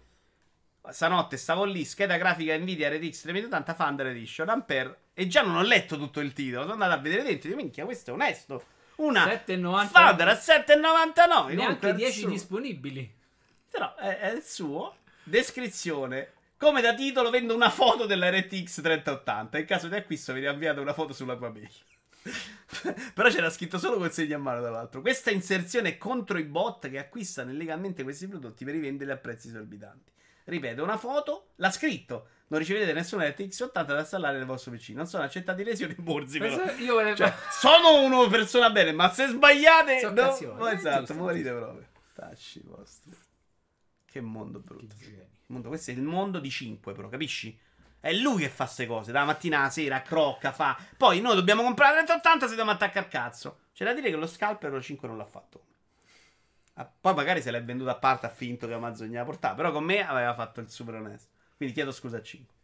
Stanotte 0.90 1.36
stavo 1.36 1.64
lì, 1.64 1.84
scheda 1.84 2.16
grafica 2.16 2.56
Nvidia 2.56 2.88
RTX 2.88 3.22
3080 3.22 3.74
Thunder 3.74 4.06
Edition 4.08 4.48
Ampere 4.48 4.98
e 5.14 5.26
già 5.26 5.42
non 5.42 5.56
ho 5.56 5.62
letto 5.62 5.96
tutto 5.96 6.20
il 6.20 6.32
titolo, 6.32 6.62
sono 6.62 6.74
andato 6.74 6.92
a 6.92 6.98
vedere 6.98 7.22
dentro, 7.22 7.48
dico, 7.48 7.60
minchia, 7.60 7.84
questo 7.84 8.10
è 8.10 8.12
onesto. 8.14 8.64
Una 8.96 9.26
7,90 9.26 9.90
Thunder 9.90 10.28
a 10.28 10.32
7,99. 10.32 10.66
neanche 10.74 11.56
comunque 11.56 11.90
è 11.90 11.94
10 11.94 12.10
assurdo. 12.10 12.30
disponibili. 12.30 13.14
Però 13.70 13.94
è, 13.96 14.18
è 14.18 14.32
il 14.32 14.42
suo. 14.42 14.96
Descrizione. 15.22 16.32
Come 16.56 16.80
da 16.80 16.94
titolo 16.94 17.28
vendo 17.28 17.54
una 17.54 17.68
foto 17.68 18.06
della 18.06 18.30
RTX 18.30 18.80
3080. 18.80 19.58
In 19.58 19.66
caso 19.66 19.88
di 19.88 19.96
acquisto 19.96 20.32
viene 20.32 20.48
avviata 20.48 20.80
una 20.80 20.94
foto 20.94 21.12
sulla 21.12 21.36
tua 21.36 21.50
mail. 21.50 21.68
Però 23.14 23.28
c'era 23.28 23.50
scritto 23.50 23.78
solo 23.78 23.98
consegna 23.98 24.36
a 24.36 24.38
mano 24.38 24.60
dall'altro. 24.60 25.00
Questa 25.00 25.30
inserzione 25.30 25.90
è 25.90 25.98
contro 25.98 26.38
i 26.38 26.44
bot 26.44 26.88
che 26.88 26.98
acquistano 26.98 27.50
illegalmente 27.50 28.02
questi 28.02 28.26
prodotti 28.26 28.64
per 28.64 28.74
rivenderli 28.74 29.12
a 29.12 29.16
prezzi 29.16 29.48
esorbitanti. 29.48 30.12
Ripeto, 30.48 30.82
una 30.82 30.96
foto, 30.96 31.48
l'ha 31.56 31.70
scritto. 31.70 32.28
Non 32.48 32.60
ricevete 32.60 32.92
nessuna 32.92 33.26
RTX 33.28 33.60
80 33.60 33.92
da 33.94 34.00
installare 34.00 34.36
nel 34.38 34.46
vostro 34.46 34.70
PC. 34.70 34.90
Non 34.90 35.06
sono 35.06 35.24
accettati 35.24 35.64
lesioni 35.64 35.94
borsi, 35.98 36.38
però. 36.38 36.56
Pensa- 36.56 36.72
Io. 36.80 37.14
Cioè, 37.16 37.34
sono 37.50 38.02
una 38.02 38.28
persona 38.28 38.70
bene, 38.70 38.92
ma 38.92 39.10
se 39.12 39.26
sbagliate, 39.26 39.98
Sono 39.98 40.14
no, 40.14 40.54
no, 40.54 40.68
esatto, 40.68 40.98
giusto, 41.00 41.14
morite 41.14 41.48
giusto. 41.50 41.64
proprio. 41.64 41.86
Tacci 42.14 42.60
vostri. 42.64 43.12
Che 44.04 44.20
mondo 44.20 44.60
brutto. 44.60 44.94
Che. 44.98 45.26
Mondo- 45.48 45.68
questo 45.68 45.90
è 45.90 45.94
il 45.94 46.02
mondo 46.02 46.38
di 46.38 46.48
5, 46.50 46.92
però, 46.92 47.08
capisci? 47.08 47.58
È 47.98 48.12
lui 48.12 48.42
che 48.42 48.48
fa 48.48 48.64
queste 48.64 48.86
cose, 48.86 49.10
dalla 49.10 49.24
mattina 49.24 49.58
alla 49.58 49.70
sera, 49.70 50.00
crocca, 50.02 50.52
fa. 50.52 50.78
Poi 50.96 51.20
noi 51.20 51.34
dobbiamo 51.34 51.64
comprare 51.64 51.96
la 51.96 52.04
3080 52.04 52.44
se 52.44 52.50
dobbiamo 52.50 52.70
attaccare 52.70 53.06
il 53.06 53.10
cazzo. 53.10 53.58
C'è 53.74 53.84
da 53.84 53.92
dire 53.92 54.10
che 54.10 54.16
lo 54.16 54.28
scalper 54.28 54.70
lo 54.70 54.80
5 54.80 55.08
non 55.08 55.16
l'ha 55.16 55.24
fatto. 55.26 55.64
Ah, 56.78 56.90
Poi 57.00 57.14
magari 57.14 57.42
se 57.42 57.50
l'è 57.50 57.62
venduto 57.62 57.90
a 57.90 57.96
parte 57.96 58.26
ha 58.26 58.30
finto 58.30 58.66
che 58.66 58.74
Amazon 58.74 59.08
gliela 59.08 59.24
portava. 59.24 59.54
Però 59.54 59.72
con 59.72 59.84
me 59.84 60.06
aveva 60.06 60.34
fatto 60.34 60.60
il 60.60 60.70
super 60.70 60.94
onesto. 60.94 61.30
Quindi 61.56 61.74
chiedo 61.74 61.92
scusa 61.92 62.18
a 62.18 62.22
5 62.22 62.54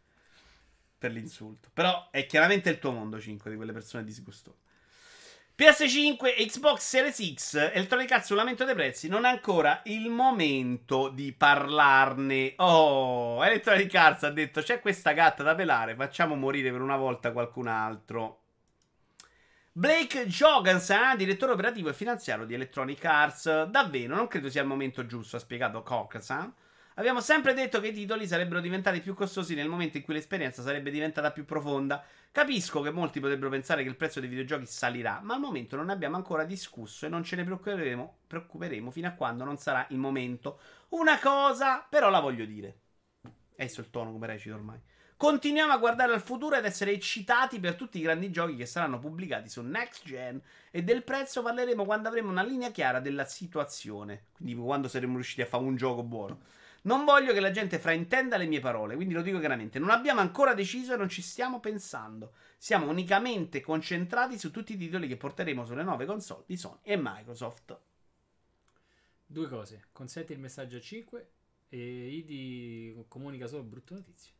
per 0.97 1.11
l'insulto. 1.11 1.69
Però 1.73 2.09
è 2.11 2.25
chiaramente 2.25 2.69
il 2.69 2.79
tuo 2.79 2.91
mondo 2.91 3.19
5 3.19 3.49
di 3.49 3.57
quelle 3.57 3.73
persone 3.73 4.03
disgustose. 4.03 4.57
PS5 5.55 6.35
e 6.35 6.45
Xbox 6.45 6.79
Series 6.81 7.33
X, 7.35 7.55
Electronic 7.73 8.11
Arts 8.11 8.25
sul 8.27 8.37
lamento 8.37 8.65
dei 8.65 8.73
prezzi, 8.73 9.07
non 9.07 9.25
è 9.25 9.29
ancora 9.29 9.81
il 9.85 10.09
momento 10.09 11.09
di 11.09 11.31
parlarne. 11.31 12.53
Oh, 12.57 13.43
Electronic 13.45 13.93
Arts 13.93 14.23
ha 14.23 14.31
detto 14.31 14.61
c'è 14.61 14.79
questa 14.79 15.11
gatta 15.11 15.43
da 15.43 15.53
pelare, 15.53 15.95
facciamo 15.95 16.35
morire 16.35 16.71
per 16.71 16.81
una 16.81 16.97
volta 16.97 17.31
qualcun 17.31 17.67
altro. 17.67 18.42
Blake 19.75 20.27
Joganson, 20.27 21.17
direttore 21.17 21.53
operativo 21.53 21.89
e 21.89 21.95
finanziario 21.95 22.45
di 22.45 22.53
Electronic 22.53 23.03
Arts, 23.05 23.63
davvero 23.63 24.13
non 24.15 24.27
credo 24.27 24.47
sia 24.47 24.61
il 24.61 24.67
momento 24.67 25.07
giusto, 25.07 25.37
ha 25.37 25.39
spiegato 25.39 25.81
Cockson. 25.81 26.53
Abbiamo 26.93 27.21
sempre 27.21 27.55
detto 27.55 27.79
che 27.81 27.87
i 27.87 27.91
titoli 27.91 28.27
sarebbero 28.27 28.59
diventati 28.59 29.01
più 29.01 29.15
costosi 29.15 29.55
nel 29.55 29.67
momento 29.67 29.97
in 29.97 30.03
cui 30.03 30.13
l'esperienza 30.13 30.61
sarebbe 30.61 30.91
diventata 30.91 31.31
più 31.31 31.43
profonda. 31.43 32.03
Capisco 32.31 32.81
che 32.81 32.91
molti 32.91 33.19
potrebbero 33.19 33.49
pensare 33.49 33.81
che 33.81 33.89
il 33.89 33.95
prezzo 33.95 34.19
dei 34.19 34.29
videogiochi 34.29 34.67
salirà, 34.67 35.21
ma 35.23 35.33
al 35.33 35.39
momento 35.39 35.75
non 35.75 35.87
ne 35.87 35.93
abbiamo 35.93 36.17
ancora 36.17 36.43
discusso 36.43 37.07
e 37.07 37.09
non 37.09 37.23
ce 37.23 37.35
ne 37.35 37.43
preoccuperemo, 37.43 38.17
preoccuperemo 38.27 38.91
fino 38.91 39.07
a 39.07 39.13
quando 39.13 39.43
non 39.43 39.57
sarà 39.57 39.87
il 39.89 39.97
momento. 39.97 40.59
Una 40.89 41.17
cosa 41.17 41.83
però 41.89 42.11
la 42.11 42.19
voglio 42.19 42.45
dire. 42.45 42.77
È 43.55 43.63
il 43.63 43.89
tono 43.89 44.11
come 44.11 44.27
recito 44.27 44.53
ormai. 44.53 44.79
Continuiamo 45.15 45.71
a 45.71 45.77
guardare 45.77 46.13
al 46.13 46.21
futuro 46.21 46.55
ed 46.55 46.65
essere 46.65 46.91
eccitati 46.91 47.59
per 47.59 47.75
tutti 47.75 47.97
i 47.97 48.01
grandi 48.01 48.31
giochi 48.31 48.55
che 48.55 48.65
saranno 48.65 48.99
pubblicati 48.99 49.47
su 49.47 49.61
Next 49.61 50.03
Gen 50.05 50.41
e 50.71 50.83
del 50.83 51.03
prezzo 51.03 51.41
parleremo 51.41 51.85
quando 51.85 52.07
avremo 52.07 52.29
una 52.29 52.43
linea 52.43 52.71
chiara 52.71 52.99
della 52.99 53.25
situazione, 53.25 54.25
quindi 54.33 54.55
quando 54.55 54.87
saremo 54.87 55.13
riusciti 55.13 55.41
a 55.41 55.45
fare 55.45 55.63
un 55.63 55.75
gioco 55.75 56.03
buono. 56.03 56.39
Non 56.85 57.05
voglio 57.05 57.31
che 57.31 57.39
la 57.39 57.51
gente 57.51 57.79
fraintenda 57.79 58.35
le 58.35 58.45
mie 58.45 58.59
parole, 58.59 58.95
quindi 58.95 59.13
lo 59.13 59.21
dico 59.21 59.39
chiaramente, 59.39 59.79
non 59.79 59.89
abbiamo 59.89 60.19
ancora 60.19 60.53
deciso 60.53 60.93
e 60.93 60.97
non 60.97 61.07
ci 61.07 61.21
stiamo 61.21 61.61
pensando. 61.61 62.33
Siamo 62.57 62.89
unicamente 62.89 63.61
concentrati 63.61 64.37
su 64.37 64.51
tutti 64.51 64.73
i 64.73 64.77
titoli 64.77 65.07
che 65.07 65.15
porteremo 65.15 65.63
sulle 65.63 65.83
nuove 65.83 66.05
console 66.05 66.43
di 66.45 66.57
Sony 66.57 66.79
e 66.81 66.97
Microsoft. 66.97 67.79
Due 69.25 69.47
cose. 69.47 69.85
Consenti 69.93 70.33
il 70.33 70.39
messaggio 70.39 70.75
a 70.75 70.81
5 70.81 71.29
e 71.69 72.07
Idi 72.07 73.05
comunica 73.07 73.47
solo 73.47 73.63
brutte 73.63 73.93
notizie. 73.93 74.31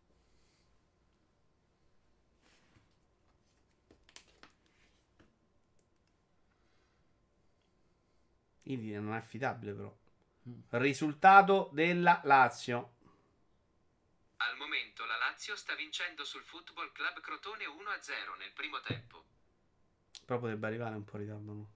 Quindi 8.64 8.94
non 8.94 9.14
è 9.14 9.18
affidabile 9.18 9.74
però. 9.74 9.96
Risultato 10.70 11.70
della 11.74 12.22
Lazio. 12.24 12.92
Al 14.38 14.58
momento 14.58 15.06
la 15.06 15.18
Lazio 15.18 15.56
sta 15.56 15.76
vincendo 15.76 16.24
sul 16.24 16.44
Football 16.44 16.92
Club 16.92 17.20
Crotone 17.22 17.66
1-0 17.66 17.70
nel 18.40 18.52
primo 18.54 18.80
tempo. 18.82 19.24
Però 20.26 20.40
potrebbe 20.40 20.68
arrivare 20.68 20.96
un 20.96 21.04
po' 21.04 21.18
in 21.18 21.24
ritardo. 21.24 21.54
No? 21.54 21.70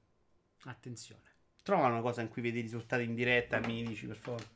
Attenzione. 0.63 1.35
Trova 1.61 1.87
una 1.87 2.01
cosa 2.01 2.21
in 2.21 2.29
cui 2.29 2.41
vedi 2.41 2.59
i 2.59 2.61
risultati 2.61 3.03
in 3.03 3.13
diretta 3.13 3.57
e 3.57 3.67
mi 3.67 3.83
dici 3.83 4.07
per 4.07 4.15
favore. 4.15 4.55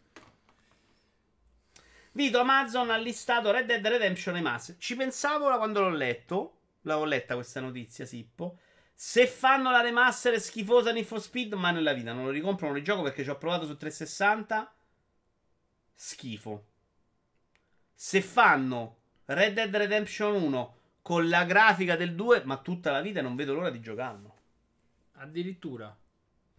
Vito 2.13 2.39
Amazon 2.39 2.89
ha 2.89 2.97
listato 2.97 3.51
Red 3.51 3.65
Dead 3.65 3.85
Redemption 3.85 4.35
Remastered. 4.35 4.79
Ci 4.79 4.95
pensavo 4.95 5.49
da 5.49 5.57
quando 5.57 5.81
l'ho 5.81 5.89
letto. 5.89 6.59
L'avevo 6.81 7.05
letta 7.05 7.35
questa 7.35 7.59
notizia, 7.59 8.05
Sippo. 8.05 8.59
Se 9.03 9.25
fanno 9.25 9.71
la 9.71 9.81
remaster 9.81 10.39
schifosa 10.39 10.91
Need 10.91 11.05
for 11.05 11.19
Speed, 11.19 11.53
ma 11.53 11.71
nella 11.71 11.91
vita 11.91 12.13
non 12.13 12.25
lo 12.25 12.29
ricompro, 12.29 12.67
non 12.67 12.75
lo 12.75 12.83
gioco 12.83 13.01
perché 13.01 13.23
ci 13.23 13.31
ho 13.31 13.37
provato 13.39 13.65
su 13.65 13.75
360. 13.75 14.75
Schifo. 15.95 16.65
Se 17.95 18.21
fanno 18.21 18.97
Red 19.25 19.55
Dead 19.55 19.75
Redemption 19.75 20.35
1 20.35 20.77
con 21.01 21.27
la 21.29 21.45
grafica 21.45 21.95
del 21.95 22.13
2, 22.13 22.43
ma 22.43 22.59
tutta 22.59 22.91
la 22.91 23.01
vita 23.01 23.23
non 23.23 23.35
vedo 23.35 23.55
l'ora 23.55 23.71
di 23.71 23.81
giocarlo. 23.81 24.35
Addirittura. 25.13 25.97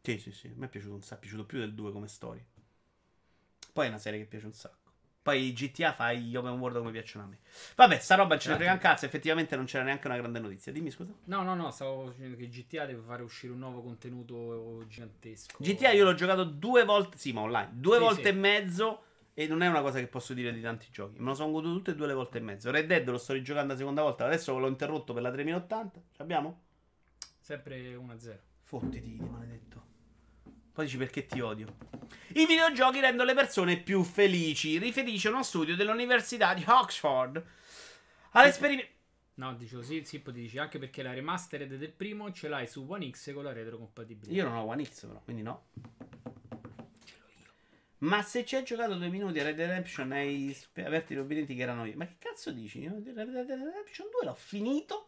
Sì, 0.00 0.18
sì, 0.18 0.32
sì, 0.32 0.48
a 0.48 0.54
me 0.56 0.66
è 0.66 0.68
piaciuto 0.68 0.94
un 0.94 1.02
sacco, 1.02 1.18
è 1.18 1.20
piaciuto 1.20 1.46
più 1.46 1.60
del 1.60 1.74
2 1.74 1.92
come 1.92 2.08
storia. 2.08 2.44
Poi 3.72 3.86
è 3.86 3.88
una 3.88 3.98
serie 3.98 4.18
che 4.18 4.26
piace 4.26 4.46
un 4.46 4.52
sacco. 4.52 4.81
Poi 5.22 5.52
GTA 5.52 5.92
fa 5.92 6.12
gli 6.12 6.34
open 6.34 6.58
world 6.58 6.78
come 6.78 6.90
piacciono 6.90 7.24
a 7.24 7.28
me. 7.28 7.38
Vabbè, 7.76 7.98
sta 7.98 8.16
roba 8.16 8.36
ce 8.38 8.48
ne 8.50 8.56
frega 8.56 8.72
un 8.72 8.78
cazzo, 8.78 9.06
effettivamente 9.06 9.54
non 9.54 9.66
c'era 9.66 9.84
neanche 9.84 10.08
una 10.08 10.16
grande 10.16 10.40
notizia. 10.40 10.72
Dimmi 10.72 10.90
scusa. 10.90 11.12
No, 11.26 11.42
no, 11.44 11.54
no, 11.54 11.70
stavo 11.70 12.10
dicendo 12.10 12.36
che 12.36 12.48
GTA 12.48 12.86
deve 12.86 13.02
fare 13.02 13.22
uscire 13.22 13.52
un 13.52 13.60
nuovo 13.60 13.82
contenuto 13.82 14.84
gigantesco. 14.88 15.58
GTA 15.60 15.90
io 15.90 16.04
l'ho 16.04 16.14
giocato 16.14 16.42
due 16.42 16.84
volte, 16.84 17.18
sì, 17.18 17.32
ma 17.32 17.42
online, 17.42 17.70
due 17.74 17.98
Sì, 17.98 18.02
volte 18.02 18.22
sì. 18.22 18.28
e 18.28 18.32
mezzo 18.32 19.02
e 19.34 19.46
non 19.46 19.62
è 19.62 19.68
una 19.68 19.80
cosa 19.80 20.00
che 20.00 20.08
posso 20.08 20.34
dire 20.34 20.52
di 20.52 20.60
tanti 20.60 20.88
giochi. 20.90 21.18
Me 21.20 21.26
lo 21.26 21.34
sono 21.34 21.52
goduto 21.52 21.76
tutte 21.76 21.90
e 21.92 21.94
due 21.94 22.08
le 22.08 22.14
volte 22.14 22.38
e 22.38 22.40
mezzo. 22.40 22.72
Red 22.72 22.86
Dead 22.86 23.08
lo 23.08 23.18
sto 23.18 23.32
rigiocando 23.32 23.74
la 23.74 23.78
seconda 23.78 24.02
volta, 24.02 24.24
adesso 24.26 24.58
l'ho 24.58 24.66
interrotto 24.66 25.12
per 25.12 25.22
la 25.22 25.30
3080. 25.30 26.00
Ce 26.00 26.16
l'abbiamo? 26.18 26.60
Sempre 27.38 27.94
1-0. 27.94 28.38
Fottiti, 28.64 29.16
maledetto. 29.20 29.90
Poi 30.72 30.84
dici 30.86 30.96
perché 30.96 31.26
ti 31.26 31.40
odio. 31.40 31.76
I 32.34 32.46
videogiochi 32.46 33.00
rendono 33.00 33.28
le 33.28 33.34
persone 33.34 33.76
più 33.78 34.02
felici, 34.02 34.78
riferisce 34.78 35.28
uno 35.28 35.42
studio 35.42 35.76
dell'Università 35.76 36.54
di 36.54 36.64
Oxford. 36.66 37.44
All'esperimento... 38.30 38.90
No, 39.34 39.54
dicevo 39.54 39.82
sì, 39.82 40.02
poi 40.20 40.32
ti 40.32 40.40
dici 40.40 40.58
anche 40.58 40.78
perché 40.78 41.02
la 41.02 41.12
remastered 41.12 41.74
del 41.76 41.92
primo 41.92 42.32
ce 42.32 42.48
l'hai 42.48 42.66
su 42.66 42.84
One 42.88 43.10
X 43.10 43.32
con 43.32 43.44
la 43.44 43.52
retrocompatibilità. 43.52 44.34
Io 44.34 44.44
non 44.44 44.56
ho 44.56 44.64
One 44.64 44.84
X 44.84 45.06
però, 45.06 45.20
quindi 45.22 45.42
no. 45.42 45.64
Ma 47.98 48.22
se 48.22 48.44
ci 48.44 48.56
hai 48.56 48.64
giocato 48.64 48.94
due 48.94 49.08
minuti 49.08 49.38
a 49.38 49.44
Red 49.44 49.56
Dead 49.56 49.68
Redemption 49.68 50.10
hai 50.12 50.52
spe- 50.54 50.84
aperto 50.84 51.12
i 51.12 51.16
rubinetti 51.16 51.54
che 51.54 51.62
erano 51.62 51.84
io. 51.84 51.96
Ma 51.96 52.06
che 52.06 52.16
cazzo 52.18 52.50
dici? 52.50 52.80
Io 52.80 52.90
Red 52.90 53.12
Dead 53.12 53.48
Redemption 53.48 54.08
2 54.10 54.24
l'ho 54.24 54.34
finito. 54.34 55.06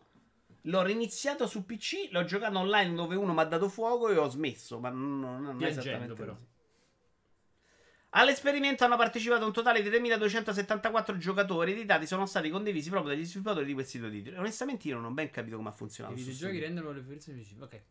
L'ho 0.66 0.82
riniziato 0.82 1.46
su 1.46 1.64
PC, 1.66 2.08
l'ho 2.10 2.24
giocato 2.24 2.58
online 2.58 2.94
dove 2.94 3.16
uno 3.16 3.32
mi 3.34 3.40
ha 3.40 3.44
dato 3.44 3.68
fuoco 3.68 4.08
e 4.08 4.16
ho 4.16 4.28
smesso. 4.28 4.78
Ma 4.80 4.88
non, 4.88 5.20
non, 5.20 5.42
non 5.42 5.62
è 5.62 5.66
esattamente 5.66 6.14
però. 6.14 6.32
così. 6.32 6.46
All'esperimento 8.16 8.84
hanno 8.84 8.96
partecipato 8.96 9.44
un 9.44 9.52
totale 9.52 9.82
di 9.82 9.88
3.274 9.90 11.16
giocatori 11.18 11.72
ed 11.72 11.78
i 11.78 11.84
dati 11.84 12.06
sono 12.06 12.26
stati 12.26 12.48
condivisi 12.48 12.88
proprio 12.88 13.12
dagli 13.12 13.24
sviluppatori 13.24 13.66
di 13.66 13.72
questi 13.74 13.98
due 13.98 14.10
titoli. 14.10 14.36
Onestamente 14.36 14.86
io 14.88 14.94
non 14.94 15.06
ho 15.06 15.10
ben 15.10 15.30
capito 15.30 15.56
come 15.56 15.68
ha 15.68 15.72
I 15.72 15.76
funzionato. 15.76 16.16
sto 16.16 16.30
videogiochi 16.30 16.60
rendono 16.60 16.92
le 16.92 17.00
persone 17.00 17.34
felici. 17.34 17.56
Ok. 17.58 17.82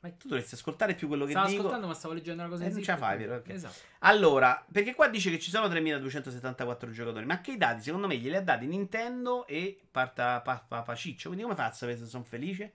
Tu 0.00 0.28
dovresti 0.28 0.54
ascoltare 0.54 0.94
più 0.94 1.08
quello 1.08 1.24
che 1.24 1.32
Stavo 1.32 1.46
dico. 1.48 1.58
ascoltando, 1.60 1.86
ma 1.88 1.94
stavo 1.94 2.14
leggendo 2.14 2.42
una 2.42 2.50
cosa 2.50 2.64
Eh, 2.64 2.68
in 2.68 2.72
non 2.74 2.82
ce 2.82 2.90
la 2.92 2.96
fai, 2.96 3.18
vero? 3.18 3.34
Ok. 3.36 3.48
Esatto. 3.48 3.78
Allora, 4.00 4.64
perché 4.70 4.94
qua 4.94 5.08
dice 5.08 5.30
che 5.30 5.40
ci 5.40 5.50
sono 5.50 5.68
3274 5.68 6.90
giocatori, 6.92 7.26
ma 7.26 7.40
che 7.40 7.52
i 7.52 7.56
dati 7.56 7.82
secondo 7.82 8.06
me 8.06 8.16
glieli 8.16 8.36
ha 8.36 8.42
dati 8.42 8.66
Nintendo 8.66 9.46
e 9.46 9.80
Parta 9.90 10.40
pa, 10.40 10.64
pa, 10.66 10.82
Paciccio. 10.82 11.28
Quindi 11.28 11.42
come 11.44 11.56
fa 11.56 11.66
a 11.66 11.72
sapere 11.72 11.98
se 11.98 12.06
sono 12.06 12.22
felice? 12.22 12.74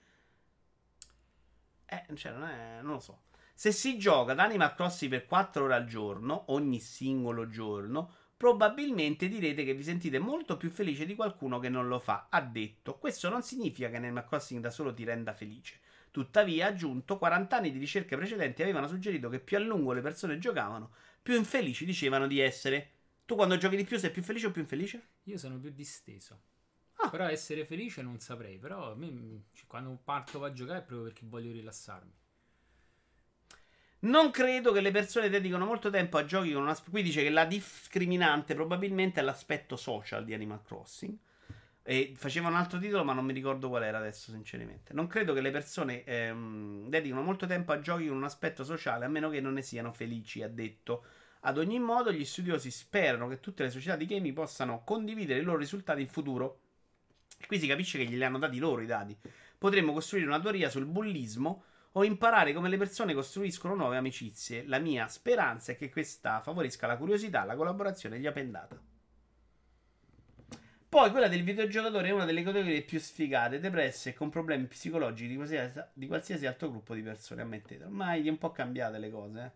Eh, 1.85 2.05
cioè, 2.15 2.31
non, 2.33 2.43
è, 2.49 2.79
non 2.81 2.93
lo 2.93 2.99
so. 2.99 3.21
Se 3.53 3.71
si 3.71 3.97
gioca 3.97 4.33
ad 4.33 4.39
Animal 4.39 4.73
Crossing 4.73 5.09
per 5.11 5.25
4 5.25 5.63
ore 5.63 5.75
al 5.75 5.85
giorno, 5.85 6.45
ogni 6.47 6.79
singolo 6.79 7.47
giorno, 7.47 8.11
probabilmente 8.35 9.29
direte 9.29 9.63
che 9.63 9.73
vi 9.73 9.83
sentite 9.83 10.19
molto 10.19 10.57
più 10.57 10.69
felice 10.69 11.05
di 11.05 11.15
qualcuno 11.15 11.59
che 11.59 11.69
non 11.69 11.87
lo 11.87 11.99
fa. 11.99 12.27
Ha 12.29 12.41
detto, 12.41 12.97
questo 12.97 13.29
non 13.29 13.43
significa 13.43 13.89
che 13.89 13.95
Animal 13.95 14.25
Crossing 14.25 14.59
da 14.59 14.71
solo 14.71 14.93
ti 14.93 15.03
renda 15.05 15.33
felice. 15.33 15.79
Tuttavia, 16.14 16.68
ha 16.68 16.69
aggiunto, 16.69 17.18
40 17.18 17.57
anni 17.57 17.72
di 17.72 17.80
ricerche 17.80 18.15
precedenti 18.15 18.61
avevano 18.61 18.88
suggerito 18.88 19.30
che 19.30 19.40
più 19.40 19.57
a 19.57 19.60
lungo 19.60 19.94
le 19.94 20.02
persone 20.02 20.38
giocavano, 20.38 20.91
più 21.23 21.34
infelici 21.34 21.85
dicevano 21.85 22.27
di 22.27 22.40
essere. 22.40 22.91
Tu 23.26 23.34
quando 23.34 23.57
giochi 23.57 23.77
di 23.77 23.84
più 23.84 23.98
sei 23.98 24.11
più 24.11 24.22
felice 24.22 24.45
o 24.45 24.52
più 24.52 24.61
infelice? 24.61 25.07
Io 25.23 25.40
sono 25.40 25.57
più 25.57 25.72
disteso. 25.72 26.40
Ah. 26.98 27.10
Però 27.10 27.26
essere 27.26 27.65
felice 27.65 28.03
non 28.03 28.19
saprei. 28.19 28.60
Però 28.60 28.94
me, 28.95 29.45
cioè, 29.53 29.65
quando 29.65 29.99
parto 30.03 30.44
a 30.44 30.53
giocare 30.53 30.81
è 30.81 30.84
proprio 30.84 31.07
perché 31.07 31.26
voglio 31.26 31.52
rilassarmi. 31.52 32.14
Non 34.02 34.30
credo 34.30 34.72
che 34.72 34.81
le 34.81 34.91
persone 34.91 35.30
dedicano 35.30 35.65
molto 35.65 35.90
tempo 35.90 36.19
a 36.19 36.26
giochi 36.26 36.53
con 36.53 36.61
una... 36.61 36.77
Qui 36.77 37.02
dice 37.02 37.23
che 37.23 37.31
la 37.31 37.45
discriminante 37.45 38.53
probabilmente 38.53 39.19
è 39.19 39.23
l'aspetto 39.23 39.77
social 39.77 40.23
di 40.23 40.35
Animal 40.35 40.61
Crossing. 40.61 41.18
E 41.85 42.14
faceva 42.15 42.47
un 42.47 42.55
altro 42.55 42.80
titolo, 42.80 43.03
ma 43.03 43.11
non 43.11 43.26
mi 43.26 43.34
ricordo 43.34 43.68
qual 43.68 43.84
era 43.84 43.97
adesso, 43.97 44.31
sinceramente. 44.31 44.93
Non 44.93 45.07
credo 45.07 45.34
che 45.34 45.41
le 45.41 45.51
persone 45.51 46.05
ehm, 46.05 46.88
dedichino 46.88 47.22
molto 47.22 47.45
tempo 47.45 47.73
a 47.73 47.80
giochi 47.81 48.07
con 48.07 48.15
un 48.15 48.23
aspetto 48.23 48.64
sociale, 48.64 49.03
a 49.03 49.10
meno 49.10 49.30
che 49.30 49.41
non 49.41 49.53
ne 49.53 49.61
siano 49.61 49.91
felici, 49.91 50.41
ha 50.41 50.47
detto. 50.47 51.03
Ad 51.41 51.57
ogni 51.57 51.80
modo, 51.80 52.10
gli 52.14 52.23
studiosi 52.23 52.72
sperano 52.72 53.27
che 53.27 53.41
tutte 53.41 53.64
le 53.64 53.69
società 53.69 53.97
di 53.97 54.05
gaming 54.05 54.34
possano 54.34 54.84
condividere 54.85 55.41
i 55.41 55.43
loro 55.43 55.57
risultati 55.57 55.99
in 55.99 56.07
futuro. 56.07 56.60
Qui 57.45 57.60
si 57.60 57.68
capisce 57.68 57.97
che 57.97 58.05
glieli 58.05 58.23
hanno 58.23 58.39
dati 58.39 58.60
loro 58.60 58.81
i 58.81 58.85
dati. 58.85 59.18
Potremmo 59.57 59.91
costruire 59.91 60.27
una 60.27 60.39
teoria 60.39 60.69
sul 60.69 60.85
bullismo 60.85 61.64
o 61.93 62.05
imparare 62.05 62.53
come 62.53 62.69
le 62.69 62.77
persone 62.77 63.14
costruiscono 63.14 63.76
nuove 63.76 63.97
amicizie. 63.97 64.65
La 64.68 64.80
mia 64.80 65.10
speranza 65.10 65.73
è 65.73 65.76
che 65.76 65.91
questa 65.91 66.39
favorisca 66.39 66.88
la 66.88 66.95
curiosità, 66.95 67.43
la 67.43 67.55
collaborazione 67.55 68.15
e 68.15 68.19
gli 68.19 68.27
open 68.27 68.51
data. 68.51 68.93
Poi 70.94 71.10
quella 71.10 71.28
del 71.28 71.41
videogiocatore 71.41 72.10
è 72.10 72.11
una 72.11 72.24
delle 72.24 72.44
categorie 72.44 72.84
più 72.84 72.99
sfigate, 72.99 73.60
depresse 73.60 74.11
e 74.11 74.14
con 74.14 74.30
problemi 74.30 74.68
psicologici 74.68 75.28
di 75.28 75.36
qualsiasi, 75.36 75.82
di 75.91 76.06
qualsiasi 76.06 76.45
altro 76.45 76.70
gruppo 76.70 76.94
di 76.94 77.02
persone, 77.02 77.41
ammettetelo. 77.41 77.90
Ormai 77.90 78.28
è 78.28 78.30
un 78.30 78.38
po' 78.38 78.52
cambiate 78.52 78.99
le 78.99 79.10
cose, 79.10 79.53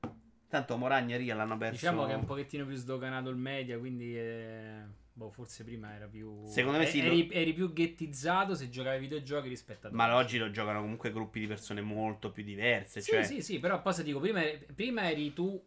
eh. 0.00 0.08
Tanto 0.48 0.76
Moragna 0.76 1.16
e 1.16 1.18
Ria 1.18 1.34
l'hanno 1.34 1.58
perso. 1.58 1.80
Diciamo 1.80 2.06
che 2.06 2.12
è 2.12 2.14
un 2.14 2.24
pochettino 2.24 2.64
più 2.64 2.76
sdoganato 2.76 3.30
il 3.30 3.36
media, 3.36 3.76
quindi 3.80 4.16
eh, 4.16 4.82
boh, 5.12 5.28
forse 5.32 5.64
prima 5.64 5.92
era 5.92 6.06
più... 6.06 6.46
Secondo 6.46 6.78
me 6.78 6.86
sì, 6.86 7.00
eh, 7.00 7.06
Eri, 7.06 7.30
eri 7.32 7.52
più 7.52 7.72
ghettizzato 7.72 8.54
se 8.54 8.68
giocavi 8.68 8.94
ai 8.94 9.00
videogiochi 9.00 9.48
rispetto 9.48 9.88
a 9.88 9.90
Ma 9.90 10.14
oggi 10.14 10.38
lo 10.38 10.52
giocano 10.52 10.80
comunque 10.82 11.10
gruppi 11.10 11.40
di 11.40 11.48
persone 11.48 11.80
molto 11.80 12.30
più 12.30 12.44
diverse. 12.44 13.00
Sì, 13.00 13.10
cioè... 13.10 13.24
sì, 13.24 13.42
sì, 13.42 13.58
però 13.58 13.82
poi 13.82 13.92
se 13.92 14.04
dico, 14.04 14.20
prima, 14.20 14.40
prima 14.72 15.10
eri 15.10 15.32
tu 15.32 15.60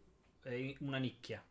eh, 0.44 0.76
una 0.80 0.96
nicchia. 0.96 1.44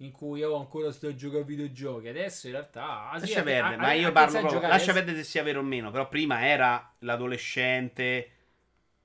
In 0.00 0.12
cui 0.12 0.38
io 0.40 0.56
ancora 0.56 0.92
sto 0.92 1.08
a 1.08 1.14
giocare 1.14 1.42
a 1.42 1.44
videogiochi. 1.44 2.08
Adesso 2.08 2.46
in 2.46 2.52
realtà. 2.52 3.10
ah, 3.10 3.14
sì, 3.18 3.26
Lascia 3.26 3.42
perdere, 3.42 3.76
ma 3.76 3.92
io 3.92 4.12
parlo 4.12 4.40
proprio. 4.40 4.60
Lascia 4.60 4.92
perdere 4.92 5.16
se 5.16 5.24
sia 5.24 5.42
vero 5.42 5.58
o 5.60 5.64
meno. 5.64 5.90
Però 5.90 6.06
prima 6.08 6.46
era 6.46 6.92
l'adolescente 7.00 8.30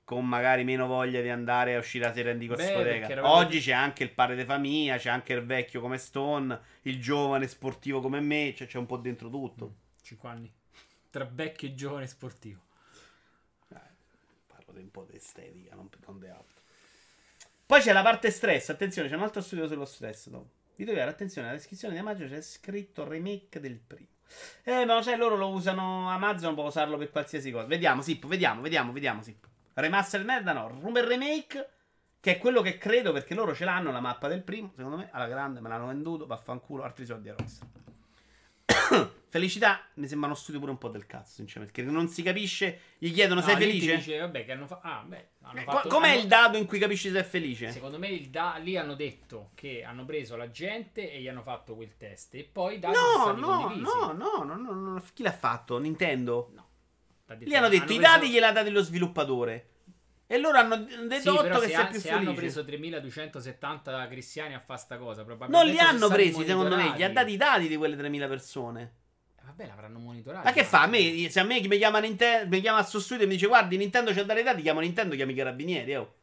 con 0.04 0.24
magari 0.26 0.64
meno 0.64 0.86
voglia 0.86 1.20
di 1.22 1.30
andare 1.30 1.74
a 1.74 1.78
uscire 1.78 2.04
la 2.06 2.12
sera 2.12 2.30
in 2.30 2.38
discoteca. 2.38 3.08
eravamo- 3.08 3.34
Oggi 3.34 3.58
c'è 3.60 3.72
anche 3.72 4.02
il 4.04 4.10
padre 4.10 4.36
di 4.36 4.44
famiglia, 4.44 4.96
c'è 4.98 5.08
anche 5.08 5.32
il 5.32 5.44
vecchio 5.44 5.80
come 5.80 5.98
Stone, 5.98 6.60
il 6.82 7.00
giovane 7.00 7.48
sportivo 7.48 8.00
come 8.00 8.20
me, 8.20 8.54
cioè 8.54 8.66
c'è 8.66 8.78
un 8.78 8.86
po' 8.86 8.98
dentro 8.98 9.28
tutto. 9.30 9.74
5 10.02 10.28
anni. 10.28 10.52
Tra 11.10 11.24
vecchio 11.30 11.68
e 11.68 11.74
giovane 11.74 12.06
sportivo. 12.06 12.60
Eh, 13.70 13.76
parlo 14.46 14.72
di 14.72 14.80
un 14.80 14.90
po' 14.90 15.06
di 15.10 15.16
estetica, 15.16 15.74
non, 15.74 15.88
non 16.06 16.20
di 16.20 16.28
altro. 16.28 16.62
Poi 17.66 17.80
c'è 17.80 17.92
la 17.92 18.02
parte 18.02 18.30
stress. 18.30 18.68
Attenzione, 18.68 19.08
c'è 19.08 19.14
un 19.16 19.22
altro 19.22 19.40
studio 19.40 19.66
sullo 19.66 19.86
stress. 19.86 20.28
dopo. 20.28 20.50
Vi 20.76 20.84
dire, 20.84 21.02
attenzione, 21.02 21.46
nella 21.46 21.58
descrizione 21.58 21.94
di 21.94 22.00
Amazon 22.00 22.28
c'è 22.28 22.40
scritto 22.40 23.06
remake 23.06 23.60
del 23.60 23.78
primo. 23.78 24.08
Eh, 24.64 24.84
ma 24.84 25.02
sai, 25.02 25.16
loro 25.16 25.36
lo 25.36 25.50
usano. 25.50 26.10
Amazon 26.10 26.54
può 26.54 26.66
usarlo 26.66 26.96
per 26.96 27.10
qualsiasi 27.10 27.50
cosa. 27.50 27.66
Vediamo, 27.66 28.02
Sippo, 28.02 28.26
vediamo, 28.26 28.60
vediamo, 28.60 28.92
vediamo, 28.92 29.22
Sippo. 29.22 29.48
Remastered 29.74 30.26
merda, 30.26 30.52
no. 30.52 30.68
Rumor 30.68 31.04
remake. 31.04 31.68
Che 32.20 32.36
è 32.36 32.38
quello 32.38 32.62
che 32.62 32.78
credo 32.78 33.12
perché 33.12 33.34
loro 33.34 33.54
ce 33.54 33.64
l'hanno 33.66 33.92
la 33.92 34.00
mappa 34.00 34.28
del 34.28 34.42
primo. 34.42 34.72
Secondo 34.74 34.96
me, 34.96 35.08
alla 35.12 35.28
grande, 35.28 35.60
me 35.60 35.68
l'hanno 35.68 35.86
venduto. 35.86 36.26
Vaffanculo, 36.26 36.82
altri 36.82 37.04
soldi 37.04 37.28
a 37.28 37.34
Rockstar. 37.36 37.68
Felicità 39.34 39.84
mi 39.94 40.06
sembra 40.06 40.28
uno 40.28 40.36
studio 40.36 40.60
pure 40.60 40.70
un 40.70 40.78
po' 40.78 40.88
del 40.88 41.06
cazzo, 41.06 41.32
sinceramente. 41.34 41.82
Perché 41.82 41.90
non 41.96 42.06
si 42.08 42.22
capisce. 42.22 42.78
Gli 42.98 43.12
chiedono: 43.12 43.40
No, 43.40 43.46
sei 43.46 43.56
felice? 43.56 43.96
dice, 43.96 44.18
vabbè, 44.20 44.44
che 44.44 44.52
hanno 44.52 44.66
fa- 44.68 44.78
Ah, 44.80 45.02
beh, 45.04 45.26
hanno 45.42 45.58
Eh, 45.58 45.62
fatto... 45.64 45.88
Com'è 45.88 46.10
hanno- 46.12 46.20
il 46.20 46.26
dato 46.28 46.56
in 46.56 46.66
cui 46.66 46.78
capisci 46.78 47.10
se 47.10 47.18
è 47.18 47.24
felice? 47.24 47.72
Secondo 47.72 47.98
me 47.98 48.06
il 48.08 48.28
da- 48.30 48.58
lì 48.62 48.76
hanno 48.76 48.94
detto 48.94 49.50
che 49.54 49.82
hanno 49.82 50.04
preso 50.04 50.36
la 50.36 50.50
gente 50.52 51.10
e 51.12 51.20
gli 51.20 51.26
hanno 51.26 51.42
fatto 51.42 51.74
quel 51.74 51.96
test. 51.96 52.34
E 52.36 52.44
poi 52.44 52.76
i 52.76 52.78
dati 52.78 52.94
sono 52.94 53.32
No, 53.32 53.72
no, 53.74 53.74
no, 53.74 54.12
no, 54.12 54.42
no, 54.44 54.54
no, 54.56 54.72
no. 54.92 55.02
Chi 55.12 55.24
l'ha 55.24 55.32
fatto? 55.32 55.78
Nintendo? 55.78 56.50
No. 56.54 56.68
Lì 57.38 57.56
hanno 57.56 57.68
detto 57.68 57.92
i 57.92 57.96
preso- 57.96 58.12
dati 58.12 58.28
gliel'ha 58.30 58.52
dati 58.52 58.70
lo 58.70 58.82
sviluppatore. 58.82 59.70
E 60.26 60.38
loro 60.38 60.56
hanno 60.58 60.76
dedotto 60.76 61.54
Sì, 61.54 61.60
che 61.60 61.66
se, 61.68 61.74
ha- 61.74 61.86
più 61.86 62.00
se 62.00 62.08
felice. 62.08 62.28
hanno 62.28 62.34
preso 62.34 62.64
3270 62.64 64.08
cristiani 64.08 64.54
a 64.54 64.60
fare 64.60 64.80
sta 64.80 64.96
cosa, 64.96 65.16
non 65.18 65.26
probabilmente 65.26 65.70
li 65.70 65.76
sono 65.76 65.88
hanno 65.90 66.08
presi, 66.08 66.44
secondo 66.44 66.76
me. 66.76 66.94
Gli 66.96 67.02
ha 67.02 67.10
dati 67.10 67.32
i 67.32 67.36
dati 67.36 67.68
di 67.68 67.76
quelle 67.76 67.96
3000 67.96 68.26
persone. 68.28 68.92
Eh, 69.38 69.42
Vabbè, 69.44 69.66
l'avranno 69.66 69.98
monitorati. 69.98 70.46
Ma 70.46 70.52
che 70.52 70.64
fa? 70.64 70.82
A 70.82 70.86
me, 70.86 71.28
se 71.30 71.40
a 71.40 71.44
me 71.44 71.60
chi 71.60 71.68
mi 71.68 71.76
chiama 71.76 71.98
Nintendo, 71.98 72.48
mi 72.54 72.60
chiama 72.62 72.78
a 72.78 72.82
studio 72.82 73.24
e 73.24 73.26
mi 73.26 73.34
dice 73.34 73.46
guardi 73.46 73.76
Nintendo 73.76 74.10
c'è 74.12 74.20
da 74.20 74.24
dare 74.24 74.40
i 74.40 74.44
dati, 74.44 74.62
chiamo 74.62 74.80
Nintendo, 74.80 75.14
chiami 75.14 75.32
i 75.32 75.36
carabinieri, 75.36 75.94
oh. 75.96 76.14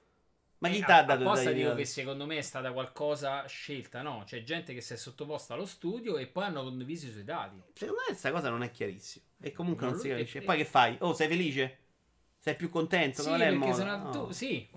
Ma 0.57 0.69
chi 0.69 0.77
Eh, 0.79 0.83
t'ha 0.85 0.97
a- 0.97 1.03
dato 1.03 1.21
i 1.21 1.25
apposta 1.25 1.45
dati? 1.49 1.55
dico 1.61 1.75
che 1.75 1.85
secondo 1.85 2.25
me 2.27 2.37
è 2.37 2.41
stata 2.41 2.71
qualcosa 2.71 3.45
scelta, 3.47 4.01
no? 4.03 4.23
C'è 4.25 4.43
gente 4.43 4.73
che 4.75 4.81
si 4.81 4.93
è 4.93 4.95
sottoposta 4.97 5.53
allo 5.55 5.65
studio 5.65 6.17
e 6.17 6.27
poi 6.27 6.43
hanno 6.45 6.63
condiviso 6.63 7.07
i 7.07 7.11
suoi 7.11 7.23
dati. 7.23 7.61
Secondo 7.73 8.01
me 8.01 8.07
questa 8.07 8.31
cosa 8.31 8.49
non 8.49 8.61
è 8.63 8.69
chiarissima. 8.71 9.25
E 9.41 9.51
comunque 9.51 9.85
Non 9.85 9.93
non, 9.95 10.01
si 10.03 10.09
capisce. 10.09 10.37
E- 10.39 10.41
poi 10.41 10.57
che 10.57 10.65
fai? 10.65 10.97
Oh, 10.99 11.13
sei 11.13 11.27
felice? 11.27 11.77
Sei 12.43 12.55
più 12.55 12.69
contento? 12.71 13.21
Sì, 13.21 13.27
Qual 13.27 13.39
è 13.39 13.49
perché 13.55 13.73
sennò 13.73 13.97
No. 13.97 14.09
tu, 14.09 14.31
sì, 14.31 14.67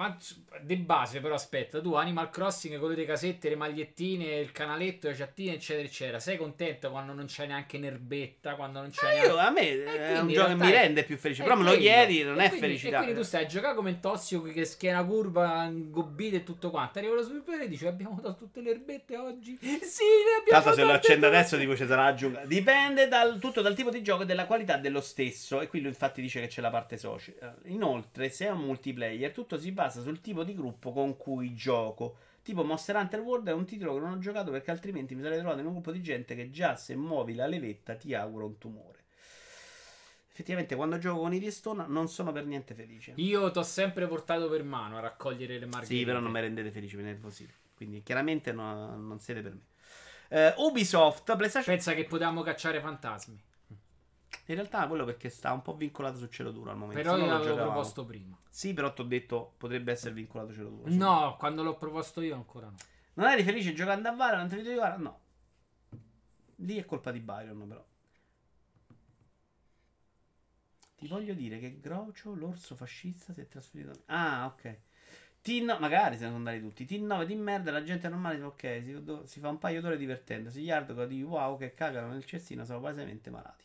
di 0.61 0.77
base 0.77 1.20
però 1.20 1.32
aspetta, 1.35 1.81
tu 1.81 1.95
Animal 1.95 2.28
Crossing 2.28 2.78
con 2.78 2.93
le 2.93 3.07
casette, 3.07 3.49
le 3.49 3.57
magliettine, 3.57 4.35
il 4.35 4.53
canaletto, 4.53 5.09
le 5.09 5.15
chattine, 5.15 5.55
eccetera, 5.55 5.86
eccetera, 5.86 6.19
sei 6.20 6.36
contento 6.36 6.91
quando 6.91 7.15
non 7.15 7.24
c'è 7.24 7.47
neanche 7.47 7.78
nerbetta, 7.78 8.55
quando 8.57 8.81
non 8.82 8.91
c'è 8.91 9.03
Ma 9.07 9.11
neanche... 9.12 9.28
io, 9.28 9.36
a 9.39 9.51
me 9.51 9.61
E 9.70 9.85
è 10.15 10.19
un 10.19 10.28
gioco 10.31 10.49
che 10.49 10.55
mi 10.57 10.70
rende 10.70 11.05
più 11.05 11.16
felice. 11.16 11.43
Però 11.43 11.57
me 11.57 11.62
lo 11.65 11.74
chiedi, 11.78 12.23
non 12.23 12.39
è 12.39 12.49
quindi- 12.49 12.66
felicità. 12.66 12.97
E 12.99 13.03
quindi 13.03 13.15
tu 13.20 13.23
stai 13.27 13.45
a 13.45 13.47
giocare 13.47 13.74
come 13.74 13.99
tossico 13.99 14.43
che 14.43 14.65
schiena 14.66 15.03
curva, 15.03 15.65
ingobbito 15.65 16.36
e 16.36 16.43
tutto 16.45 16.69
quanto. 16.69 16.99
Arriva 16.99 17.15
lo 17.15 17.23
sviluppatore 17.23 17.65
e 17.65 17.69
dice 17.69 17.89
abbiamo 17.89 18.19
dato 18.20 18.36
tutte 18.36 18.61
le 18.61 18.73
erbette 18.73 19.16
oggi. 19.16 19.57
Sì, 19.62 19.69
ne 19.70 20.41
abbiamo 20.43 20.62
Tanto 20.62 20.74
se 20.74 20.85
lo 20.85 20.93
accendo 20.93 21.27
tutte." 21.28 21.39
adesso 21.39 21.57
tipo 21.57 21.74
ci 21.74 21.86
sarà 21.86 22.05
la 22.05 22.15
giungla. 22.15 22.45
Dipende 22.45 23.09
dal, 23.09 23.39
tutto 23.39 23.62
dal 23.62 23.74
tipo 23.74 23.89
di 23.89 24.03
gioco 24.03 24.24
e 24.24 24.27
dalla 24.27 24.45
qualità 24.45 24.77
dello 24.77 25.01
stesso. 25.01 25.62
E 25.62 25.66
qui 25.69 25.81
lui 25.81 25.89
infatti 25.89 26.20
dice 26.20 26.41
che 26.43 26.49
c'è 26.49 26.61
la 26.61 26.69
parte 26.70 26.99
social. 26.99 27.53
Inoltre, 27.64 28.28
se 28.31 28.47
è 28.47 28.51
un 28.51 28.60
multiplayer, 28.60 29.32
tutto 29.32 29.59
si 29.59 29.72
basa 29.72 30.01
sul 30.01 30.20
tipo 30.20 30.44
di 30.44 30.55
gruppo 30.55 30.93
con 30.93 31.16
cui 31.16 31.55
gioco. 31.55 32.16
Tipo 32.43 32.62
Monster 32.62 32.97
Hunter 32.97 33.20
World 33.20 33.48
è 33.48 33.52
un 33.52 33.64
titolo 33.64 33.94
che 33.94 34.01
non 34.01 34.12
ho 34.12 34.18
giocato 34.18 34.51
perché 34.51 34.70
altrimenti 34.70 35.14
mi 35.14 35.22
sarei 35.22 35.39
trovato 35.39 35.60
in 35.60 35.66
un 35.66 35.72
gruppo 35.72 35.93
di 35.93 36.02
gente 36.02 36.35
che 36.35 36.51
già 36.51 36.76
se 36.76 36.94
muovi 36.94 37.35
la 37.35 37.47
levetta 37.47 37.94
ti 37.94 38.14
auguro 38.14 38.47
un 38.47 38.59
tumore. 38.59 39.02
Effettivamente 40.31 40.74
quando 40.74 40.98
gioco 40.98 41.20
con 41.20 41.32
i 41.32 41.51
Stone 41.51 41.86
non 41.86 42.09
sono 42.09 42.32
per 42.32 42.44
niente 42.44 42.74
felice. 42.74 43.12
Io 43.16 43.51
t'ho 43.51 43.62
sempre 43.62 44.06
portato 44.09 44.48
per 44.48 44.64
mano 44.64 44.98
a 44.98 45.01
raccogliere 45.01 45.59
le 45.59 45.66
margherite. 45.66 45.94
Sì, 45.94 46.05
però 46.05 46.18
non 46.18 46.32
mi 46.32 46.40
rendete 46.40 46.70
felice, 46.72 46.97
mi 46.97 47.05
nervosite. 47.05 47.52
Quindi 47.76 48.02
chiaramente 48.02 48.52
no- 48.52 48.97
non 48.97 49.20
siete 49.20 49.40
per 49.43 49.52
me. 49.52 49.60
Eh, 50.28 50.55
Ubisoft, 50.56 51.36
PlayStation 51.36 51.74
Pensa 51.74 51.94
che 51.94 52.05
potevamo 52.05 52.43
cacciare 52.43 52.81
fantasmi. 52.81 53.40
In 54.46 54.54
realtà 54.56 54.86
quello 54.86 55.04
perché 55.04 55.30
sta 55.30 55.52
un 55.52 55.62
po' 55.62 55.74
vincolato 55.74 56.18
su 56.18 56.26
cielo 56.26 56.50
duro 56.50 56.70
al 56.70 56.76
momento. 56.76 57.00
Però 57.00 57.16
io 57.16 57.24
l'avevo 57.24 57.44
giocavamo. 57.44 57.70
proposto 57.70 58.04
prima. 58.04 58.38
Sì, 58.48 58.74
però 58.74 58.92
ti 58.92 59.00
ho 59.00 59.04
detto 59.04 59.54
potrebbe 59.56 59.92
essere 59.92 60.12
vincolato 60.12 60.52
cielo 60.52 60.68
duro. 60.68 60.82
No, 60.86 61.36
quando 61.38 61.62
l'ho 61.62 61.76
proposto 61.76 62.20
io 62.20 62.34
ancora 62.34 62.66
no. 62.66 62.76
Non 63.14 63.28
eri 63.28 63.42
felice 63.42 63.72
giocando 63.72 64.08
a 64.08 64.12
Valorant? 64.12 64.54
Video 64.54 64.72
di 64.72 64.78
Valorant? 64.78 65.02
No. 65.02 65.20
Lì 66.56 66.76
è 66.76 66.84
colpa 66.84 67.10
di 67.10 67.20
Byron, 67.20 67.66
però. 67.66 67.84
Ti 70.96 71.08
voglio 71.08 71.34
dire 71.34 71.58
che 71.58 71.80
Grocio, 71.80 72.34
l'orso 72.34 72.74
fascista, 72.74 73.32
si 73.32 73.40
è 73.40 73.48
trasferito. 73.48 73.92
Ah, 74.06 74.46
ok. 74.46 74.78
T9, 75.44 75.78
magari 75.78 76.16
se 76.16 76.22
ne 76.22 76.26
sono 76.28 76.36
andati 76.36 76.60
tutti. 76.60 76.84
T9 76.86 77.24
di 77.24 77.34
merda, 77.34 77.70
la 77.70 77.82
gente 77.82 78.08
normale 78.08 78.36
dice 78.36 78.46
ok, 78.46 78.82
si, 78.82 79.28
si 79.28 79.40
fa 79.40 79.48
un 79.48 79.58
paio 79.58 79.80
d'ore 79.80 79.96
divertendosi. 79.98 80.62
Gli 80.62 80.70
hardcore 80.70 81.06
di 81.06 81.22
wow 81.22 81.58
che 81.58 81.74
cagano 81.74 82.12
nel 82.12 82.24
cestino 82.24 82.64
sono 82.64 82.80
palesemente 82.80 83.28
malati. 83.30 83.64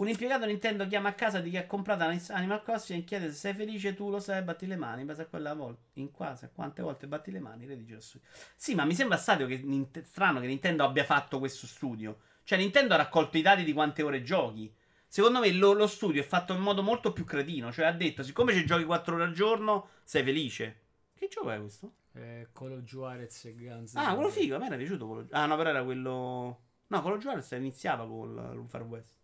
Un 0.00 0.08
impiegato 0.08 0.46
Nintendo 0.46 0.86
chiama 0.86 1.10
a 1.10 1.12
casa 1.12 1.40
di 1.40 1.50
chi 1.50 1.58
ha 1.58 1.66
comprato 1.66 2.04
Animal 2.04 2.62
Crossing 2.62 3.02
e 3.02 3.04
chiede 3.04 3.26
se 3.26 3.34
sei 3.34 3.52
felice 3.52 3.92
tu 3.92 4.08
lo 4.08 4.18
sai, 4.18 4.42
batti 4.42 4.66
le 4.66 4.76
mani. 4.76 5.02
In 5.02 5.06
base 5.06 5.22
a 5.22 5.26
quella 5.26 5.52
volta, 5.52 5.82
in 6.00 6.10
quasi 6.10 6.46
a 6.46 6.48
quante 6.48 6.80
volte 6.80 7.06
batti 7.06 7.30
le 7.30 7.38
mani, 7.38 7.66
le 7.66 7.76
dice 7.76 7.94
lo 7.94 8.00
studio. 8.00 8.26
Sì, 8.56 8.74
ma 8.74 8.86
mi 8.86 8.94
sembra 8.94 9.18
stadio 9.18 9.46
che 9.46 9.62
strano 10.04 10.40
che 10.40 10.46
Nintendo 10.46 10.84
abbia 10.84 11.04
fatto 11.04 11.38
questo 11.38 11.66
studio. 11.66 12.20
Cioè, 12.44 12.56
Nintendo 12.56 12.94
ha 12.94 12.96
raccolto 12.96 13.36
i 13.36 13.42
dati 13.42 13.62
di 13.62 13.74
quante 13.74 14.02
ore 14.02 14.22
giochi. 14.22 14.74
Secondo 15.06 15.40
me 15.40 15.52
lo, 15.52 15.74
lo 15.74 15.86
studio 15.86 16.22
è 16.22 16.24
fatto 16.24 16.54
in 16.54 16.62
modo 16.62 16.82
molto 16.82 17.12
più 17.12 17.26
cretino. 17.26 17.70
Cioè, 17.70 17.84
ha 17.84 17.92
detto: 17.92 18.22
siccome 18.22 18.54
ci 18.54 18.64
giochi 18.64 18.84
4 18.84 19.14
ore 19.14 19.24
al 19.24 19.32
giorno, 19.34 19.88
sei 20.02 20.24
felice. 20.24 20.80
Che 21.12 21.28
gioco 21.28 21.50
è 21.50 21.60
questo? 21.60 21.92
Eh, 22.14 22.48
Call 22.54 22.72
of 22.72 22.80
Juarez 22.84 23.44
e 23.44 23.54
Guns. 23.54 23.94
Ah, 23.96 24.14
quello 24.14 24.30
figo. 24.30 24.56
A 24.56 24.58
me 24.60 24.66
era 24.68 24.76
piaciuto 24.76 25.06
quello. 25.06 25.26
Ah, 25.32 25.44
no, 25.44 25.56
però 25.58 25.68
era 25.68 25.84
quello. 25.84 26.60
No, 26.86 27.02
quello 27.02 27.18
Juarez 27.18 27.50
iniziava 27.50 28.06
con 28.06 28.30
il 28.54 28.66
Far 28.66 28.84
West. 28.84 29.19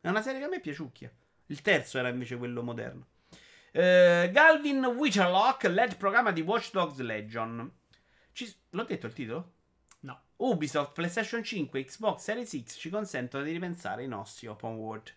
È 0.00 0.08
una 0.08 0.22
serie 0.22 0.38
che 0.40 0.46
a 0.46 0.48
me 0.48 0.60
piaciucchia. 0.60 1.12
Il 1.46 1.60
terzo 1.62 1.98
era 1.98 2.08
invece 2.08 2.36
quello 2.36 2.62
moderno. 2.62 3.06
Eh, 3.72 4.30
Galvin 4.32 4.84
Witcherlock, 4.84 5.64
LED 5.64 5.96
programma 5.96 6.32
di 6.32 6.40
Watch 6.40 6.70
Dogs 6.72 6.98
Legion. 6.98 7.70
Ci- 8.32 8.54
L'ho 8.70 8.84
detto 8.84 9.06
il 9.06 9.12
titolo? 9.12 9.52
No. 10.00 10.20
Ubisoft, 10.36 10.92
PlayStation 10.92 11.42
5, 11.42 11.84
Xbox 11.84 12.22
Series 12.22 12.62
X 12.64 12.78
ci 12.78 12.88
consentono 12.88 13.44
di 13.44 13.52
ripensare 13.52 14.02
i 14.04 14.08
nostri 14.08 14.46
open 14.46 14.74
world. 14.74 15.14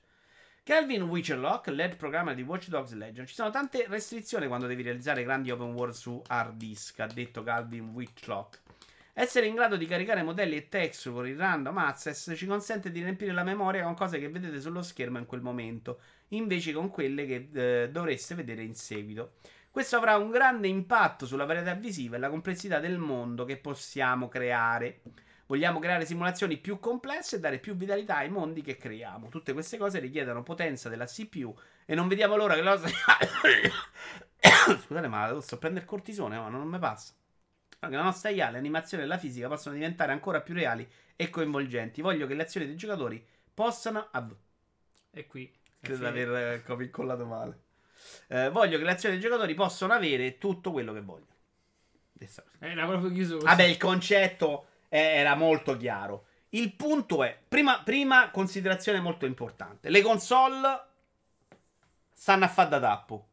Calvin 0.63 1.03
Witcherlock, 1.03 1.67
LED 1.67 1.95
programma 1.95 2.33
di 2.33 2.41
Watch 2.41 2.67
Dogs 2.67 2.93
Legion. 2.93 3.25
Ci 3.25 3.33
sono 3.33 3.49
tante 3.49 3.85
restrizioni 3.87 4.47
quando 4.47 4.67
devi 4.67 4.81
realizzare 4.81 5.23
grandi 5.23 5.51
open 5.51 5.73
world 5.73 5.93
su 5.93 6.21
hard 6.27 6.55
disk, 6.55 6.99
ha 6.99 7.07
detto 7.07 7.43
Calvin 7.43 7.89
Witcherlock. 7.89 8.61
Essere 9.15 9.45
in 9.45 9.53
grado 9.53 9.77
di 9.77 9.85
caricare 9.85 10.23
modelli 10.23 10.55
e 10.55 10.69
texture 10.69 11.29
il 11.29 11.37
random 11.37 11.77
access 11.77 12.33
ci 12.35 12.47
consente 12.47 12.89
di 12.89 12.99
riempire 12.99 13.31
la 13.31 13.43
memoria 13.43 13.83
con 13.83 13.93
cose 13.93 14.17
che 14.17 14.27
vedete 14.27 14.59
sullo 14.59 14.81
schermo 14.81 15.19
in 15.19 15.27
quel 15.27 15.41
momento, 15.41 15.99
invece 16.29 16.73
con 16.73 16.89
quelle 16.89 17.27
che 17.27 17.49
eh, 17.53 17.89
dovreste 17.91 18.33
vedere 18.33 18.63
in 18.63 18.73
seguito. 18.73 19.33
Questo 19.69 19.97
avrà 19.97 20.17
un 20.17 20.31
grande 20.31 20.67
impatto 20.67 21.27
sulla 21.27 21.45
varietà 21.45 21.75
visiva 21.75 22.15
e 22.15 22.19
la 22.19 22.29
complessità 22.31 22.79
del 22.79 22.97
mondo 22.97 23.45
che 23.45 23.57
possiamo 23.57 24.29
creare. 24.29 25.01
Vogliamo 25.45 25.77
creare 25.77 26.07
simulazioni 26.07 26.57
più 26.57 26.79
complesse 26.79 27.35
e 27.35 27.39
dare 27.39 27.59
più 27.59 27.75
vitalità 27.75 28.17
ai 28.17 28.29
mondi 28.29 28.63
che 28.63 28.77
creiamo. 28.77 29.29
Tutte 29.29 29.53
queste 29.53 29.77
cose 29.77 29.99
richiedono 29.99 30.41
potenza 30.41 30.89
della 30.89 31.05
CPU 31.05 31.55
e 31.85 31.93
non 31.93 32.07
vediamo 32.07 32.35
l'ora 32.35 32.55
che 32.55 32.61
nostra... 32.61 32.89
Scusate, 34.81 35.07
ma 35.07 35.39
sto 35.39 35.53
a 35.55 35.57
prendere 35.59 35.85
cortisone, 35.85 36.35
ma 36.37 36.49
non 36.49 36.67
mi 36.67 36.79
passa. 36.79 37.13
Che 37.89 37.95
la 37.95 38.03
nostra 38.03 38.29
IA, 38.29 38.49
l'animazione 38.49 39.03
e 39.03 39.05
la 39.05 39.17
fisica 39.17 39.47
possono 39.47 39.75
diventare 39.75 40.11
ancora 40.11 40.41
più 40.41 40.53
reali 40.53 40.87
e 41.15 41.29
coinvolgenti. 41.29 42.01
Voglio 42.01 42.27
che 42.27 42.33
le 42.33 42.43
azioni 42.43 42.65
dei 42.65 42.75
giocatori 42.75 43.25
possano... 43.53 44.07
av- 44.11 44.35
E 45.11 45.27
qui. 45.27 45.51
Credo 45.79 45.99
di 46.11 46.21
aver 46.21 46.63
eh, 46.65 46.83
incollato 46.83 47.25
male. 47.25 47.59
Eh, 48.27 48.49
voglio 48.49 48.77
che 48.77 48.83
le 48.83 48.91
azioni 48.91 49.15
dei 49.17 49.23
giocatori 49.23 49.53
possano 49.53 49.93
avere 49.93 50.37
tutto 50.37 50.71
quello 50.71 50.93
che 50.93 51.01
vogliono. 51.01 51.27
Adesso- 52.15 52.43
Era 52.59 52.85
proprio 52.85 53.11
chiuso 53.11 53.33
così. 53.35 53.45
Vabbè, 53.47 53.63
il 53.63 53.77
concetto 53.77 54.67
è- 54.87 55.17
era 55.19 55.35
molto 55.35 55.75
chiaro. 55.77 56.25
Il 56.49 56.73
punto 56.73 57.23
è, 57.23 57.37
prima, 57.47 57.81
prima 57.83 58.29
considerazione 58.29 58.99
molto 58.99 59.25
importante, 59.25 59.89
le 59.89 60.01
console 60.01 60.81
stanno 62.13 62.45
a 62.45 62.47
fare 62.47 62.69
da 62.69 62.79
tappo. 62.79 63.27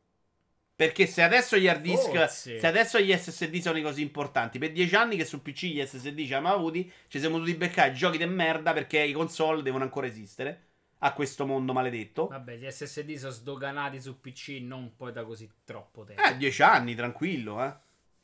Perché 0.80 1.06
se 1.06 1.20
adesso 1.20 1.58
gli 1.58 1.68
hard 1.68 1.82
disk, 1.82 2.10
Forse. 2.10 2.58
se 2.58 2.66
adesso 2.66 2.98
gli 2.98 3.14
SSD 3.14 3.60
sono 3.60 3.78
così 3.82 4.00
importanti, 4.00 4.58
per 4.58 4.72
dieci 4.72 4.94
anni 4.94 5.14
che 5.18 5.26
su 5.26 5.42
PC 5.42 5.64
gli 5.64 5.84
SSD 5.84 6.16
ci 6.24 6.32
abbiamo 6.32 6.54
avuti, 6.54 6.90
ci 7.08 7.18
siamo 7.18 7.36
dovuti 7.36 7.54
beccare 7.54 7.92
giochi 7.92 8.16
di 8.16 8.24
merda 8.24 8.72
perché 8.72 8.98
i 9.02 9.12
console 9.12 9.60
devono 9.60 9.84
ancora 9.84 10.06
esistere. 10.06 10.68
a 11.02 11.12
questo 11.12 11.44
mondo 11.44 11.74
maledetto. 11.74 12.28
Vabbè, 12.28 12.56
gli 12.56 12.70
SSD 12.70 13.14
sono 13.16 13.30
sdoganati 13.30 14.00
su 14.00 14.20
PC 14.20 14.60
non 14.62 14.96
poi 14.96 15.12
da 15.12 15.24
così 15.24 15.50
troppo 15.64 16.04
tempo. 16.04 16.22
Eh, 16.22 16.36
10 16.36 16.62
anni, 16.62 16.94
tranquillo, 16.94 17.62
eh. 17.62 17.74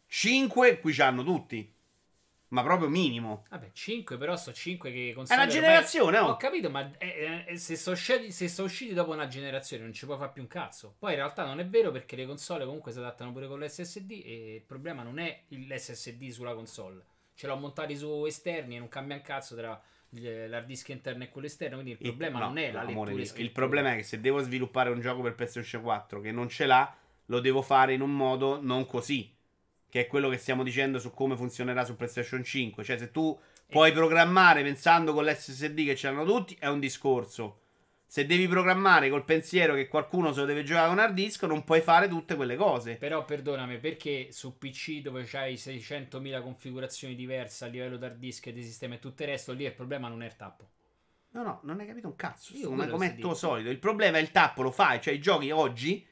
5 0.06 0.80
qui 0.80 0.92
c'hanno 0.94 1.24
tutti. 1.24 1.74
Ma 2.48 2.62
proprio 2.62 2.88
minimo. 2.88 3.44
Vabbè, 3.50 3.70
5 3.72 4.16
però 4.16 4.36
sono 4.36 4.54
5 4.54 4.92
che 4.92 5.10
È 5.10 5.12
console 5.14 5.40
una 5.42 5.48
ormai- 5.48 5.62
generazione, 5.62 6.18
Ho 6.18 6.28
oh. 6.28 6.36
capito, 6.36 6.70
ma 6.70 6.90
eh, 6.98 7.44
eh, 7.48 7.56
se 7.56 7.76
sono 7.76 7.96
usciti, 7.96 8.30
se 8.30 8.48
sono 8.48 8.68
usciti 8.68 8.94
dopo 8.94 9.12
una 9.12 9.26
generazione 9.26 9.82
non 9.82 9.92
ci 9.92 10.06
puoi 10.06 10.16
fare 10.16 10.30
più 10.32 10.42
un 10.42 10.48
cazzo. 10.48 10.94
Poi 10.98 11.10
in 11.10 11.16
realtà 11.16 11.44
non 11.44 11.58
è 11.58 11.66
vero 11.66 11.90
perché 11.90 12.14
le 12.14 12.26
console 12.26 12.64
comunque 12.64 12.92
si 12.92 12.98
adattano 12.98 13.32
pure 13.32 13.48
con 13.48 13.60
l'SSD 13.60 14.10
e 14.24 14.54
il 14.56 14.62
problema 14.62 15.02
non 15.02 15.18
è 15.18 15.42
l'SSD 15.48 16.28
sulla 16.28 16.54
console. 16.54 17.04
Ce 17.34 17.46
l'ho 17.46 17.56
montati 17.56 17.96
su 17.96 18.24
esterni 18.26 18.76
e 18.76 18.78
non 18.78 18.88
cambia 18.88 19.16
un 19.16 19.22
cazzo 19.22 19.56
tra 19.56 19.80
gli- 20.08 20.46
l'hard 20.46 20.66
disk 20.66 20.88
interno 20.90 21.24
e 21.24 21.28
quello 21.28 21.46
esterno, 21.48 21.74
quindi 21.74 21.92
il 21.92 21.98
problema 21.98 22.38
no, 22.38 22.46
non 22.46 22.58
è 22.58 22.70
la 22.70 22.80
amore 22.80 23.12
lettura 23.14 23.38
e 23.38 23.42
Il 23.42 23.50
problema 23.50 23.92
è 23.92 23.96
che 23.96 24.02
se 24.04 24.20
devo 24.20 24.40
sviluppare 24.40 24.90
un 24.90 25.00
gioco 25.00 25.20
per 25.20 25.34
PlayStation 25.34 25.82
4 25.82 26.20
che 26.20 26.32
non 26.32 26.48
ce 26.48 26.66
l'ha, 26.66 26.96
lo 27.26 27.40
devo 27.40 27.60
fare 27.60 27.92
in 27.92 28.00
un 28.00 28.14
modo 28.14 28.60
non 28.62 28.86
così. 28.86 29.35
Che 29.96 30.02
è 30.02 30.06
quello 30.08 30.28
che 30.28 30.36
stiamo 30.36 30.62
dicendo 30.62 30.98
su 30.98 31.10
come 31.10 31.36
funzionerà 31.36 31.82
su 31.82 31.96
PlayStation 31.96 32.44
5. 32.44 32.84
Cioè, 32.84 32.98
se 32.98 33.10
tu 33.10 33.34
puoi 33.66 33.92
programmare 33.92 34.62
pensando 34.62 35.14
con 35.14 35.24
l'SSD 35.24 35.86
che 35.86 35.96
ce 35.96 36.10
l'hanno 36.10 36.26
tutti, 36.26 36.54
è 36.60 36.66
un 36.66 36.80
discorso. 36.80 37.60
Se 38.04 38.26
devi 38.26 38.46
programmare 38.46 39.08
col 39.08 39.24
pensiero 39.24 39.72
che 39.72 39.88
qualcuno 39.88 40.34
se 40.34 40.40
lo 40.40 40.44
deve 40.44 40.64
giocare 40.64 40.88
con 40.88 40.98
hard 40.98 41.14
disk, 41.14 41.44
non 41.44 41.64
puoi 41.64 41.80
fare 41.80 42.08
tutte 42.08 42.34
quelle 42.34 42.56
cose. 42.56 42.96
Però 42.96 43.24
perdonami, 43.24 43.78
perché 43.78 44.28
su 44.32 44.58
PC 44.58 45.00
dove 45.00 45.24
c'hai 45.24 45.54
600.000 45.54 46.42
configurazioni 46.42 47.14
diverse 47.14 47.64
a 47.64 47.68
livello 47.68 47.96
d'hard 47.96 48.18
disk 48.18 48.48
e 48.48 48.52
di 48.52 48.62
sistema 48.62 48.96
e 48.96 48.98
tutto 48.98 49.22
il 49.22 49.28
resto, 49.28 49.54
lì 49.54 49.64
il 49.64 49.72
problema 49.72 50.08
non 50.08 50.22
è 50.22 50.26
il 50.26 50.36
tappo. 50.36 50.68
No, 51.30 51.42
no, 51.42 51.60
non 51.62 51.80
hai 51.80 51.86
capito 51.86 52.06
un 52.06 52.16
cazzo. 52.16 52.54
Io 52.54 52.68
come 52.68 53.14
è 53.14 53.18
tuo 53.18 53.32
solito. 53.32 53.70
Il 53.70 53.78
problema 53.78 54.18
è 54.18 54.20
il 54.20 54.30
tappo, 54.30 54.60
lo 54.60 54.70
fai. 54.70 55.00
Cioè, 55.00 55.14
i 55.14 55.20
giochi 55.20 55.50
oggi 55.50 56.06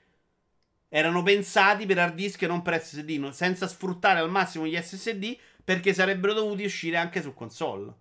erano 0.97 1.25
pensati 1.25 1.87
per 1.87 1.99
hard 1.99 2.15
disk 2.15 2.43
e 2.43 2.47
non 2.47 2.63
per 2.63 2.81
SSD, 2.81 3.31
senza 3.31 3.67
sfruttare 3.67 4.21
al 4.21 4.31
massimo 4.31 4.65
gli 4.65 4.81
SSD, 4.81 5.37
perché 5.65 5.93
sarebbero 5.93 6.33
dovuti 6.35 6.63
uscire 6.63 6.97
anche 6.97 7.21
su 7.21 7.35
console. 7.35 7.93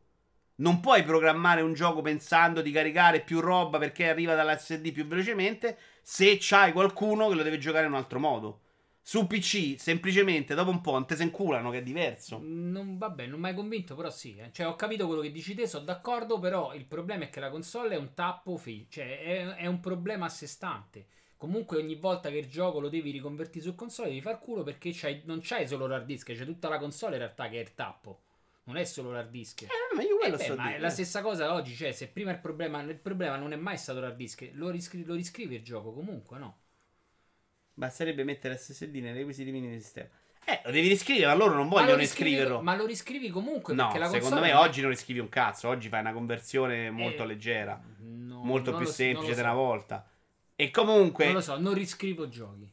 Non 0.58 0.80
puoi 0.80 1.02
programmare 1.02 1.62
un 1.62 1.74
gioco 1.74 2.04
pensando 2.04 2.62
di 2.62 2.70
caricare 2.70 3.22
più 3.22 3.40
roba 3.40 3.80
perché 3.80 4.10
arriva 4.10 4.36
dall'SSD 4.36 4.92
più 4.92 5.08
velocemente 5.08 5.76
se 6.04 6.38
c'hai 6.40 6.72
qualcuno 6.72 7.30
che 7.30 7.34
lo 7.34 7.42
deve 7.42 7.58
giocare 7.58 7.88
in 7.88 7.94
un 7.94 7.98
altro 7.98 8.20
modo. 8.20 8.60
Su 9.02 9.26
PC, 9.26 9.74
semplicemente, 9.80 10.54
dopo 10.54 10.70
un 10.70 10.82
po' 10.82 11.04
te 11.04 11.16
se 11.16 11.24
inculano 11.24 11.72
che 11.72 11.80
è 11.80 11.84
diverso. 11.84 12.40
Non, 12.44 13.00
vabbè, 13.00 13.26
non 13.26 13.40
mi 13.40 13.48
hai 13.48 13.56
convinto, 13.56 13.96
però 13.96 14.12
sì. 14.12 14.38
eh. 14.38 14.52
Cioè, 14.52 14.68
ho 14.68 14.76
capito 14.76 15.08
quello 15.08 15.22
che 15.22 15.32
dici 15.32 15.56
te, 15.56 15.66
sono 15.66 15.84
d'accordo, 15.84 16.38
però 16.38 16.76
il 16.76 16.86
problema 16.86 17.24
è 17.24 17.30
che 17.32 17.40
la 17.40 17.50
console 17.50 17.96
è 17.96 17.98
un 17.98 18.14
tappo, 18.14 18.56
fi- 18.56 18.86
cioè 18.88 19.20
è, 19.20 19.48
è 19.56 19.66
un 19.66 19.80
problema 19.80 20.28
a 20.28 20.30
sé 20.30 20.46
stante. 20.46 21.08
Comunque 21.44 21.76
ogni 21.76 21.96
volta 21.96 22.30
che 22.30 22.38
il 22.38 22.48
gioco 22.48 22.80
lo 22.80 22.88
devi 22.88 23.12
riconvertire 23.12 23.66
su 23.66 23.76
console 23.76 24.08
devi 24.08 24.22
far 24.22 24.40
culo 24.40 24.64
perché 24.64 24.92
c'hai- 24.94 25.24
non 25.26 25.40
c'hai 25.44 25.68
solo 25.68 25.88
l'hard 25.88 26.06
disk, 26.06 26.32
c'è 26.32 26.46
tutta 26.46 26.70
la 26.70 26.78
console 26.78 27.16
in 27.16 27.22
realtà 27.22 27.50
che 27.50 27.58
è 27.58 27.62
il 27.62 27.74
tappo. 27.76 28.22
Non 28.64 28.78
è 28.78 28.86
solo 28.86 29.12
l'hard 29.12 29.30
disk. 29.30 29.64
Eh, 29.64 29.68
ma 29.94 30.02
io 30.04 30.16
Eh 30.16 30.20
quello 30.20 30.38
beh, 30.38 30.44
sto 30.44 30.56
ma 30.56 30.62
è 30.62 30.66
dicendo. 30.68 30.84
la 30.86 30.90
stessa 30.90 31.22
cosa 31.22 31.54
oggi, 31.54 31.76
cioè 31.76 31.92
se 31.92 32.08
prima 32.08 32.32
il 32.32 32.40
problema, 32.40 32.82
il 32.84 32.96
problema 32.96 33.36
non 33.36 33.52
è 33.52 33.58
mai 33.58 33.78
stato 33.78 34.00
l'hard 34.00 34.16
disk, 34.16 34.52
lo, 34.54 34.70
riscri- 34.70 35.04
lo 35.04 35.16
riscrivi 35.16 35.56
il 35.56 35.64
gioco 35.64 35.92
comunque, 35.92 36.38
no? 36.38 36.60
Basterebbe 37.74 38.24
mettere 38.24 38.56
SSD 38.56 38.96
nei 39.02 39.12
requisiti 39.12 39.52
minimi 39.52 39.74
del 39.74 39.82
sistema. 39.82 40.08
Eh, 40.46 40.62
lo 40.64 40.72
devi 40.72 40.88
riscrivere, 40.88 41.26
ma 41.28 41.34
loro 41.34 41.56
non 41.56 41.68
vogliono 41.68 41.92
lo 41.92 41.98
riscrivi- 41.98 42.32
iscriverlo. 42.32 42.62
Ma 42.62 42.76
lo 42.78 42.86
riscrivi 42.86 43.28
comunque 43.30 43.74
No, 43.74 43.84
perché 43.88 44.00
la 44.00 44.08
secondo 44.08 44.40
me 44.40 44.50
è- 44.52 44.56
oggi 44.56 44.80
non 44.80 44.92
riscrivi 44.92 45.20
un 45.20 45.28
cazzo. 45.28 45.68
Oggi 45.68 45.90
fai 45.90 46.00
una 46.00 46.14
conversione 46.14 46.90
molto 46.90 47.24
Eh, 47.24 47.26
leggera, 47.26 47.82
no, 48.00 48.44
molto 48.44 48.72
più 48.72 48.82
lo 48.82 48.86
so, 48.86 48.94
semplice 48.94 49.26
non 49.28 49.36
di 49.36 49.42
una 49.42 49.52
so. 49.52 49.58
volta. 49.58 50.08
E 50.56 50.70
comunque. 50.72 51.26
Non 51.26 51.36
lo 51.36 51.42
so, 51.42 51.58
non 51.60 51.74
riscrivo 51.74 52.30
giochi. 52.30 52.72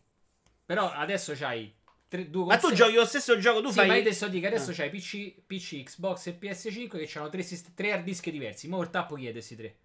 Però 0.65 0.91
adesso 0.91 1.33
c'hai 1.35 1.75
tre, 2.09 2.31
due 2.31 2.45
Ma 2.45 2.59
tu 2.59 2.73
giochi 2.73 2.95
lo 2.95 3.05
stesso 3.07 3.39
gioco, 3.39 3.61
tu 3.61 3.69
sì, 3.69 3.75
fai. 3.77 3.89
ma 3.89 3.95
io 3.95 4.01
adesso 4.03 4.29
dico, 4.29 4.47
adesso 4.47 4.71
Ah. 4.71 4.75
c'hai 4.75 4.91
PC, 4.91 5.41
PC, 5.47 5.83
Xbox 5.85 6.27
e 6.27 6.39
PS5 6.39 7.05
che 7.05 7.19
hanno 7.19 7.29
tre, 7.29 7.45
tre 7.75 7.93
hard 7.93 8.05
disk 8.05 8.29
diversi. 8.31 8.69
Ma 8.69 8.79
il 8.81 8.91
tappo 8.91 9.15
chiede 9.17 9.33
questi 9.33 9.57
tre. 9.57 9.77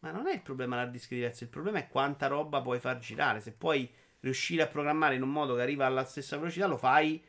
Ma 0.00 0.10
non 0.10 0.26
è 0.26 0.34
il 0.34 0.42
problema 0.42 0.76
l'hard 0.76 0.90
disk 0.92 1.08
diverso, 1.08 1.44
il 1.44 1.50
problema 1.50 1.78
è 1.78 1.88
quanta 1.88 2.26
roba 2.26 2.60
puoi 2.60 2.78
far 2.78 2.98
girare. 2.98 3.40
Se 3.40 3.52
puoi 3.52 3.90
riuscire 4.20 4.62
a 4.62 4.66
programmare 4.66 5.14
in 5.14 5.22
un 5.22 5.30
modo 5.30 5.54
che 5.54 5.62
arriva 5.62 5.86
alla 5.86 6.04
stessa 6.04 6.36
velocità, 6.36 6.66
lo 6.66 6.76
fai. 6.76 7.22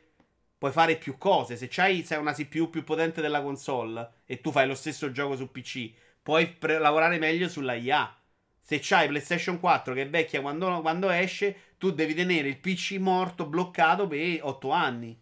Puoi 0.58 0.72
fare 0.72 0.96
più 0.96 1.18
cose. 1.18 1.56
Se 1.56 1.68
c'hai 1.68 2.02
se 2.04 2.14
hai 2.14 2.20
una 2.20 2.32
CPU 2.32 2.70
più 2.70 2.82
potente 2.84 3.20
della 3.20 3.42
console 3.42 4.10
e 4.24 4.40
tu 4.40 4.50
fai 4.52 4.66
lo 4.66 4.74
stesso 4.74 5.10
gioco 5.10 5.36
su 5.36 5.50
PC, 5.50 5.90
puoi 6.22 6.46
pre- 6.48 6.78
lavorare 6.78 7.18
meglio 7.18 7.48
sulla 7.48 7.74
IA. 7.74 8.16
Se 8.68 8.80
c'hai 8.82 9.06
PlayStation 9.06 9.60
4 9.60 9.94
che 9.94 10.02
è 10.02 10.10
vecchia 10.10 10.40
quando, 10.40 10.80
quando 10.80 11.08
esce, 11.10 11.74
tu 11.78 11.92
devi 11.92 12.14
tenere 12.14 12.48
il 12.48 12.58
PC 12.58 12.96
morto 12.98 13.46
bloccato 13.46 14.08
per 14.08 14.40
8 14.42 14.70
anni. 14.70 15.16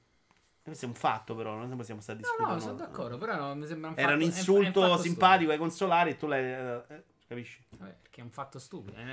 Questo 0.62 0.86
è 0.86 0.88
un 0.88 0.94
fatto, 0.94 1.34
però. 1.34 1.54
Non 1.54 1.76
possiamo 1.76 2.00
stare 2.00 2.20
No, 2.20 2.24
discutendo. 2.24 2.54
no, 2.54 2.60
sono 2.60 2.72
d'accordo. 2.78 3.18
Però 3.18 3.36
no, 3.36 3.54
mi 3.54 3.66
sembra 3.66 3.90
un 3.90 3.98
Era 3.98 4.14
un 4.14 4.20
fatto- 4.20 4.24
è- 4.24 4.24
è 4.24 4.30
un 4.30 4.36
insulto 4.38 4.80
fatto 4.80 5.02
simpatico 5.02 5.50
ai 5.50 5.58
consolari 5.58 6.10
e 6.12 6.16
tu 6.16 6.26
l'hai. 6.26 6.42
eh, 6.42 7.02
capisci? 7.28 7.60
stupido. 7.60 7.84
Vabbè, 7.84 7.96
perché 8.00 8.20
è 8.22 8.24
un 8.24 8.30
fatto 8.30 8.58
stupido. 8.58 8.96
È 8.96 9.02
un 9.02 9.06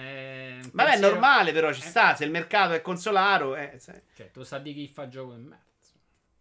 Vabbè, 0.61 0.61
è 0.61 0.71
pensiero- 0.71 1.09
normale, 1.11 1.51
però 1.51 1.73
ci 1.73 1.81
Eh. 1.81 1.87
sta. 1.87 2.15
Se 2.15 2.23
il 2.23 2.31
mercato 2.31 2.71
è 2.71 2.81
consolaro, 2.81 3.57
eh. 3.57 3.77
Cioè, 4.15 4.31
tu 4.31 4.43
sa 4.43 4.59
di 4.59 4.73
chi 4.73 4.87
fa 4.87 5.09
gioco 5.09 5.33
in 5.33 5.41
merda. 5.41 5.65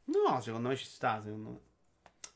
No, 0.04 0.40
secondo 0.40 0.68
me 0.68 0.76
ci 0.76 0.84
sta. 0.84 1.20
Secondo 1.20 1.50
me. 1.50 1.58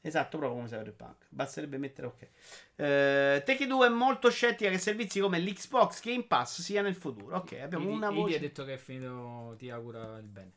Esatto, 0.07 0.37
proprio 0.37 0.59
come 0.59 0.69
Cyberpunk. 0.69 1.25
Basterebbe 1.31 1.79
mettere 1.79 2.07
ok. 2.09 2.29
Eh, 2.77 3.43
Take 3.43 3.67
2 3.67 3.87
è 3.87 3.89
molto 3.91 4.29
scettica 4.29 4.69
che 4.69 4.77
servizi 4.77 5.19
come 5.19 5.39
l'Xbox 5.39 6.03
Game 6.03 6.25
Pass 6.25 6.61
sia 6.61 6.83
nel 6.83 6.95
futuro. 6.95 7.37
Ok, 7.37 7.53
abbiamo 7.55 7.87
Idi- 7.87 7.95
una 7.95 8.11
Idi 8.11 8.21
voce. 8.21 8.37
ha 8.37 8.39
detto 8.41 8.65
che 8.67 8.75
è 8.75 8.77
finito, 8.77 9.55
ti 9.57 9.71
augura 9.71 10.19
il 10.19 10.29
bene. 10.29 10.53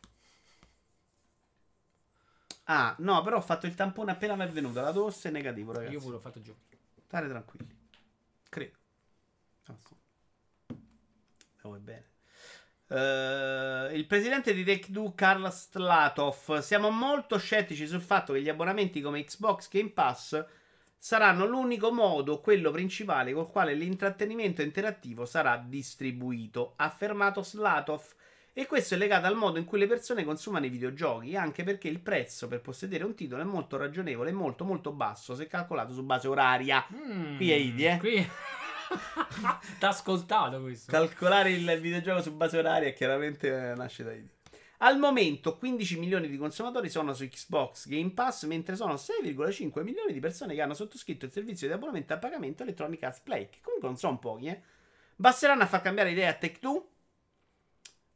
Ah, 2.66 2.94
no, 3.00 3.22
però 3.22 3.38
ho 3.38 3.42
fatto 3.42 3.66
il 3.68 3.74
tampone 3.74 4.12
appena 4.12 4.36
mi 4.36 4.44
è 4.44 4.50
venuto. 4.50 4.82
La 4.82 4.92
tosse 4.92 5.30
è 5.30 5.32
negativo, 5.32 5.72
ragazzi. 5.72 5.94
Io 5.94 6.02
pure 6.02 6.18
ho 6.18 6.20
fatto 6.20 6.42
gioco. 6.42 6.60
Stare 7.06 7.30
tranquilli. 7.30 7.74
Credo. 8.50 8.76
No, 11.62 11.70
va 11.70 11.78
bene. 11.78 12.06
Eh, 12.90 13.90
il 13.94 14.06
presidente 14.06 14.54
di 14.54 14.64
Take-Two, 14.64 15.14
Karl 15.14 15.52
Stlatov, 15.52 16.60
siamo 16.60 16.90
molto 16.90 17.38
scettici 17.38 17.86
sul 17.88 18.02
fatto 18.02 18.34
che 18.34 18.42
gli 18.42 18.50
abbonamenti 18.50 19.02
come 19.02 19.24
Xbox 19.24 19.70
Game 19.70 19.90
Pass 19.90 20.46
saranno 20.98 21.46
l'unico 21.46 21.92
modo, 21.92 22.40
quello 22.40 22.72
principale, 22.72 23.34
col 23.34 23.50
quale 23.50 23.74
l'intrattenimento 23.74 24.62
interattivo 24.62 25.26
sarà 25.26 25.58
distribuito, 25.58 26.74
ha 26.78 26.86
affermato 26.86 27.44
Slatov. 27.44 28.16
E 28.54 28.66
questo 28.66 28.96
è 28.96 28.98
legato 28.98 29.28
al 29.28 29.36
modo 29.36 29.60
in 29.60 29.66
cui 29.66 29.78
le 29.78 29.86
persone 29.86 30.24
consumano 30.24 30.66
i 30.66 30.70
videogiochi, 30.70 31.36
anche 31.36 31.64
perché 31.64 31.90
il 31.90 32.00
prezzo 32.00 32.48
per 32.48 32.60
possedere 32.60 33.04
un 33.04 33.14
titolo 33.14 33.44
è 33.44 33.46
molto 33.46 33.78
ragionevole 33.78 34.32
e 34.32 34.34
molto 34.34 34.64
molto 34.64 34.92
basso 34.92 35.36
se 35.36 35.46
calcolato 35.46 35.94
su 35.94 36.04
base 36.04 36.28
oraria. 36.28 36.84
Qui 37.38 37.52
è 37.52 37.56
Idi, 37.56 37.86
eh. 37.86 37.98
Qui... 38.00 38.28
T'ha 39.80 39.88
ascoltato 39.90 40.62
questo. 40.62 40.92
Calcolare 40.92 41.52
il 41.52 41.80
videogioco 41.80 42.22
su 42.22 42.34
base 42.34 42.58
oraria 42.58 42.92
chiaramente 42.92 43.72
eh, 43.72 43.76
nasce 43.76 44.04
da 44.04 44.14
Idi. 44.14 44.36
Al 44.80 45.00
momento 45.00 45.58
15 45.58 45.98
milioni 45.98 46.28
di 46.28 46.38
consumatori 46.38 46.90
sono 46.90 47.14
su 47.14 47.28
Xbox 47.28 47.88
Game 47.88 48.12
Pass, 48.12 48.46
mentre 48.46 48.76
sono 48.76 48.94
6,5 48.94 49.82
milioni 49.82 50.14
di 50.14 50.20
persone 50.20 50.54
che 50.54 50.62
hanno 50.62 50.76
sottoscritto 50.76 51.26
il 51.26 51.32
servizio 51.32 51.66
di 51.68 51.74
abbonamento 51.74 52.14
a 52.14 52.18
pagamento 52.18 52.62
Electronic 52.62 53.02
Arts 53.02 53.22
Play, 53.22 53.50
che 53.50 53.58
comunque 53.62 53.90
non 53.90 53.98
sono 53.98 54.20
pochi, 54.20 54.48
eh. 54.48 54.62
Basteranno 55.16 55.64
a 55.64 55.66
far 55.68 55.82
cambiare 55.82 56.12
idea 56.12 56.30
a 56.30 56.38
Tech2. 56.40 56.82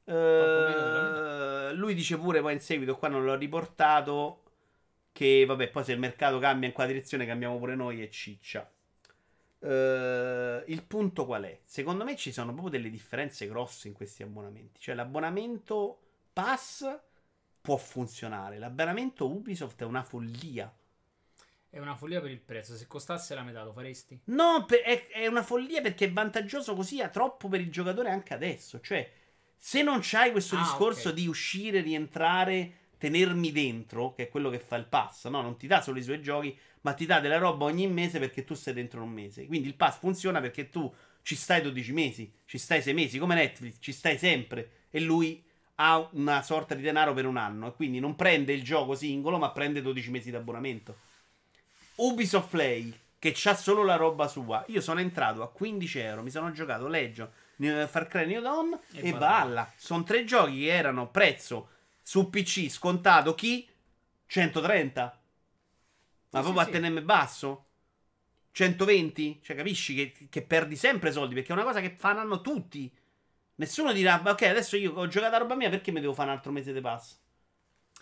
meno 0.06 0.82
della 0.86 1.70
Eh, 1.70 1.74
lui 1.74 1.96
dice 1.96 2.18
pure 2.18 2.42
poi 2.42 2.54
in 2.54 2.60
seguito, 2.60 2.96
qua 2.96 3.08
non 3.08 3.26
l'ho 3.26 3.36
riportato, 3.36 4.44
che 5.12 5.46
vabbè, 5.46 5.70
poi 5.70 5.84
se 5.84 5.94
il 5.94 6.00
mercato 6.00 6.38
cambia 6.38 6.68
in 6.68 6.76
qua 6.76 6.86
direzione 6.86 7.26
cambiamo 7.26 7.58
pure 7.58 7.74
noi 7.76 8.04
e 8.04 8.12
ciccia. 8.12 8.71
Eh, 9.64 10.64
il 10.68 10.84
punto 10.84 11.26
qual 11.26 11.44
è? 11.44 11.60
Secondo 11.64 12.04
me 12.04 12.16
ci 12.16 12.32
sono 12.32 12.52
proprio 12.52 12.72
delle 12.72 12.90
differenze 12.90 13.48
grosse 13.48 13.88
in 13.88 13.94
questi 13.94 14.24
abbonamenti. 14.24 14.80
Cioè, 14.80 14.96
l'abbonamento 14.96 16.00
Pass 16.34 17.00
può 17.62 17.78
funzionare, 17.78 18.58
l'abbonamento 18.58 19.30
Ubisoft 19.30 19.82
è 19.82 19.86
una 19.86 20.04
follia. 20.04 20.74
È 21.70 21.80
una 21.80 21.96
follia 21.96 22.20
per 22.20 22.32
il 22.32 22.40
prezzo. 22.42 22.76
Se 22.76 22.88
costasse 22.88 23.34
la 23.34 23.44
metà 23.44 23.64
lo 23.64 23.72
faresti? 23.72 24.20
No, 24.26 24.66
è, 24.66 25.08
è 25.08 25.28
una 25.28 25.44
follia 25.44 25.82
perché 25.82 26.06
è 26.06 26.12
vantaggioso 26.12 26.76
così, 26.76 27.00
è 27.00 27.10
troppo 27.12 27.48
per 27.48 27.62
il 27.62 27.72
giocatore 27.72 28.10
anche 28.10 28.34
adesso. 28.34 28.82
Cioè, 28.82 29.10
se 29.56 29.82
non 29.84 30.00
c'hai 30.02 30.32
questo 30.32 30.58
Ah, 30.58 30.60
discorso 30.64 31.10
ok. 31.10 31.16
di 31.16 31.28
uscire, 31.28 31.80
rientrare, 31.80 32.74
tenermi 32.98 33.54
dentro, 33.54 34.12
che 34.12 34.24
è 34.24 34.30
quello 34.30 34.50
che 34.50 34.60
fa 34.60 34.76
il 34.76 34.86
pass, 34.86 35.28
no? 35.28 35.42
Non 35.42 35.56
ti 35.56 35.68
dà 35.68 35.82
solo 35.82 36.00
i 36.00 36.04
suoi 36.04 36.22
giochi, 36.22 36.58
ma 36.82 36.94
ti 36.94 37.06
dà 37.06 37.20
della 37.20 37.38
roba 37.38 37.66
ogni 37.66 37.88
mese 37.88 38.20
perché 38.20 38.44
tu 38.44 38.54
sei 38.54 38.74
dentro 38.74 39.02
un 39.04 39.10
mese. 39.10 39.46
Quindi 39.46 39.68
il 39.68 39.76
pass 39.76 40.00
funziona 40.00 40.40
perché 40.42 40.70
tu 40.70 40.92
ci 41.22 41.36
stai 41.36 41.62
12 41.62 41.92
mesi, 41.92 42.32
ci 42.46 42.58
stai 42.58 42.82
6 42.82 42.94
mesi, 42.94 43.20
come 43.20 43.36
Netflix, 43.36 43.76
ci 43.80 43.92
stai 43.92 44.18
sempre. 44.18 44.72
E 44.90 45.00
lui 45.00 45.44
ha 45.76 46.08
una 46.14 46.42
sorta 46.42 46.76
di 46.76 46.82
denaro 46.82 47.14
per 47.14 47.26
un 47.26 47.38
anno. 47.38 47.68
E 47.68 47.74
quindi 47.74 48.00
non 48.00 48.16
prende 48.16 48.54
il 48.54 48.64
gioco 48.64 48.96
singolo, 48.96 49.38
ma 49.38 49.52
prende 49.52 49.82
12 49.82 50.10
mesi 50.12 50.30
di 50.30 50.36
abbonamento. 50.36 50.98
Ubisoft 51.96 52.50
Play 52.50 52.94
che 53.20 53.34
c'ha 53.36 53.56
solo 53.56 53.84
la 53.84 53.96
roba 53.96 54.28
sua. 54.28 54.64
Io 54.70 54.82
sono 54.82 55.00
entrato 55.00 55.44
a 55.44 55.52
15 55.52 56.00
euro, 56.00 56.24
mi 56.24 56.32
sono 56.32 56.52
giocato 56.52 56.88
Legion, 56.88 57.30
Far 57.88 58.08
Cry 58.08 58.26
New 58.26 58.42
Dawn 58.42 58.80
E 58.94 59.10
e. 59.10 59.12
Valhalla. 59.12 59.72
Sono 59.76 60.02
tre 60.02 60.24
giochi 60.24 60.62
che 60.62 60.74
erano 60.74 61.10
prezzo 61.10 61.70
su 62.02 62.32
PC 62.32 62.68
scontato 62.70 63.36
chi? 63.36 63.70
130. 64.26 65.21
Ma 66.32 66.40
Sì, 66.40 66.44
proprio 66.44 66.62
sì, 66.62 66.64
a 66.64 66.66
sì. 66.66 66.72
tenemme 66.72 67.02
basso? 67.04 67.66
120? 68.52 69.40
Cioè, 69.44 69.56
capisci 69.56 69.96
che, 69.96 70.28
che 70.30 70.42
perdi 70.44 70.76
sempre 70.76 71.12
soldi 71.12 71.36
perché 71.36 71.50
è 71.52 71.54
una 71.56 71.64
cosa 71.64 71.82
che 71.82 71.96
faranno 71.98 72.42
tutti. 72.42 72.94
Nessuno 73.56 73.94
dirà, 73.94 74.22
"Ma 74.22 74.32
ok, 74.32 74.42
adesso 74.44 74.78
io 74.78 74.94
ho 74.94 75.08
giocato 75.08 75.36
a 75.36 75.40
roba 75.40 75.56
mia, 75.56 75.70
perché 75.70 75.92
mi 75.92 76.02
devo 76.02 76.14
fare 76.14 76.30
un 76.30 76.36
altro 76.36 76.52
mese 76.52 76.74
di 76.74 76.82
pass? 76.82 77.20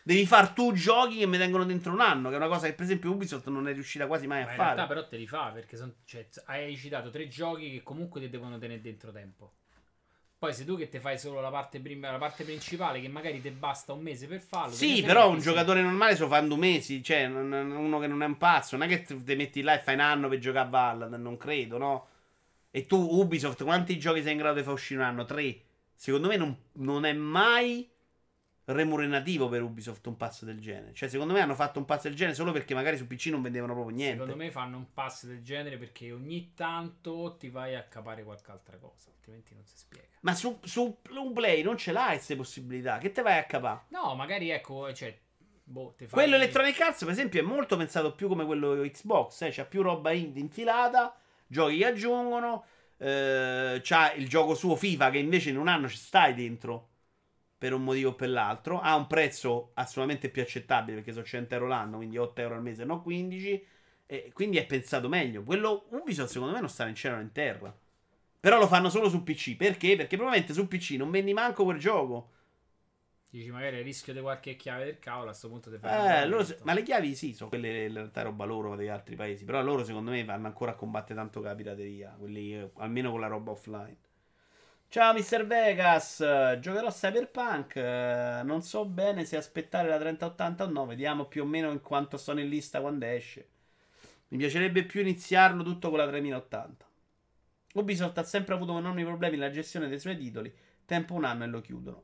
Devi 0.03 0.26
far 0.26 0.51
tu 0.51 0.73
giochi 0.73 1.18
che 1.19 1.26
mi 1.27 1.38
tengono 1.38 1.64
dentro 1.65 1.93
un 1.93 2.01
anno, 2.01 2.30
che 2.30 2.35
è 2.35 2.38
una 2.38 2.47
cosa 2.47 2.68
che 2.68 2.73
per 2.73 2.85
esempio 2.85 3.11
Ubisoft 3.11 3.47
non 3.47 3.68
è 3.68 3.73
riuscita 3.73 4.07
quasi 4.07 4.27
mai 4.27 4.41
Ma 4.41 4.43
a 4.43 4.47
in 4.49 4.56
fare. 4.56 4.76
realtà 4.76 4.88
però 4.88 5.07
te 5.07 5.18
li 5.18 5.27
fa 5.27 5.51
perché 5.51 5.77
son- 5.77 5.97
cioè, 6.03 6.27
hai 6.45 6.76
citato 6.76 7.10
tre 7.11 7.27
giochi 7.27 7.69
che 7.72 7.84
comunque 7.84 8.19
ti 8.22 8.30
devono 8.30 8.57
tenere 8.57 8.81
dentro 8.81 9.11
tempo. 9.11 9.53
Poi 10.40 10.53
se 10.53 10.64
tu 10.64 10.78
che 10.78 10.88
te 10.88 11.02
fai 11.02 11.20
solo 11.20 11.41
la 11.41 11.49
parte, 11.49 11.82
prima, 11.82 12.11
la 12.11 12.18
parte 12.18 12.45
principale 12.45 13.02
che 13.02 13.10
magari 13.10 13.41
ti 13.41 13.49
basta 13.49 13.91
un 13.91 13.99
mese 13.99 14.26
per 14.26 14.40
farlo. 14.40 14.74
Sì, 14.74 15.03
però 15.03 15.30
un 15.30 15.40
giocatore 15.40 15.82
normale 15.82 16.18
lo 16.18 16.30
fa 16.30 16.38
in 16.38 16.48
due 16.48 16.57
mesi, 16.57 17.03
cioè 17.03 17.26
uno 17.26 17.99
che 17.99 18.07
non 18.07 18.24
è 18.24 18.26
un 18.26 18.38
pazzo, 18.38 18.78
non 18.78 18.88
è 18.88 18.90
che 18.90 19.03
ti 19.03 19.22
ti 19.22 19.36
metti 19.36 19.61
là 19.61 19.74
e 19.78 19.80
fai 19.80 19.95
un 19.95 19.99
anno 19.99 20.30
per 20.30 20.40
giocare 20.40 20.66
a 20.66 20.70
Valhalla, 20.70 21.18
non 21.18 21.36
credo, 21.36 21.78
no? 21.78 22.07
E 22.72 22.86
tu 22.86 22.95
Ubisoft, 22.95 23.66
quanti 23.66 23.99
giochi 23.99 24.22
sei 24.22 24.32
in 24.32 24.38
grado 24.38 24.60
di 24.60 24.64
far 24.64 24.74
uscire 24.74 25.02
un 25.02 25.07
anno? 25.07 25.26
Tre. 25.26 25.61
Secondo 25.94 26.30
me 26.30 26.38
non, 26.38 26.57
non 26.74 27.03
è 27.03 27.11
mai 27.11 27.90
remunerativo 28.71 29.49
per 29.49 29.61
Ubisoft 29.63 30.05
un 30.07 30.17
passo 30.17 30.45
del 30.45 30.59
genere. 30.59 30.93
Cioè, 30.93 31.09
secondo 31.09 31.33
me 31.33 31.39
hanno 31.41 31.55
fatto 31.55 31.79
un 31.79 31.85
passo 31.85 32.07
del 32.07 32.15
genere 32.15 32.35
solo 32.35 32.51
perché 32.51 32.73
magari 32.73 32.97
su 32.97 33.07
PC 33.07 33.27
non 33.27 33.41
vendevano 33.41 33.73
proprio 33.73 33.95
niente. 33.95 34.23
Secondo 34.23 34.43
me 34.43 34.51
fanno 34.51 34.77
un 34.77 34.93
pass 34.93 35.25
del 35.25 35.41
genere 35.41 35.77
perché 35.77 36.11
ogni 36.11 36.53
tanto 36.53 37.35
ti 37.39 37.49
vai 37.49 37.75
a 37.75 37.83
capare 37.83 38.23
qualche 38.23 38.51
altra 38.51 38.77
cosa, 38.77 39.09
altrimenti 39.09 39.53
non 39.55 39.63
si 39.65 39.77
spiega. 39.77 40.07
Ma 40.21 40.35
su, 40.35 40.59
su 40.63 40.97
Play 41.01 41.63
non 41.63 41.77
ce 41.77 41.91
l'hai 41.91 42.15
queste 42.15 42.35
possibilità. 42.35 42.97
Che 42.97 43.11
te 43.11 43.21
vai 43.21 43.37
a 43.39 43.45
capare? 43.45 43.85
No, 43.89 44.13
magari 44.15 44.49
ecco, 44.51 44.93
cioè, 44.93 45.17
boh, 45.63 45.95
fai... 45.97 46.07
Quello 46.07 46.35
Electronic 46.35 46.79
Arts, 46.79 47.03
per 47.03 47.11
esempio, 47.11 47.39
è 47.41 47.43
molto 47.43 47.75
pensato 47.75 48.13
più 48.13 48.27
come 48.27 48.45
quello 48.45 48.81
Xbox. 48.81 49.41
Eh? 49.41 49.49
C'ha 49.51 49.65
più 49.65 49.81
roba 49.81 50.11
indie 50.11 50.41
infilata, 50.41 51.15
giochi 51.47 51.77
che 51.77 51.85
aggiungono. 51.85 52.65
eh, 52.97 53.79
c'ha 53.81 54.13
il 54.13 54.27
gioco 54.27 54.53
suo 54.53 54.75
FIFA 54.75 55.09
che 55.09 55.17
invece 55.17 55.49
in 55.49 55.57
un 55.57 55.69
anno 55.69 55.87
ci 55.87 55.97
stai 55.97 56.33
dentro 56.35 56.89
per 57.60 57.73
un 57.73 57.84
motivo 57.84 58.11
o 58.11 58.15
per 58.15 58.30
l'altro. 58.30 58.80
Ha 58.80 58.95
un 58.95 59.06
prezzo 59.06 59.72
assolutamente 59.73 60.30
più 60.30 60.41
accettabile 60.41 60.95
perché 60.95 61.11
sono 61.11 61.26
100 61.26 61.53
euro 61.53 61.68
l'anno, 61.68 61.98
quindi 61.98 62.18
8 62.18 62.41
euro 62.41 62.56
al 62.56 62.61
mese, 62.61 62.86
no 62.86 63.02
15. 63.02 63.68
E 64.06 64.31
quindi 64.34 64.57
è 64.57 64.65
pensato 64.65 65.10
meglio. 65.10 65.44
Quello 65.44 65.86
Ubisoft, 65.90 66.31
secondo 66.31 66.53
me, 66.53 66.61
non 66.61 66.69
sta 66.69 66.88
in 66.88 66.95
cielo 66.95 67.18
né 67.18 67.23
in 67.23 67.31
terra. 67.34 67.77
Però 68.40 68.57
lo 68.57 68.68
fanno 68.68 68.90
solo 68.90 69.10
su 69.10 69.22
PC. 69.22 69.57
Perché? 69.57 69.98
Perché 69.98 70.15
probabilmente 70.15 70.53
su 70.53 70.68
PC 70.68 70.91
non 70.91 71.11
vendi 71.11 71.34
manco 71.34 71.65
quel 71.65 71.77
gioco. 71.77 72.31
Dici 73.30 73.52
magari 73.52 73.77
a 73.77 73.81
rischio 73.84 74.14
di 74.14 74.22
qualche 74.22 74.56
chiave 74.56 74.86
del 74.86 74.98
cavolo, 74.98 75.26
a 75.26 75.27
questo 75.27 75.49
punto 75.49 75.69
ti 75.69 75.77
fai... 75.77 76.23
Eh, 76.23 76.26
loro 76.26 76.48
ma 76.64 76.73
le 76.73 76.81
chiavi 76.81 77.14
sì, 77.14 77.34
sono 77.34 77.49
quelle 77.49 77.86
in 77.86 77.94
realtà 77.94 78.23
roba 78.23 78.45
loro 78.45 78.76
degli 78.76 78.88
altri 78.88 79.15
paesi. 79.15 79.45
Però 79.45 79.61
loro 79.61 79.84
secondo 79.84 80.10
me 80.10 80.23
vanno 80.23 80.48
ancora 80.48 80.72
a 80.72 80.76
combattere 80.76 81.19
tanto 81.19 81.40
con 81.40 81.49
la 81.49 81.56
pirateria. 81.56 82.15
Quelli, 82.18 82.72
almeno 82.77 83.11
con 83.11 83.19
la 83.19 83.27
roba 83.27 83.52
offline. 83.52 83.98
Ciao 84.91 85.14
Mr. 85.14 85.45
Vegas, 85.45 86.18
giocherò 86.60 86.90
Cyberpunk. 86.90 87.76
non 88.44 88.64
so 88.64 88.86
bene 88.86 89.24
se 89.24 89.38
aspettare 89.38 89.88
la 89.88 89.99
3080 89.99 90.64
o 90.64 90.68
no. 90.68 90.88
Vediamo 90.88 91.26
più 91.26 91.44
o 91.44 91.45
meno 91.45 91.70
in 91.70 91.80
quanto 91.80 92.18
sono 92.18 92.40
in 92.40 92.49
lista 92.49 92.82
quando 92.82 93.06
esce. 93.06 93.48
Mi 94.30 94.40
piacerebbe 94.40 94.86
più 94.86 95.02
iniziarlo 95.02 95.61
tutto 95.61 95.90
con 95.90 95.99
la 95.99 96.07
3080. 96.07 96.86
Ubisoft 97.76 98.18
ha 98.18 98.24
sempre 98.24 98.56
avuto 98.56 98.76
enormi 98.76 99.03
problemi 99.03 99.38
nella 99.38 99.52
gestione 99.52 99.88
dei 99.90 99.99
suoi 99.99 100.18
titoli. 100.18 100.52
Tempo 100.86 101.14
un 101.14 101.24
anno 101.24 101.44
e 101.44 101.48
lo 101.48 101.61
chiudono. 101.61 102.03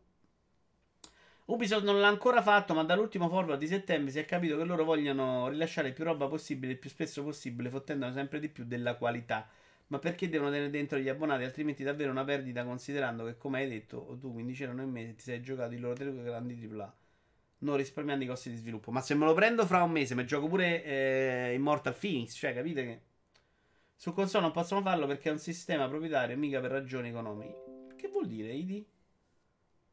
Ubisoft 1.45 1.83
non 1.85 1.99
l'ha 1.99 2.07
ancora 2.07 2.43
fatto, 2.43 2.75
ma 2.75 2.83
dall'ultimo 2.83 3.29
forward 3.29 3.59
di 3.59 3.65
settembre 3.67 4.11
si 4.11 4.19
è 4.19 4.25
capito 4.25 4.57
che 4.57 4.63
loro 4.63 4.83
vogliono 4.83 5.47
rilasciare 5.47 5.91
più 5.91 6.03
roba 6.03 6.27
possibile 6.27 6.73
il 6.73 6.77
più 6.77 6.91
spesso 6.91 7.23
possibile, 7.23 7.71
fottendone 7.71 8.13
sempre 8.13 8.39
di 8.39 8.47
più 8.47 8.63
della 8.63 8.93
qualità. 8.93 9.49
Ma 9.87 9.99
perché 9.99 10.29
devono 10.29 10.49
tenere 10.49 10.69
dentro 10.71 10.97
gli 10.97 11.09
abbonati? 11.09 11.43
Altrimenti 11.43 11.83
davvero 11.83 12.11
una 12.11 12.23
perdita, 12.23 12.63
considerando 12.63 13.25
che, 13.25 13.37
come 13.37 13.59
hai 13.59 13.69
detto, 13.69 14.17
tu 14.19 14.31
15 14.31 14.63
euro 14.63 14.75
nel 14.75 14.87
mese 14.87 15.13
ti 15.15 15.21
sei 15.21 15.41
giocato 15.41 15.73
i 15.73 15.79
loro 15.79 15.93
tre 15.93 16.11
grandi 16.23 16.67
AAA, 16.67 16.95
non 17.59 17.77
risparmiando 17.77 18.23
i 18.23 18.27
costi 18.27 18.49
di 18.49 18.55
sviluppo. 18.55 18.91
Ma 18.91 19.01
se 19.01 19.13
me 19.13 19.25
lo 19.25 19.33
prendo 19.33 19.65
fra 19.65 19.83
un 19.83 19.91
mese, 19.91 20.15
mi 20.15 20.25
gioco 20.25 20.47
pure 20.47 20.83
eh, 20.83 21.53
Immortal 21.53 21.95
Phoenix, 21.95 22.33
cioè 22.35 22.53
capite 22.53 22.83
che 22.83 23.01
su 23.95 24.11
console 24.11 24.43
non 24.43 24.51
possono 24.51 24.81
farlo 24.81 25.05
perché 25.05 25.29
è 25.29 25.31
un 25.31 25.39
sistema 25.39 25.87
proprietario, 25.87 26.35
mica 26.35 26.59
per 26.59 26.71
ragioni 26.71 27.09
economiche. 27.09 27.93
Che 27.95 28.07
vuol 28.07 28.27
dire, 28.27 28.51
ID? 28.53 28.85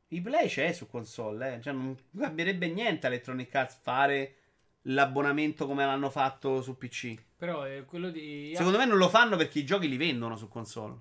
I 0.08 0.20
play 0.20 0.48
c'è 0.48 0.72
su 0.72 0.88
console, 0.88 1.54
eh. 1.56 1.60
Cioè, 1.60 1.72
non 1.72 1.96
cambierebbe 2.16 2.68
niente 2.68 3.06
Electronic 3.06 3.54
Arts 3.54 3.78
fare 3.80 4.36
l'abbonamento 4.82 5.66
come 5.66 5.84
l'hanno 5.84 6.10
fatto 6.10 6.60
su 6.62 6.76
PC. 6.76 7.14
Però 7.36 7.66
eh, 7.66 7.84
quello 7.84 8.10
di 8.10 8.52
Secondo 8.56 8.78
me 8.78 8.84
non 8.86 8.98
lo 8.98 9.08
fanno 9.08 9.36
perché 9.36 9.60
i 9.60 9.64
giochi 9.64 9.88
li 9.88 9.96
vendono 9.96 10.36
su 10.36 10.48
console. 10.48 10.98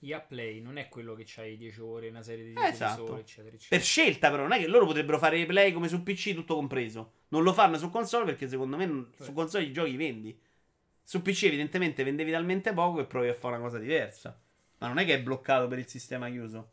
EA 0.00 0.20
Play 0.20 0.60
non 0.60 0.76
è 0.76 0.88
quello 0.88 1.14
che 1.14 1.24
c'hai 1.26 1.56
10 1.56 1.80
ore, 1.80 2.08
una 2.08 2.22
serie 2.22 2.44
di 2.44 2.50
Eh, 2.50 2.54
10 2.54 2.68
esatto. 2.72 3.06
sole, 3.06 3.20
eccetera, 3.20 3.54
eccetera. 3.54 3.76
Per 3.76 3.82
scelta, 3.86 4.30
però, 4.30 4.42
non 4.42 4.52
è 4.52 4.58
che 4.58 4.66
loro 4.66 4.86
potrebbero 4.86 5.18
fare 5.18 5.44
play 5.46 5.72
come 5.72 5.88
su 5.88 6.02
PC, 6.02 6.34
tutto 6.34 6.54
compreso. 6.54 7.12
Non 7.28 7.42
lo 7.42 7.52
fanno 7.52 7.78
su 7.78 7.90
console 7.90 8.24
perché 8.26 8.46
secondo 8.48 8.76
me 8.76 8.86
non- 8.86 9.10
su 9.18 9.32
console 9.32 9.64
i 9.64 9.72
giochi 9.72 9.96
vendi. 9.96 10.38
Su 11.02 11.22
PC, 11.22 11.44
evidentemente, 11.44 12.04
vendevi 12.04 12.30
talmente 12.30 12.72
poco 12.72 12.98
che 12.98 13.04
provi 13.06 13.28
a 13.28 13.34
fare 13.34 13.54
una 13.56 13.64
cosa 13.64 13.78
diversa. 13.78 14.38
Ma 14.78 14.88
non 14.88 14.98
è 14.98 15.04
che 15.06 15.14
è 15.14 15.22
bloccato 15.22 15.66
per 15.66 15.78
il 15.78 15.88
sistema 15.88 16.28
chiuso. 16.28 16.72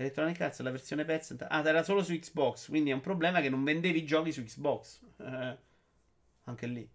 Electronic 0.00 0.40
Arts, 0.40 0.60
la 0.60 0.70
versione 0.70 1.04
Pets. 1.04 1.36
Ah, 1.48 1.62
era 1.66 1.82
solo 1.82 2.02
su 2.02 2.14
Xbox. 2.14 2.68
Quindi 2.68 2.90
è 2.90 2.94
un 2.94 3.00
problema 3.00 3.42
che 3.42 3.50
non 3.50 3.62
vendevi 3.62 3.98
i 3.98 4.06
giochi 4.06 4.32
su 4.32 4.42
Xbox. 4.42 5.00
Eh, 5.18 5.58
anche 6.44 6.66
lì. 6.66 6.88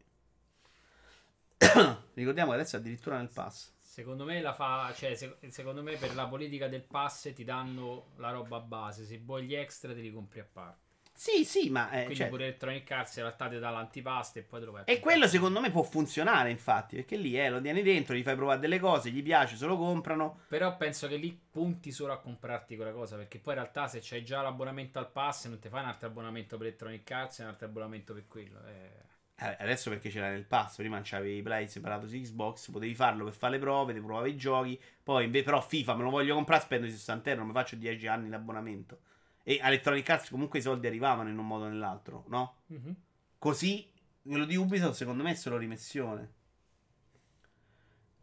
Ricordiamo 2.16 2.50
che 2.50 2.58
adesso 2.58 2.78
è 2.78 2.80
addirittura 2.80 3.18
nel 3.18 3.30
pass. 3.32 3.74
Secondo 3.80 4.26
me 4.26 4.42
fa, 4.54 4.92
cioè, 4.96 5.14
se- 5.14 5.38
secondo 5.50 5.84
me 5.84 5.96
per 5.98 6.16
la 6.16 6.28
politica 6.28 6.68
del 6.68 6.82
pass 6.82 7.32
ti 7.34 7.44
danno 7.44 8.08
la 8.16 8.32
roba 8.32 8.60
base, 8.60 9.06
se 9.06 9.20
vuoi 9.20 9.46
gli 9.46 9.54
extra 9.54 9.94
te 9.94 10.02
li 10.02 10.12
compri 10.12 10.40
a 10.40 10.48
parte. 10.52 10.85
Sì, 11.18 11.46
sì, 11.46 11.70
ma. 11.70 11.90
eh, 11.92 12.00
Quindi 12.04 12.16
cioè- 12.16 12.28
pure 12.28 12.44
Electronic 12.44 12.92
Arts 12.92 13.16
in 13.16 13.24
realtà 13.24 13.48
ti 13.48 13.58
dà 13.58 13.70
l'antipasto 13.70 14.38
e 14.38 14.42
poi 14.42 14.60
te 14.60 14.66
lo 14.66 14.72
vai 14.74 14.84
E 14.86 15.00
quello 15.00 15.28
secondo 15.28 15.62
me 15.62 15.72
può 15.72 15.82
funzionare, 15.82 16.50
infatti, 16.52 16.98
perché 16.98 17.16
lì 17.16 17.40
eh, 17.40 17.50
lo 17.50 17.62
tieni 17.62 17.82
dentro, 17.84 18.16
gli 18.16 18.22
fai 18.22 18.36
provare 18.36 18.60
delle 18.60 18.80
cose, 18.80 19.10
gli 19.12 19.24
piace, 19.24 19.56
se 19.56 19.66
lo 19.66 19.78
comprano. 19.78 20.42
Però 20.50 20.76
penso 20.76 21.08
che 21.08 21.16
lì 21.16 21.32
punti 21.50 21.92
solo 21.92 22.12
a 22.12 22.20
comprarti 22.20 22.76
quella 22.76 22.92
cosa, 22.92 23.16
perché 23.16 23.40
poi 23.40 23.54
in 23.54 23.60
realtà 23.62 23.88
se 23.88 24.00
c'hai 24.04 24.26
già 24.26 24.42
l'abbonamento 24.42 25.00
al 25.00 25.10
pass 25.10 25.48
non 25.48 25.58
ti 25.58 25.70
fai 25.70 25.82
un 25.84 25.88
altro 25.88 26.10
abbonamento 26.10 26.58
per 26.58 26.68
Electronic 26.68 27.10
Arts 27.10 27.40
e 27.40 27.44
un 27.44 27.50
altro 27.50 27.66
abbonamento 27.68 28.14
per 28.14 28.28
quello. 28.28 28.60
eh. 28.68 29.04
Eh, 29.38 29.56
adesso 29.60 29.90
perché 29.90 30.10
c'era 30.10 30.30
nel 30.30 30.46
pass, 30.46 30.76
prima 30.78 31.00
c'avevi 31.04 31.38
i 31.38 31.42
play 31.42 31.68
separato 31.68 32.08
su 32.08 32.16
Xbox, 32.18 32.70
potevi 32.72 32.94
farlo 32.96 33.24
per 33.26 33.34
fare 33.34 33.54
le 33.54 33.60
prove, 33.60 33.94
ti 33.94 34.00
provavi 34.02 34.30
i 34.30 34.36
giochi, 34.38 34.82
poi 35.04 35.26
invece 35.26 35.44
però 35.46 35.60
FIFA 35.62 35.96
me 35.96 36.04
lo 36.04 36.10
voglio 36.10 36.36
comprare, 36.36 36.62
spendo 36.62 36.86
i 36.86 36.92
60 36.92 37.30
euro, 37.30 37.42
non 37.44 37.52
mi 37.52 37.56
faccio 37.58 37.76
10 37.78 38.08
anni 38.08 38.30
l'abbonamento. 38.30 39.00
E 39.48 39.60
Electronic 39.62 40.10
Arts 40.10 40.30
comunque 40.30 40.58
i 40.60 40.62
soldi 40.64 40.88
arrivavano 40.88 41.30
in 41.30 41.38
un 41.38 41.46
modo 41.46 41.66
o 41.66 41.68
nell'altro, 41.68 42.26
no? 42.30 42.62
Mhm. 42.66 42.96
Così, 43.38 43.88
quello 44.24 44.46
di 44.46 44.56
Ubisoft 44.56 44.96
secondo 44.96 45.22
me 45.22 45.32
è 45.32 45.36
solo 45.36 45.58
rimessione. 45.58 46.34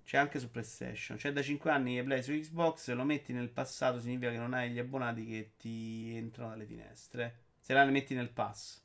C'è 0.05 0.19
anche 0.19 0.41
su 0.41 0.51
PlayStation. 0.51 1.17
C'è 1.17 1.33
da 1.33 1.41
5 1.43 1.71
anni 1.71 1.99
e 1.99 2.03
play 2.03 2.23
su 2.23 2.33
Xbox. 2.33 2.83
Se 2.83 2.95
lo 2.95 3.05
metti 3.05 3.33
nel 3.33 3.49
passato 3.51 4.01
significa 4.01 4.31
che 4.31 4.37
non 4.37 4.53
hai 4.53 4.71
gli 4.71 4.79
abbonati 4.79 5.25
che 5.25 5.53
ti 5.57 6.15
entrano 6.17 6.51
dalle 6.51 6.67
finestre. 6.67 7.45
Se 7.61 7.73
la 7.73 7.85
metti 7.85 8.15
nel 8.15 8.29
pass. 8.29 8.81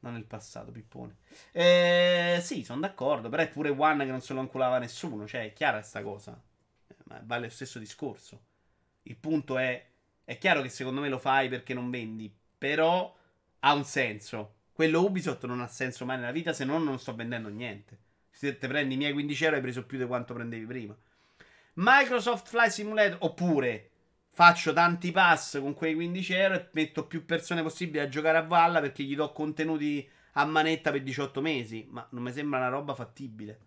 Non 0.00 0.14
nel 0.14 0.24
passato, 0.24 0.72
pippone. 0.72 1.16
Eh, 1.52 2.40
sì, 2.42 2.64
sono 2.64 2.80
d'accordo. 2.80 3.28
Però 3.28 3.40
è 3.40 3.48
pure 3.48 3.70
One 3.70 4.04
che 4.04 4.10
non 4.10 4.20
se 4.20 4.34
lo 4.34 4.40
inculava 4.40 4.78
nessuno. 4.78 5.26
Cioè, 5.26 5.44
è 5.44 5.52
chiara 5.52 5.80
sta 5.80 6.02
cosa. 6.02 6.38
Eh, 6.88 6.94
Ma 7.04 7.22
vale 7.24 7.44
lo 7.44 7.50
stesso 7.50 7.78
discorso. 7.78 8.42
Il 9.04 9.16
punto 9.16 9.56
è. 9.58 9.86
È 10.24 10.38
chiaro 10.38 10.62
che 10.62 10.68
secondo 10.68 11.00
me 11.00 11.08
lo 11.08 11.18
fai 11.18 11.48
perché 11.48 11.74
non 11.74 11.90
vendi. 11.90 12.32
Però 12.58 13.14
ha 13.60 13.72
un 13.74 13.84
senso. 13.84 14.54
Quello 14.72 15.04
Ubisoft 15.04 15.44
non 15.44 15.60
ha 15.60 15.66
senso 15.66 16.04
mai 16.04 16.16
nella 16.16 16.32
vita 16.32 16.52
se 16.52 16.64
non 16.64 16.84
non 16.84 16.98
sto 16.98 17.14
vendendo 17.14 17.48
niente. 17.48 17.98
Se 18.30 18.56
te 18.58 18.66
prendi 18.66 18.94
i 18.94 18.96
miei 18.96 19.12
15 19.12 19.44
euro 19.44 19.56
hai 19.56 19.62
preso 19.62 19.84
più 19.84 19.98
di 19.98 20.06
quanto 20.06 20.34
prendevi 20.34 20.64
prima. 20.64 20.96
Microsoft 21.74 22.48
Flight 22.48 22.70
Simulator 22.70 23.18
oppure 23.20 23.90
faccio 24.30 24.72
tanti 24.72 25.10
pass 25.12 25.60
con 25.60 25.74
quei 25.74 25.94
15 25.94 26.32
euro 26.34 26.54
e 26.54 26.68
metto 26.72 27.06
più 27.06 27.24
persone 27.24 27.62
possibili 27.62 28.00
a 28.00 28.08
giocare 28.08 28.38
a 28.38 28.42
Valla 28.42 28.80
perché 28.80 29.02
gli 29.02 29.14
do 29.14 29.30
contenuti 29.32 30.08
a 30.32 30.44
manetta 30.44 30.90
per 30.90 31.02
18 31.02 31.40
mesi. 31.40 31.86
Ma 31.90 32.06
non 32.10 32.22
mi 32.22 32.32
sembra 32.32 32.58
una 32.58 32.68
roba 32.68 32.94
fattibile. 32.94 33.58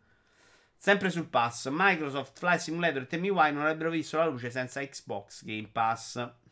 Sempre 0.75 1.09
sul 1.09 1.27
pass, 1.27 1.69
Microsoft 1.71 2.37
Flight 2.37 2.59
Simulator 2.59 3.07
e 3.09 3.17
Why 3.29 3.51
non 3.51 3.61
avrebbero 3.63 3.89
visto 3.89 4.17
la 4.17 4.25
luce 4.25 4.49
senza 4.51 4.81
Xbox 4.81 5.43
Game 5.43 5.69
Pass. 5.71 6.43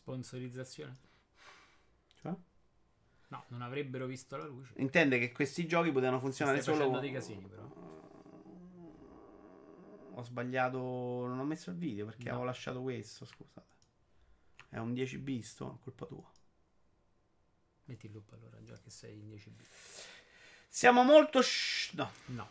Sponsorizzazione. 0.00 0.94
Cioè? 2.20 2.34
No, 3.28 3.44
non 3.48 3.62
avrebbero 3.62 4.04
visto 4.04 4.36
la 4.36 4.44
luce. 4.44 4.74
Intende 4.76 5.18
che 5.18 5.32
questi 5.32 5.66
giochi 5.66 5.90
potevano 5.90 6.20
funzionare 6.20 6.60
Stai 6.60 6.74
solo. 6.74 6.86
facendo 6.86 7.00
dei 7.06 7.12
casini, 7.14 7.46
però. 7.48 7.64
Ho 10.18 10.22
sbagliato. 10.22 10.78
Non 10.78 11.38
ho 11.38 11.44
messo 11.44 11.70
il 11.70 11.76
video 11.76 12.04
perché 12.04 12.24
No. 12.24 12.30
avevo 12.30 12.44
lasciato 12.44 12.82
questo. 12.82 13.24
Scusate. 13.24 13.74
È 14.68 14.76
un 14.78 14.92
10 14.92 15.16
visto? 15.16 15.78
Colpa 15.82 16.04
tua. 16.04 16.30
Metti 17.86 18.04
il 18.06 18.12
loop 18.12 18.30
allora, 18.32 18.62
già 18.62 18.78
che 18.78 18.90
sei 18.90 19.18
in 19.18 19.28
10 19.28 19.48
bit. 19.50 19.66
Siamo 20.68 21.04
molto. 21.04 21.40
sh- 21.40 21.94
no. 21.94 22.10
No. 22.26 22.48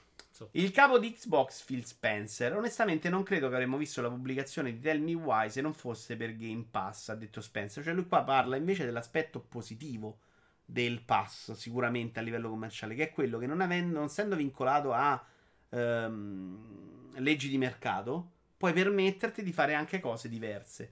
Il 0.51 0.71
capo 0.71 0.99
di 0.99 1.13
Xbox, 1.13 1.63
Phil 1.63 1.85
Spencer, 1.85 2.55
onestamente 2.55 3.07
non 3.09 3.23
credo 3.23 3.47
che 3.47 3.55
avremmo 3.55 3.77
visto 3.77 4.01
la 4.01 4.09
pubblicazione 4.09 4.73
di 4.73 4.79
Tell 4.79 5.01
Me 5.01 5.13
Why 5.13 5.49
se 5.49 5.61
non 5.61 5.73
fosse 5.73 6.17
per 6.17 6.35
Game 6.35 6.65
Pass, 6.69 7.09
ha 7.09 7.15
detto 7.15 7.39
Spencer. 7.39 7.83
Cioè 7.83 7.93
lui 7.93 8.05
qua 8.05 8.23
parla 8.23 8.57
invece 8.57 8.83
dell'aspetto 8.83 9.39
positivo 9.39 10.19
del 10.65 11.01
pass, 11.01 11.51
sicuramente 11.53 12.19
a 12.19 12.21
livello 12.23 12.49
commerciale, 12.49 12.95
che 12.95 13.03
è 13.03 13.11
quello 13.11 13.37
che 13.37 13.45
non, 13.45 13.61
avendo, 13.61 13.97
non 13.97 14.05
essendo 14.05 14.35
vincolato 14.35 14.91
a 14.91 15.23
ehm, 15.69 17.19
leggi 17.19 17.47
di 17.47 17.57
mercato, 17.57 18.31
puoi 18.57 18.73
permetterti 18.73 19.43
di 19.43 19.53
fare 19.53 19.73
anche 19.73 19.99
cose 19.99 20.27
diverse. 20.27 20.91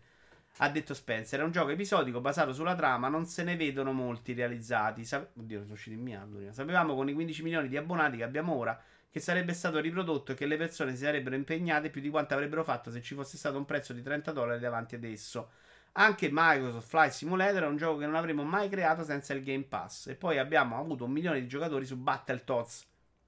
Ha 0.57 0.69
detto 0.69 0.93
Spencer, 0.93 1.39
è 1.39 1.43
un 1.43 1.51
gioco 1.51 1.71
episodico 1.71 2.21
basato 2.21 2.53
sulla 2.53 2.75
trama, 2.75 3.07
non 3.09 3.25
se 3.25 3.43
ne 3.43 3.55
vedono 3.55 3.91
molti 3.91 4.33
realizzati. 4.33 5.03
Sa- 5.03 5.27
Oddio, 5.35 5.61
sono 5.61 5.73
usciti 5.73 5.97
in 5.97 6.03
prima. 6.03 6.51
Sapevamo 6.51 6.93
con 6.93 7.09
i 7.09 7.13
15 7.13 7.41
milioni 7.41 7.67
di 7.67 7.75
abbonati 7.75 8.17
che 8.17 8.23
abbiamo 8.23 8.53
ora 8.53 8.79
che 9.13 9.19
sarebbe 9.19 9.53
stato 9.53 9.79
riprodotto 9.79 10.31
e 10.31 10.35
che 10.35 10.47
le 10.47 10.57
persone 10.57 10.95
si 10.95 11.03
sarebbero 11.03 11.35
impegnate 11.35 11.91
più 11.91 12.01
di 12.01 12.09
quanto 12.09 12.33
avrebbero 12.33 12.63
fatto 12.63 12.89
se 12.89 12.99
ci 12.99 13.13
fosse 13.13 13.37
stato 13.37 13.59
un 13.59 13.65
prezzo 13.65 13.93
di 13.93 14.01
30 14.01 14.31
dollari 14.31 14.59
davanti 14.59 14.95
ad 14.95 15.03
esso. 15.03 15.51
Anche 15.91 16.29
Microsoft 16.31 16.87
Flight 16.87 17.11
Simulator 17.11 17.61
è 17.61 17.67
un 17.67 17.77
gioco 17.77 17.99
che 17.99 18.07
non 18.07 18.15
avremmo 18.15 18.41
mai 18.43 18.69
creato 18.69 19.03
senza 19.03 19.35
il 19.35 19.43
Game 19.43 19.65
Pass. 19.65 20.07
E 20.07 20.15
poi 20.15 20.39
abbiamo 20.39 20.79
avuto 20.79 21.05
un 21.05 21.11
milione 21.11 21.41
di 21.41 21.47
giocatori 21.47 21.85
su 21.85 21.95
Battletoads. 21.95 22.87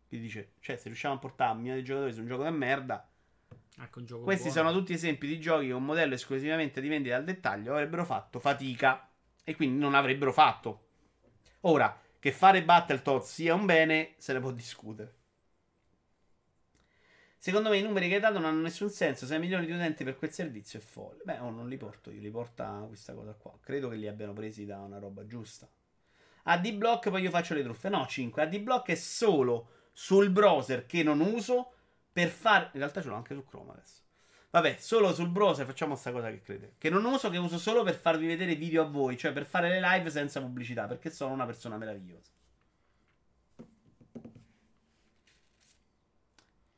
Che 0.09 0.19
dice, 0.19 0.53
cioè, 0.59 0.75
se 0.75 0.85
riusciamo 0.85 1.13
a 1.13 1.19
portare 1.19 1.51
un 1.51 1.57
milione 1.57 1.79
di 1.81 1.85
giocatori 1.85 2.13
su 2.13 2.21
un 2.21 2.27
gioco 2.27 2.43
di 2.45 2.49
merda, 2.49 3.07
Anche 3.77 3.99
un 3.99 4.05
gioco 4.05 4.23
questi 4.23 4.49
buono. 4.49 4.69
sono 4.69 4.79
tutti 4.79 4.93
esempi 4.93 5.27
di 5.27 5.39
giochi 5.39 5.67
con 5.67 5.77
un 5.81 5.85
modello 5.85 6.15
esclusivamente 6.15 6.81
di 6.81 6.87
vendita 6.87 7.15
al 7.15 7.25
dettaglio 7.25 7.73
avrebbero 7.73 8.05
fatto 8.05 8.39
fatica 8.39 9.07
e 9.43 9.55
quindi 9.55 9.77
non 9.77 9.93
avrebbero 9.93 10.33
fatto. 10.33 10.87
Ora, 11.61 11.95
che 12.17 12.31
fare 12.31 12.63
Battletoads 12.63 13.31
sia 13.31 13.53
un 13.53 13.67
bene, 13.67 14.15
se 14.17 14.33
ne 14.33 14.39
può 14.39 14.49
discutere. 14.49 15.13
Secondo 17.45 17.69
me 17.69 17.77
i 17.77 17.83
numeri 17.83 18.07
che 18.07 18.15
hai 18.15 18.19
dato 18.19 18.39
non 18.39 18.45
hanno 18.45 18.61
nessun 18.61 18.89
senso. 18.89 19.27
6 19.27 19.37
milioni 19.37 19.67
di 19.67 19.71
utenti 19.71 20.03
per 20.03 20.17
quel 20.17 20.31
servizio 20.31 20.79
è 20.79 20.81
folle. 20.81 21.21
Beh, 21.23 21.37
oh, 21.41 21.51
non 21.51 21.69
li 21.69 21.77
porto 21.77 22.09
io, 22.09 22.19
li 22.19 22.31
porta 22.31 22.83
questa 22.87 23.13
cosa 23.13 23.33
qua. 23.33 23.55
Credo 23.61 23.87
che 23.87 23.97
li 23.97 24.07
abbiano 24.07 24.33
presi 24.33 24.65
da 24.65 24.79
una 24.79 24.97
roba 24.97 25.27
giusta. 25.27 25.69
AD-Block, 26.41 27.11
poi 27.11 27.21
io 27.21 27.29
faccio 27.29 27.53
le 27.53 27.61
truffe. 27.61 27.89
No, 27.89 28.07
5. 28.07 28.41
AD-Block 28.41 28.87
è 28.87 28.95
solo 28.95 29.67
sul 29.93 30.31
browser 30.31 30.87
che 30.87 31.03
non 31.03 31.19
uso 31.19 31.71
per 32.11 32.29
fare. 32.29 32.71
In 32.73 32.79
realtà 32.79 33.03
ce 33.03 33.09
l'ho 33.09 33.15
anche 33.15 33.35
su 33.35 33.45
Chrome 33.45 33.73
adesso. 33.73 34.01
Vabbè, 34.49 34.77
solo 34.79 35.13
sul 35.13 35.29
browser 35.29 35.67
facciamo 35.67 35.91
questa 35.91 36.11
cosa 36.11 36.31
che 36.31 36.41
crede. 36.41 36.73
Che 36.79 36.89
non 36.89 37.05
uso, 37.05 37.29
che 37.29 37.37
uso 37.37 37.59
solo 37.59 37.83
per 37.83 37.93
farvi 37.93 38.25
vedere 38.25 38.55
video 38.55 38.81
a 38.81 38.87
voi, 38.87 39.19
cioè 39.19 39.31
per 39.31 39.45
fare 39.45 39.69
le 39.69 39.79
live 39.79 40.09
senza 40.09 40.41
pubblicità, 40.41 40.87
perché 40.87 41.11
sono 41.11 41.31
una 41.31 41.45
persona 41.45 41.77
meravigliosa. 41.77 42.31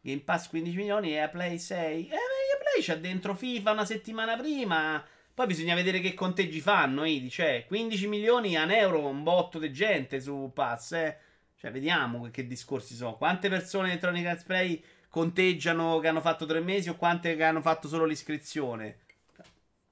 Game 0.08 0.22
Pass 0.22 0.48
15 0.48 0.78
milioni 0.78 1.12
e 1.12 1.20
a 1.20 1.28
Play 1.28 1.60
6. 1.60 2.08
Eh, 2.08 2.12
ma 2.12 2.64
Play 2.64 2.82
c'ha 2.82 2.96
dentro 2.96 3.36
FIFA 3.36 3.72
una 3.72 3.84
settimana 3.84 4.38
prima. 4.38 5.06
Poi 5.34 5.46
bisogna 5.48 5.76
vedere 5.76 6.00
che 6.00 6.14
conteggi 6.14 6.62
fanno, 6.62 7.04
Idi. 7.04 7.30
Cioè, 7.30 7.66
15 7.68 8.08
milioni 8.08 8.56
a 8.56 8.64
un 8.64 8.72
euro, 8.72 9.06
un 9.06 9.24
botto 9.24 9.60
di 9.60 9.70
gente 9.74 10.22
su 10.22 10.52
Pass, 10.54 10.94
eh. 10.94 11.18
Cioè, 11.58 11.72
vediamo 11.72 12.22
che, 12.22 12.32
che 12.32 12.48
discorsi 12.48 12.96
sono. 12.96 13.18
Quante 13.18 13.50
persone 13.50 13.90
Electronic 13.90 14.26
Arts 14.26 14.44
Play 14.44 14.82
conteggiano 15.10 16.00
che 16.00 16.08
hanno 16.08 16.22
fatto 16.22 16.46
tre 16.46 16.62
mesi 16.62 16.88
o 16.88 16.96
quante 16.96 17.36
che 17.36 17.44
hanno 17.44 17.62
fatto 17.62 17.90
solo 17.90 18.06
l'iscrizione? 18.06 19.00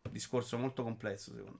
Discorso 0.09 0.57
molto 0.57 0.81
complesso, 0.81 1.31
secondo 1.31 1.51
me. 1.51 1.59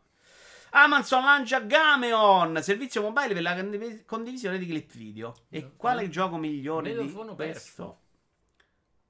Amazon 0.70 1.24
lancia 1.24 1.60
Gameon, 1.60 2.62
servizio 2.62 3.02
mobile 3.02 3.34
per 3.34 3.42
la 3.42 3.56
condiv- 3.56 4.06
condivisione 4.06 4.58
di 4.58 4.66
clip 4.66 4.94
video. 4.94 5.34
E 5.50 5.72
quale 5.76 6.08
gioco 6.08 6.38
migliore 6.38 6.96
di 6.96 7.12
questo? 7.36 8.04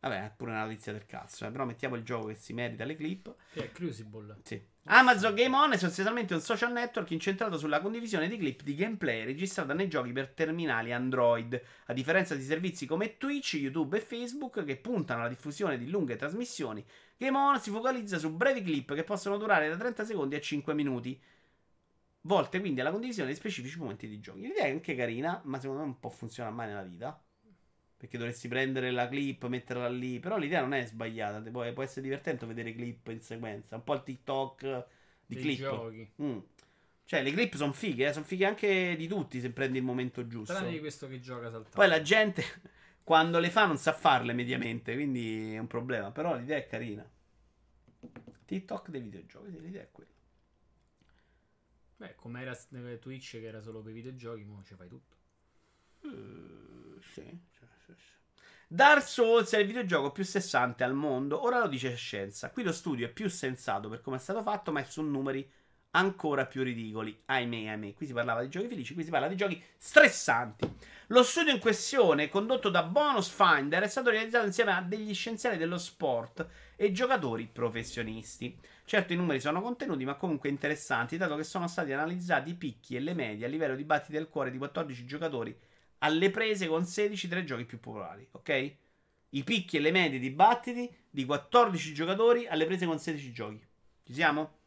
Vabbè, 0.06 0.24
è 0.24 0.32
pure 0.38 0.52
una 0.52 0.66
notizia 0.66 0.92
del 0.92 1.08
cazzo, 1.08 1.48
eh, 1.48 1.50
però 1.50 1.66
mettiamo 1.66 1.96
il 1.96 2.04
gioco 2.04 2.28
che 2.28 2.36
si 2.36 2.54
merita 2.54 2.84
le 2.84 2.96
clip. 2.96 3.34
Che 3.52 3.64
è 3.64 3.72
Crucible. 3.72 4.38
Sì. 4.44 4.64
Amazon 4.84 5.34
Game 5.34 5.56
On 5.56 5.72
è 5.72 5.78
sostanzialmente 5.78 6.36
un 6.36 6.42
social 6.42 6.72
network 6.72 7.10
incentrato 7.10 7.58
sulla 7.58 7.82
condivisione 7.82 8.28
di 8.28 8.38
clip 8.38 8.62
di 8.62 8.76
gameplay 8.76 9.26
registrata 9.26 9.74
nei 9.74 9.88
giochi 9.88 10.12
per 10.12 10.30
terminali 10.30 10.94
Android, 10.94 11.60
a 11.88 11.94
differenza 11.94 12.36
di 12.36 12.44
servizi 12.44 12.86
come 12.86 13.18
Twitch, 13.18 13.56
YouTube 13.56 13.98
e 13.98 14.02
Facebook 14.02 14.64
che 14.64 14.78
puntano 14.78 15.22
alla 15.22 15.30
diffusione 15.30 15.76
di 15.76 15.90
lunghe 15.90 16.18
trasmissioni. 16.18 16.86
Game 17.18 17.36
On 17.36 17.60
si 17.60 17.72
focalizza 17.72 18.20
su 18.20 18.30
brevi 18.32 18.62
clip 18.62 18.94
che 18.94 19.04
possono 19.04 19.38
durare 19.38 19.68
da 19.70 19.76
30 19.76 20.06
secondi 20.06 20.36
a 20.36 20.40
5 20.40 20.76
minuti, 20.76 21.20
volte 22.22 22.60
quindi 22.60 22.80
alla 22.80 22.92
condivisione 22.92 23.30
di 23.30 23.36
specifici 23.36 23.80
momenti 23.80 24.08
di 24.08 24.20
giochi. 24.20 24.42
L'idea 24.42 24.66
è 24.66 24.70
anche 24.70 24.94
carina, 24.94 25.42
ma 25.46 25.60
secondo 25.60 25.82
me 25.82 25.88
non 25.88 26.00
può 26.00 26.12
funzionare 26.12 26.54
mai 26.54 26.68
nella 26.68 26.84
vita. 26.84 27.25
Perché 28.06 28.20
dovresti 28.20 28.48
prendere 28.48 28.92
la 28.92 29.08
clip, 29.08 29.48
metterla 29.48 29.90
lì. 29.90 30.20
Però 30.20 30.38
l'idea 30.38 30.62
non 30.62 30.76
è 30.76 30.86
sbagliata. 30.86 31.42
Può, 31.50 31.74
può 31.74 31.82
essere 31.82 32.02
divertente 32.02 32.46
vedere 32.46 32.76
clip 32.76 33.08
in 33.08 33.20
sequenza. 33.20 33.78
Un 33.78 33.84
po' 33.84 33.96
il 33.96 34.04
TikTok 34.04 34.86
di 35.26 35.34
Dei 35.34 35.44
clip. 35.44 35.58
giochi. 35.58 36.12
Mm. 36.22 36.38
Cioè, 37.04 37.24
le 37.24 37.32
clip 37.32 37.56
sono 37.56 37.74
fighe, 37.74 38.08
eh, 38.08 38.14
sono 38.14 38.26
fighe 38.26 38.46
anche 38.46 38.96
di 38.96 39.08
tutti 39.08 39.40
se 39.40 39.50
prendi 39.50 39.80
il 39.80 39.84
momento 39.84 40.28
giusto. 40.28 40.54
Tranne 40.54 40.72
di 40.72 40.80
questo 40.80 41.08
che 41.08 41.20
gioca 41.20 41.50
saltando. 41.50 41.76
Poi 41.76 41.88
la 41.88 42.02
gente, 42.04 42.44
quando 43.04 43.40
le 43.40 43.50
fa, 43.50 43.66
non 43.66 43.80
sa 43.80 43.92
farle 43.92 44.34
mediamente. 44.34 44.94
Quindi 44.94 45.56
è 45.56 45.58
un 45.58 45.68
problema. 45.68 46.12
Però 46.12 46.36
l'idea 46.36 46.58
è 46.58 46.68
carina. 46.68 47.10
TikTok 48.46 48.90
dei 48.90 49.02
videogiochi. 49.02 49.60
L'idea 49.62 49.82
è 49.82 49.90
quella. 49.92 50.12
Beh, 51.98 52.14
come 52.14 52.42
era 52.42 52.56
eh, 52.72 53.00
Twitch 53.00 53.32
che 53.32 53.46
era 53.46 53.62
solo 53.62 53.82
per 53.82 53.94
i 53.94 53.96
videogiochi, 53.96 54.44
mo 54.44 54.62
ci 54.62 54.76
fai 54.76 54.90
tutto. 54.90 55.16
Eh, 56.02 57.02
sì, 57.02 57.40
sì. 57.52 57.55
Dark 58.68 59.08
Souls 59.08 59.54
è 59.54 59.60
il 59.60 59.68
videogioco 59.68 60.12
più 60.12 60.24
sessante 60.24 60.84
al 60.84 60.94
mondo. 60.94 61.44
Ora 61.44 61.60
lo 61.60 61.68
dice 61.68 61.96
scienza. 61.96 62.50
Qui 62.50 62.64
lo 62.64 62.72
studio 62.72 63.06
è 63.06 63.12
più 63.12 63.30
sensato 63.30 63.90
per 63.90 64.02
come 64.02 64.18
è 64.18 64.20
stato 64.20 64.42
fatto, 64.42 64.72
ma 64.72 64.80
è 64.80 64.86
su 64.86 65.02
numeri 65.04 65.48
ancora 65.92 66.46
più 66.46 66.64
ridicoli. 66.64 67.22
Ahimè, 67.26 67.68
ahimè. 67.68 67.94
Qui 67.94 68.06
si 68.06 68.14
parlava 68.14 68.42
di 68.42 68.50
giochi 68.50 68.68
felici, 68.68 68.94
qui 68.94 69.04
si 69.04 69.10
parla 69.10 69.28
di 69.28 69.36
giochi 69.36 69.62
stressanti. 69.78 70.70
Lo 71.08 71.24
studio 71.24 71.54
in 71.54 71.60
questione, 71.60 72.30
condotto 72.30 72.70
da 72.70 72.84
Bonus 72.84 73.30
Finder, 73.30 73.84
è 73.84 73.88
stato 73.88 74.10
realizzato 74.10 74.46
insieme 74.46 74.72
a 74.72 74.82
degli 74.82 75.14
scienziati 75.14 75.58
dello 75.58 75.78
sport 75.78 76.46
e 76.76 76.92
giocatori 76.92 77.48
professionisti. 77.52 78.58
Certo, 78.84 79.14
i 79.14 79.16
numeri 79.16 79.40
sono 79.40 79.62
contenuti, 79.62 80.04
ma 80.06 80.16
comunque 80.16 80.50
interessanti, 80.50 81.18
dato 81.18 81.36
che 81.36 81.44
sono 81.44 81.68
stati 81.68 81.94
analizzati 81.94 82.50
i 82.50 82.56
picchi 82.56 82.96
e 82.96 83.00
le 83.00 83.14
medie 83.14 83.46
a 83.46 83.50
livello 83.50 83.76
di 83.76 83.84
battiti 83.84 84.14
del 84.14 84.28
cuore 84.28 84.52
di 84.52 84.58
14 84.58 85.06
giocatori 85.06 85.58
alle 86.00 86.30
prese 86.30 86.68
con 86.68 86.86
16 86.86 87.28
tra 87.28 87.40
i 87.40 87.46
giochi 87.46 87.66
più 87.66 87.80
popolari, 87.80 88.28
ok? 88.32 88.76
I 89.30 89.44
picchi 89.44 89.78
e 89.78 89.80
le 89.80 89.92
medie 89.92 90.20
di 90.20 90.30
battiti 90.30 90.94
di 91.10 91.26
14 91.26 91.94
giocatori 91.94 92.48
alle 92.48 92.66
prese 92.66 92.86
con 92.86 93.00
16 93.00 93.32
giochi. 93.32 93.66
Ci 94.04 94.14
siamo? 94.14 94.60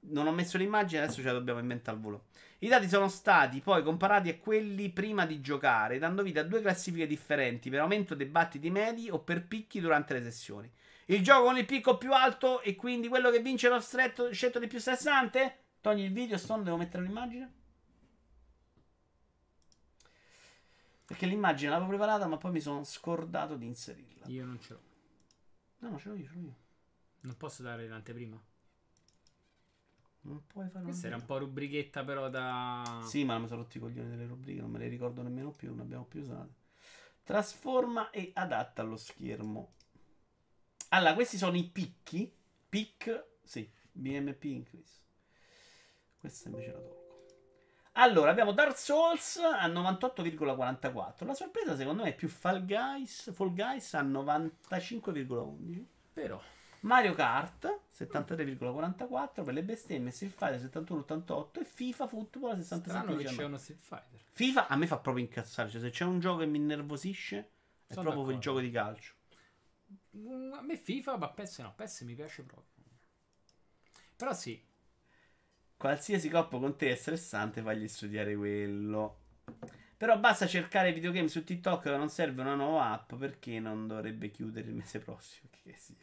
Non 0.00 0.26
ho 0.26 0.32
messo 0.32 0.56
l'immagine, 0.56 1.02
adesso 1.02 1.20
ce 1.20 1.26
la 1.26 1.32
dobbiamo 1.32 1.60
inventare 1.60 1.96
al 1.96 2.02
volo. 2.02 2.26
I 2.60 2.68
dati 2.68 2.88
sono 2.88 3.08
stati 3.08 3.60
poi 3.60 3.82
comparati 3.82 4.28
a 4.28 4.36
quelli 4.36 4.90
prima 4.90 5.26
di 5.26 5.40
giocare, 5.40 5.98
dando 5.98 6.22
vita 6.22 6.40
a 6.40 6.44
due 6.44 6.60
classifiche 6.60 7.06
differenti 7.06 7.70
per 7.70 7.80
aumento 7.80 8.14
dei 8.14 8.26
battiti 8.26 8.70
medi 8.70 9.08
o 9.10 9.20
per 9.20 9.46
picchi 9.46 9.80
durante 9.80 10.14
le 10.14 10.22
sessioni. 10.22 10.70
Il 11.06 11.22
gioco 11.22 11.44
con 11.44 11.56
il 11.56 11.64
picco 11.64 11.96
più 11.96 12.12
alto 12.12 12.60
e 12.60 12.74
quindi 12.74 13.08
quello 13.08 13.30
che 13.30 13.40
vince 13.40 13.68
lo 13.68 13.80
stretto 13.80 14.32
scelto 14.32 14.58
di 14.58 14.66
più 14.66 14.78
stressante? 14.78 15.56
Togli 15.80 16.02
il 16.02 16.12
video, 16.12 16.36
Stone, 16.36 16.64
devo 16.64 16.76
mettere 16.76 17.02
un'immagine? 17.02 17.57
Perché 21.08 21.24
l'immagine 21.24 21.70
l'avevo 21.70 21.88
preparata, 21.88 22.26
ma 22.26 22.36
poi 22.36 22.50
mi 22.50 22.60
sono 22.60 22.84
scordato 22.84 23.56
di 23.56 23.64
inserirla. 23.64 24.26
Io 24.26 24.44
non 24.44 24.60
ce 24.60 24.74
l'ho. 24.74 24.80
No, 25.78 25.88
no, 25.88 25.98
ce 25.98 26.10
l'ho 26.10 26.14
io, 26.14 26.26
ce 26.26 26.34
l'ho 26.34 26.40
io. 26.40 26.56
Non 27.20 27.34
posso 27.38 27.62
dare 27.62 27.88
l'anteprima. 27.88 28.38
Non 30.20 30.46
puoi 30.46 30.68
fare 30.68 30.84
Questa 30.84 31.06
era 31.06 31.16
un 31.16 31.24
po' 31.24 31.38
rubrichetta 31.38 32.04
però 32.04 32.28
da... 32.28 33.00
Sì, 33.06 33.24
ma 33.24 33.38
mi 33.38 33.48
sono 33.48 33.62
rotti 33.62 33.78
i 33.78 33.80
coglioni 33.80 34.10
delle 34.10 34.26
rubriche, 34.26 34.60
non 34.60 34.70
me 34.70 34.80
le 34.80 34.88
ricordo 34.88 35.22
nemmeno 35.22 35.50
più, 35.50 35.70
non 35.70 35.80
abbiamo 35.80 36.04
più 36.04 36.20
usate. 36.20 36.52
Trasforma 37.22 38.10
e 38.10 38.32
adatta 38.34 38.82
allo 38.82 38.98
schermo. 38.98 39.72
Allora, 40.90 41.14
questi 41.14 41.38
sono 41.38 41.56
i 41.56 41.64
picchi. 41.64 42.30
Pic, 42.68 43.28
sì, 43.42 43.66
BMP 43.90 44.44
increase. 44.44 45.00
Questa 46.18 46.50
invece 46.50 46.72
la 46.72 46.80
tolgo. 46.80 47.07
Allora, 48.00 48.30
abbiamo 48.30 48.52
Dark 48.52 48.78
Souls 48.78 49.38
a 49.38 49.66
98,44. 49.66 51.26
La 51.26 51.34
sorpresa 51.34 51.76
secondo 51.76 52.04
me 52.04 52.10
è 52.10 52.14
più 52.14 52.28
Fall 52.28 52.64
Guys, 52.64 53.32
Fall 53.32 53.52
Guys 53.52 53.92
a 53.94 54.02
95,11. 54.02 55.84
Però, 56.12 56.40
Mario 56.80 57.12
Kart 57.14 57.80
73,44 57.92 59.42
per 59.44 59.52
le 59.52 59.64
bestemmie, 59.64 60.12
Street 60.12 60.32
Fighter 60.32 60.60
71,88 60.82 61.60
e 61.60 61.64
FIFA 61.64 62.06
Football 62.06 62.60
Strano 62.60 63.16
che 63.16 63.24
c'è 63.24 63.32
67,19. 63.32 63.44
uno 63.44 63.58
Street 63.58 63.80
Fighter. 63.80 64.20
FIFA 64.30 64.68
a 64.68 64.76
me 64.76 64.86
fa 64.86 64.98
proprio 64.98 65.24
incazzare, 65.24 65.68
cioè 65.68 65.80
se 65.80 65.90
c'è 65.90 66.04
un 66.04 66.20
gioco 66.20 66.38
che 66.38 66.46
mi 66.46 66.58
innervosisce 66.58 67.50
è 67.88 67.94
Sono 67.94 68.12
proprio 68.12 68.34
il 68.36 68.40
gioco 68.40 68.60
di 68.60 68.70
calcio. 68.70 69.14
Mm, 70.16 70.52
A 70.52 70.60
me 70.62 70.76
FIFA, 70.76 71.16
ma 71.16 71.30
PES 71.30 71.58
no, 71.58 71.74
PES 71.74 72.02
mi 72.02 72.14
piace 72.14 72.42
proprio. 72.44 72.84
Però 74.14 74.32
sì, 74.34 74.60
Qualsiasi 75.78 76.28
coppo 76.28 76.58
con 76.58 76.76
te 76.76 76.90
è 76.90 76.94
stressante, 76.96 77.62
fagli 77.62 77.86
studiare 77.86 78.34
quello. 78.34 79.20
Però 79.96 80.18
basta 80.18 80.46
cercare 80.48 80.92
videogame 80.92 81.28
su 81.28 81.44
TikTok 81.44 81.86
non 81.86 82.08
serve 82.10 82.40
una 82.42 82.56
nuova 82.56 82.90
app 82.90 83.14
perché 83.14 83.60
non 83.60 83.86
dovrebbe 83.86 84.30
chiudere 84.30 84.68
il 84.68 84.74
mese 84.74 84.98
prossimo. 84.98 85.48
Che 85.62 85.74
sia. 85.76 85.94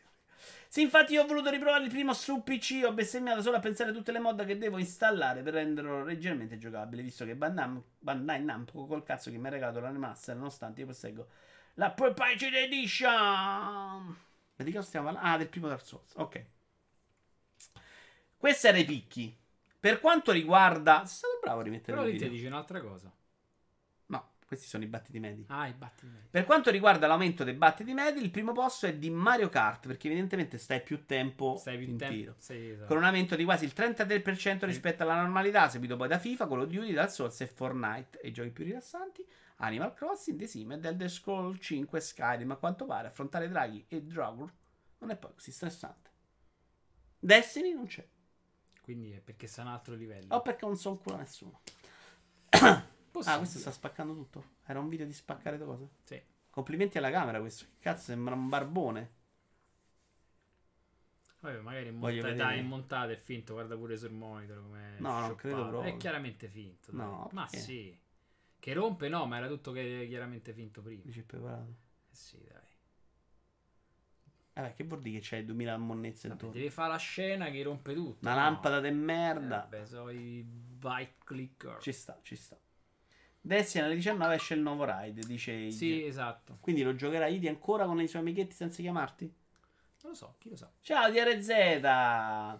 Sì, 0.69 0.81
infatti 0.81 1.13
io 1.13 1.23
ho 1.23 1.27
voluto 1.27 1.49
riprovare 1.49 1.83
il 1.83 1.89
primo 1.89 2.13
su 2.13 2.41
PC, 2.41 2.83
ho 2.85 2.93
bestemmiato 2.93 3.41
solo 3.41 3.57
a 3.57 3.59
pensare 3.59 3.89
a 3.89 3.93
tutte 3.93 4.13
le 4.13 4.19
mod 4.19 4.45
che 4.45 4.57
devo 4.57 4.77
installare 4.77 5.41
per 5.41 5.53
renderlo 5.53 6.03
leggermente 6.05 6.57
giocabile, 6.57 7.01
visto 7.01 7.25
che 7.25 7.35
Bandai, 7.35 7.81
Bandai 7.99 8.43
Namco 8.43 8.85
col 8.85 9.03
cazzo 9.03 9.29
che 9.29 9.37
mi 9.37 9.47
ha 9.47 9.49
regalato 9.49 9.81
la 9.81 9.91
remaster, 9.91 10.35
nonostante 10.35 10.81
io 10.81 10.87
posseggo 10.87 11.27
la 11.75 11.91
Proprietary 11.91 12.63
Edition. 12.63 13.09
Ma 13.09 14.63
di 14.63 14.71
cosa 14.71 14.85
stiamo 14.85 15.07
parlando? 15.07 15.33
Ah, 15.33 15.37
del 15.37 15.49
primo 15.49 15.67
Dark 15.67 15.85
Souls, 15.85 16.13
ok. 16.15 16.45
Questo 18.37 18.67
era 18.67 18.77
i 18.77 18.85
picchi. 18.85 19.35
Per 19.85 19.99
quanto 19.99 20.31
riguarda... 20.31 21.05
Sei 21.05 21.17
stato 21.17 21.39
bravo 21.43 21.59
a 21.59 21.63
rimettere 21.63 21.95
però 21.95 22.07
il 22.07 22.13
video. 22.13 22.29
dice 22.29 22.47
un'altra 22.47 22.81
cosa. 22.81 23.13
No, 24.07 24.31
questi 24.47 24.65
sono 24.65 24.83
i 24.83 24.87
battiti 24.87 25.19
medi. 25.19 25.45
Ah, 25.49 25.67
i 25.67 25.73
battiti. 25.73 26.11
Per 26.27 26.43
quanto 26.43 26.71
riguarda 26.71 27.05
l'aumento 27.05 27.43
dei 27.43 27.53
battiti 27.53 27.93
medi, 27.93 28.19
il 28.23 28.31
primo 28.31 28.51
posto 28.51 28.87
è 28.87 28.95
di 28.95 29.11
Mario 29.11 29.47
Kart, 29.47 29.85
perché 29.85 30.07
evidentemente 30.07 30.57
stai 30.57 30.81
più 30.81 31.05
tempo 31.05 31.57
Stai 31.57 31.77
più 31.77 31.87
in 31.89 31.97
tempo. 31.97 32.15
tiro. 32.15 32.35
Sì, 32.39 32.69
esatto. 32.71 32.87
Con 32.87 32.97
un 32.97 33.03
aumento 33.03 33.35
di 33.35 33.43
quasi 33.43 33.65
il 33.65 33.73
33% 33.75 34.65
rispetto 34.65 35.03
alla 35.03 35.21
normalità, 35.21 35.69
seguito 35.69 35.95
poi 35.97 36.07
da 36.07 36.17
FIFA, 36.17 36.47
Call 36.47 36.61
of 36.61 36.67
Duty, 36.67 36.91
Dark 36.91 37.11
Souls 37.11 37.39
e 37.41 37.45
Fortnite 37.45 38.21
e 38.21 38.29
i 38.29 38.31
giochi 38.31 38.49
più 38.49 38.63
rilassanti, 38.63 39.23
Animal 39.57 39.93
Crossing, 39.93 40.39
The 40.39 40.47
Sim 40.47 40.71
e 40.71 40.79
Elder 40.81 41.11
Scroll 41.11 41.59
5 41.59 41.99
Skyrim. 41.99 42.49
A 42.49 42.55
quanto 42.55 42.85
pare 42.85 43.09
affrontare 43.09 43.47
draghi 43.49 43.85
e 43.87 44.01
Dragon 44.01 44.51
non 44.97 45.11
è 45.11 45.15
poi 45.15 45.31
così 45.35 45.51
stressante. 45.51 46.09
Destiny 47.19 47.71
non 47.73 47.85
c'è. 47.85 48.03
Quindi 48.85 49.13
è 49.13 49.19
perché 49.19 49.49
a 49.55 49.61
un 49.61 49.67
altro 49.69 49.95
livello. 49.95 50.35
O 50.35 50.43
perché 50.43 50.63
non 50.63 50.77
so 50.77 50.91
un 50.91 50.99
culo 50.99 51.15
a 51.15 51.19
nessuno. 51.19 51.61
Ah, 53.23 53.37
questo 53.37 53.59
sta 53.59 53.71
spaccando 53.71 54.13
tutto. 54.13 54.43
Era 54.65 54.79
un 54.79 54.89
video 54.89 55.05
di 55.05 55.13
spaccare 55.13 55.57
le 55.57 55.63
cose. 55.63 55.87
Sì. 56.03 56.21
Complimenti 56.49 56.97
alla 56.97 57.09
camera 57.09 57.39
questo. 57.39 57.63
Che 57.63 57.79
cazzo, 57.79 58.03
sembra 58.03 58.35
un 58.35 58.49
barbone. 58.49 59.13
Vabbè, 61.39 61.61
magari 61.61 61.91
monta- 61.91 62.33
dai, 62.33 62.59
in 62.59 62.67
montata 62.67 63.11
è 63.13 63.15
finto, 63.15 63.53
guarda 63.53 63.77
pure 63.77 63.95
sul 63.95 64.11
monitor 64.11 64.61
come 64.61 64.99
No, 64.99 65.19
non 65.21 65.35
credo 65.35 65.67
proprio. 65.69 65.93
È 65.93 65.97
chiaramente 65.97 66.49
finto. 66.49 66.91
dai. 66.91 67.05
No, 67.05 67.29
ma 67.31 67.45
perché? 67.45 67.57
sì. 67.57 67.99
Che 68.59 68.73
rompe 68.73 69.07
no, 69.07 69.25
ma 69.25 69.37
era 69.37 69.47
tutto 69.47 69.71
che 69.71 70.05
chiaramente 70.09 70.51
finto 70.51 70.81
prima. 70.81 71.01
Dici 71.05 71.23
preparato. 71.23 71.75
Eh 72.11 72.15
sì, 72.15 72.43
dai. 72.43 72.74
Vabbè, 74.55 74.73
che 74.73 74.85
vuol 74.85 75.01
dire 75.01 75.19
che 75.19 75.27
c'hai 75.27 75.43
2000 75.43 75.77
monnezze 75.77 76.29
Vabbè, 76.29 76.33
intorno? 76.33 76.55
devi 76.55 76.69
fare 76.69 76.91
la 76.91 76.97
scena 76.97 77.49
che 77.49 77.61
rompe 77.61 77.93
tutto. 77.93 78.25
Una 78.25 78.35
no? 78.35 78.41
lampada 78.41 78.79
di 78.79 78.89
merda. 78.91 79.65
Eh, 79.65 79.67
beh, 79.67 79.85
sono 79.85 80.09
i 80.11 80.45
bike 80.45 81.15
clicker. 81.25 81.77
Ci 81.81 81.91
sta, 81.91 82.17
ci 82.21 82.37
sta. 82.37 82.57
Destiny 83.41 83.83
alle 83.83 83.95
19 83.95 84.33
esce 84.35 84.53
il 84.53 84.61
nuovo 84.61 84.85
ride, 84.85 85.21
dice 85.27 85.51
Ige. 85.51 85.75
Sì, 85.75 86.05
esatto. 86.05 86.57
Quindi 86.61 86.83
lo 86.83 86.95
giocherà 86.95 87.27
Idi 87.27 87.49
ancora 87.49 87.85
con 87.85 87.99
i 87.99 88.07
suoi 88.07 88.21
amichetti 88.21 88.55
senza 88.55 88.81
chiamarti? 88.81 89.25
Non 89.25 90.11
lo 90.11 90.17
so, 90.17 90.35
chi 90.39 90.49
lo 90.49 90.55
sa. 90.55 90.71
Ciao 90.81 91.11
DRZ. 91.11 92.59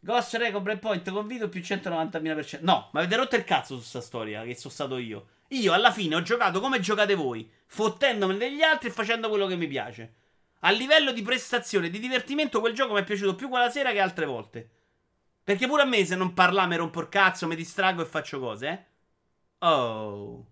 Ghost 0.00 0.34
Recon 0.34 0.62
Breakpoint 0.62 1.10
con 1.10 1.26
video 1.26 1.48
più 1.50 1.60
190.000%. 1.60 2.60
No, 2.62 2.88
ma 2.92 3.00
avete 3.00 3.16
rotto 3.16 3.36
il 3.36 3.44
cazzo 3.44 3.76
su 3.76 3.82
sta 3.82 4.00
storia 4.00 4.44
che 4.44 4.54
sono 4.54 4.72
stato 4.72 4.96
io. 4.96 5.26
Io 5.48 5.72
alla 5.74 5.92
fine 5.92 6.14
ho 6.14 6.22
giocato 6.22 6.60
come 6.60 6.80
giocate 6.80 7.14
voi, 7.14 7.48
fottendomene 7.66 8.38
degli 8.38 8.62
altri 8.62 8.88
e 8.88 8.92
facendo 8.92 9.28
quello 9.28 9.46
che 9.46 9.56
mi 9.56 9.66
piace. 9.66 10.14
A 10.60 10.70
livello 10.70 11.12
di 11.12 11.22
prestazione 11.22 11.90
di 11.90 11.98
divertimento 11.98 12.60
quel 12.60 12.74
gioco 12.74 12.94
mi 12.94 13.00
è 13.00 13.04
piaciuto 13.04 13.34
più 13.34 13.48
quella 13.48 13.70
sera 13.70 13.92
che 13.92 14.00
altre 14.00 14.26
volte. 14.26 14.68
Perché 15.44 15.66
pure 15.66 15.82
a 15.82 15.86
me 15.86 16.04
se 16.04 16.16
non 16.16 16.34
parla 16.34 16.66
mi 16.66 16.76
rompo 16.76 17.00
il 17.00 17.08
cazzo, 17.08 17.46
mi 17.46 17.56
distraggo 17.56 18.02
e 18.02 18.06
faccio 18.06 18.40
cose, 18.40 18.68
eh. 18.68 18.84
Oh. 19.66 20.46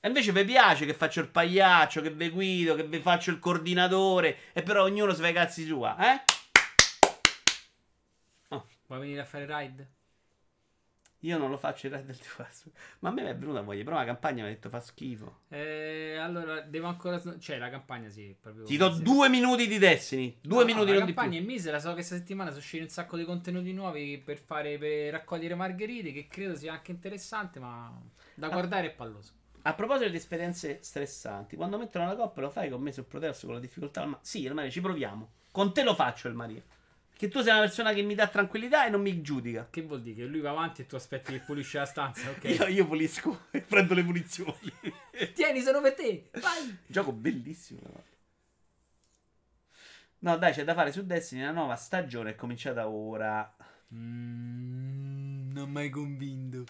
E 0.00 0.08
invece 0.08 0.32
vi 0.32 0.44
piace 0.44 0.86
che 0.86 0.94
faccio 0.94 1.20
il 1.20 1.28
pagliaccio, 1.28 2.00
che 2.00 2.10
vi 2.10 2.30
guido, 2.30 2.74
che 2.74 2.84
vi 2.84 3.00
faccio 3.00 3.30
il 3.30 3.38
coordinatore 3.38 4.52
e 4.52 4.62
però 4.62 4.84
ognuno 4.84 5.12
si 5.12 5.20
fa 5.20 5.28
i 5.28 5.32
cazzi 5.32 5.64
sua, 5.64 5.96
eh? 5.98 6.22
Vuoi 8.86 9.00
venire 9.00 9.20
a 9.22 9.24
fare 9.24 9.46
ride? 9.46 9.88
Io 11.24 11.38
non 11.38 11.48
lo 11.50 11.56
faccio 11.56 11.86
il 11.86 11.92
Red 11.94 12.04
del 12.04 12.18
Tifasso. 12.18 12.70
Ma 13.00 13.08
a 13.08 13.12
me 13.12 13.22
mi 13.22 13.28
è 13.30 13.36
venuta 13.36 13.62
voglia. 13.62 13.82
Però 13.82 13.96
la 13.96 14.04
campagna 14.04 14.42
mi 14.42 14.50
ha 14.50 14.52
detto 14.52 14.68
fa 14.68 14.80
schifo. 14.80 15.40
Eh, 15.48 16.16
allora, 16.20 16.60
devo 16.60 16.86
ancora. 16.86 17.20
Cioè, 17.38 17.56
la 17.58 17.70
campagna 17.70 18.10
sì. 18.10 18.36
Proprio 18.38 18.64
Ti 18.64 18.76
do 18.76 18.92
sì. 18.94 19.02
due 19.02 19.28
minuti 19.30 19.66
di 19.66 19.78
Destiny. 19.78 20.36
Due 20.42 20.58
No, 20.60 20.64
minuti 20.66 20.90
la 20.92 20.98
non 20.98 21.06
di 21.06 21.14
campagna 21.14 21.38
è 21.38 21.42
misera. 21.42 21.78
So 21.78 21.88
che 21.88 21.94
questa 21.94 22.16
settimana 22.16 22.50
sono 22.50 22.60
usciti 22.60 22.82
un 22.82 22.90
sacco 22.90 23.16
di 23.16 23.24
contenuti 23.24 23.72
nuovi 23.72 24.18
per 24.18 24.36
fare 24.38 24.76
per 24.76 25.12
raccogliere 25.12 25.54
margherite. 25.54 26.12
Che 26.12 26.26
credo 26.28 26.54
sia 26.56 26.72
anche 26.72 26.90
interessante, 26.90 27.58
ma 27.58 27.90
da 28.34 28.46
Ah. 28.48 28.50
guardare 28.50 28.88
è 28.88 28.90
palloso. 28.90 29.32
A 29.62 29.72
proposito 29.72 30.10
di 30.10 30.16
esperienze 30.16 30.80
stressanti, 30.82 31.56
quando 31.56 31.78
mettono 31.78 32.06
la 32.06 32.16
coppa 32.16 32.42
lo 32.42 32.50
fai 32.50 32.68
con 32.68 32.82
me 32.82 32.92
sul 32.92 33.04
Proteus 33.04 33.40
con 33.44 33.54
la 33.54 33.60
difficoltà. 33.60 34.04
Ma 34.04 34.18
sì, 34.20 34.42
il 34.42 34.52
Maria, 34.52 34.70
ci 34.70 34.82
proviamo. 34.82 35.30
Con 35.50 35.72
te 35.72 35.82
lo 35.84 35.94
faccio 35.94 36.28
il 36.28 36.34
Maria. 36.34 36.60
Perché 37.16 37.28
tu 37.28 37.42
sei 37.42 37.52
una 37.52 37.60
persona 37.60 37.92
che 37.92 38.02
mi 38.02 38.16
dà 38.16 38.26
tranquillità 38.26 38.86
e 38.86 38.90
non 38.90 39.00
mi 39.00 39.22
giudica. 39.22 39.68
Che 39.70 39.82
vuol 39.82 40.02
dire? 40.02 40.16
Che 40.16 40.24
lui 40.24 40.40
va 40.40 40.50
avanti 40.50 40.82
e 40.82 40.86
tu 40.86 40.96
aspetti 40.96 41.30
che 41.30 41.38
pulisce 41.38 41.78
la 41.78 41.86
stanza, 41.86 42.28
ok? 42.28 42.42
Io, 42.42 42.66
io 42.66 42.86
pulisco 42.88 43.46
e 43.52 43.60
prendo 43.60 43.94
le 43.94 44.02
munizioni. 44.02 44.72
Tieni, 45.32 45.60
sono 45.60 45.80
per 45.80 45.94
te. 45.94 46.30
Vai. 46.32 46.76
Gioco 46.84 47.12
bellissimo. 47.12 47.80
No, 50.18 50.36
dai, 50.38 50.52
c'è 50.52 50.64
da 50.64 50.74
fare 50.74 50.90
su 50.90 51.06
Destiny. 51.06 51.42
La 51.42 51.52
nuova 51.52 51.76
stagione 51.76 52.30
è 52.30 52.34
cominciata 52.34 52.88
ora. 52.88 53.54
Mm, 53.94 55.52
non 55.52 55.70
mai 55.70 55.90
convinto. 55.90 56.64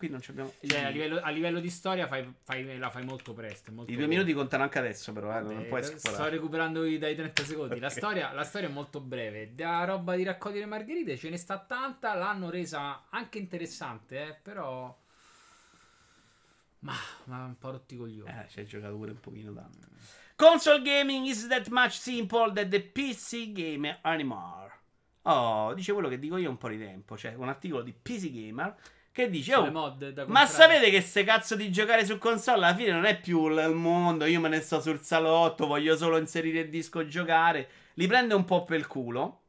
Qui 0.00 0.08
non 0.08 0.20
abbiamo. 0.28 0.50
Cioè, 0.66 0.80
a 0.84 0.88
livello, 0.88 1.20
a 1.20 1.28
livello 1.28 1.60
di 1.60 1.68
storia 1.68 2.06
fai, 2.06 2.26
fai- 2.42 2.78
la 2.78 2.88
fai 2.88 3.04
molto 3.04 3.34
presto. 3.34 3.70
Molto 3.70 3.92
I 3.92 3.96
due 3.96 4.06
minuti 4.06 4.32
contano 4.32 4.62
anche 4.62 4.78
adesso, 4.78 5.12
però, 5.12 5.36
eh, 5.36 5.42
non 5.42 5.66
puoi 5.68 5.82
sto 5.84 5.98
sforare. 5.98 6.30
recuperando 6.30 6.80
dai 6.96 7.14
30 7.14 7.44
secondi. 7.44 7.78
La, 7.78 7.88
Ok. 7.88 7.92
storia, 7.92 8.32
la 8.32 8.42
storia 8.44 8.68
è 8.68 8.72
molto 8.72 9.00
breve. 9.00 9.54
Da 9.54 9.84
roba 9.84 10.16
di 10.16 10.22
raccogliere 10.22 10.64
margherite 10.64 11.18
ce 11.18 11.28
ne 11.28 11.36
sta 11.36 11.58
tanta. 11.58 12.14
L'hanno 12.14 12.48
resa 12.48 13.08
anche 13.10 13.36
interessante, 13.36 14.28
eh, 14.28 14.34
però. 14.40 14.96
Ma, 16.78 16.94
ma 17.24 17.44
un 17.44 17.58
po' 17.58 17.72
rotti 17.72 17.96
coglioni. 17.98 18.30
Eh, 18.30 18.48
ci 18.48 18.60
hai 18.60 18.66
giocato 18.66 18.96
pure 18.96 19.10
un 19.10 19.20
pochino 19.20 19.52
tanto. 19.52 19.86
Console 20.34 20.80
gaming 20.80 21.26
is 21.26 21.46
that 21.48 21.68
much 21.68 21.92
simple 21.98 22.50
that 22.54 22.68
the 22.68 22.80
PC 22.80 23.52
gamer 23.52 23.98
anymore. 24.00 24.78
Oh, 25.24 25.74
dice 25.74 25.92
quello 25.92 26.08
che 26.08 26.18
dico 26.18 26.38
io 26.38 26.48
un 26.48 26.56
po' 26.56 26.68
di 26.70 26.78
tempo. 26.78 27.18
Cioè, 27.18 27.34
un 27.34 27.50
articolo 27.50 27.82
di 27.82 27.92
PC 27.92 28.30
Gamer 28.32 28.74
che 29.12 29.28
dice: 29.28 29.54
Oh, 29.54 29.70
ma 30.26 30.46
sapete 30.46 30.90
che 30.90 31.00
se 31.00 31.24
cazzo 31.24 31.56
di 31.56 31.70
giocare 31.70 32.04
su 32.04 32.18
console 32.18 32.64
alla 32.66 32.74
fine 32.74 32.92
non 32.92 33.04
è 33.04 33.18
più 33.20 33.48
il 33.48 33.70
mondo. 33.74 34.24
Io 34.24 34.40
me 34.40 34.48
ne 34.48 34.60
sto 34.60 34.80
sul 34.80 35.00
salotto, 35.00 35.66
voglio 35.66 35.96
solo 35.96 36.16
inserire 36.16 36.60
il 36.60 36.70
disco 36.70 37.00
e 37.00 37.06
giocare. 37.08 37.68
Li 37.94 38.06
prende 38.06 38.34
un 38.34 38.44
po' 38.44 38.64
per 38.64 38.78
il 38.78 38.86
culo. 38.86 39.42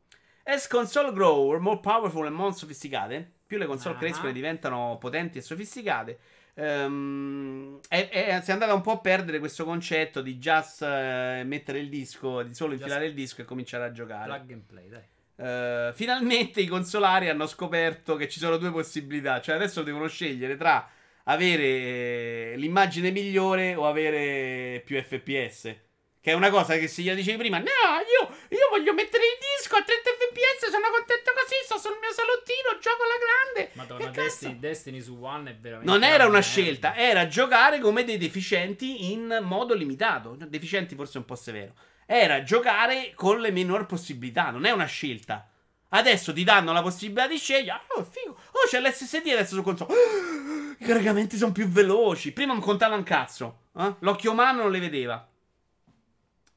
As 0.43 0.67
console 0.67 1.13
grow 1.13 1.57
more 1.59 1.79
powerful 1.79 2.25
and 2.25 2.35
more 2.35 2.51
sofisticate, 2.53 3.31
più 3.45 3.57
le 3.59 3.65
console 3.67 3.95
Ah. 3.95 3.97
crescono 3.99 4.29
e 4.29 4.33
diventano 4.33 4.97
potenti 4.99 5.37
e 5.37 5.41
sofisticate. 5.41 6.19
ehm, 6.53 7.79
e- 7.89 8.09
e 8.11 8.39
si 8.43 8.49
è 8.49 8.53
andata 8.53 8.73
un 8.73 8.81
po' 8.81 8.91
a 8.91 8.99
perdere 8.99 9.39
questo 9.39 9.63
concetto 9.63 10.21
di 10.21 10.37
just 10.37 10.81
eh, 10.81 11.43
mettere 11.45 11.79
il 11.79 11.87
disco, 11.89 12.43
di 12.43 12.53
solo 12.53 12.71
Just- 12.71 12.83
infilare 12.83 13.05
il 13.07 13.13
disco 13.13 13.41
e 13.41 13.45
cominciare 13.45 13.85
a 13.85 13.91
giocare. 13.91 14.25
Plug 14.25 14.51
and 14.51 14.61
play, 14.63 14.89
dai. 14.89 15.01
Eh, 15.41 15.91
finalmente 15.95 16.61
i 16.61 16.67
consolari 16.67 17.27
hanno 17.27 17.47
scoperto 17.47 18.15
che 18.15 18.29
ci 18.29 18.39
sono 18.39 18.57
due 18.57 18.71
possibilità. 18.71 19.41
Cioè, 19.41 19.55
adesso 19.55 19.81
devono 19.81 20.07
scegliere 20.07 20.55
tra 20.55 20.87
avere 21.25 21.63
eh, 21.63 22.53
l'immagine 22.57 23.09
migliore 23.09 23.73
o 23.73 23.87
avere 23.87 24.81
più 24.85 25.01
FPS. 25.01 25.75
Che 26.21 26.29
è 26.29 26.35
una 26.35 26.51
cosa 26.51 26.77
che 26.77 26.87
se 26.87 27.01
gliela 27.01 27.15
dicevi 27.15 27.37
prima, 27.37 27.57
no, 27.57 27.65
io, 27.65 28.35
io 28.49 28.67
voglio 28.69 28.93
mettere 28.93 29.23
il 29.23 29.39
disco 29.57 29.75
a 29.75 29.81
30 29.81 30.07
fps, 30.07 30.69
sono 30.69 30.85
contento 30.95 31.31
così, 31.33 31.55
sto 31.63 31.79
sul 31.79 31.97
mio 31.99 32.11
salottino, 32.11 32.77
gioco 32.79 33.01
alla 33.01 33.17
grande. 33.17 33.71
Madonna? 33.73 34.11
Destiny, 34.11 34.59
Destiny 34.59 35.01
su 35.01 35.17
One 35.19 35.49
è 35.49 35.55
veramente. 35.55 35.91
Non 35.91 36.03
era 36.03 36.27
una 36.27 36.41
scelta, 36.41 36.95
era 36.95 37.25
giocare 37.25 37.79
come 37.79 38.03
dei 38.03 38.19
deficienti 38.19 39.11
in 39.11 39.39
modo 39.41 39.73
limitato. 39.73 40.37
Deficienti 40.47 40.93
forse 40.93 41.15
è 41.15 41.17
un 41.17 41.25
po' 41.25 41.33
severo. 41.33 41.73
Era 42.13 42.43
giocare 42.43 43.13
con 43.15 43.39
le 43.39 43.51
minor 43.51 43.85
possibilità, 43.85 44.49
non 44.49 44.65
è 44.65 44.71
una 44.71 44.83
scelta. 44.85 45.47
Adesso 45.93 46.33
ti 46.33 46.43
danno 46.43 46.73
la 46.73 46.81
possibilità 46.81 47.25
di 47.25 47.37
scegliere. 47.37 47.83
Oh, 47.95 48.03
figo. 48.03 48.31
Oh, 48.31 48.67
c'è 48.69 48.81
l'SSD 48.81 49.27
adesso 49.27 49.55
su 49.55 49.61
console. 49.61 49.93
I 50.77 50.83
caricamenti 50.83 51.37
sono 51.37 51.53
più 51.53 51.67
veloci. 51.69 52.33
Prima 52.33 52.51
non 52.51 52.61
contava 52.61 52.95
un 52.95 53.03
cazzo. 53.03 53.67
eh? 53.77 53.95
L'occhio 53.99 54.31
umano 54.31 54.63
non 54.63 54.71
le 54.71 54.79
vedeva. 54.79 55.25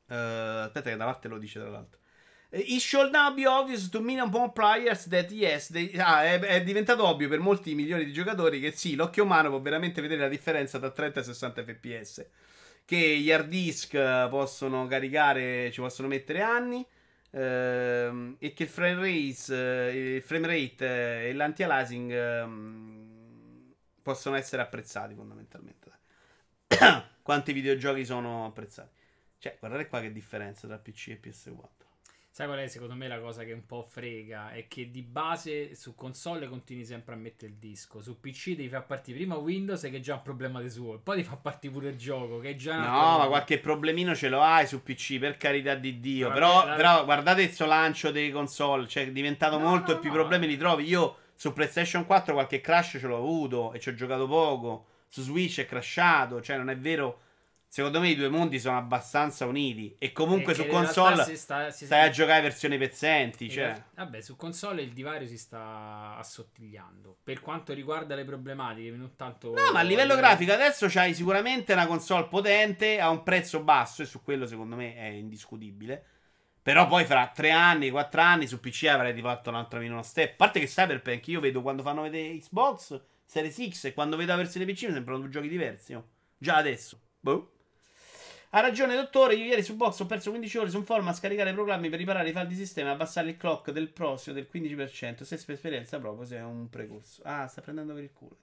Eh, 0.08 0.14
aspetta, 0.16 0.90
che 0.90 0.96
da 0.96 1.04
parte 1.04 1.28
lo 1.28 1.38
dice 1.38 1.60
tra 1.60 1.70
l'altro. 1.70 2.00
Eh, 2.50 2.58
It 2.58 2.80
should 2.80 3.12
now 3.12 3.32
be 3.32 3.46
obvious 3.46 3.88
to 3.90 4.00
million 4.00 4.30
more 4.30 4.50
players 4.52 5.06
that 5.08 5.30
yes, 5.30 5.70
they- 5.70 5.96
ah, 5.98 6.24
è, 6.24 6.40
è 6.40 6.62
diventato 6.64 7.06
ovvio 7.06 7.28
per 7.28 7.38
molti 7.38 7.76
milioni 7.76 8.04
di 8.04 8.12
giocatori 8.12 8.58
che 8.58 8.72
sì, 8.72 8.96
l'occhio 8.96 9.22
umano 9.22 9.50
può 9.50 9.60
veramente 9.60 10.00
vedere 10.00 10.22
la 10.22 10.28
differenza 10.28 10.80
tra 10.80 10.90
30 10.90 11.20
e 11.20 11.22
60 11.22 11.62
fps. 11.62 12.26
Che 12.86 12.96
gli 13.18 13.30
hard 13.30 13.48
disk 13.48 13.94
eh, 13.94 14.26
possono 14.30 14.86
caricare, 14.86 15.70
ci 15.72 15.80
possono 15.80 16.08
mettere 16.08 16.42
anni. 16.42 16.86
ehm, 17.30 18.36
e 18.38 18.52
che 18.54 18.64
il 18.64 18.68
frame 18.68 18.94
rate, 18.96 19.90
eh, 19.90 20.14
il 20.16 20.22
frame 20.22 20.46
rate 20.46 20.86
eh, 21.24 21.28
e 21.30 21.32
l'anti-aliasing 21.34 22.12
ehm, 22.12 23.74
possono 24.02 24.36
essere 24.36 24.62
apprezzati 24.62 25.14
fondamentalmente. 25.14 25.90
Quanti 27.22 27.52
videogiochi 27.52 28.04
sono 28.04 28.46
apprezzati? 28.46 28.90
Cioè, 29.38 29.56
guardate 29.58 29.86
qua 29.88 30.00
che 30.00 30.12
differenza 30.12 30.66
tra 30.66 30.78
PC 30.78 31.08
e 31.08 31.20
PS4. 31.22 31.83
Sai 32.36 32.48
qual 32.48 32.58
è 32.58 32.66
secondo 32.66 32.96
me 32.96 33.06
la 33.06 33.20
cosa 33.20 33.44
che 33.44 33.52
un 33.52 33.64
po' 33.64 33.86
frega? 33.88 34.50
È 34.50 34.66
che 34.66 34.90
di 34.90 35.02
base 35.02 35.76
su 35.76 35.94
console 35.94 36.48
continui 36.48 36.84
sempre 36.84 37.14
a 37.14 37.16
mettere 37.16 37.52
il 37.52 37.58
disco. 37.58 38.02
Su 38.02 38.18
PC 38.18 38.56
devi 38.56 38.68
far 38.68 38.86
partire 38.86 39.18
prima 39.18 39.36
Windows 39.36 39.80
che 39.82 39.90
è 39.98 40.00
già 40.00 40.14
un 40.14 40.22
problema 40.22 40.60
di 40.60 40.68
suo. 40.68 40.94
e 40.96 40.98
Poi 40.98 41.18
ti 41.18 41.22
fa 41.22 41.36
partire 41.36 41.72
pure 41.72 41.90
il 41.90 41.96
gioco 41.96 42.40
che 42.40 42.50
è 42.50 42.54
già 42.56 42.76
No, 42.76 43.18
ma 43.18 43.26
qualche 43.28 43.60
problemino 43.60 44.16
ce 44.16 44.28
lo 44.28 44.42
hai 44.42 44.66
su 44.66 44.82
PC, 44.82 45.18
per 45.20 45.36
carità 45.36 45.76
di 45.76 46.00
Dio. 46.00 46.26
Ma 46.26 46.34
Però, 46.34 46.66
la- 46.66 46.74
però 46.74 47.04
guardate 47.04 47.42
il 47.42 47.52
suo 47.52 47.66
lancio 47.66 48.10
dei 48.10 48.32
console, 48.32 48.88
cioè 48.88 49.04
è 49.04 49.12
diventato 49.12 49.56
No, 49.56 49.68
molto 49.68 49.92
no, 49.92 49.98
e 49.98 50.00
più 50.00 50.10
no. 50.10 50.16
problemi 50.16 50.48
li 50.48 50.56
trovi. 50.56 50.88
Io 50.88 51.18
su 51.36 51.52
PlayStation 51.52 52.04
4 52.04 52.32
qualche 52.34 52.60
crash 52.60 52.96
ce 52.98 53.06
l'ho 53.06 53.16
avuto 53.18 53.72
e 53.74 53.78
ci 53.78 53.90
ho 53.90 53.94
giocato 53.94 54.26
poco. 54.26 54.86
Su 55.06 55.22
Switch 55.22 55.60
è 55.60 55.66
crashato, 55.66 56.42
cioè 56.42 56.56
non 56.56 56.68
è 56.68 56.76
vero. 56.76 57.20
Secondo 57.74 57.98
me 57.98 58.08
i 58.10 58.14
due 58.14 58.28
mondi 58.28 58.60
sono 58.60 58.76
abbastanza 58.78 59.46
uniti. 59.46 59.96
E 59.98 60.12
comunque 60.12 60.52
E 60.52 60.54
su 60.54 60.62
in 60.62 60.68
realtà 60.70 60.92
console 60.92 61.24
si 61.24 61.36
sta- 61.36 61.70
si- 61.72 61.86
stai 61.86 62.06
a 62.06 62.10
giocare 62.10 62.40
versioni 62.42 62.78
pezzenti. 62.78 63.50
Cioè. 63.50 63.64
realtà- 63.64 63.84
Vabbè, 63.96 64.20
su 64.20 64.36
console 64.36 64.82
il 64.82 64.92
divario 64.92 65.26
si 65.26 65.36
sta 65.36 66.14
assottigliando. 66.16 67.16
Per 67.24 67.40
quanto 67.40 67.72
riguarda 67.72 68.14
le 68.14 68.22
problematiche, 68.24 68.90
non 68.92 69.16
tanto. 69.16 69.52
No, 69.54 69.72
ma 69.72 69.80
a 69.80 69.82
livello 69.82 70.14
grafico 70.14 70.52
adesso 70.52 70.86
c'hai 70.88 71.14
sicuramente 71.14 71.72
una 71.72 71.88
console 71.88 72.28
potente 72.28 73.00
a 73.00 73.10
un 73.10 73.24
prezzo 73.24 73.60
basso 73.64 74.02
e 74.02 74.04
su 74.04 74.22
quello 74.22 74.46
secondo 74.46 74.76
me 74.76 74.94
è 74.94 75.06
indiscutibile. 75.06 76.04
Però 76.62 76.86
poi 76.86 77.04
fra 77.04 77.26
tre 77.34 77.50
anni, 77.50 77.90
quattro 77.90 78.20
anni 78.20 78.46
su 78.46 78.60
PC 78.60 78.84
avrei 78.84 79.20
fatto 79.20 79.50
un 79.50 79.56
altro 79.56 79.80
minimo 79.80 80.00
step. 80.04 80.34
A 80.34 80.36
parte 80.36 80.60
che 80.60 80.66
Cyberpunk 80.66 81.26
io 81.26 81.40
vedo 81.40 81.60
quando 81.60 81.82
fanno 81.82 82.02
vedere 82.02 82.36
Xbox 82.38 83.02
Series 83.26 83.68
X 83.68 83.84
e 83.86 83.94
quando 83.94 84.16
vedo 84.16 84.30
la 84.30 84.36
versione 84.36 84.64
PC 84.64 84.84
mi 84.84 84.92
sembrano 84.92 85.18
due 85.18 85.28
giochi 85.28 85.48
diversi. 85.48 85.92
oh. 85.94 86.06
Già 86.38 86.54
adesso. 86.54 87.00
Boh. 87.18 87.48
Ha 88.54 88.60
ragione, 88.60 88.94
dottore. 88.94 89.34
Io 89.34 89.46
ieri 89.46 89.64
su 89.64 89.74
Box 89.74 89.98
ho 89.98 90.06
perso 90.06 90.30
15 90.30 90.58
ore 90.58 90.70
su 90.70 90.76
un 90.76 90.84
forum 90.84 91.08
a 91.08 91.12
scaricare 91.12 91.50
i 91.50 91.52
programmi 91.52 91.88
per 91.88 91.98
riparare 91.98 92.28
i 92.28 92.32
file 92.32 92.46
di 92.46 92.54
sistema 92.54 92.90
e 92.90 92.92
abbassare 92.92 93.30
il 93.30 93.36
clock 93.36 93.72
del 93.72 93.88
prossimo 93.88 94.36
del 94.36 94.46
15%. 94.52 95.22
Se 95.22 95.36
per 95.44 95.56
esperienza 95.56 95.98
proprio, 95.98 96.24
se 96.24 96.36
è 96.36 96.42
un 96.42 96.70
precorso. 96.70 97.20
Ah, 97.24 97.48
sta 97.48 97.62
prendendo 97.62 97.94
per 97.94 98.04
il 98.04 98.12
culo. 98.12 98.36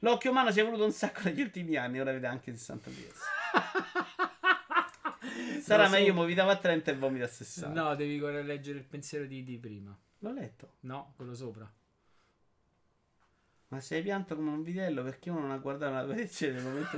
L'occhio 0.00 0.32
umano 0.32 0.50
si 0.50 0.58
è 0.58 0.62
evoluto 0.62 0.84
un 0.84 0.92
sacco 0.92 1.22
negli 1.24 1.40
ultimi 1.40 1.76
anni, 1.76 1.98
ora 1.98 2.12
vede 2.12 2.26
anche 2.26 2.54
60 2.54 2.90
fps. 2.90 3.20
Sarà 5.62 5.86
so. 5.86 5.92
meglio 5.92 6.12
movitava 6.12 6.52
a 6.52 6.56
30 6.56 6.90
e 6.90 6.94
vomita 6.96 7.24
a 7.24 7.28
60. 7.28 7.82
No, 7.82 7.94
devi 7.94 8.20
leggere 8.20 8.76
il 8.76 8.84
pensiero 8.84 9.24
di, 9.24 9.42
di 9.42 9.56
prima. 9.56 9.98
L'ho 10.18 10.32
letto. 10.32 10.74
No, 10.80 11.14
quello 11.16 11.34
sopra. 11.34 11.66
Ma 13.74 13.80
sei 13.80 14.02
pianto 14.02 14.36
come 14.36 14.50
un 14.50 14.62
vitello 14.62 15.02
perché 15.02 15.30
uno 15.30 15.40
non 15.40 15.50
ha 15.50 15.56
guardato 15.56 15.92
la 15.92 16.04
posizione 16.04 16.52
del 16.52 16.62
momento. 16.62 16.96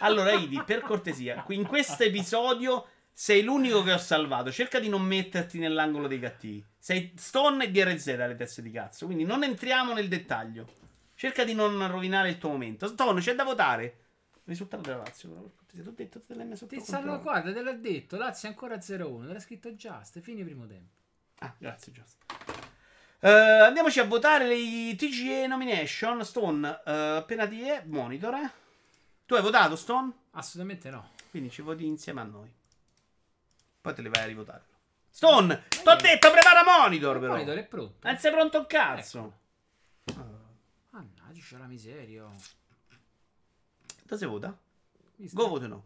allora, 0.00 0.32
Idi, 0.32 0.62
per 0.64 0.80
cortesia, 0.80 1.44
in 1.48 1.66
questo 1.66 2.02
episodio 2.02 2.86
sei 3.12 3.42
l'unico 3.42 3.82
che 3.82 3.92
ho 3.92 3.98
salvato. 3.98 4.50
Cerca 4.50 4.80
di 4.80 4.88
non 4.88 5.02
metterti 5.02 5.58
nell'angolo 5.58 6.08
dei 6.08 6.18
cattivi. 6.18 6.64
Sei 6.78 7.12
Stone 7.14 7.64
e 7.64 7.70
DRZ 7.70 8.08
alle 8.08 8.36
teste 8.36 8.62
di 8.62 8.70
cazzo. 8.70 9.04
Quindi 9.04 9.24
non 9.24 9.42
entriamo 9.42 9.92
nel 9.92 10.08
dettaglio. 10.08 10.66
Cerca 11.14 11.44
di 11.44 11.52
non 11.52 11.86
rovinare 11.90 12.30
il 12.30 12.38
tuo 12.38 12.48
momento. 12.48 12.86
Stone, 12.86 13.20
c'è 13.20 13.34
da 13.34 13.44
votare. 13.44 13.98
Risultato 14.44 14.82
della 14.82 15.02
Lazio, 15.02 15.28
però, 15.28 15.42
per 15.42 15.52
cortesia. 15.56 15.82
Ti 15.82 15.88
ho 15.88 15.92
detto, 15.92 16.22
te 16.22 16.34
l'hai 16.34 16.46
messo 16.46 16.66
Ti 16.66 16.80
stanno, 16.80 17.20
guarda, 17.20 17.52
te 17.52 17.60
l'ha 17.60 17.74
detto. 17.74 18.16
Lazio 18.16 18.48
è 18.48 18.50
ancora 18.50 18.76
0-1. 18.76 19.26
Te 19.26 19.32
l'ha 19.34 19.40
scritto 19.40 19.70
Just. 19.72 20.20
Fine 20.20 20.42
primo 20.42 20.66
tempo. 20.66 20.94
Ah, 21.40 21.54
grazie, 21.58 21.92
Just. 21.92 22.63
Eh, 23.24 23.30
andiamoci 23.30 24.00
a 24.00 24.04
votare 24.04 24.46
le 24.46 24.94
TGE 24.96 25.46
nomination. 25.46 26.22
Stone, 26.22 26.82
eh, 26.84 26.92
appena 26.92 27.46
ti 27.48 27.62
è, 27.62 27.82
monitor. 27.86 28.34
eh. 28.34 28.50
Tu 29.24 29.34
hai 29.34 29.40
votato, 29.40 29.76
Stone? 29.76 30.12
Assolutamente 30.32 30.90
no. 30.90 31.12
Quindi 31.30 31.48
ci 31.50 31.62
voti 31.62 31.86
insieme 31.86 32.20
a 32.20 32.24
noi. 32.24 32.52
Poi 33.80 33.94
te 33.94 34.02
le 34.02 34.10
vai 34.10 34.24
a 34.24 34.26
rivotare. 34.26 34.62
Stone, 35.08 35.64
t'ho 35.82 35.94
detto 35.96 36.30
prepara 36.30 36.62
monitor 36.64 37.14
Il 37.14 37.20
però. 37.22 37.32
monitor 37.32 37.56
è 37.56 37.64
pronto. 37.64 38.06
Non 38.06 38.18
sei 38.18 38.30
pronto 38.30 38.58
un 38.58 38.66
cazzo. 38.66 39.38
Mannaggia, 40.90 41.40
c'è 41.40 41.56
la 41.56 41.66
miseria. 41.66 42.24
Dove 44.02 44.16
si 44.18 44.26
vota? 44.26 44.54
Go 45.16 45.48
vote 45.48 45.66
no. 45.66 45.84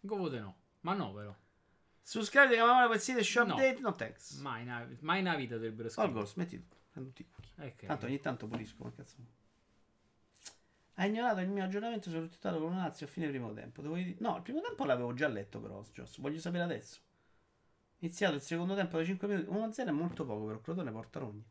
Go 0.00 0.16
vote 0.16 0.38
no. 0.38 0.56
Ma 0.80 0.94
no, 0.94 1.12
però. 1.12 1.34
Subscribe 2.02 2.54
che 2.54 2.60
mamma 2.60 2.86
qualsiasi 2.86 3.22
show 3.22 3.46
No. 3.46 3.54
update, 3.54 3.80
no 3.80 3.94
thanks. 3.94 4.32
Mai, 4.38 4.64
na- 4.64 4.88
mai 5.00 5.22
nella 5.22 5.36
vita 5.36 5.54
dovrebbero 5.54 5.88
scrivere. 5.88 6.12
goals, 6.14 6.34
metti 6.34 6.58
tu. 6.68 6.76
Prendo 6.90 7.10
tutti 7.10 7.22
i 7.22 7.26
cookie. 7.30 7.66
Ok. 7.66 7.86
Tanto 7.86 8.06
ogni 8.06 8.20
tanto 8.20 8.46
pulisco, 8.48 8.84
ma 8.84 8.92
cazzo. 8.94 9.16
Ha 10.96 11.06
ignorato 11.06 11.40
il 11.40 11.48
mio 11.48 11.64
aggiornamento 11.64 12.10
sul 12.10 12.20
risultato 12.20 12.58
con 12.60 12.72
una 12.72 12.82
Lazio 12.82 13.06
a 13.06 13.08
fine 13.08 13.28
primo 13.28 13.52
tempo. 13.54 13.80
Devo 13.80 13.94
dire- 13.94 14.16
No, 14.18 14.36
il 14.36 14.42
primo 14.42 14.60
tempo 14.60 14.84
l'avevo 14.84 15.14
già 15.14 15.26
letto 15.28 15.58
però, 15.60 15.82
Joss. 15.92 16.18
Voglio 16.20 16.38
sapere 16.38 16.64
adesso. 16.64 17.00
Iniziato 18.00 18.34
il 18.34 18.40
secondo 18.42 18.74
tempo 18.74 18.98
da 18.98 19.04
5 19.04 19.26
minuti. 19.28 19.48
1-0 19.48 19.88
è 19.88 19.92
molto 19.92 20.24
poco, 20.26 20.44
però 20.46 20.60
Crotone 20.60 20.90
porta 20.90 21.20
rogni. 21.20 21.44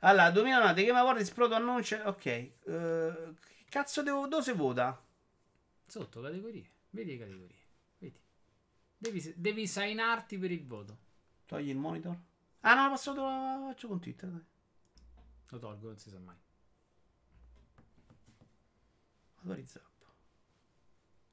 Allora, 0.00 0.30
2009, 0.30 0.84
Game 0.84 0.98
Awards, 0.98 1.30
Proto 1.30 1.54
annuncia... 1.54 2.06
Ok. 2.08 2.18
che 2.20 3.34
cazzo 3.68 4.02
devo... 4.02 4.26
Dove 4.26 4.42
si 4.42 4.52
vota? 4.52 5.00
Sotto 5.86 6.20
categorie. 6.20 6.68
Vedi 6.90 7.12
le 7.12 7.18
categorie. 7.18 7.56
Devi, 9.02 9.34
devi 9.36 9.66
signarti 9.66 10.38
per 10.38 10.52
il 10.52 10.64
voto. 10.64 10.96
Togli 11.46 11.70
il 11.70 11.76
monitor? 11.76 12.16
Ah 12.60 12.74
no, 12.74 12.82
la 12.84 12.88
passo 12.90 13.12
la 13.14 13.60
faccio 13.66 13.88
con 13.88 13.98
Twitter, 13.98 14.28
dai. 14.28 14.44
Lo 15.48 15.58
tolgo, 15.58 15.88
non 15.88 15.98
si 15.98 16.08
sa 16.08 16.20
mai. 16.20 16.36
Autorizzato. 19.42 19.90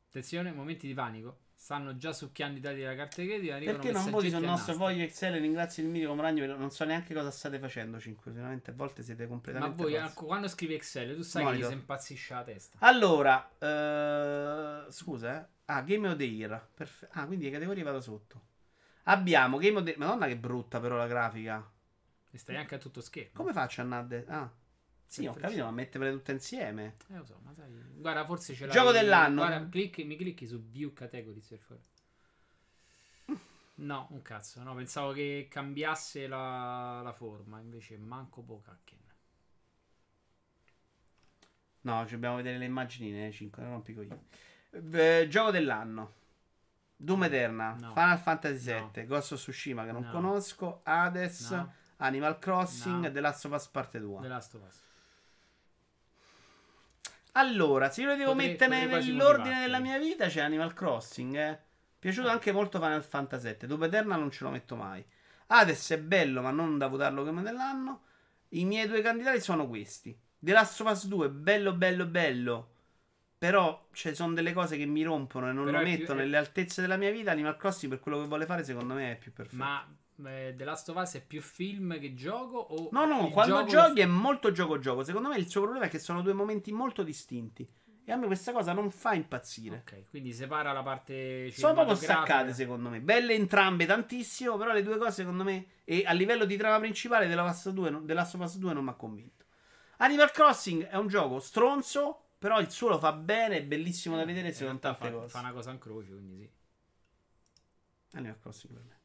Attenzione, 0.07 0.51
momenti 0.51 0.87
di 0.87 0.95
panico. 0.95 1.41
Stanno 1.53 1.95
già 1.97 2.11
succhiando 2.11 2.57
i 2.57 2.61
dati 2.61 2.77
della 2.77 2.95
carta 2.95 3.21
di 3.21 3.27
credito. 3.27 3.53
Perché 3.59 3.91
non 3.91 4.09
voti 4.09 4.31
sul 4.31 4.41
nostro 4.41 4.73
foglio 4.73 5.03
Excel 5.03 5.35
e 5.35 5.39
ringrazio 5.39 5.83
il 5.83 5.89
mitico 5.89 6.15
Moragno 6.15 6.45
per- 6.47 6.57
non 6.57 6.71
so 6.71 6.85
neanche 6.85 7.13
cosa 7.13 7.29
state 7.29 7.59
facendo 7.59 7.99
5 7.99 8.31
sicuramente 8.31 8.71
a 8.71 8.73
volte 8.73 9.03
siete 9.03 9.23
Ma 9.23 9.29
completamente 9.29 9.83
voi 9.83 9.93
pazzi. 9.93 10.15
quando 10.15 10.47
scrivi 10.47 10.73
Excel, 10.73 11.15
tu 11.15 11.21
sai 11.21 11.43
Monitor. 11.43 11.67
che 11.67 11.73
gli 11.73 11.75
si 11.75 11.79
impazzisce 11.81 12.33
la 12.33 12.43
testa. 12.43 12.77
Allora, 12.79 13.51
eh, 13.59 14.91
scusa, 14.91 15.39
eh. 15.39 15.57
Ah, 15.71 15.81
Game 15.81 16.07
of 16.07 16.15
the 16.17 16.23
Year. 16.23 16.67
Perfe- 16.73 17.09
ah, 17.11 17.25
quindi 17.27 17.45
le 17.45 17.51
categorie 17.51 17.83
vado 17.83 18.01
sotto. 18.01 18.47
Abbiamo 19.03 19.57
Game 19.57 19.77
of 19.77 19.83
the 19.83 19.95
Madonna 19.97 20.27
che 20.27 20.35
brutta 20.35 20.79
però 20.79 20.97
la 20.97 21.07
grafica. 21.07 21.71
E 22.31 22.37
stai 22.37 22.55
anche 22.55 22.75
a 22.75 22.77
tutto 22.79 23.01
schermo. 23.01 23.31
Come 23.33 23.53
faccio 23.53 23.81
a 23.81 23.83
andare? 23.83 24.25
Ah. 24.27 24.51
Sì, 25.05 25.25
ho 25.25 25.33
capito, 25.33 25.63
ma 25.63 25.71
metterle 25.71 26.11
tutte 26.11 26.31
insieme. 26.31 26.97
Eh, 27.09 27.17
lo 27.17 27.25
so, 27.25 27.39
ma 27.43 27.53
sai. 27.53 27.71
Guarda, 27.95 28.25
forse 28.25 28.53
ce 28.53 28.65
l'hai. 28.65 28.75
Gioco 28.75 28.91
dell'anno. 28.91 29.45
Guarda, 29.45 29.69
clicchi, 29.69 30.03
mi 30.03 30.15
clicchi 30.15 30.47
su 30.47 30.59
View 30.61 30.93
Categories 30.93 31.47
per 31.47 31.59
favore. 31.59 31.87
No, 33.75 34.07
un 34.11 34.21
cazzo. 34.21 34.61
No, 34.61 34.75
pensavo 34.75 35.11
che 35.13 35.47
cambiasse 35.49 36.27
la, 36.27 37.01
la 37.03 37.13
forma. 37.13 37.59
Invece, 37.59 37.97
manco 37.97 38.41
Bokakken. 38.41 38.97
No, 41.81 42.05
ci 42.05 42.13
dobbiamo 42.13 42.35
vedere 42.35 42.57
le 42.57 42.65
immagini, 42.65 43.31
5, 43.31 43.63
non 43.63 43.71
rompi 43.71 43.91
i 43.91 43.95
coglioni. 43.95 44.27
Eh, 44.71 45.27
gioco 45.29 45.51
dell'anno. 45.51 46.13
Doom 46.95 47.23
Eternal, 47.23 47.79
No. 47.79 47.93
Final 47.93 48.19
Fantasy 48.19 48.71
No. 48.73 48.91
VII, 48.93 49.05
Ghost 49.05 49.31
of 49.31 49.39
Tsushima 49.39 49.85
che 49.85 49.91
non 49.91 50.03
No. 50.03 50.11
conosco, 50.11 50.81
Hades, 50.83 51.49
No. 51.51 51.73
Animal 51.97 52.39
Crossing, 52.39 53.03
No. 53.05 53.11
The 53.11 53.19
Last 53.21 53.45
of 53.45 53.51
Us 53.53 53.67
Parte 53.67 53.99
2. 53.99 54.21
The 54.21 54.27
Last 54.27 54.53
of 54.55 54.61
Us. 54.67 54.75
Allora, 57.33 57.89
se 57.89 58.01
io 58.01 58.07
lo 58.07 58.15
devo 58.15 58.31
Potrei- 58.31 58.49
mettere 58.49 58.87
potrei 58.87 59.05
nell'ordine 59.05 59.59
della 59.61 59.79
mia 59.79 59.97
vita 59.97 60.27
c'è 60.27 60.41
Animal 60.41 60.73
Crossing, 60.73 61.35
eh. 61.35 61.59
Piaciuto 61.99 62.27
anche 62.29 62.51
molto 62.51 62.79
Final 62.79 63.03
Fantasy 63.03 63.55
VII. 63.57 63.67
Dopo 63.67 63.85
Eternal 63.85 64.19
non 64.19 64.31
ce 64.31 64.43
lo 64.43 64.49
metto 64.49 64.75
mai. 64.75 65.03
Hades 65.47 65.91
è 65.91 65.99
bello, 65.99 66.41
ma 66.41 66.51
non 66.51 66.77
da 66.77 66.87
votarlo 66.87 67.23
come 67.23 67.41
dell'anno. 67.41 68.01
I 68.49 68.65
miei 68.65 68.87
due 68.87 69.01
candidati 69.01 69.39
sono 69.41 69.67
questi. 69.67 70.17
The 70.39 70.51
Last 70.51 70.79
of 70.81 70.89
Us 70.91 71.05
2, 71.07 71.29
bello, 71.29 71.73
bello, 71.73 72.05
bello. 72.05 72.69
Però 73.39 73.87
ci 73.93 74.13
sono 74.13 74.33
delle 74.33 74.51
cose 74.51 74.75
che 74.77 74.85
mi 74.85 75.01
rompono 75.01 75.49
e 75.49 75.53
non 75.53 75.63
Però 75.65 75.77
lo 75.77 75.83
è 75.83 75.89
più- 75.89 75.99
metto 75.99 76.11
è- 76.11 76.15
nelle 76.15 76.35
altezze 76.37 76.81
della 76.81 76.97
mia 76.97 77.09
vita. 77.09 77.31
Animal 77.31 77.55
Crossing, 77.55 77.89
per 77.91 78.01
quello 78.01 78.19
che 78.21 78.27
vuole 78.27 78.45
fare, 78.45 78.63
secondo 78.65 78.93
me 78.93 79.13
è 79.13 79.17
più 79.17 79.31
perfetto. 79.31 79.55
Ma 79.55 79.87
eh, 80.25 80.53
The 80.57 80.63
Last 80.65 80.89
of 80.89 80.97
Us 80.97 81.13
è 81.15 81.25
più 81.25 81.41
film 81.41 81.97
che 81.99 82.13
gioco? 82.13 82.57
O 82.57 82.89
No, 82.91 83.05
no, 83.05 83.29
quando 83.29 83.59
gioco 83.63 83.69
giochi 83.69 84.01
è 84.01 84.05
molto 84.05 84.51
gioco-gioco. 84.51 85.03
Secondo 85.05 85.29
me 85.29 85.37
il 85.37 85.47
suo 85.49 85.61
problema 85.61 85.85
è 85.85 85.89
che 85.89 85.99
sono 85.99 86.21
due 86.21 86.33
momenti 86.33 86.73
molto 86.73 87.01
distinti. 87.01 87.65
E 88.03 88.11
a 88.11 88.17
me 88.17 88.25
questa 88.25 88.51
cosa 88.51 88.73
non 88.73 88.89
fa 88.91 89.13
impazzire. 89.13 89.83
Ok, 89.87 90.09
quindi 90.09 90.33
separa 90.33 90.73
la 90.73 90.81
parte 90.83 91.49
Sono 91.51 91.73
proprio 91.75 91.95
cinematografica. 91.95 92.13
staccate, 92.25 92.53
secondo 92.53 92.89
me. 92.89 92.99
Belle 93.01 93.35
entrambe 93.35 93.85
tantissimo, 93.85 94.57
però 94.57 94.73
le 94.73 94.83
due 94.83 94.97
cose, 94.97 95.11
secondo 95.11 95.43
me, 95.45 95.65
e 95.85 96.03
a 96.05 96.11
livello 96.11 96.43
di 96.43 96.57
trama 96.57 96.79
principale 96.79 97.27
della 97.27 97.43
Last 97.43 97.67
of 97.67 97.73
Us 97.73 97.79
2, 97.79 97.89
non- 97.91 98.05
The 98.05 98.13
Last 98.13 98.33
of 98.35 98.41
Us 98.41 98.57
2 98.57 98.73
non 98.73 98.83
mi 98.83 98.89
ha 98.89 98.93
convinto. 98.95 99.45
Animal 99.97 100.31
Crossing 100.31 100.87
è 100.87 100.95
un 100.97 101.07
gioco 101.07 101.39
stronzo, 101.39 102.23
però 102.39 102.59
il 102.59 102.71
suo 102.71 102.89
lo 102.89 102.97
fa 102.97 103.11
bene, 103.13 103.57
è 103.57 103.63
bellissimo 103.65 104.15
da 104.15 104.25
vedere, 104.25 104.47
In 104.47 104.53
se 104.55 104.65
non 104.65 104.79
tante 104.79 105.05
fa, 105.07 105.11
cose. 105.11 105.27
fa 105.29 105.39
una 105.39 105.51
cosa 105.51 105.71
in 105.71 105.77
croce, 105.77 106.09
quindi 106.09 106.37
sì. 106.39 108.17
Animal 108.17 108.39
Crossing 108.39 108.73
per 108.73 108.83
me. 108.83 108.97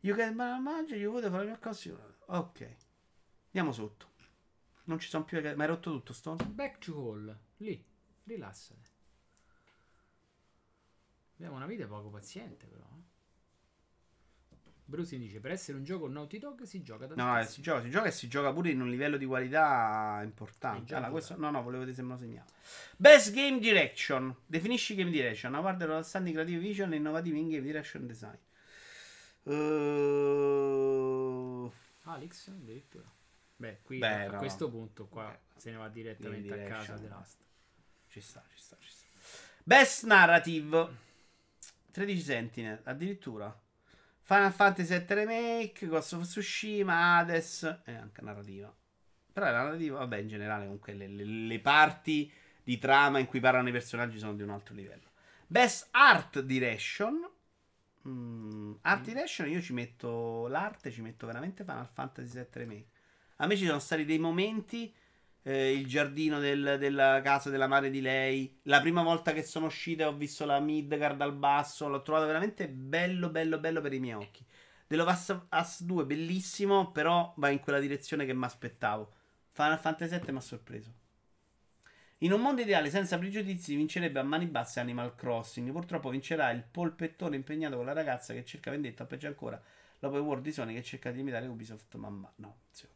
You 0.00 0.14
get 0.16 0.32
my 0.32 0.58
magic, 0.60 0.96
you 0.98 1.10
vote 1.12 1.28
for 1.28 1.40
Animal 1.40 1.58
Crossing. 1.58 1.98
Ok. 2.26 2.76
Andiamo 3.46 3.72
sotto. 3.72 4.14
Non 4.84 4.98
ci 5.00 5.08
sono 5.08 5.24
più... 5.24 5.40
Ma 5.42 5.62
hai 5.64 5.68
rotto 5.68 5.90
tutto, 5.90 6.12
Stone? 6.12 6.44
Back 6.44 6.78
to 6.78 6.94
Hall, 6.94 7.36
lì, 7.58 7.84
rilassate. 8.24 8.90
Abbiamo 11.34 11.56
una 11.56 11.66
vita 11.66 11.86
poco 11.86 12.08
paziente, 12.08 12.66
però. 12.66 12.84
eh. 12.84 13.05
Brusi 14.88 15.18
dice: 15.18 15.40
Per 15.40 15.50
essere 15.50 15.76
un 15.76 15.84
gioco 15.84 16.06
Naughty 16.06 16.38
Dog 16.38 16.62
si 16.62 16.80
gioca 16.82 17.06
da 17.06 17.16
No, 17.16 17.36
eh, 17.40 17.44
si 17.44 17.60
gioca, 17.60 17.82
si 17.82 17.90
gioca 17.90 18.06
e 18.06 18.12
si 18.12 18.28
gioca 18.28 18.52
pure 18.52 18.70
in 18.70 18.80
un 18.80 18.88
livello 18.88 19.16
di 19.16 19.26
qualità 19.26 20.20
importante. 20.22 20.94
Allora, 20.94 21.10
questo, 21.10 21.36
no, 21.36 21.50
no, 21.50 21.60
volevo 21.60 21.80
vedere 21.80 21.96
se 21.96 22.02
me 22.02 22.12
lo 22.12 22.18
segnavo. 22.18 22.48
Best 22.96 23.32
Game 23.34 23.58
Direction. 23.58 24.32
Definisci 24.46 24.94
Game 24.94 25.10
Direction. 25.10 25.56
Award 25.56 25.78
per 25.78 25.90
outstanding 25.90 26.36
creative 26.36 26.60
vision 26.60 26.92
e 26.92 26.96
innovativi 26.96 27.40
in 27.40 27.48
Game 27.48 27.62
Direction 27.62 28.06
Design. 28.06 28.38
Uh, 29.42 29.52
Alex, 32.04 32.46
addirittura. 32.48 33.04
Beh, 33.56 33.80
qui 33.82 33.98
Beh, 33.98 34.26
a 34.26 34.30
no. 34.30 34.38
questo 34.38 34.70
punto 34.70 35.06
qua 35.06 35.26
Beh, 35.26 35.38
se 35.60 35.72
ne 35.72 35.78
va 35.78 35.88
direttamente 35.88 36.64
a 36.64 36.68
casa. 36.68 36.94
The 36.94 37.08
Last. 37.08 37.40
ci 38.08 38.20
sta, 38.20 38.44
ci 38.54 38.60
sta, 38.60 38.76
ci 38.78 38.88
sta. 38.88 39.04
Best 39.64 40.04
Narrative. 40.04 41.04
13 41.90 42.20
Sentinel, 42.20 42.80
addirittura. 42.84 43.52
Final 44.26 44.52
Fantasy 44.52 44.92
VII 44.98 45.14
Remake, 45.14 45.86
Ghost 45.86 46.14
of 46.14 46.24
Tsushima, 46.24 47.16
Hades 47.16 47.62
e 47.84 47.94
anche 47.94 48.22
narrativa. 48.22 48.74
Però 49.32 49.46
la 49.46 49.52
narrativa, 49.52 49.98
vabbè, 49.98 50.16
in 50.16 50.26
generale 50.28 50.64
comunque 50.64 50.94
le, 50.94 51.06
le- 51.06 51.24
le 51.24 51.60
parti 51.60 52.30
di 52.64 52.76
trama 52.78 53.20
in 53.20 53.26
cui 53.26 53.38
parlano 53.38 53.68
i 53.68 53.72
personaggi 53.72 54.18
sono 54.18 54.34
di 54.34 54.42
un 54.42 54.50
altro 54.50 54.74
livello. 54.74 55.10
Best 55.46 55.88
Art 55.92 56.40
Direction. 56.40 57.24
Mm, 58.08 58.72
art 58.82 59.04
Direction 59.04 59.48
io 59.48 59.60
ci 59.60 59.72
metto 59.72 60.48
l'arte, 60.48 60.90
ci 60.90 61.02
metto 61.02 61.26
veramente 61.26 61.62
Final 61.62 61.88
Fantasy 61.92 62.32
VII 62.32 62.46
Remake. 62.52 62.86
A 63.36 63.46
me 63.46 63.56
ci 63.56 63.66
sono 63.66 63.78
stati 63.78 64.04
dei 64.04 64.18
momenti, 64.18 64.92
eh, 65.46 65.72
il 65.72 65.86
giardino 65.86 66.40
del- 66.40 66.76
della 66.78 67.20
casa 67.22 67.50
della 67.50 67.68
madre 67.68 67.88
di 67.90 68.00
lei, 68.00 68.58
la 68.62 68.80
prima 68.80 69.02
volta 69.02 69.32
che 69.32 69.44
sono 69.44 69.66
uscita 69.66 70.08
ho 70.08 70.16
visto 70.16 70.44
la 70.44 70.58
Midgard 70.58 71.16
dal 71.16 71.32
basso, 71.34 71.88
l'ho 71.88 72.02
trovato 72.02 72.26
veramente 72.26 72.68
bello, 72.68 73.28
bello, 73.30 73.58
bello 73.58 73.80
per 73.80 73.92
i 73.92 74.00
miei 74.00 74.14
occhi. 74.14 74.44
Last 74.88 75.30
of 75.30 75.46
Us 75.52 75.82
2 75.84 76.04
bellissimo, 76.04 76.90
però 76.90 77.32
va 77.36 77.48
in 77.50 77.60
quella 77.60 77.78
direzione 77.78 78.24
che 78.26 78.34
mi 78.34 78.44
aspettavo. 78.44 79.12
Final 79.52 79.78
Fantasy 79.78 80.18
VII 80.18 80.32
mi 80.32 80.38
ha 80.38 80.40
sorpreso. 80.40 80.92
In 82.18 82.32
un 82.32 82.40
mondo 82.40 82.62
ideale 82.62 82.90
senza 82.90 83.16
pregiudizi 83.18 83.76
vincerebbe 83.76 84.18
a 84.18 84.22
mani 84.24 84.46
basse 84.46 84.80
Animal 84.80 85.14
Crossing. 85.14 85.70
Purtroppo 85.70 86.10
vincerà 86.10 86.50
il 86.50 86.64
polpettone 86.64 87.36
impegnato 87.36 87.76
con 87.76 87.84
la 87.84 87.92
ragazza 87.92 88.32
che 88.34 88.44
cerca 88.44 88.70
vendetta, 88.72 89.04
o 89.04 89.06
peggio 89.06 89.28
ancora, 89.28 89.62
l'open 90.00 90.20
world 90.20 90.42
di 90.42 90.52
Sony 90.52 90.74
che 90.74 90.82
cerca 90.82 91.10
di 91.12 91.20
imitare 91.20 91.46
Ubisoft. 91.46 91.94
Mamma, 91.96 92.32
no, 92.36 92.62
zio, 92.70 92.88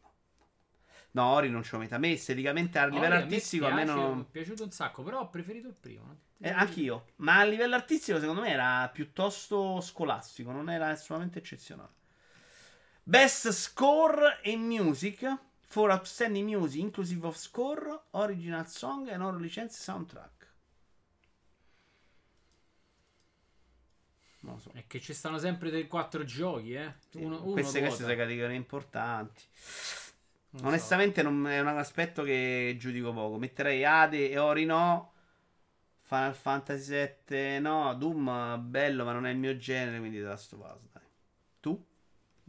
no. 1.13 1.33
Ori 1.33 1.51
non 1.51 1.63
ce 1.63 1.71
lo 1.73 1.79
metta. 1.79 1.97
A 1.97 1.99
me 1.99 2.13
esteticamente 2.13 2.79
a 2.79 2.87
livello 2.87 3.15
Ori, 3.15 3.23
artistico 3.23 3.67
a 3.67 3.75
me 3.75 3.85
piace, 3.85 3.99
non... 3.99 4.17
Mi 4.17 4.23
è 4.23 4.27
piaciuto 4.31 4.65
un 4.65 4.71
sacco, 4.71 5.03
però 5.03 5.21
ho 5.21 5.31
preferito 5.31 5.69
il 5.69 5.77
primo. 5.79 6.17
Eh, 6.39 6.51
anch'io. 6.51 7.07
Ma 7.17 7.39
a 7.39 7.45
livello 7.45 7.75
artistico, 7.75 8.19
secondo 8.19 8.41
me, 8.41 8.51
era 8.51 8.89
piuttosto 8.93 9.81
scolastico. 9.81 10.51
Non 10.51 10.71
era 10.71 10.89
assolutamente 10.89 11.39
eccezionale. 11.39 11.93
Best 13.03 13.51
Score 13.51 14.41
e 14.43 14.57
Music. 14.57 15.49
For 15.71 15.89
Outstanding 15.91 16.49
Music, 16.49 16.81
Inclusive 16.81 17.29
of 17.29 17.37
Score, 17.37 18.07
Original 18.11 18.69
Song 18.69 19.09
e 19.09 19.17
non 19.17 19.41
licenze 19.41 19.81
soundtrack. 19.81 20.53
Non 24.41 24.55
lo 24.55 24.59
so. 24.59 24.71
È 24.75 24.85
che 24.89 25.01
ci 25.01 25.15
stanno 25.15 25.39
sempre 25.39 25.71
dei 25.71 25.87
quattro 25.87 26.25
giochi, 26.25 26.73
eh. 26.73 26.93
Uno, 27.13 27.45
uno 27.45 27.53
queste, 27.53 27.79
queste 27.79 28.03
sono 28.03 28.17
categorie 28.17 28.57
importanti. 28.57 29.45
Non 30.53 30.61
so. 30.63 30.67
Onestamente, 30.67 31.23
non 31.23 31.47
è 31.47 31.61
un 31.61 31.69
aspetto 31.69 32.23
che 32.23 32.75
giudico 32.79 33.13
poco. 33.13 33.39
Metterei 33.39 33.85
Ade 33.85 34.31
e 34.31 34.39
Ori 34.39 34.65
no. 34.65 35.13
Final 36.03 36.35
Fantasy 36.35 37.17
VII 37.29 37.61
no. 37.61 37.95
Doom 37.95 38.59
bello, 38.69 39.05
ma 39.05 39.13
non 39.13 39.27
è 39.27 39.31
il 39.31 39.39
mio 39.39 39.57
genere. 39.57 39.99
Quindi 39.99 40.19
The 40.19 40.25
Last 40.25 40.53
of 40.55 40.61
Us, 40.75 40.89
dai. 40.93 41.03
Tu? 41.61 41.87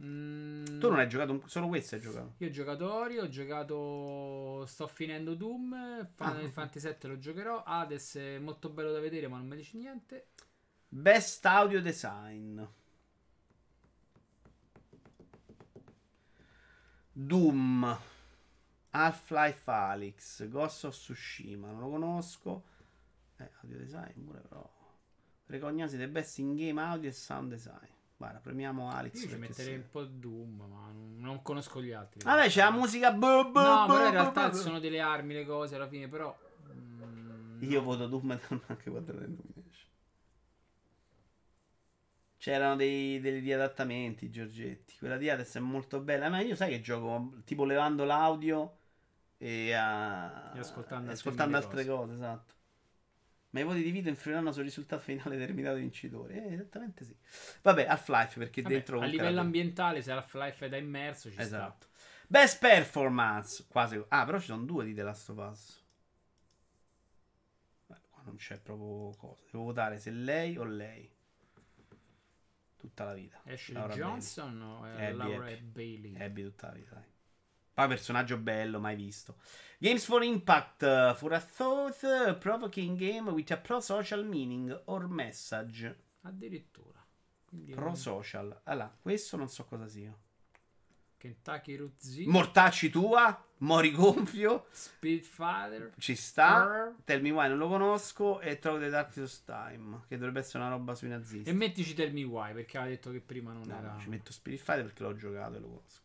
Mm, 0.02 0.64
Tu 0.80 0.88
non 0.88 0.98
hai 0.98 1.08
giocato 1.08 1.30
un- 1.30 1.42
solo 1.48 1.68
questo? 1.68 1.94
Hai 1.94 2.00
giocato? 2.00 2.34
Io 2.38 2.48
ho 2.48 2.50
giocato 2.50 2.92
Ori, 2.92 3.18
ho 3.18 3.28
giocato. 3.28 4.64
Sto 4.66 4.88
finendo 4.88 5.34
Doom. 5.34 6.08
Final 6.16 6.44
Ah. 6.44 6.50
Fantasy 6.50 6.88
VII 6.88 7.08
lo 7.08 7.18
giocherò. 7.18 7.62
Hades 7.64 8.16
è 8.16 8.38
molto 8.38 8.68
bello 8.68 8.90
da 8.90 8.98
vedere, 8.98 9.28
ma 9.28 9.36
non 9.36 9.46
mi 9.46 9.54
dice 9.56 9.76
niente. 9.78 10.26
Best 10.88 11.46
Audio 11.46 11.80
Design. 11.80 12.60
Doom. 17.12 17.98
Half-Life 18.90 19.70
Alyx. 19.70 20.48
Ghost 20.48 20.84
of 20.84 20.94
Tsushima. 20.94 21.70
Non 21.70 21.80
lo 21.80 21.88
conosco. 21.90 22.62
Eh, 23.38 23.50
audio 23.62 23.78
design 23.78 24.24
pure 24.24 24.40
però. 24.40 24.70
Recognosi 25.46 25.96
the 25.98 26.08
best 26.08 26.38
in 26.38 26.54
game 26.54 26.80
audio 26.80 27.08
e 27.08 27.12
sound 27.12 27.50
design. 27.50 27.90
Guarda, 28.16 28.38
premiamo 28.38 28.88
Alex. 28.90 29.20
Io 29.22 29.28
ci 29.28 29.34
metterei 29.36 29.74
un 29.74 29.84
po' 29.90 30.04
Doom, 30.04 30.62
ma 30.68 30.92
non, 31.16 31.40
conosco 31.42 31.82
gli 31.82 31.90
altri. 31.90 32.22
Vabbè, 32.22 32.48
c'è 32.48 32.62
la 32.62 32.70
musica. 32.70 33.10
bu- 33.12 33.50
bu- 33.50 33.58
No, 33.60 33.84
però 33.86 34.04
in 34.06 34.10
realtà 34.12 34.52
sono 34.52 34.78
delle 34.78 35.00
armi 35.00 35.34
le 35.34 35.44
cose 35.44 35.74
alla 35.74 35.88
fine, 35.88 36.06
però. 36.08 36.34
mm, 36.72 37.62
Io 37.68 37.80
no. 37.80 37.84
voto 37.84 38.06
Doom 38.06 38.30
anche 38.66 38.90
quando 38.90 39.12
non 39.12 39.22
esce. 39.24 39.51
C'erano 42.42 42.74
dei, 42.74 43.20
dei 43.20 43.38
riadattamenti, 43.38 44.28
Giorgetti. 44.28 44.96
Quella 44.98 45.16
di 45.16 45.30
Hades 45.30 45.54
è 45.54 45.60
molto 45.60 46.00
bella. 46.00 46.28
Ma 46.28 46.40
io 46.40 46.56
sai 46.56 46.70
che 46.70 46.80
gioco 46.80 47.34
tipo 47.44 47.64
levando 47.64 48.02
l'audio 48.02 48.78
e, 49.38 49.72
a- 49.72 50.50
E 50.52 50.58
ascoltando 50.58 51.06
e 51.06 51.12
altre 51.12 51.12
ascoltando 51.12 51.56
altre 51.56 51.86
cose. 51.86 52.14
esatto. 52.14 52.54
Ma 53.50 53.60
i 53.60 53.62
voti 53.62 53.80
di 53.84 53.92
video 53.92 54.10
influiranno 54.10 54.50
sul 54.50 54.64
risultato 54.64 55.00
finale 55.00 55.36
determinato 55.36 55.76
vincitore. 55.76 56.44
Eh, 56.44 56.54
esattamente 56.54 57.04
sì. 57.04 57.16
Vabbè, 57.62 57.86
Half-Life 57.86 58.38
perché 58.40 58.62
Vabbè, 58.62 58.74
dentro 58.74 58.98
a 58.98 59.04
livello 59.04 59.38
ambientale, 59.38 60.02
se 60.02 60.10
Half-Life 60.10 60.66
è 60.66 60.68
da 60.68 60.78
immerso, 60.78 61.30
ci 61.30 61.40
Esatto. 61.40 61.86
Best 62.26 62.58
performance. 62.58 63.64
Quasi. 63.68 64.02
Ah, 64.08 64.24
però 64.24 64.40
ci 64.40 64.46
sono 64.46 64.64
due 64.64 64.84
di 64.84 64.94
The 64.94 65.02
Last 65.04 65.28
of 65.28 65.48
Us. 65.48 65.80
Beh, 67.86 68.00
qua 68.10 68.22
non 68.24 68.34
c'è 68.34 68.58
proprio 68.58 69.16
cosa. 69.16 69.42
Devo 69.48 69.62
votare 69.62 70.00
se 70.00 70.10
lei 70.10 70.56
o 70.56 70.64
lei. 70.64 71.11
Tutta 72.82 73.04
la 73.04 73.12
vita. 73.14 73.40
Ashley 73.44 73.76
Laura 73.76 73.94
Johnson 73.94 74.60
o 74.60 74.84
è 74.84 75.04
Abby, 75.04 75.16
Laura 75.16 75.46
Abby. 75.46 75.60
Bailey? 75.60 76.10
Bailey. 76.10 76.20
Abby 76.20 76.42
tutta 76.42 76.66
la 76.66 76.72
vita, 76.72 76.94
dai. 76.94 77.04
Poi 77.74 77.88
personaggio 77.88 78.36
bello, 78.38 78.80
mai 78.80 78.96
visto. 78.96 79.36
Games 79.78 80.04
for 80.04 80.24
Impact. 80.24 80.82
uh, 80.82 81.14
for 81.14 81.32
a 81.32 81.38
thought 81.38 82.02
uh, 82.02 82.36
provoking 82.38 82.96
game 82.96 83.30
with 83.30 83.52
a 83.52 83.56
pro-social 83.56 84.24
meaning 84.24 84.76
or 84.86 85.06
message. 85.06 85.96
Addirittura. 86.22 87.06
Quindi 87.44 87.72
Pro-social. 87.72 88.62
Allora, 88.64 88.92
questo 89.00 89.36
non 89.36 89.48
so 89.48 89.64
cosa 89.64 89.86
sia. 89.86 90.12
Kentucky 91.18 91.92
Z, 91.98 92.24
Mortacci 92.26 92.90
tua. 92.90 93.46
Mori 93.62 93.92
gonfio. 93.92 94.66
Spitfire, 94.70 95.92
Ci 95.98 96.14
sta. 96.16 96.62
Fur. 96.66 96.94
Tell 97.04 97.20
Me 97.22 97.30
Why 97.30 97.48
non 97.48 97.58
lo 97.58 97.68
conosco. 97.68 98.40
E 98.40 98.58
trovo 98.58 98.78
The 98.78 98.88
Darkest 98.90 99.44
Time. 99.44 100.02
Che 100.08 100.16
dovrebbe 100.16 100.40
essere 100.40 100.58
una 100.64 100.70
roba 100.72 100.94
sui 100.94 101.08
nazisti. 101.08 101.48
E 101.48 101.52
mettici 101.52 101.94
Tell 101.94 102.12
Me 102.12 102.24
Why 102.24 102.52
perché 102.54 102.76
aveva 102.78 102.92
detto 102.94 103.10
che 103.10 103.20
prima 103.20 103.52
non 103.52 103.62
No, 103.66 103.78
era. 103.78 103.92
no, 103.92 103.98
ci 104.00 104.08
metto 104.08 104.32
Fighter 104.32 104.84
perché 104.84 105.02
l'ho 105.02 105.14
giocato 105.14 105.56
e 105.56 105.60
lo 105.60 105.68
conosco. 105.68 106.00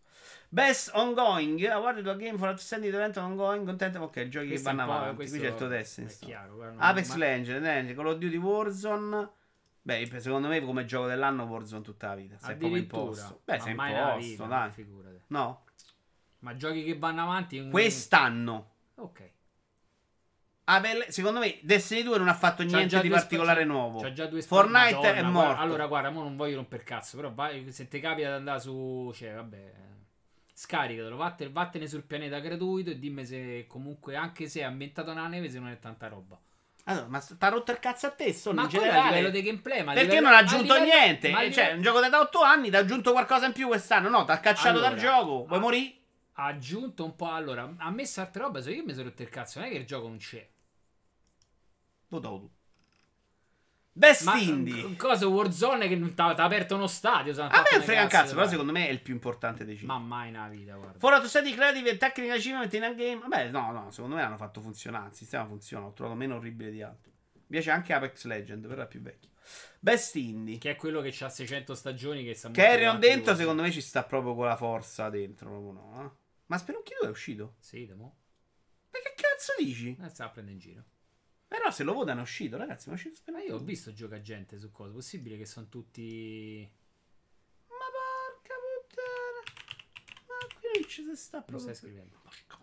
Best 0.50 0.92
ongoing. 0.94 1.64
Awarded 1.66 2.04
to 2.04 2.12
a 2.12 2.16
game 2.16 2.38
for 2.38 2.48
outstanding 2.50 2.94
event 2.94 3.18
ongoing. 3.18 3.66
Contento. 3.66 4.02
Ok, 4.02 4.28
giochi 4.28 4.48
Questo 4.50 4.70
che 4.70 4.76
vanno 4.76 4.92
avanti. 4.94 5.28
Qui 5.30 5.40
c'è 5.40 5.48
il 5.48 5.56
tuo 5.56 5.68
Destiny. 5.68 6.08
È 6.08 6.10
sto. 6.10 6.26
chiaro. 6.26 6.56
guarda, 6.56 6.74
non- 6.74 6.84
Apex 6.84 7.10
ma- 7.10 7.16
Legends, 7.18 7.62
Legends, 7.64 7.96
Call 7.96 8.08
of 8.08 8.18
Duty 8.18 8.38
Warzone. 8.38 9.30
Beh, 9.82 10.12
secondo 10.20 10.48
me 10.50 10.62
come 10.62 10.86
gioco 10.86 11.08
dell'anno 11.08 11.44
Warzone 11.46 11.82
tutta 11.82 12.08
la 12.10 12.16
vita. 12.16 12.36
È 12.36 12.56
proprio 12.56 12.76
imposto. 12.76 13.42
Beh, 13.46 13.58
nella 13.66 14.18
imposto, 14.20 14.46
dai. 14.46 14.72
figurati. 14.72 15.22
No. 15.28 15.62
Ma 16.40 16.56
giochi 16.56 16.84
che 16.84 16.98
vanno 16.98 17.24
avanti. 17.24 17.58
un- 17.60 17.70
Quest'anno. 17.72 18.72
Ok. 18.96 19.32
Avel- 20.70 21.06
secondo 21.10 21.40
me 21.40 21.58
Destiny 21.62 22.04
2 22.04 22.18
non 22.18 22.28
ha 22.28 22.34
fatto 22.34 22.66
C'ha 22.66 22.76
niente 22.76 23.00
di 23.00 23.08
particolare 23.08 23.62
sp- 23.62 23.70
nuovo. 23.70 24.02
C'ha 24.02 24.12
già 24.12 24.26
due 24.26 24.42
sp- 24.42 24.50
Fortnite 24.50 24.96
Madonna, 24.96 25.08
è 25.08 25.12
guarda- 25.22 25.30
morto. 25.30 25.62
allora, 25.62 25.86
guarda, 25.88 26.10
mo 26.10 26.24
non 26.24 26.36
voglio 26.36 26.56
romper 26.58 26.84
cazzo. 26.84 27.16
Però 27.16 27.32
vai- 27.34 27.72
se 27.72 27.88
ti 27.88 28.00
capita 28.02 28.28
di 28.28 28.34
andare 28.34 28.60
su. 28.60 29.12
Cioè, 29.16 29.34
vabbè. 29.34 29.74
Scaricatelo, 30.54 31.16
vattene, 31.16 31.52
vattene 31.52 31.88
sul 31.88 32.04
pianeta 32.04 32.40
gratuito 32.40 32.90
e 32.90 33.00
dimmi 33.00 33.24
se 33.26 33.66
comunque, 33.68 34.16
anche 34.16 34.50
se 34.50 34.60
è 34.62 34.64
ambientato 34.64 35.14
nella 35.14 35.28
neve, 35.28 35.50
se 35.50 35.60
non 35.60 35.70
è 35.70 35.80
tanta 35.80 36.08
roba. 36.08 36.38
Allora, 36.86 37.06
ma 37.08 37.20
t'ha 37.22 37.48
rotto 37.50 37.72
il 37.72 37.80
cazzo 37.80 38.08
a 38.08 38.12
te, 38.12 38.26
Ma 38.26 38.30
in 38.30 38.36
quello 38.54 38.64
a 38.64 38.68
generale? 38.70 39.08
livello 39.18 39.30
di 39.30 39.42
gameplay, 39.44 39.84
ma 39.84 39.94
Perché 39.94 40.08
livello- 40.08 40.26
non 40.28 40.36
ha 40.36 40.38
aggiunto 40.40 40.74
livello- 40.74 40.84
niente? 40.86 41.28
Eh, 41.28 41.32
livello- 41.32 41.54
Cioè, 41.54 41.72
un 41.74 41.82
gioco 41.82 42.00
da 42.08 42.20
8 42.20 42.42
anni, 42.42 42.70
ti 42.70 42.76
ha 42.76 42.80
aggiunto 42.80 43.12
qualcosa 43.12 43.46
in 43.46 43.52
più 43.54 43.68
quest'anno. 43.68 44.10
No, 44.10 44.26
ti 44.26 44.32
ha 44.32 44.40
cacciato 44.40 44.80
dal 44.80 44.94
Allora, 44.94 45.02
gioco. 45.02 45.46
Vuoi 45.46 45.58
ah, 45.60 45.62
morire? 45.62 45.94
Ha 46.40 46.46
aggiunto 46.46 47.04
un 47.04 47.16
po'. 47.16 47.32
Allora, 47.32 47.74
a 47.78 47.90
me 47.90 48.06
certe 48.06 48.40
robe, 48.40 48.62
so 48.62 48.70
io 48.70 48.84
mi 48.84 48.94
sono 48.94 49.06
rotto 49.06 49.22
il 49.22 49.30
cazzo. 49.30 49.60
Non 49.60 49.68
è 49.68 49.72
che 49.72 49.78
il 49.78 49.86
gioco 49.86 50.08
non 50.08 50.18
c'è. 50.18 50.48
Votato 52.10 52.40
tu. 52.40 52.52
Best 53.92 54.26
Ma 54.26 54.38
Indie. 54.38 54.84
un 54.84 54.96
cosa 54.96 55.26
Warzone 55.28 55.88
che 55.88 55.96
non 55.96 56.14
t'ha 56.14 56.28
aperto 56.28 56.76
uno 56.76 56.86
stadio. 56.86 57.34
non 57.34 57.46
A 57.46 57.50
ha 57.50 57.62
me 57.64 57.76
una 57.78 57.84
frega 57.84 58.04
un 58.04 58.08
cazzo 58.08 58.36
però 58.36 58.48
secondo 58.48 58.72
me 58.72 58.88
è 58.88 58.92
il 58.92 59.02
più 59.02 59.14
importante 59.16 59.66
dei 59.66 59.76
5. 59.76 59.96
Ma 59.96 60.00
mai 60.00 60.30
nella 60.30 60.48
vita, 60.48 60.76
guarda. 60.76 61.00
Fallout 61.00 61.26
Study 61.26 61.54
Creative 61.54 61.90
e 61.90 61.98
Technical 61.98 62.38
Achievement 62.38 62.74
in 62.76 62.84
a 62.84 62.94
game. 62.94 63.18
Vabbè, 63.22 63.50
no, 63.50 63.72
no, 63.72 63.90
secondo 63.90 64.16
me 64.16 64.22
l'hanno 64.22 64.38
fatto 64.38 64.62
funzionare. 64.62 65.08
Il 65.08 65.16
sistema 65.16 65.48
funziona. 65.48 65.88
Ho 65.88 65.94
trovato 65.94 66.16
meno 66.16 66.36
orribile 66.36 66.70
di 66.70 66.84
altri. 66.84 67.12
Mi 67.34 67.42
piace 67.48 67.72
anche 67.72 67.94
Apex 67.94 68.26
Legend, 68.26 68.68
però 68.68 68.84
è 68.84 68.88
più 68.88 69.02
vecchio. 69.02 69.32
Best 69.80 70.16
Indie. 70.16 70.60
Che 70.60 70.72
è 70.72 70.76
quello 70.76 71.02
che 71.02 71.16
ha 71.20 71.30
600 71.30 71.74
stagioni 71.74 72.24
che 72.24 72.36
sta 72.36 72.52
Carrion 72.52 73.00
dentro, 73.00 73.34
secondo 73.34 73.64
me 73.64 73.72
ci 73.72 73.82
sta 73.82 74.04
proprio 74.04 74.36
con 74.36 74.46
la 74.46 74.56
forza 74.56 75.10
dentro. 75.10 75.50
Proprio 75.50 75.72
no, 75.72 76.04
eh. 76.06 76.26
Ma 76.48 76.58
Spelunky 76.58 76.94
2 77.00 77.08
è 77.08 77.12
uscito? 77.12 77.56
Sì, 77.60 77.86
Demo. 77.86 78.18
Ma 78.92 79.00
che 79.00 79.14
cazzo 79.16 79.54
dici? 79.58 79.98
Eh, 80.02 80.10
sta 80.10 80.26
a 80.26 80.30
prendere 80.30 80.56
in 80.56 80.62
giro. 80.62 80.84
Però 81.48 81.70
se 81.72 81.84
lo 81.84 81.94
votano 81.94 82.20
è 82.20 82.24
uscito, 82.24 82.58
ragazzi. 82.58 82.88
Ma 82.90 82.94
è 82.94 82.98
uscito 82.98 83.32
Ma 83.32 83.42
io 83.42 83.56
ho 83.56 83.58
2. 83.58 83.66
visto 83.66 83.94
gioca 83.94 84.20
gente 84.22 84.58
su 84.58 84.72
cosa. 84.72 84.92
Possibile 84.94 85.38
che 85.38 85.46
sono 85.46 85.68
tutti. 85.70 86.70
Ma 87.68 87.76
porca 87.76 88.54
puttana. 88.64 90.26
Ma 90.28 90.60
qui 90.60 90.80
non 90.80 90.90
ci 90.90 91.04
si 91.04 91.16
sta 91.16 91.38
Lo 91.38 91.44
proprio. 91.44 91.60
stai 91.74 91.76
scrivendo. 91.76 92.18
Porca- 92.22 92.56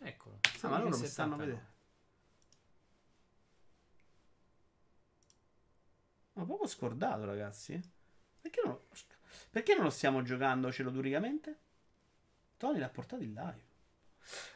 Eccolo. 0.00 0.38
Ah, 0.62 0.68
ma 0.68 0.78
loro 0.78 0.96
16,79. 0.96 1.06
stanno 1.06 1.34
a 1.34 1.36
vedere. 1.38 1.72
Ma 6.34 6.44
proprio 6.44 6.68
scordato, 6.68 7.24
ragazzi. 7.24 7.80
Perché 8.40 8.60
non, 8.64 8.78
perché 9.50 9.74
non 9.74 9.84
lo 9.84 9.90
stiamo 9.90 10.22
giocando 10.22 10.70
celoduricamente? 10.72 11.58
Tony 12.56 12.78
l'ha 12.78 12.88
portato 12.88 13.22
in 13.22 13.34
live. 13.34 13.66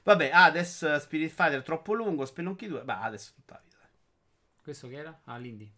Vabbè, 0.03 0.31
Hades, 0.33 0.97
Spirit 0.97 1.31
Fighter 1.31 1.63
troppo 1.63 1.95
lungo, 1.95 2.25
Spelunky 2.25 2.67
2. 2.67 2.83
Beh, 2.83 2.93
Hades 2.93 3.35
tutta 3.35 3.55
la 3.55 3.61
vita. 3.63 3.77
Questo 4.63 4.89
che 4.89 4.97
era? 4.97 5.21
Ah, 5.25 5.37
l'Indie. 5.39 5.73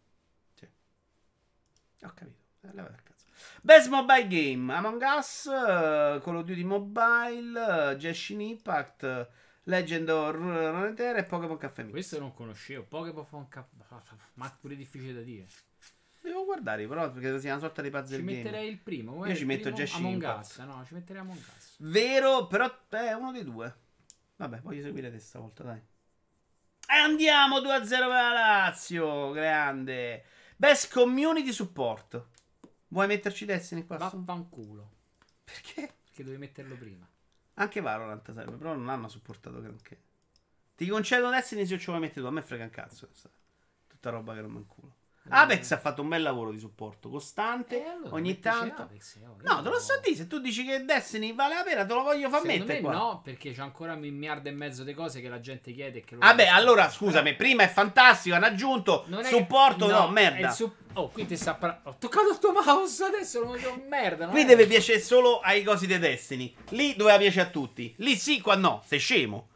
Ho 2.04 2.12
capito. 2.14 2.42
Eh, 2.60 2.72
leva 2.72 2.88
dal 2.88 3.02
cazzo. 3.02 3.26
Best 3.62 3.88
Mobile 3.88 4.26
Game: 4.28 4.72
Among 4.72 5.02
Us, 5.02 5.46
eh, 5.46 6.20
Call 6.22 6.36
of 6.36 6.44
Duty 6.44 6.64
Mobile, 6.64 7.92
uh, 7.92 7.96
Genshin 7.96 8.40
Impact, 8.40 9.02
eh, 9.04 9.28
Legend 9.64 10.08
of 10.08 10.34
Runeterra 10.34 11.18
e 11.18 11.24
Pokémon 11.24 11.56
Caffè 11.56 11.82
Mix. 11.82 11.92
Questo 11.92 12.18
non 12.18 12.34
conoscevo. 12.34 12.84
Pokémon 12.84 13.48
Cap- 13.48 13.72
Ma 14.34 14.50
pure 14.60 14.76
difficile 14.76 15.14
da 15.14 15.22
dire. 15.22 15.46
Devo 16.24 16.46
guardare, 16.46 16.86
però, 16.86 17.10
perché 17.12 17.38
sia 17.38 17.52
una 17.52 17.60
sorta 17.60 17.82
di 17.82 17.90
puzzle 17.90 18.16
Ci 18.16 18.24
game. 18.24 18.36
metterei 18.38 18.68
il 18.70 18.78
primo. 18.78 19.12
com'è 19.12 19.26
Io 19.26 19.32
il 19.32 19.38
ci 19.38 19.44
metto 19.44 19.68
Among 19.68 20.14
Impact. 20.14 20.46
Us. 20.46 20.56
No, 20.58 20.82
ci 20.86 20.94
metterei 20.94 21.20
Among 21.20 21.36
Us. 21.36 21.76
Vero, 21.80 22.46
però 22.46 22.74
è 22.88 23.12
uno 23.12 23.30
dei 23.30 23.44
due. 23.44 23.76
Vabbè, 24.36 24.60
voglio 24.62 24.82
seguire 24.82 25.10
te 25.10 25.18
stavolta, 25.18 25.62
dai. 25.64 25.76
E 25.76 26.96
andiamo 26.96 27.58
2-0 27.58 27.88
per 27.88 27.98
la 27.98 28.32
Lazio, 28.32 29.32
grande. 29.32 30.24
Best 30.56 30.90
Community 30.90 31.52
Support. 31.52 32.26
Vuoi 32.88 33.06
metterci 33.06 33.44
Destiny 33.44 33.84
qua? 33.84 33.98
Vaffanculo. 33.98 34.92
Perché? 35.44 35.94
Perché 36.04 36.22
dovevi 36.22 36.38
metterlo 36.38 36.74
prima. 36.74 37.06
Anche 37.54 37.82
Valorant 37.82 38.32
serve, 38.32 38.56
però 38.56 38.72
non 38.74 38.88
hanno 38.88 39.08
supportato 39.08 39.60
granché. 39.60 40.00
Ti 40.74 40.86
concedo 40.86 41.28
Destiny 41.28 41.66
se 41.66 41.78
ci 41.78 41.86
vuoi 41.86 42.00
mettere 42.00 42.22
tu, 42.22 42.26
a 42.28 42.30
me 42.30 42.40
frega 42.40 42.64
un 42.64 42.70
cazzo. 42.70 43.10
Tutta 43.86 44.08
roba 44.08 44.34
che 44.34 44.40
non 44.40 44.52
mi 44.52 44.58
inculo. 44.58 45.02
Apex 45.26 45.70
ha 45.72 45.78
fatto 45.78 46.02
un 46.02 46.08
bel 46.08 46.20
lavoro 46.20 46.50
di 46.50 46.58
supporto, 46.58 47.08
costante, 47.08 47.82
Eh, 47.82 47.88
allora 47.88 48.14
ogni 48.14 48.38
tanto. 48.40 48.82
Apex, 48.82 49.16
oh, 49.24 49.36
No, 49.42 49.62
te 49.62 49.68
lo 49.70 49.78
so 49.80 49.98
dire, 50.02 50.16
se 50.16 50.26
tu 50.26 50.38
dici 50.38 50.64
che 50.66 50.84
Destiny 50.84 51.34
vale 51.34 51.54
la 51.54 51.62
pena, 51.62 51.86
te 51.86 51.94
lo 51.94 52.02
voglio 52.02 52.28
far 52.28 52.42
Secondo 52.42 52.58
mettere 52.64 52.80
me 52.80 52.84
qua. 52.88 52.92
no, 52.96 53.20
perché 53.24 53.52
c'è 53.52 53.62
ancora 53.62 53.94
un 53.94 54.00
miliardo 54.00 54.48
e 54.50 54.52
mezzo 54.52 54.84
di 54.84 54.92
cose 54.92 55.22
che 55.22 55.28
la 55.30 55.40
gente 55.40 55.72
chiede 55.72 56.00
e 56.00 56.04
che 56.04 56.16
Vabbè, 56.16 56.44
non 56.44 56.54
allora 56.54 56.90
scusami, 56.90 57.34
prima 57.36 57.62
è 57.62 57.68
fantastico, 57.68 58.34
hanno 58.36 58.46
aggiunto 58.46 59.06
supporto, 59.24 59.86
che- 59.86 59.92
no, 59.92 60.08
è 60.08 60.10
merda. 60.10 60.50
sup- 60.50 60.82
Oh, 60.96 61.08
qui 61.08 61.26
ti 61.26 61.36
sta 61.36 61.54
par- 61.54 61.80
Ho 61.84 61.96
toccato 61.98 62.28
il 62.30 62.38
tuo 62.38 62.52
mouse 62.52 63.02
adesso, 63.02 63.42
non 63.42 63.56
dico 63.56 63.82
merda. 63.88 64.26
non 64.26 64.32
Qui 64.34 64.42
è- 64.42 64.46
deve 64.46 64.66
piacere 64.66 65.00
solo 65.00 65.40
ai 65.40 65.64
cosi 65.64 65.86
di 65.88 65.98
Destiny. 65.98 66.54
Lì 66.68 66.94
doveva 66.96 67.16
piacere 67.18 67.48
a 67.48 67.50
tutti. 67.50 67.92
Lì 67.98 68.14
sì, 68.14 68.40
qua 68.40 68.54
no. 68.56 68.82
Sei 68.86 68.98
scemo. 69.00 69.48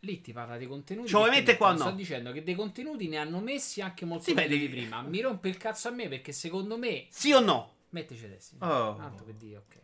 Lì 0.00 0.20
ti 0.20 0.32
parla 0.32 0.56
dei 0.56 0.66
contenuti. 0.68 1.08
Ci 1.08 1.14
vuoi 1.14 1.26
perché 1.26 1.40
mettere 1.40 1.56
qua 1.58 1.72
o 1.72 1.76
Sto 1.76 1.84
no? 1.90 1.94
dicendo 1.96 2.32
che 2.32 2.42
dei 2.44 2.54
contenuti 2.54 3.08
ne 3.08 3.16
hanno 3.18 3.40
messi 3.40 3.80
anche 3.80 4.04
molto 4.04 4.24
Sì, 4.24 4.34
beh, 4.34 4.46
devi- 4.48 4.68
prima. 4.68 5.02
Mi 5.02 5.20
rompe 5.20 5.48
il 5.48 5.56
cazzo 5.56 5.88
a 5.88 5.90
me 5.90 6.08
perché 6.08 6.32
secondo 6.32 6.78
me. 6.78 7.06
Sì 7.10 7.32
o 7.32 7.40
no? 7.40 7.74
Metteci 7.90 8.24
adesso. 8.24 8.54
Oh. 8.60 8.94
Tanto 8.96 9.24
per 9.24 9.34
dire, 9.34 9.56
ok. 9.56 9.76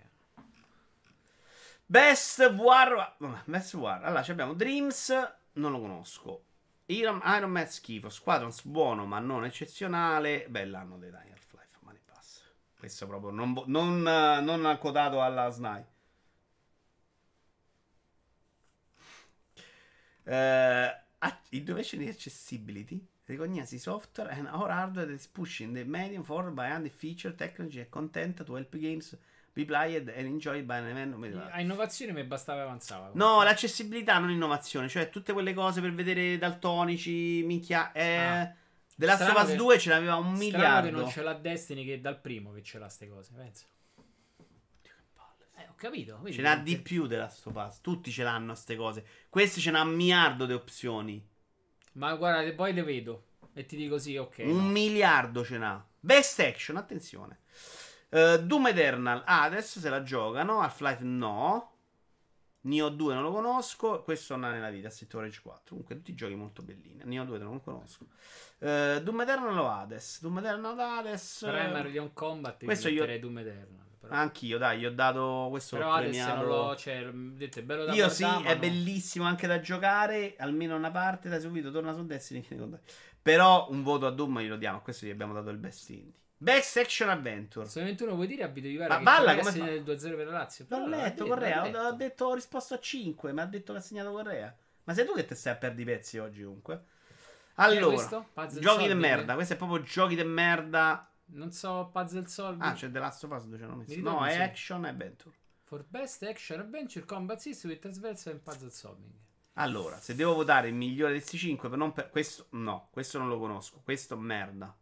Best 1.86 2.40
War. 2.56 3.16
Best 3.44 3.74
War. 3.74 4.04
Allora, 4.04 4.22
ci 4.22 4.30
abbiamo 4.30 4.54
Dreams. 4.54 5.32
Non 5.54 5.72
lo 5.72 5.80
conosco. 5.80 6.44
Iron, 6.86 7.20
Iron 7.24 7.50
Man 7.50 7.66
schifo. 7.68 8.08
Squadrons 8.08 8.62
buono, 8.64 9.04
ma 9.06 9.18
non 9.18 9.44
eccezionale. 9.44 10.46
Bell'anno 10.48 10.96
dei 10.98 11.10
Dai 11.10 11.30
Half-Life. 11.30 11.78
Ma 11.80 11.92
ne 11.92 12.00
passa. 12.04 12.42
Questo 12.78 13.06
proprio 13.06 13.30
non, 13.30 13.60
non, 13.66 14.06
eh, 14.06 14.40
non 14.40 14.76
quotato 14.80 15.22
alla 15.22 15.50
SNAI. 15.50 15.84
A- 20.26 21.38
innovation 21.52 22.02
in 22.02 22.08
accessibility 22.08 23.00
recognize 23.26 23.78
software 23.78 24.28
and 24.30 24.46
our 24.52 24.70
hardware 24.70 25.06
that 25.06 25.14
is 25.14 25.26
pushing 25.26 25.72
the 25.72 25.84
medium 25.84 26.22
forward 26.22 26.52
by 26.54 26.66
adding 26.66 26.90
feature 26.90 27.34
technology 27.34 27.78
and 27.80 27.88
content 27.88 28.44
to 28.44 28.54
help 28.54 28.76
games 28.76 29.16
be 29.54 29.64
played 29.64 30.08
and 30.14 30.26
enjoyed 30.26 30.64
by 30.66 30.76
an 30.78 30.88
event 30.88 31.14
A 31.52 31.60
innovazione 31.60 32.12
mi 32.12 32.24
bastava 32.24 32.60
e 32.60 32.62
avanzava. 32.64 33.10
No, 33.14 33.42
l'accessibilità 33.42 34.18
non 34.18 34.30
innovazione, 34.30 34.88
cioè 34.88 35.08
tutte 35.08 35.32
quelle 35.32 35.54
cose 35.54 35.80
per 35.80 35.94
vedere 35.94 36.36
daltonici, 36.36 37.42
minchia, 37.44 37.92
eh, 37.92 38.16
Ah. 38.16 38.54
The 38.96 39.06
Last 39.06 39.22
of 39.22 39.42
Us 39.42 39.48
che- 39.50 39.56
2 39.56 39.78
ce 39.78 39.88
n'aveva 39.90 40.16
un 40.16 40.22
Strano 40.36 40.38
che 40.38 40.44
miliardo. 40.44 40.90
non 40.90 41.08
ce 41.10 41.22
l'ha 41.22 41.32
Destiny 41.34 41.84
che 41.84 41.94
è 41.94 41.98
dal 42.00 42.20
primo 42.20 42.52
che 42.52 42.62
ce 42.62 42.78
l'ha 42.78 42.88
ste 42.88 43.08
cose, 43.08 43.32
pensa. 43.34 43.64
Eh, 45.84 45.90
capito. 45.90 46.18
vedi 46.22 46.36
Ce 46.36 46.42
n'ha 46.42 46.56
che- 46.56 46.62
di 46.62 46.78
più 46.78 47.04
of 47.04 47.52
Us, 47.54 47.80
tutti 47.80 48.10
ce 48.10 48.22
l'hanno 48.22 48.54
ste 48.54 48.76
cose. 48.76 49.04
Questi 49.28 49.60
ce 49.60 49.70
n'ha 49.70 49.82
un 49.82 49.94
miliardo 49.94 50.46
di 50.46 50.52
opzioni. 50.52 51.26
Ma 51.92 52.14
guarda, 52.14 52.50
poi 52.54 52.72
le 52.72 52.82
vedo 52.82 53.24
e 53.52 53.66
ti 53.66 53.76
dico 53.76 53.98
sì, 53.98 54.16
ok. 54.16 54.42
Un 54.46 54.56
no. 54.56 54.62
miliardo 54.70 55.44
ce 55.44 55.58
n'ha. 55.58 55.86
Best 56.00 56.40
Action, 56.40 56.76
attenzione. 56.76 57.40
Eh, 58.08 58.40
Doom 58.42 58.68
Eternal, 58.68 59.22
ah, 59.26 59.42
adesso 59.42 59.78
se 59.80 59.88
la 59.88 60.02
giocano. 60.02 60.60
Half-Life 60.60 61.02
no. 61.04 61.70
Neo 62.62 62.88
2 62.88 63.12
non 63.12 63.22
lo 63.22 63.30
conosco. 63.30 64.02
Questo 64.02 64.36
non 64.36 64.50
è 64.50 64.52
nella 64.54 64.70
vita. 64.70 64.88
Street 64.88 65.12
Rage 65.14 65.40
4. 65.42 65.62
Comunque, 65.68 65.96
tutti 65.96 66.12
i 66.12 66.14
giochi 66.14 66.34
molto 66.34 66.62
bellini. 66.62 67.02
Neo 67.04 67.24
2 67.24 67.38
non 67.38 67.52
lo 67.54 67.60
conosco. 67.60 68.06
Eh, 68.58 69.00
Doom 69.02 69.20
Eternal 69.20 69.58
o 69.58 69.68
Hades? 69.68 70.20
Doom 70.22 70.38
Eternal 70.38 70.78
o 70.78 70.82
Hades? 70.82 71.38
Primer 71.46 71.86
Leon 71.90 72.12
Combat 72.14 72.64
Questo 72.64 72.88
io- 72.88 73.04
Doom 73.18 73.38
Eternal. 73.38 73.82
Però, 74.04 74.14
Anch'io, 74.20 74.58
dai, 74.58 74.78
gli 74.78 74.86
ho 74.86 74.92
dato 74.92 75.46
questo 75.50 75.76
però 75.76 75.90
l'ho 75.90 75.98
premiato. 75.98 76.34
non 76.36 76.46
lo... 76.46 76.76
Cioè, 76.76 77.04
detto, 77.10 77.58
è 77.58 77.62
bello 77.62 77.84
da 77.84 77.92
Io 77.92 78.08
sì, 78.08 78.22
guardare, 78.22 78.44
ma 78.44 78.50
è 78.50 78.54
no. 78.54 78.60
bellissimo 78.60 79.24
anche 79.26 79.46
da 79.46 79.60
giocare. 79.60 80.34
Almeno 80.38 80.76
una 80.76 80.90
parte 80.90 81.28
da 81.28 81.38
subito 81.40 81.70
torna 81.70 81.92
su 81.92 82.04
Destiny. 82.06 82.46
Però 83.22 83.68
un 83.70 83.82
voto 83.82 84.06
a 84.06 84.10
Doom 84.10 84.40
glielo 84.40 84.56
diamo. 84.56 84.78
A 84.78 84.80
questo 84.80 85.06
gli 85.06 85.10
abbiamo 85.10 85.32
dato 85.32 85.50
il 85.50 85.56
best 85.56 85.88
indie. 85.90 86.20
Best 86.36 86.76
Action 86.76 87.08
Adventure. 87.08 87.66
Solamente 87.68 88.02
uno 88.04 88.14
vuoi 88.16 88.26
dire 88.26 88.42
abito 88.42 88.66
di 88.66 88.76
Ma 88.76 88.86
Vara 88.86 88.98
che 88.98 89.02
Balla 89.04 89.36
come 89.36 89.50
fa? 89.50 89.64
del 89.64 89.82
2-0 89.82 90.16
per 90.16 90.26
la 90.26 90.32
Lazio. 90.32 90.66
L'ho 90.68 90.76
Però 90.76 90.88
l'ha 90.88 90.96
letto, 90.96 91.26
Correa. 91.26 91.54
l'ha 91.56 91.62
Ho, 91.62 91.64
detto. 91.64 91.78
ho 91.78 91.92
detto, 91.92 92.24
ho 92.26 92.34
risposto 92.34 92.74
a 92.74 92.78
5. 92.78 93.32
Mi 93.32 93.40
ha 93.40 93.46
detto 93.46 93.72
che 93.72 93.78
ha 93.78 93.82
segnato 93.82 94.10
Correa. 94.12 94.54
Ma 94.84 94.92
sei 94.92 95.06
tu 95.06 95.14
che 95.14 95.24
te 95.24 95.34
stai 95.34 95.54
a 95.54 95.56
perdere 95.56 95.82
i 95.82 95.94
pezzi 95.94 96.18
oggi, 96.18 96.42
comunque. 96.42 96.82
Allora, 97.54 98.26
giochi 98.58 98.86
di 98.88 98.94
merda. 98.94 99.34
Questo 99.34 99.54
è 99.54 99.56
proprio 99.56 99.82
giochi 99.82 100.16
di 100.16 100.24
merda. 100.24 101.08
Non 101.34 101.50
so, 101.50 101.90
puzzle 101.92 102.26
solving. 102.26 102.62
Ah, 102.62 102.72
c'è 102.74 102.90
The 102.90 102.98
Last 102.98 103.24
of 103.24 103.32
Us 103.32 103.46
2 103.46 103.58
ce 103.58 103.64
l'ho 103.64 103.74
messo. 103.74 104.00
No, 104.00 104.24
è 104.24 104.40
action 104.40 104.84
e 104.84 104.88
adventure. 104.90 105.34
For 105.64 105.84
best 105.88 106.22
action 106.22 106.60
adventure 106.60 107.04
combat 107.04 107.40
system 107.40 107.70
with 107.70 107.80
transversal 107.80 108.34
and 108.34 108.42
puzzle 108.42 108.70
solving. 108.70 109.12
Allora, 109.54 109.98
se 109.98 110.14
devo 110.14 110.34
votare 110.34 110.68
il 110.68 110.74
migliore 110.74 111.12
di 111.12 111.18
questi 111.18 111.38
5, 111.38 111.68
per 111.68 111.78
non 111.78 111.92
per... 111.92 112.10
questo 112.10 112.46
no, 112.50 112.88
questo 112.90 113.18
non 113.18 113.28
lo 113.28 113.38
conosco. 113.38 113.80
Questo 113.82 114.16
merda. 114.16 114.76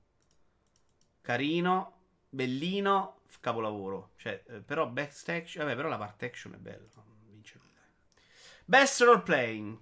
Carino, 1.22 2.00
bellino, 2.28 3.20
capolavoro. 3.40 4.12
Cioè, 4.16 4.44
eh, 4.46 4.60
però 4.60 4.86
best 4.88 5.28
action, 5.30 5.64
vabbè, 5.64 5.76
però 5.76 5.88
la 5.88 5.98
parte 5.98 6.26
action 6.26 6.52
è 6.52 6.58
bella. 6.58 6.86
non 6.96 7.16
Vince 7.30 7.58
dai. 7.58 8.22
Best 8.64 9.00
role 9.00 9.22
playing. 9.22 9.78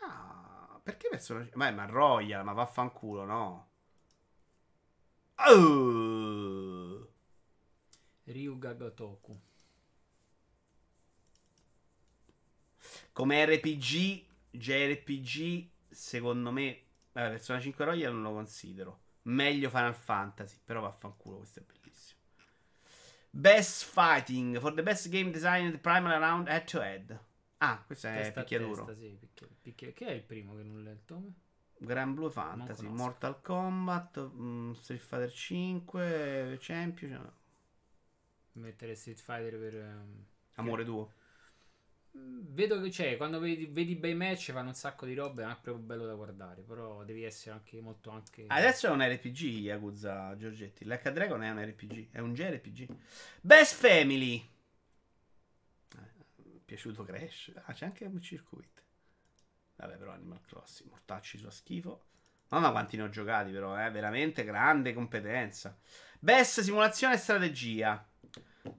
Ah, 0.00 0.78
perché 0.80 1.08
personaggi? 1.08 1.50
Ma, 1.54 1.70
ma 1.72 1.86
Royal, 1.86 2.44
ma 2.44 2.52
vaffanculo, 2.52 3.24
no. 3.24 3.70
Oh. 5.46 7.08
Ryuga 8.24 8.72
Gotoku. 8.74 9.38
Come 13.12 13.44
RPG 13.44 14.24
JRPG, 14.50 15.68
secondo 15.90 16.50
me, 16.50 16.82
vabbè, 17.12 17.30
Persona 17.30 17.60
5 17.60 17.84
Royal 17.84 18.12
non 18.12 18.22
lo 18.22 18.32
considero. 18.32 19.00
Meglio 19.22 19.68
Final 19.68 19.94
Fantasy, 19.94 20.56
però 20.64 20.80
vaffanculo, 20.80 21.38
questo 21.38 21.60
è 21.60 21.62
bellissimo. 21.62 22.20
Best 23.30 23.84
Fighting 23.84 24.58
for 24.60 24.74
the 24.74 24.82
best 24.82 25.08
game 25.08 25.30
designed 25.30 25.78
primal 25.78 26.18
round 26.18 26.48
head 26.48 26.64
to 26.64 26.80
head. 26.80 27.18
Ah, 27.58 27.82
questo 27.86 28.08
è 28.08 28.14
Testa 28.14 28.40
picchiaduro. 28.42 28.84
testa, 28.84 29.00
sì, 29.00 29.16
picchia- 29.18 29.48
picchia- 29.60 29.92
Che 29.92 30.06
è 30.06 30.10
il 30.12 30.22
primo 30.22 30.56
che 30.56 30.62
non 30.62 30.86
il 30.86 31.00
nome? 31.06 31.32
Gran 31.84 32.14
Blue 32.14 32.30
Fantasy. 32.30 32.86
Mortal 32.86 33.40
Kombat, 33.40 34.20
mm, 34.20 34.72
Street 34.72 35.00
Fighter 35.00 35.32
5, 35.32 36.58
Champion, 36.60 37.32
Mettere 38.52 38.94
Street 38.94 39.18
Fighter 39.18 39.58
per... 39.58 39.76
ehm, 39.76 40.24
Amore 40.54 40.84
tuo. 40.84 41.12
Mm, 42.16 42.40
Vedo 42.54 42.80
che 42.80 42.90
c'è, 42.90 43.16
quando 43.16 43.38
vedi, 43.40 43.66
vedi 43.66 43.96
bei 43.96 44.14
match 44.14 44.52
fanno 44.52 44.68
un 44.68 44.74
sacco 44.74 45.06
di 45.06 45.14
robe, 45.14 45.42
è 45.42 45.46
anche 45.46 45.60
proprio 45.62 45.84
bello 45.84 46.06
da 46.06 46.14
guardare, 46.14 46.62
però 46.62 47.02
devi 47.04 47.24
essere 47.24 47.52
anche 47.54 47.80
molto 47.80 48.10
anche... 48.10 48.44
Adesso 48.46 48.86
è 48.86 48.90
un 48.90 49.02
RPG 49.02 49.40
Yakuza 49.40 50.36
Giorgetti. 50.36 50.84
L'H 50.84 51.10
Dragon 51.10 51.42
è 51.42 51.50
un 51.50 51.64
RPG, 51.64 52.10
è 52.12 52.20
un 52.20 52.34
JRPG. 52.34 52.94
Best 53.40 53.74
Family. 53.74 54.36
Eh, 55.96 56.60
piaciuto 56.64 57.02
Crash. 57.02 57.52
Ah, 57.64 57.72
c'è 57.72 57.86
anche 57.86 58.04
un 58.04 58.20
circuito. 58.20 58.82
Vabbè, 59.82 59.96
però 59.96 60.12
Animal 60.12 60.40
Crossing, 60.42 60.88
mortacci 60.90 61.38
fa 61.38 61.50
schifo. 61.50 62.04
Mamma 62.50 62.70
quanti 62.70 62.96
ne 62.96 63.02
ho 63.02 63.08
giocati, 63.08 63.50
però, 63.50 63.76
eh, 63.84 63.90
veramente 63.90 64.44
grande 64.44 64.92
competenza. 64.92 65.76
Best 66.20 66.60
simulazione 66.60 67.14
e 67.14 67.18
strategia. 67.18 68.06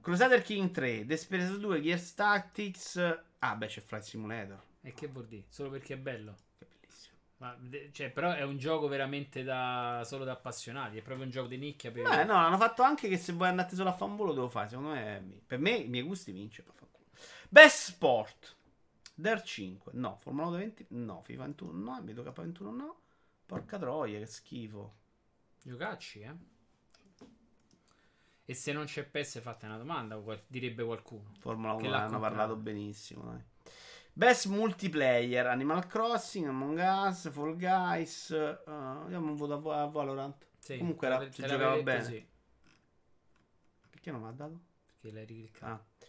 Crusader 0.00 0.40
King 0.42 0.70
3, 0.70 1.04
Desperate 1.04 1.58
2, 1.58 1.82
Gears 1.82 2.14
Tactics. 2.14 2.96
Ah, 3.40 3.56
beh, 3.56 3.66
c'è 3.66 3.80
Flight 3.82 4.04
Simulator. 4.04 4.62
E 4.80 4.94
che 4.94 5.08
vuol 5.08 5.26
dire? 5.26 5.44
Solo 5.48 5.70
perché 5.70 5.94
è 5.94 5.98
bello. 5.98 6.36
Che 6.58 6.66
bellissimo. 6.66 7.18
Ma, 7.38 7.58
cioè, 7.92 8.10
però 8.10 8.32
è 8.32 8.42
un 8.42 8.56
gioco 8.56 8.88
veramente 8.88 9.42
da 9.42 10.02
solo 10.06 10.24
da 10.24 10.32
appassionati, 10.32 10.96
è 10.96 11.02
proprio 11.02 11.26
un 11.26 11.30
gioco 11.30 11.48
di 11.48 11.58
nicchia 11.58 11.90
per... 11.90 12.04
Beh, 12.04 12.24
no, 12.24 12.34
hanno 12.34 12.56
fatto 12.56 12.82
anche 12.82 13.08
che 13.08 13.18
se 13.18 13.32
vuoi 13.32 13.48
andare 13.48 13.74
solo 13.74 13.90
a 13.90 13.92
fare 13.92 14.10
un 14.10 14.16
volo 14.16 14.32
devo 14.32 14.48
fare. 14.48 14.68
Secondo 14.68 14.90
me, 14.90 15.40
per 15.46 15.58
me, 15.58 15.72
i 15.72 15.88
miei 15.88 16.04
gusti 16.04 16.32
vince. 16.32 16.64
Best 17.50 17.90
Sport. 17.90 18.53
Der 19.14 19.42
5. 19.42 19.92
No. 19.94 20.16
Formula 20.20 20.48
1 20.48 20.56
20. 20.56 20.86
No. 20.90 21.22
FIFA 21.22 21.42
21. 21.44 21.72
No. 21.72 22.00
Vedo 22.02 22.22
K21. 22.22 22.70
No. 22.74 23.00
Porca 23.46 23.78
troia, 23.78 24.18
che 24.18 24.26
schifo. 24.26 24.94
Giocacci, 25.62 26.20
eh? 26.20 26.34
E 28.46 28.54
se 28.54 28.72
non 28.72 28.84
c'è 28.84 29.04
PES 29.04 29.40
fate 29.40 29.64
una 29.64 29.78
domanda, 29.78 30.20
direbbe 30.46 30.84
qualcuno. 30.84 31.32
Formula 31.38 31.72
1 31.72 31.78
Che 31.80 31.88
ne 31.88 31.90
l'ha 31.90 32.04
hanno 32.04 32.20
parlato 32.20 32.56
benissimo. 32.56 33.24
Dai. 33.24 33.42
Best 34.12 34.46
multiplayer. 34.46 35.46
Animal 35.46 35.86
Crossing, 35.86 36.46
Among 36.46 36.78
Us, 36.78 37.30
Fall 37.30 37.56
Guys. 37.56 38.28
Uh, 38.28 39.06
diamo 39.08 39.30
un 39.30 39.36
voto 39.36 39.72
a, 39.72 39.86
Valorant. 39.86 40.46
Sì, 40.58 40.78
Comunque 40.78 41.06
era- 41.06 41.30
si 41.32 41.42
giocava 41.42 41.80
bene. 41.82 42.04
Sì, 42.04 42.26
Perché 43.90 44.10
non 44.10 44.20
mi 44.22 44.28
ha 44.28 44.32
dato? 44.32 44.60
perché 44.86 45.10
l'hai 45.10 45.24
ricliccato. 45.24 45.72
Ah. 45.72 46.06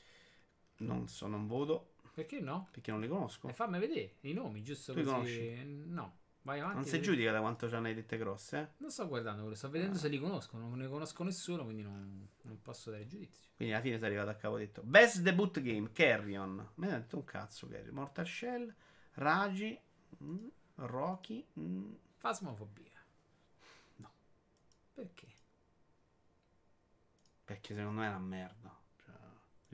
Non 0.78 1.08
so, 1.08 1.28
non 1.28 1.48
voto. 1.48 1.95
Perché 2.16 2.40
no? 2.40 2.70
Perché 2.72 2.92
non 2.92 3.02
li 3.02 3.10
conosco. 3.10 3.50
E 3.50 3.54
fammi 3.54 3.78
vedere 3.78 4.16
i 4.22 4.32
nomi, 4.32 4.64
giusto 4.64 4.94
Tu 4.94 5.00
li 5.00 5.04
così. 5.04 5.16
conosci? 5.16 5.64
No, 5.90 6.18
vai 6.44 6.62
avanti. 6.62 6.78
Non 6.78 6.86
si 6.86 7.02
giudica 7.02 7.34
da 7.34 7.42
quanto 7.42 7.68
c'hanno 7.68 7.88
le 7.88 7.94
dette 7.94 8.18
grosse, 8.18 8.58
eh? 8.58 8.68
Non 8.78 8.90
sto 8.90 9.06
guardando 9.10 9.54
sto 9.54 9.70
vedendo 9.70 9.98
se 9.98 10.08
li 10.08 10.18
conosco. 10.18 10.58
Non 10.58 10.78
ne 10.78 10.88
conosco 10.88 11.24
nessuno, 11.24 11.66
quindi 11.66 11.82
non, 11.82 12.26
non 12.44 12.62
posso 12.62 12.90
dare 12.90 13.06
giudizio. 13.06 13.50
Quindi 13.58 13.74
alla 13.74 13.84
fine 13.84 13.98
sei 13.98 14.08
arrivato 14.08 14.30
a 14.30 14.36
capo 14.36 14.58
detto. 14.58 14.82
Best 14.82 15.20
debut 15.20 15.60
game, 15.62 15.92
Carrion. 15.92 16.70
Me 16.76 16.88
ne 16.88 16.94
ha 16.94 17.00
detto 17.00 17.18
un 17.18 17.26
cazzo 17.26 17.68
Carrion. 17.68 17.94
Mortal 17.94 18.26
Shell, 18.26 18.74
Raji, 19.16 19.78
mm, 20.24 20.48
Rocky. 20.76 21.46
mm. 21.60 21.94
Fasmofobia. 22.16 23.04
No. 23.98 24.10
Perché? 24.94 25.28
perché 27.46 27.76
secondo 27.76 28.00
me 28.00 28.06
è 28.08 28.10
una 28.10 28.18
merda. 28.20 28.75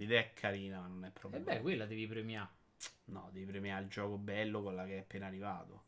L'idea 0.01 0.21
è 0.21 0.33
carina, 0.33 0.79
ma 0.79 0.87
non 0.87 1.05
è 1.05 1.07
E 1.09 1.11
proprio... 1.11 1.39
Eh 1.39 1.43
beh, 1.43 1.61
quella 1.61 1.85
devi 1.85 2.07
premiare. 2.07 2.49
No, 3.05 3.29
devi 3.31 3.45
premiare 3.45 3.83
il 3.83 3.89
gioco 3.89 4.17
bello 4.17 4.63
con 4.63 4.73
la 4.73 4.85
che 4.85 4.95
è 4.97 4.99
appena 5.01 5.27
arrivato. 5.27 5.83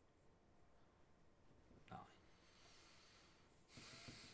Dai. 1.87 1.97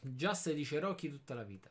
Just 0.02 0.52
dice 0.52 0.80
Rocky 0.80 1.10
tutta 1.10 1.34
la 1.34 1.44
vita. 1.44 1.70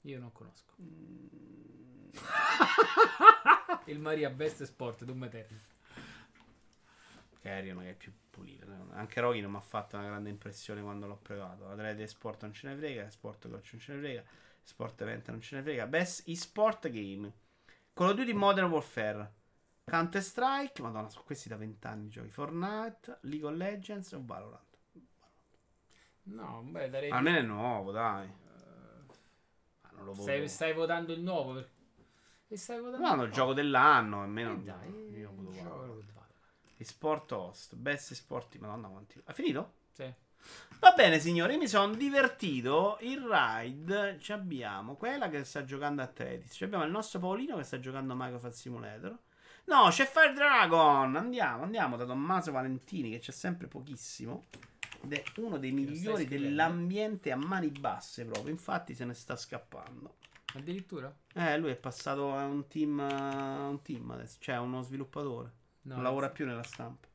Io 0.00 0.18
non 0.18 0.32
conosco. 0.32 0.74
Mm. 0.82 2.10
Il 3.86 4.00
Maria 4.00 4.30
Best 4.30 4.64
Sport, 4.64 5.04
Doom 5.04 5.24
Eternal. 5.24 5.60
Carrion 7.40 7.78
che 7.78 7.90
è 7.90 7.94
più 7.94 8.12
me. 8.40 8.94
Anche 8.94 9.20
Rocky 9.20 9.40
non 9.40 9.52
mi 9.52 9.58
ha 9.58 9.60
fatto 9.60 9.96
una 9.96 10.06
grande 10.06 10.30
impressione 10.30 10.82
quando 10.82 11.06
l'ho 11.06 11.16
provato. 11.16 11.68
Atleti 11.68 12.02
e 12.02 12.06
sport 12.06 12.42
non 12.42 12.52
ce 12.52 12.68
ne 12.68 12.76
frega, 12.76 13.10
sport 13.10 13.48
coach 13.48 13.70
non 13.72 13.80
ce 13.80 13.92
ne 13.92 13.98
frega, 14.00 14.24
sport 14.62 15.00
event 15.02 15.28
non 15.30 15.40
ce 15.40 15.56
ne 15.56 15.62
frega. 15.62 15.86
Best 15.86 16.26
e-sport 16.28 16.88
game. 16.90 17.32
Call 17.92 18.10
of 18.10 18.14
Duty 18.16 18.32
Modern 18.32 18.70
Warfare. 18.70 19.34
Counter 19.84 20.22
Strike, 20.22 20.80
madonna, 20.80 21.08
sono 21.08 21.24
questi 21.24 21.48
da 21.48 21.56
20 21.56 21.86
anni 21.86 22.08
giochi. 22.08 22.28
Fortnite, 22.28 23.18
League 23.22 23.46
of 23.46 23.54
Legends 23.56 24.12
o 24.12 24.22
Valorant. 24.24 24.78
No, 26.24 26.62
beh, 26.62 26.88
darei... 26.88 27.10
Almeno 27.10 27.38
è 27.38 27.42
nuovo, 27.42 27.90
dai. 27.90 28.26
Ma 28.28 29.90
non 29.92 30.04
lo 30.04 30.12
voto. 30.12 30.22
Stai, 30.22 30.48
stai 30.48 30.72
votando 30.72 31.12
il 31.12 31.20
nuovo. 31.20 31.54
per- 31.54 31.70
E 32.48 32.56
stai 32.56 32.80
votando 32.80 33.04
No, 33.06 33.14
no, 33.16 33.22
il 33.24 33.32
gioco 33.32 33.52
dell'anno, 33.52 34.22
almeno. 34.22 34.52
Eh, 34.52 34.62
dai, 34.62 35.10
io 35.18 35.32
voto 35.34 35.50
Valorant. 35.62 36.10
Sport 36.78 37.30
host, 37.32 37.74
best 37.76 38.12
sport, 38.14 38.56
madonna 38.58 38.88
quanti. 38.88 39.20
Ha 39.24 39.32
finito? 39.32 39.74
Sì. 39.92 40.12
Va 40.82 40.92
bene, 40.96 41.20
signori, 41.20 41.58
mi 41.58 41.68
sono 41.68 41.94
divertito. 41.94 42.98
Il 43.02 43.20
ride 43.20 44.18
ci 44.20 44.32
abbiamo 44.32 44.96
quella 44.96 45.28
che 45.28 45.44
sta 45.44 45.64
giocando 45.64 46.02
a 46.02 46.08
Tetris. 46.08 46.54
Ci 46.54 46.64
abbiamo 46.64 46.84
il 46.84 46.90
nostro 46.90 47.20
Paolino 47.20 47.56
che 47.56 47.62
sta 47.62 47.78
giocando 47.78 48.14
a 48.14 48.16
Microsoft 48.18 48.56
Simulator. 48.56 49.16
No, 49.66 49.88
c'è 49.90 50.04
Fire 50.06 50.32
Dragon. 50.32 51.14
Andiamo, 51.14 51.62
andiamo 51.62 51.96
da 51.96 52.04
Tommaso 52.04 52.50
Valentini 52.50 53.10
che 53.10 53.20
c'è 53.20 53.30
sempre 53.30 53.68
pochissimo. 53.68 54.46
Ed 55.04 55.12
è 55.12 55.22
uno 55.36 55.58
dei 55.58 55.70
migliori 55.70 56.26
dell'ambiente 56.26 57.30
a 57.30 57.36
mani 57.36 57.68
basse 57.68 58.24
proprio. 58.24 58.52
Infatti 58.52 58.94
se 58.94 59.04
ne 59.04 59.14
sta 59.14 59.36
scappando. 59.36 60.16
Addirittura? 60.54 61.14
Eh, 61.32 61.58
lui 61.58 61.70
è 61.70 61.76
passato 61.76 62.34
a 62.34 62.44
un 62.44 62.66
team, 62.66 62.98
un 62.98 63.80
team 63.82 64.10
adesso, 64.10 64.38
cioè 64.40 64.58
uno 64.58 64.82
sviluppatore. 64.82 65.52
No, 65.82 65.94
non 65.94 66.02
lavora 66.02 66.28
più 66.28 66.44
nella 66.44 66.62
stampa. 66.62 67.06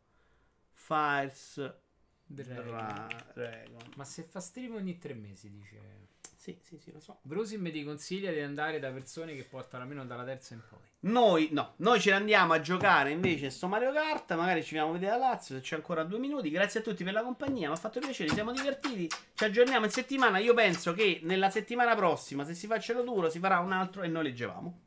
Fires 0.72 1.86
Dragon. 2.28 2.66
Dra- 2.66 3.08
Dragon. 3.34 3.92
Ma 3.96 4.04
se 4.04 4.24
fa 4.24 4.40
stream 4.40 4.76
ogni 4.76 4.98
tre 4.98 5.14
mesi, 5.14 5.50
dice. 5.50 6.06
Sì, 6.36 6.58
sì, 6.62 6.78
sì, 6.78 6.92
lo 6.92 7.00
so. 7.00 7.20
Brusim 7.24 7.70
ti 7.72 7.84
consiglia 7.84 8.32
di 8.32 8.40
andare 8.40 8.80
da 8.80 8.90
persone 8.92 9.36
che 9.36 9.44
portano 9.44 9.84
almeno 9.84 10.06
dalla 10.06 10.24
terza 10.24 10.54
in 10.54 10.62
poi. 10.70 10.80
Noi, 11.00 11.50
no, 11.52 11.74
noi 11.78 12.00
ce 12.00 12.12
ne 12.12 12.16
andiamo 12.16 12.54
a 12.54 12.62
giocare 12.62 13.12
invece 13.12 13.50
sto 13.50 13.68
Mario 13.68 13.92
Kart. 13.92 14.34
Magari 14.36 14.62
ci 14.64 14.74
vediamo 14.74 14.92
a 14.92 14.94
vedere 14.94 15.18
la 15.18 15.28
Lazio 15.30 15.56
se 15.56 15.62
c'è 15.62 15.76
ancora 15.76 16.04
due 16.04 16.20
minuti. 16.20 16.50
Grazie 16.50 16.80
a 16.80 16.84
tutti 16.84 17.04
per 17.04 17.14
la 17.14 17.24
compagnia. 17.24 17.68
Mi 17.68 17.74
ha 17.74 17.78
fatto 17.78 18.00
piacere, 18.00 18.30
ci 18.30 18.36
siamo 18.36 18.54
divertiti. 18.54 19.10
Ci 19.34 19.44
aggiorniamo 19.44 19.86
in 19.86 19.92
settimana. 19.92 20.38
Io 20.38 20.54
penso 20.54 20.94
che 20.94 21.20
nella 21.24 21.50
settimana 21.50 21.96
prossima, 21.96 22.46
se 22.46 22.54
si 22.54 22.68
fa 22.68 22.80
cielo 22.80 23.04
duro, 23.04 23.30
si 23.30 23.40
farà 23.40 23.60
un 23.60 23.74
altro 23.74 24.04
e 24.04 24.08
noi 24.08 24.24
leggevamo. 24.24 24.80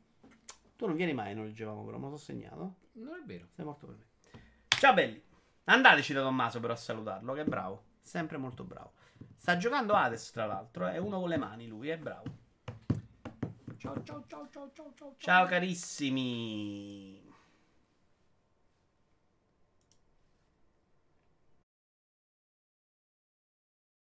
Tu 0.75 0.87
non 0.87 0.95
vieni 0.95 1.13
mai, 1.13 1.35
non 1.35 1.45
leggevamo, 1.45 1.85
però 1.85 1.99
me 1.99 2.09
lo 2.09 2.17
so 2.17 2.23
segnato. 2.23 2.75
Non 2.93 3.19
è 3.21 3.25
vero. 3.25 3.47
Sei 3.53 3.65
morto 3.65 3.85
per 3.85 3.95
me. 3.97 4.05
Ciao 4.67 4.93
belli. 4.95 5.21
Andateci 5.65 6.13
da 6.13 6.21
Tommaso 6.21 6.59
però 6.59 6.73
a 6.73 6.77
salutarlo, 6.77 7.33
che 7.33 7.41
è 7.41 7.45
bravo. 7.45 7.83
Sempre 8.01 8.37
molto 8.37 8.63
bravo. 8.63 8.93
Sta 9.37 9.57
giocando 9.57 9.93
Hades, 9.93 10.31
tra 10.31 10.45
l'altro. 10.45 10.87
È 10.87 10.97
uno 10.97 11.19
con 11.19 11.29
le 11.29 11.37
mani, 11.37 11.67
lui, 11.67 11.89
è 11.89 11.97
bravo. 11.97 12.39
Ciao 13.77 14.03
ciao 14.03 14.23
ciao 14.27 14.47
ciao 14.51 14.71
ciao 14.73 14.93
ciao. 14.95 15.15
Ciao 15.17 15.45
carissimi. 15.47 17.20